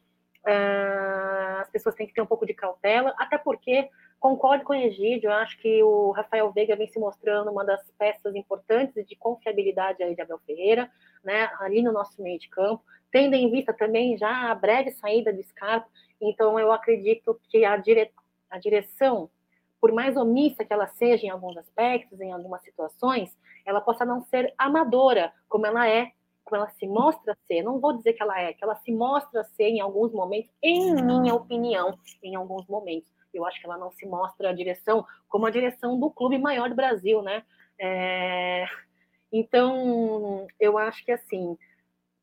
uh, 0.46 1.60
as 1.60 1.68
pessoas 1.68 1.94
têm 1.94 2.06
que 2.06 2.14
ter 2.14 2.22
um 2.22 2.26
pouco 2.26 2.46
de 2.46 2.54
cautela, 2.54 3.14
até 3.18 3.36
porque 3.36 3.90
concordo 4.18 4.64
com 4.64 4.72
o 4.72 4.76
Egídio, 4.76 5.30
acho 5.30 5.58
que 5.58 5.82
o 5.82 6.10
Rafael 6.12 6.50
Veiga 6.52 6.74
vem 6.74 6.88
se 6.88 6.98
mostrando 6.98 7.50
uma 7.50 7.66
das 7.66 7.82
peças 7.98 8.34
importantes 8.34 9.06
de 9.06 9.14
confiabilidade 9.14 10.02
aí 10.02 10.14
de 10.14 10.22
Abel 10.22 10.40
Ferreira, 10.46 10.90
né, 11.22 11.50
ali 11.60 11.82
no 11.82 11.92
nosso 11.92 12.22
meio 12.22 12.38
de 12.38 12.48
campo, 12.48 12.82
tendo 13.10 13.34
em 13.34 13.50
vista 13.50 13.74
também 13.74 14.16
já 14.16 14.50
a 14.50 14.54
breve 14.54 14.90
saída 14.92 15.32
do 15.32 15.42
Scarpa, 15.42 15.86
então 16.20 16.58
eu 16.58 16.72
acredito 16.72 17.40
que 17.48 17.64
a, 17.64 17.76
dire... 17.76 18.10
a 18.50 18.58
direção, 18.58 19.30
por 19.80 19.92
mais 19.92 20.16
omissa 20.16 20.64
que 20.64 20.72
ela 20.72 20.88
seja 20.88 21.26
em 21.26 21.30
alguns 21.30 21.56
aspectos, 21.56 22.20
em 22.20 22.32
algumas 22.32 22.62
situações, 22.62 23.36
ela 23.64 23.80
possa 23.80 24.04
não 24.04 24.22
ser 24.22 24.52
amadora, 24.58 25.32
como 25.48 25.66
ela 25.66 25.88
é 25.88 26.12
como 26.50 26.56
ela 26.62 26.70
se 26.70 26.86
mostra 26.86 27.38
ser, 27.46 27.62
não 27.62 27.78
vou 27.78 27.96
dizer 27.96 28.12
que 28.14 28.22
ela 28.22 28.40
é, 28.40 28.52
que 28.52 28.64
ela 28.64 28.74
se 28.74 28.90
mostra 28.92 29.44
ser 29.44 29.68
em 29.68 29.80
alguns 29.80 30.12
momentos, 30.12 30.50
em 30.60 31.00
minha 31.00 31.32
opinião, 31.32 31.96
em 32.20 32.34
alguns 32.34 32.66
momentos. 32.66 33.08
Eu 33.32 33.46
acho 33.46 33.60
que 33.60 33.66
ela 33.66 33.78
não 33.78 33.92
se 33.92 34.04
mostra 34.04 34.50
a 34.50 34.52
direção 34.52 35.06
como 35.28 35.46
a 35.46 35.50
direção 35.50 35.98
do 35.98 36.10
clube 36.10 36.38
maior 36.38 36.68
do 36.68 36.74
Brasil, 36.74 37.22
né? 37.22 37.44
É... 37.78 38.66
Então, 39.32 40.48
eu 40.58 40.76
acho 40.76 41.04
que 41.04 41.12
assim, 41.12 41.56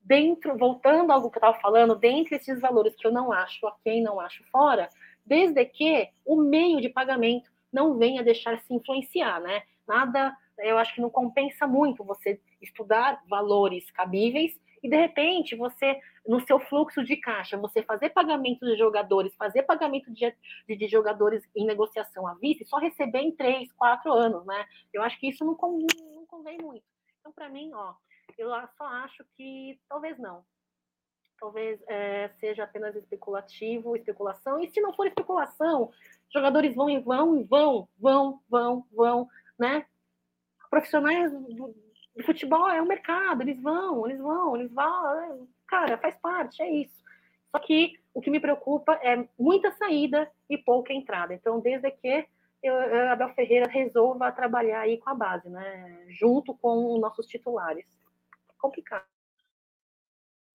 dentro, 0.07 0.57
voltando 0.57 1.11
ao 1.11 1.19
que 1.29 1.37
eu 1.37 1.39
estava 1.39 1.59
falando, 1.59 1.95
dentre 1.95 2.35
esses 2.37 2.59
valores 2.61 2.95
que 2.95 3.05
eu 3.05 3.11
não 3.11 3.31
acho 3.31 3.67
ok, 3.67 4.01
não 4.01 4.19
acho 4.19 4.43
fora, 4.49 4.89
desde 5.25 5.63
que 5.65 6.09
o 6.25 6.37
meio 6.37 6.79
de 6.79 6.87
pagamento 6.87 7.51
não 7.71 7.97
venha 7.97 8.23
deixar 8.23 8.57
se 8.59 8.73
influenciar, 8.73 9.41
né? 9.41 9.63
Nada 9.85 10.35
eu 10.59 10.77
acho 10.77 10.95
que 10.95 11.01
não 11.01 11.09
compensa 11.09 11.67
muito 11.67 12.03
você 12.03 12.39
estudar 12.61 13.21
valores 13.29 13.91
cabíveis 13.91 14.59
e 14.81 14.89
de 14.89 14.95
repente 14.95 15.55
você 15.55 15.99
no 16.25 16.39
seu 16.39 16.59
fluxo 16.59 17.03
de 17.03 17.15
caixa 17.17 17.57
você 17.57 17.83
fazer 17.83 18.09
pagamento 18.09 18.65
de 18.65 18.75
jogadores 18.75 19.35
fazer 19.35 19.63
pagamento 19.63 20.11
de, 20.11 20.33
de, 20.67 20.75
de 20.75 20.87
jogadores 20.87 21.43
em 21.55 21.65
negociação 21.65 22.27
à 22.27 22.33
vista 22.35 22.63
e 22.63 22.67
só 22.67 22.77
receber 22.77 23.19
em 23.19 23.31
três 23.31 23.71
quatro 23.73 24.11
anos 24.11 24.45
né 24.45 24.65
eu 24.93 25.03
acho 25.03 25.19
que 25.19 25.29
isso 25.29 25.45
não, 25.45 25.55
não 25.55 26.25
convém 26.25 26.57
muito 26.59 26.85
então 27.19 27.31
para 27.31 27.49
mim 27.49 27.71
ó 27.73 27.93
eu 28.37 28.49
só 28.77 28.85
acho 28.85 29.25
que 29.35 29.79
talvez 29.89 30.17
não 30.17 30.43
talvez 31.39 31.79
é, 31.87 32.29
seja 32.39 32.63
apenas 32.63 32.95
especulativo 32.95 33.95
especulação 33.95 34.59
e 34.59 34.69
se 34.69 34.81
não 34.81 34.93
for 34.93 35.05
especulação 35.05 35.91
jogadores 36.33 36.75
vão 36.75 36.89
e 36.89 36.99
vão 36.99 37.43
vão 37.43 37.89
vão 37.99 38.41
vão 38.49 38.85
vão 38.91 39.29
né 39.57 39.85
profissionais 40.69 41.31
do, 41.31 41.75
do 42.17 42.23
futebol 42.23 42.69
é 42.69 42.81
o 42.81 42.87
mercado, 42.87 43.41
eles 43.43 43.61
vão, 43.61 44.07
eles 44.07 44.19
vão, 44.19 44.55
eles 44.55 44.71
vão, 44.71 45.47
cara, 45.67 45.97
faz 45.97 46.15
parte, 46.17 46.61
é 46.61 46.69
isso. 46.69 47.03
Só 47.51 47.59
que 47.59 47.99
o 48.13 48.21
que 48.21 48.31
me 48.31 48.39
preocupa 48.39 48.93
é 48.95 49.27
muita 49.37 49.71
saída 49.73 50.29
e 50.49 50.57
pouca 50.57 50.93
entrada. 50.93 51.33
Então, 51.33 51.59
desde 51.59 51.89
que 51.91 52.25
eu, 52.63 52.75
Abel 53.11 53.29
Ferreira 53.29 53.69
resolva 53.69 54.31
trabalhar 54.31 54.81
aí 54.81 54.97
com 54.97 55.09
a 55.09 55.13
base, 55.13 55.47
né? 55.47 56.05
Junto 56.09 56.53
com 56.55 56.97
nossos 56.97 57.27
titulares. 57.27 57.85
Complicado. 58.59 59.05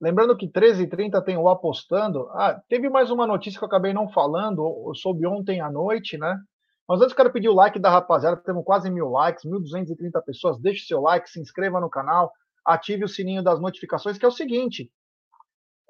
Lembrando 0.01 0.37
que 0.37 0.49
13h30 0.49 1.23
tem 1.23 1.37
o 1.37 1.49
Apostando. 1.49 2.29
Ah, 2.31 2.61
teve 2.69 2.89
mais 2.89 3.11
uma 3.11 3.27
notícia 3.27 3.59
que 3.59 3.65
eu 3.65 3.69
acabei 3.69 3.93
não 3.93 4.09
falando, 4.09 4.62
eu 4.89 4.95
soube 4.97 5.24
ontem 5.27 5.61
à 5.61 5.70
noite, 5.70 6.19
né? 6.19 6.37
Mas 6.89 7.01
antes 7.01 7.15
quero 7.15 7.33
pedir 7.33 7.49
o 7.49 7.55
like 7.55 7.79
da 7.79 7.89
rapaziada, 7.89 8.37
temos 8.37 8.65
quase 8.65 8.91
mil 8.91 9.09
likes, 9.09 9.45
1.230 9.45 10.20
pessoas. 10.24 10.59
Deixe 10.59 10.87
seu 10.87 11.01
like, 11.01 11.31
se 11.31 11.41
inscreva 11.41 11.81
no 11.81 11.89
canal, 11.89 12.33
ative 12.65 13.05
o 13.05 13.09
sininho 13.09 13.43
das 13.43 13.61
notificações, 13.61 14.19
que 14.19 14.24
é 14.24 14.29
o 14.29 14.33
seguinte: 14.33 14.91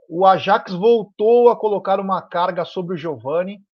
o 0.06 0.26
Ajax 0.26 0.74
voltou 0.74 1.48
a 1.48 1.56
colocar 1.56 1.98
uma 1.98 2.20
carga 2.20 2.66
sobre 2.66 2.94
o 2.94 2.98
Giovani. 2.98 3.64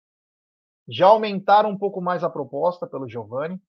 Já 0.87 1.07
aumentaram 1.07 1.69
um 1.69 1.77
pouco 1.77 2.01
mais 2.01 2.23
a 2.23 2.29
proposta 2.29 2.87
pelo 2.87 3.09
Giovani. 3.09 3.61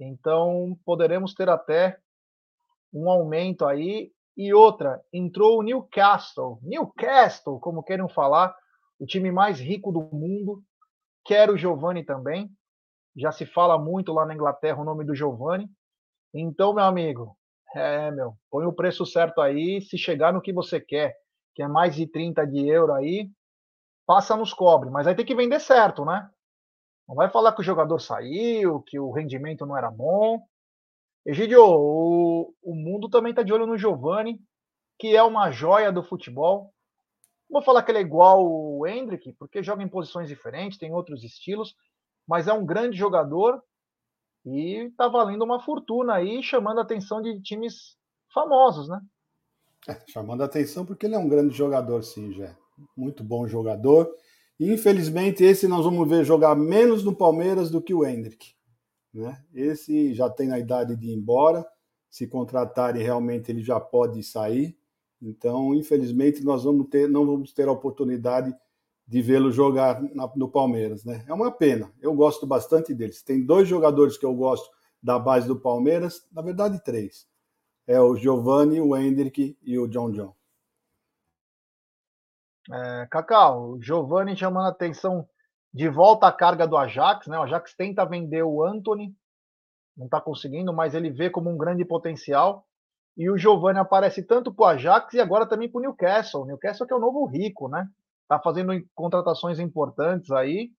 Então 0.00 0.74
poderemos 0.86 1.34
ter 1.34 1.50
até 1.50 1.98
um 2.92 3.10
aumento 3.10 3.66
aí. 3.66 4.10
E 4.36 4.52
outra, 4.52 5.00
entrou 5.12 5.58
o 5.58 5.62
Newcastle, 5.62 6.58
Newcastle, 6.62 7.60
como 7.60 7.82
queiram 7.82 8.08
falar, 8.08 8.54
o 8.98 9.06
time 9.06 9.30
mais 9.30 9.60
rico 9.60 9.92
do 9.92 10.02
mundo. 10.14 10.62
Quer 11.24 11.50
o 11.50 11.56
Giovani 11.56 12.04
também 12.04 12.50
já 13.16 13.30
se 13.30 13.46
fala 13.46 13.78
muito 13.78 14.12
lá 14.12 14.26
na 14.26 14.34
Inglaterra 14.34 14.80
o 14.80 14.84
nome 14.84 15.04
do 15.04 15.14
Giovanni. 15.14 15.68
Então, 16.32 16.74
meu 16.74 16.84
amigo, 16.84 17.36
é, 17.74 18.10
meu, 18.10 18.34
põe 18.50 18.66
o 18.66 18.72
preço 18.72 19.06
certo 19.06 19.40
aí, 19.40 19.80
se 19.82 19.96
chegar 19.96 20.32
no 20.32 20.40
que 20.40 20.52
você 20.52 20.80
quer, 20.80 21.14
que 21.54 21.62
é 21.62 21.68
mais 21.68 21.94
de 21.94 22.06
30 22.06 22.44
de 22.46 22.66
euro 22.66 22.92
aí, 22.92 23.30
passa 24.06 24.36
nos 24.36 24.52
cobre, 24.52 24.90
mas 24.90 25.06
aí 25.06 25.14
tem 25.14 25.24
que 25.24 25.34
vender 25.34 25.60
certo, 25.60 26.04
né? 26.04 26.28
Não 27.08 27.14
vai 27.14 27.30
falar 27.30 27.52
que 27.52 27.60
o 27.60 27.64
jogador 27.64 28.00
saiu, 28.00 28.82
que 28.82 28.98
o 28.98 29.12
rendimento 29.12 29.64
não 29.64 29.76
era 29.76 29.90
bom. 29.90 30.40
Egidio, 31.26 31.62
o, 31.62 32.54
o 32.62 32.74
mundo 32.74 33.08
também 33.08 33.30
está 33.30 33.42
de 33.42 33.52
olho 33.52 33.66
no 33.66 33.78
Giovani, 33.78 34.38
que 34.98 35.16
é 35.16 35.22
uma 35.22 35.50
joia 35.50 35.90
do 35.90 36.02
futebol. 36.02 36.72
Vou 37.48 37.62
falar 37.62 37.82
que 37.82 37.90
ele 37.90 37.98
é 37.98 38.02
igual 38.02 38.44
o 38.44 38.86
Hendrick, 38.86 39.32
porque 39.34 39.62
joga 39.62 39.82
em 39.82 39.88
posições 39.88 40.28
diferentes, 40.28 40.78
tem 40.78 40.92
outros 40.92 41.24
estilos, 41.24 41.74
mas 42.26 42.48
é 42.48 42.52
um 42.52 42.64
grande 42.64 42.96
jogador 42.96 43.62
e 44.44 44.86
está 44.88 45.08
valendo 45.08 45.42
uma 45.42 45.60
fortuna 45.60 46.14
aí, 46.14 46.42
chamando 46.42 46.78
a 46.78 46.82
atenção 46.82 47.22
de 47.22 47.40
times 47.40 47.96
famosos, 48.32 48.88
né? 48.88 49.00
É, 49.88 50.00
chamando 50.08 50.42
a 50.42 50.46
atenção 50.46 50.84
porque 50.84 51.06
ele 51.06 51.14
é 51.14 51.18
um 51.18 51.28
grande 51.28 51.54
jogador, 51.54 52.02
sim, 52.02 52.32
já. 52.32 52.54
Muito 52.96 53.22
bom 53.22 53.46
jogador. 53.46 54.10
Infelizmente, 54.58 55.42
esse 55.44 55.66
nós 55.66 55.84
vamos 55.84 56.08
ver 56.08 56.24
jogar 56.24 56.54
menos 56.54 57.04
no 57.04 57.14
Palmeiras 57.14 57.70
do 57.70 57.80
que 57.80 57.94
o 57.94 58.04
Hendrick. 58.04 58.54
Né? 59.14 59.40
Esse 59.54 60.12
já 60.12 60.28
tem 60.28 60.52
a 60.52 60.58
idade 60.58 60.96
de 60.96 61.06
ir 61.06 61.14
embora. 61.14 61.64
Se 62.10 62.26
contratarem, 62.26 63.02
realmente 63.02 63.50
ele 63.50 63.62
já 63.62 63.78
pode 63.78 64.22
sair. 64.22 64.76
Então, 65.22 65.74
infelizmente, 65.74 66.44
nós 66.44 66.64
vamos 66.64 66.88
ter, 66.88 67.08
não 67.08 67.24
vamos 67.24 67.52
ter 67.52 67.68
a 67.68 67.72
oportunidade 67.72 68.54
de 69.06 69.22
vê-lo 69.22 69.52
jogar 69.52 70.02
na, 70.14 70.30
no 70.34 70.48
Palmeiras, 70.48 71.04
né? 71.04 71.24
É 71.28 71.32
uma 71.32 71.50
pena. 71.50 71.90
Eu 72.00 72.14
gosto 72.14 72.46
bastante 72.46 72.94
deles. 72.94 73.22
Tem 73.22 73.44
dois 73.44 73.68
jogadores 73.68 74.16
que 74.16 74.26
eu 74.26 74.34
gosto 74.34 74.68
da 75.02 75.18
base 75.18 75.46
do 75.46 75.60
Palmeiras, 75.60 76.26
na 76.32 76.42
verdade 76.42 76.82
três. 76.82 77.28
É 77.86 78.00
o 78.00 78.16
Giovanni, 78.16 78.80
o 78.80 78.96
Hendrick 78.96 79.56
e 79.62 79.78
o 79.78 79.86
John 79.86 80.10
John. 80.10 80.34
É, 82.72 83.06
Cacau, 83.10 83.72
o 83.72 83.82
Giovanni 83.82 84.34
chamando 84.34 84.66
a 84.66 84.70
atenção 84.70 85.28
de 85.74 85.88
volta 85.88 86.28
à 86.28 86.32
carga 86.32 86.68
do 86.68 86.76
Ajax, 86.76 87.26
né? 87.26 87.36
O 87.36 87.42
Ajax 87.42 87.74
tenta 87.74 88.04
vender 88.04 88.44
o 88.44 88.62
Anthony, 88.62 89.12
não 89.96 90.06
está 90.06 90.20
conseguindo, 90.20 90.72
mas 90.72 90.94
ele 90.94 91.10
vê 91.10 91.28
como 91.28 91.50
um 91.50 91.58
grande 91.58 91.84
potencial. 91.84 92.64
E 93.16 93.28
o 93.28 93.36
Giovanni 93.36 93.80
aparece 93.80 94.22
tanto 94.22 94.54
para 94.54 94.64
o 94.64 94.68
Ajax 94.68 95.14
e 95.14 95.20
agora 95.20 95.46
também 95.46 95.68
para 95.68 95.78
o 95.78 95.82
Newcastle. 95.82 96.42
O 96.42 96.46
Newcastle 96.46 96.86
que 96.86 96.92
é 96.92 96.96
o 96.96 97.00
novo 97.00 97.26
rico, 97.26 97.68
né? 97.68 97.88
está 98.22 98.38
fazendo 98.40 98.72
contratações 98.94 99.58
importantes 99.58 100.30
aí. 100.30 100.70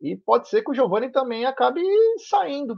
E 0.00 0.16
pode 0.16 0.48
ser 0.48 0.62
que 0.62 0.70
o 0.70 0.74
Giovani 0.74 1.10
também 1.10 1.46
acabe 1.46 1.80
saindo. 2.28 2.76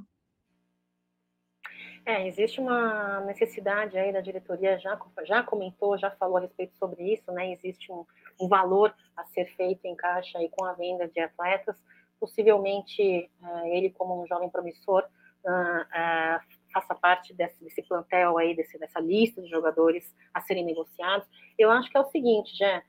É, 2.05 2.29
existe 2.29 2.61
uma 2.61 3.21
necessidade 3.23 3.99
aí 3.99 4.13
da 4.13 4.21
diretoria, 4.21 4.79
já, 4.79 4.97
já 5.25 5.43
comentou, 5.43 5.99
já 5.99 6.11
falou 6.13 6.37
a 6.37 6.41
respeito 6.41 6.77
sobre 6.77 7.13
isso, 7.13 7.33
né? 7.33 7.53
Existe 7.53 7.91
um, 7.91 8.07
um 8.41 8.49
valor 8.49 8.95
a 9.17 9.25
ser 9.25 9.47
feito 9.57 9.85
em 9.85 9.95
caixa 9.95 10.39
aí 10.39 10.49
com 10.51 10.65
a 10.65 10.73
venda 10.73 11.09
de 11.09 11.21
atletas. 11.21 11.77
Possivelmente 12.19 13.31
uh, 13.43 13.67
ele, 13.67 13.91
como 13.91 14.23
um 14.23 14.27
jovem 14.27 14.49
promissor, 14.49 15.05
uh, 15.45 15.83
uh, 15.83 16.41
faça 16.73 16.95
parte 16.95 17.35
desse, 17.35 17.63
desse 17.63 17.83
plantel 17.83 18.39
aí, 18.39 18.55
desse, 18.55 18.79
dessa 18.79 19.01
lista 19.01 19.43
de 19.43 19.49
jogadores 19.49 20.15
a 20.33 20.41
serem 20.41 20.65
negociados. 20.65 21.27
Eu 21.59 21.71
acho 21.71 21.91
que 21.91 21.97
é 21.97 22.01
o 22.01 22.11
seguinte, 22.11 22.57
já 22.57 22.83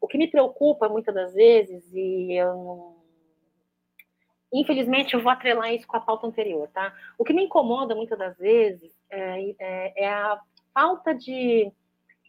o 0.00 0.06
que 0.06 0.16
me 0.16 0.28
preocupa 0.28 0.88
muitas 0.88 1.12
das 1.12 1.34
vezes, 1.34 1.92
e 1.92 2.34
eu 2.34 2.54
não... 2.54 3.04
Infelizmente, 4.52 5.14
eu 5.14 5.20
vou 5.20 5.32
atrelar 5.32 5.74
isso 5.74 5.86
com 5.88 5.96
a 5.96 6.00
pauta 6.00 6.28
anterior, 6.28 6.68
tá? 6.68 6.94
O 7.18 7.24
que 7.24 7.32
me 7.32 7.42
incomoda 7.42 7.96
muitas 7.96 8.16
das 8.16 8.38
vezes 8.38 8.92
é, 9.10 9.54
é, 9.58 10.04
é 10.04 10.08
a 10.08 10.40
falta 10.72 11.12
de 11.12 11.72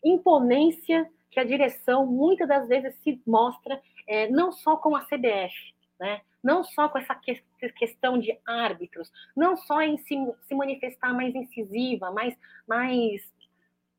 imponência 0.04 1.08
que 1.32 1.40
a 1.40 1.44
direção 1.44 2.06
muitas 2.06 2.48
das 2.48 2.68
vezes 2.68 2.96
se 3.04 3.22
mostra, 3.26 3.82
é, 4.08 4.30
não 4.30 4.52
só 4.52 4.78
com 4.78 4.96
a 4.96 5.02
CBF, 5.02 5.54
né? 6.00 6.22
não 6.46 6.64
só 6.64 6.88
com 6.88 7.00
essa 7.00 7.16
que 7.16 7.42
questão 7.76 8.20
de 8.20 8.38
árbitros, 8.46 9.12
não 9.36 9.58
só 9.58 9.82
em 9.82 9.98
se, 9.98 10.16
se 10.44 10.54
manifestar 10.54 11.12
mais 11.12 11.34
incisiva, 11.34 12.12
mais, 12.12 12.38
mais 12.68 13.24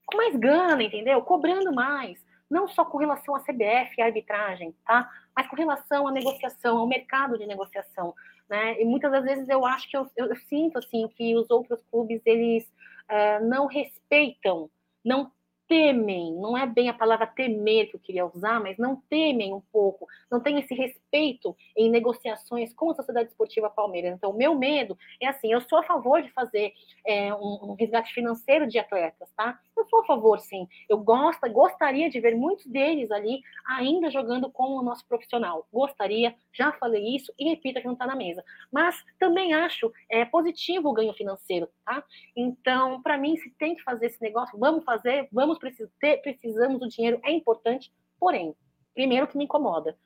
com 0.07 0.17
mais 0.17 0.37
gana, 0.37 0.81
entendeu? 0.81 1.21
Cobrando 1.23 1.75
mais. 1.75 2.25
Não 2.49 2.69
só 2.69 2.85
com 2.85 2.97
relação 2.97 3.35
à 3.35 3.41
CBF 3.41 3.97
e 3.99 4.03
arbitragem, 4.03 4.73
tá? 4.87 5.11
Mas 5.35 5.49
com 5.49 5.57
relação 5.57 6.07
à 6.07 6.13
negociação, 6.13 6.79
ao 6.79 6.87
mercado 6.87 7.37
de 7.37 7.45
negociação, 7.45 8.15
né? 8.49 8.81
E 8.81 8.85
muitas 8.85 9.11
das 9.11 9.25
vezes 9.25 9.49
eu 9.49 9.67
acho 9.67 9.91
que 9.91 9.97
eu, 9.97 10.09
eu, 10.17 10.27
eu 10.27 10.37
sinto, 10.49 10.79
assim, 10.79 11.09
que 11.09 11.37
os 11.37 11.51
outros 11.51 11.83
clubes, 11.91 12.23
eles 12.25 12.65
uh, 13.11 13.45
não 13.45 13.67
respeitam, 13.67 14.71
não 15.05 15.33
temem, 15.69 16.35
não 16.35 16.57
é 16.57 16.67
bem 16.67 16.89
a 16.89 16.95
palavra 16.95 17.27
temer 17.27 17.89
que 17.91 17.97
eu 17.97 18.01
queria 18.01 18.27
usar, 18.27 18.61
mas 18.61 18.79
não 18.79 18.97
temem 19.09 19.53
um 19.53 19.61
pouco, 19.73 20.07
não 20.31 20.41
tem 20.41 20.59
esse 20.59 20.75
respeito 20.75 21.57
em 21.77 21.91
negociações 21.91 22.73
com 22.73 22.91
a 22.91 22.95
Sociedade 22.95 23.31
Esportiva 23.31 23.69
Palmeiras. 23.69 24.15
Então, 24.15 24.31
o 24.31 24.37
meu 24.37 24.55
medo 24.55 24.97
é 25.21 25.27
assim, 25.27 25.53
eu 25.53 25.61
sou 25.61 25.79
a 25.79 25.83
favor 25.83 26.23
de 26.23 26.31
fazer 26.31 26.73
é, 27.05 27.35
um, 27.35 27.71
um, 27.71 27.77
resgate 27.79 28.13
financeiro 28.13 28.67
de 28.67 28.79
atletas, 28.79 29.29
tá? 29.37 29.59
Eu 29.77 29.85
sou 29.87 30.01
a 30.01 30.05
favor, 30.05 30.39
sim. 30.41 30.67
Eu 30.89 30.99
gosto, 30.99 31.51
gostaria 31.51 32.09
de 32.09 32.21
ver 32.21 32.35
muitos 32.35 32.67
deles 32.67 33.11
ali 33.11 33.41
ainda 33.67 34.11
jogando 34.11 34.51
com 34.51 34.77
o 34.77 34.83
nosso 34.83 35.07
profissional. 35.07 35.67
Gostaria, 35.73 36.35
já 36.53 36.73
falei 36.73 37.17
isso 37.17 37.33
e 37.39 37.49
repito 37.49 37.81
que 37.81 37.87
não 37.87 37.95
está 37.95 38.07
na 38.07 38.17
mesa. 38.17 38.43
Mas 38.71 38.97
também 39.19 39.53
acho 39.53 39.93
é, 40.11 40.25
positivo 40.25 40.89
o 40.89 40.93
ganho 40.93 41.13
financeiro, 41.15 41.69
tá? 41.85 42.03
Então, 42.37 43.03
para 43.03 43.19
mim, 43.19 43.37
se 43.37 43.51
tem 43.51 43.75
que 43.75 43.83
fazer 43.83 44.07
esse 44.07 44.21
negócio, 44.23 44.59
vamos 44.59 44.85
fazer, 44.85 45.29
vamos 45.33 45.56
precisamos 45.59 46.81
do 46.81 46.89
dinheiro, 46.89 47.21
é 47.25 47.31
importante, 47.31 47.93
porém, 48.19 48.55
primeiro 48.95 49.27
que 49.27 49.37
me 49.37 49.45
incomoda, 49.45 49.97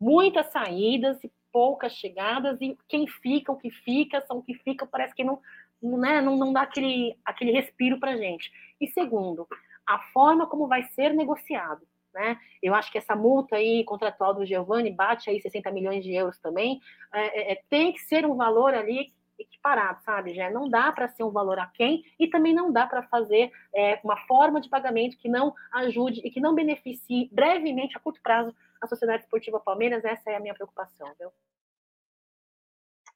muitas 0.00 0.46
saídas 0.46 1.22
e 1.22 1.32
poucas 1.52 1.92
chegadas, 1.92 2.60
e 2.60 2.76
quem 2.88 3.06
fica, 3.06 3.52
o 3.52 3.56
que 3.56 3.70
fica, 3.70 4.20
são 4.22 4.38
o 4.38 4.42
que 4.42 4.54
fica, 4.54 4.86
parece 4.86 5.14
que 5.14 5.24
não, 5.24 5.40
né, 5.82 6.20
não, 6.20 6.36
não 6.36 6.52
dá 6.52 6.62
aquele, 6.62 7.16
aquele 7.24 7.52
respiro 7.52 7.98
para 7.98 8.16
gente. 8.16 8.50
E 8.80 8.88
segundo, 8.88 9.46
a 9.86 9.98
forma 10.12 10.46
como 10.46 10.68
vai 10.68 10.84
ser 10.84 11.12
negociado. 11.12 11.86
Né? 12.12 12.38
Eu 12.62 12.74
acho 12.74 12.90
que 12.90 12.98
essa 12.98 13.14
multa 13.14 13.56
aí 13.56 13.84
contratual 13.84 14.34
do 14.34 14.44
Giovanni 14.44 14.90
bate 14.90 15.30
aí 15.30 15.40
60 15.40 15.70
milhões 15.70 16.02
de 16.02 16.12
euros 16.12 16.38
também. 16.38 16.80
É, 17.12 17.20
é, 17.20 17.52
é 17.52 17.62
tem 17.68 17.92
que 17.92 18.00
ser 18.00 18.26
um 18.26 18.36
valor 18.36 18.74
ali 18.74 19.12
equiparado, 19.40 20.02
sabe? 20.02 20.34
Já 20.34 20.50
não 20.50 20.68
dá 20.68 20.92
para 20.92 21.08
ser 21.08 21.24
um 21.24 21.30
valor 21.30 21.58
aquém 21.58 22.04
e 22.18 22.28
também 22.28 22.54
não 22.54 22.70
dá 22.70 22.86
para 22.86 23.02
fazer 23.04 23.50
é, 23.74 23.98
uma 24.04 24.16
forma 24.26 24.60
de 24.60 24.68
pagamento 24.68 25.16
que 25.16 25.28
não 25.28 25.54
ajude 25.72 26.20
e 26.24 26.30
que 26.30 26.40
não 26.40 26.54
beneficie 26.54 27.28
brevemente, 27.32 27.96
a 27.96 28.00
curto 28.00 28.20
prazo, 28.22 28.54
a 28.80 28.86
Sociedade 28.86 29.22
Esportiva 29.22 29.58
Palmeiras. 29.58 30.04
Essa 30.04 30.30
é 30.30 30.36
a 30.36 30.40
minha 30.40 30.54
preocupação, 30.54 31.10
viu? 31.18 31.30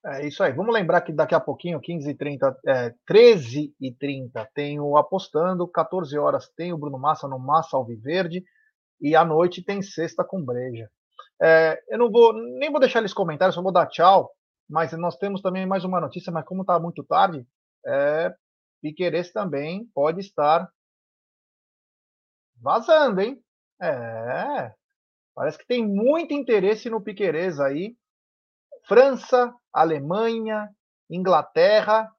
É 0.07 0.27
isso 0.27 0.43
aí. 0.43 0.53
Vamos 0.53 0.75
lembrar 0.75 1.01
que 1.01 1.13
daqui 1.13 1.35
a 1.35 1.41
pouquinho, 1.41 1.81
15 1.81 2.11
e 2.11 2.15
30, 2.15 2.61
é, 2.67 2.95
13 3.07 3.75
e 3.81 3.93
30, 3.93 4.51
tem 4.55 4.79
o 4.79 4.99
Apostando, 4.99 5.67
14 5.67 6.19
horas 6.19 6.49
tem 6.51 6.73
o 6.73 6.79
Bruno 6.79 6.99
Massa 6.99 7.27
no 7.27 7.39
Massa 7.39 7.77
Alviverde 7.77 8.45
e 9.01 9.17
à 9.17 9.25
noite 9.25 9.65
tem 9.65 9.81
Sexta 9.81 10.23
com 10.23 10.45
Breja. 10.45 10.91
É, 11.41 11.83
eu 11.89 11.99
não 11.99 12.11
vou, 12.11 12.35
nem 12.35 12.71
vou 12.71 12.81
deixar 12.81 12.99
eles 12.99 13.15
comentários, 13.15 13.55
só 13.55 13.63
vou 13.63 13.73
dar 13.73 13.87
tchau 13.87 14.31
mas 14.69 14.93
nós 14.93 15.17
temos 15.17 15.41
também 15.43 15.67
mais 15.67 15.85
uma 15.85 16.01
notícia, 16.01 16.33
mas 16.33 16.45
como 16.45 16.63
está 16.63 16.79
muito 16.79 17.05
tarde, 17.05 17.47
é, 17.87 18.35
Piqueires 18.81 19.33
também 19.33 19.87
pode 19.95 20.21
estar 20.21 20.71
vazando, 22.57 23.21
hein? 23.21 23.43
É, 23.81 24.75
parece 25.35 25.59
que 25.59 25.67
tem 25.67 25.87
muito 25.87 26.33
interesse 26.33 26.89
no 26.89 27.03
Piqueires 27.03 27.61
aí. 27.61 27.97
França, 28.87 29.55
Alemanha, 29.73 30.69
Inglaterra. 31.11 32.11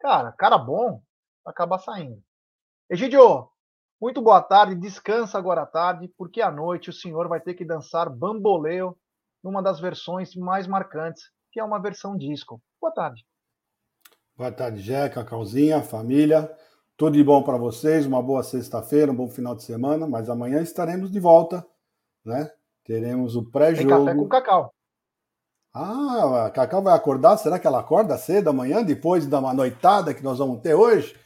Cara, 0.00 0.32
cara 0.32 0.58
bom, 0.58 1.02
acabar 1.44 1.78
saindo. 1.78 2.22
Egidio, 2.90 3.48
muito 4.00 4.20
boa 4.20 4.42
tarde, 4.42 4.74
descansa 4.74 5.38
agora 5.38 5.62
à 5.62 5.66
tarde, 5.66 6.08
porque 6.18 6.42
à 6.42 6.50
noite 6.50 6.90
o 6.90 6.92
senhor 6.92 7.28
vai 7.28 7.40
ter 7.40 7.54
que 7.54 7.64
dançar 7.64 8.10
bamboleo 8.10 8.96
numa 9.42 9.62
das 9.62 9.80
versões 9.80 10.34
mais 10.34 10.66
marcantes 10.66 11.30
que 11.54 11.60
é 11.60 11.64
uma 11.64 11.80
versão 11.80 12.16
disco. 12.16 12.60
Boa 12.80 12.92
tarde. 12.92 13.24
Boa 14.36 14.50
tarde, 14.50 14.80
Jeca, 14.80 15.22
Cacauzinha, 15.22 15.80
família. 15.80 16.52
Tudo 16.96 17.16
de 17.16 17.22
bom 17.22 17.44
para 17.44 17.56
vocês, 17.56 18.06
uma 18.06 18.20
boa 18.20 18.42
sexta-feira, 18.42 19.12
um 19.12 19.14
bom 19.14 19.28
final 19.28 19.54
de 19.54 19.62
semana, 19.62 20.04
mas 20.04 20.28
amanhã 20.28 20.60
estaremos 20.60 21.12
de 21.12 21.20
volta, 21.20 21.64
né? 22.24 22.50
Teremos 22.84 23.36
o 23.36 23.48
pré-jogo. 23.48 23.88
café 23.88 24.16
com 24.16 24.28
cacau. 24.28 24.74
Ah, 25.72 26.46
a 26.46 26.50
Cacau 26.50 26.82
vai 26.82 26.94
acordar? 26.94 27.36
Será 27.36 27.56
que 27.56 27.68
ela 27.68 27.78
acorda 27.78 28.18
cedo 28.18 28.50
amanhã, 28.50 28.82
depois 28.82 29.24
da 29.24 29.40
noitada 29.40 30.12
que 30.12 30.24
nós 30.24 30.38
vamos 30.38 30.60
ter 30.60 30.74
hoje? 30.74 31.16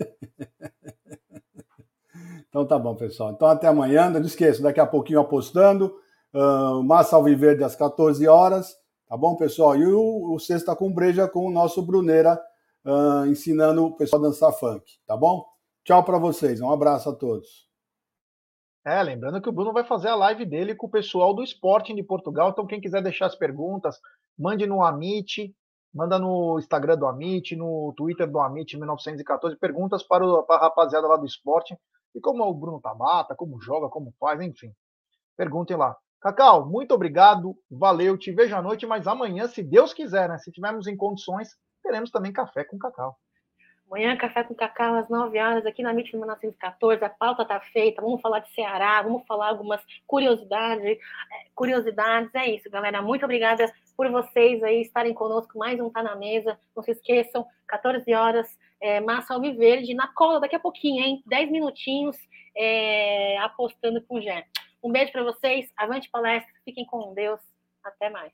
então 2.48 2.66
tá 2.66 2.78
bom, 2.78 2.94
pessoal. 2.94 3.32
Então 3.32 3.48
até 3.48 3.66
amanhã. 3.66 4.08
Não 4.08 4.22
esqueça, 4.22 4.62
daqui 4.62 4.80
a 4.80 4.86
pouquinho 4.86 5.20
apostando. 5.20 5.94
Uh, 6.34 6.82
Massa 6.82 7.16
Alviverde 7.16 7.64
às 7.64 7.76
14 7.76 8.26
horas. 8.26 8.77
Tá 9.08 9.16
bom, 9.16 9.36
pessoal? 9.36 9.74
E 9.74 9.86
o, 9.86 10.34
o 10.34 10.38
Sexta 10.38 10.76
com 10.76 10.92
Breja 10.92 11.26
com 11.26 11.46
o 11.46 11.50
nosso 11.50 11.80
Bruneira 11.80 12.38
uh, 12.84 13.24
ensinando 13.26 13.86
o 13.86 13.96
pessoal 13.96 14.22
a 14.22 14.26
dançar 14.26 14.52
funk, 14.52 14.84
tá 15.06 15.16
bom? 15.16 15.46
Tchau 15.82 16.04
para 16.04 16.18
vocês, 16.18 16.60
um 16.60 16.70
abraço 16.70 17.08
a 17.08 17.14
todos. 17.14 17.66
É, 18.84 19.02
lembrando 19.02 19.40
que 19.40 19.48
o 19.48 19.52
Bruno 19.52 19.72
vai 19.72 19.82
fazer 19.84 20.08
a 20.08 20.14
live 20.14 20.44
dele 20.44 20.74
com 20.74 20.86
o 20.86 20.90
pessoal 20.90 21.32
do 21.32 21.42
Sporting 21.42 21.94
de 21.94 22.02
Portugal, 22.02 22.50
então 22.50 22.66
quem 22.66 22.82
quiser 22.82 23.02
deixar 23.02 23.26
as 23.26 23.34
perguntas, 23.34 23.98
mande 24.38 24.66
no 24.66 24.84
Amit, 24.84 25.54
manda 25.92 26.18
no 26.18 26.58
Instagram 26.58 26.98
do 26.98 27.06
Amit, 27.06 27.56
no 27.56 27.94
Twitter 27.96 28.30
do 28.30 28.38
Amit 28.38 28.76
1914, 28.76 29.56
perguntas 29.56 30.02
para, 30.02 30.22
o, 30.22 30.42
para 30.42 30.56
a 30.56 30.60
rapaziada 30.64 31.06
lá 31.06 31.16
do 31.16 31.24
Sporting, 31.24 31.76
e 32.14 32.20
como 32.20 32.44
o 32.44 32.54
Bruno 32.54 32.78
Tabata, 32.78 33.34
como 33.34 33.58
joga, 33.58 33.88
como 33.88 34.12
faz, 34.20 34.38
enfim. 34.42 34.72
Perguntem 35.34 35.78
lá. 35.78 35.96
Cacau, 36.20 36.66
muito 36.66 36.92
obrigado, 36.92 37.56
valeu, 37.70 38.18
te 38.18 38.32
vejo 38.32 38.56
à 38.56 38.60
noite, 38.60 38.86
mas 38.86 39.06
amanhã, 39.06 39.46
se 39.46 39.62
Deus 39.62 39.94
quiser, 39.94 40.28
né? 40.28 40.36
Se 40.38 40.50
tivermos 40.50 40.88
em 40.88 40.96
condições, 40.96 41.56
teremos 41.82 42.10
também 42.10 42.32
café 42.32 42.64
com 42.64 42.76
cacau. 42.76 43.16
Amanhã, 43.90 44.14
café 44.18 44.44
com 44.44 44.54
cacau 44.54 44.96
às 44.96 45.08
9 45.08 45.38
horas, 45.38 45.64
aqui 45.64 45.82
na 45.82 45.94
MIT 45.94 46.14
1914. 46.14 47.02
A 47.02 47.08
pauta 47.08 47.42
está 47.42 47.58
feita. 47.58 48.02
Vamos 48.02 48.20
falar 48.20 48.40
de 48.40 48.52
Ceará, 48.52 49.00
vamos 49.00 49.26
falar 49.26 49.48
algumas 49.48 49.80
curiosidades. 50.06 50.84
É, 50.84 50.98
curiosidades, 51.54 52.34
é 52.34 52.50
isso, 52.50 52.68
galera. 52.68 53.00
Muito 53.00 53.24
obrigada 53.24 53.64
por 53.96 54.10
vocês 54.10 54.62
aí 54.62 54.82
estarem 54.82 55.14
conosco. 55.14 55.58
Mais 55.58 55.80
um 55.80 55.88
Tá 55.88 56.02
na 56.02 56.16
Mesa. 56.16 56.58
Não 56.76 56.82
se 56.82 56.90
esqueçam, 56.90 57.46
14 57.66 58.12
horas, 58.12 58.46
é, 58.78 59.00
Massa 59.00 59.32
Alviverde, 59.32 59.94
na 59.94 60.08
cola 60.08 60.38
daqui 60.38 60.56
a 60.56 60.60
pouquinho, 60.60 61.02
hein? 61.02 61.22
10 61.26 61.50
minutinhos, 61.50 62.16
é, 62.54 63.38
apostando 63.38 64.02
com 64.02 64.16
o 64.16 64.20
Jé. 64.20 64.44
Um 64.88 64.92
beijo 64.92 65.12
para 65.12 65.22
vocês, 65.22 65.70
avante 65.76 66.08
palestra, 66.10 66.50
fiquem 66.64 66.86
com 66.86 67.12
Deus, 67.12 67.38
até 67.84 68.08
mais. 68.08 68.32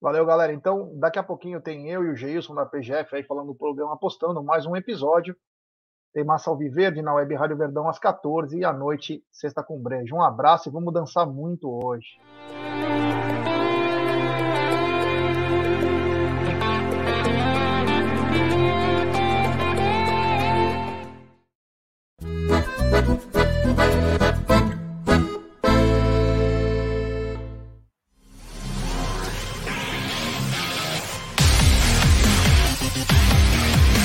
Valeu, 0.00 0.26
galera. 0.26 0.52
Então, 0.52 0.90
daqui 0.98 1.20
a 1.20 1.22
pouquinho 1.22 1.60
tem 1.60 1.88
eu 1.88 2.04
e 2.04 2.10
o 2.10 2.16
Geilson 2.16 2.52
da 2.52 2.66
PGF 2.66 3.14
aí 3.14 3.22
falando 3.22 3.46
do 3.46 3.54
programa, 3.54 3.94
apostando 3.94 4.42
mais 4.42 4.66
um 4.66 4.74
episódio. 4.74 5.36
Tem 6.12 6.24
Massa 6.24 6.50
Alviverde 6.50 7.00
na 7.00 7.14
Web 7.14 7.32
Rádio 7.36 7.56
Verdão 7.56 7.88
às 7.88 8.00
14 8.00 8.58
e 8.58 8.64
à 8.64 8.72
noite, 8.72 9.24
sexta 9.30 9.62
com 9.62 9.80
brejo. 9.80 10.16
Um 10.16 10.22
abraço 10.22 10.68
e 10.68 10.72
vamos 10.72 10.92
dançar 10.92 11.24
muito 11.24 11.70
hoje. 11.70 12.18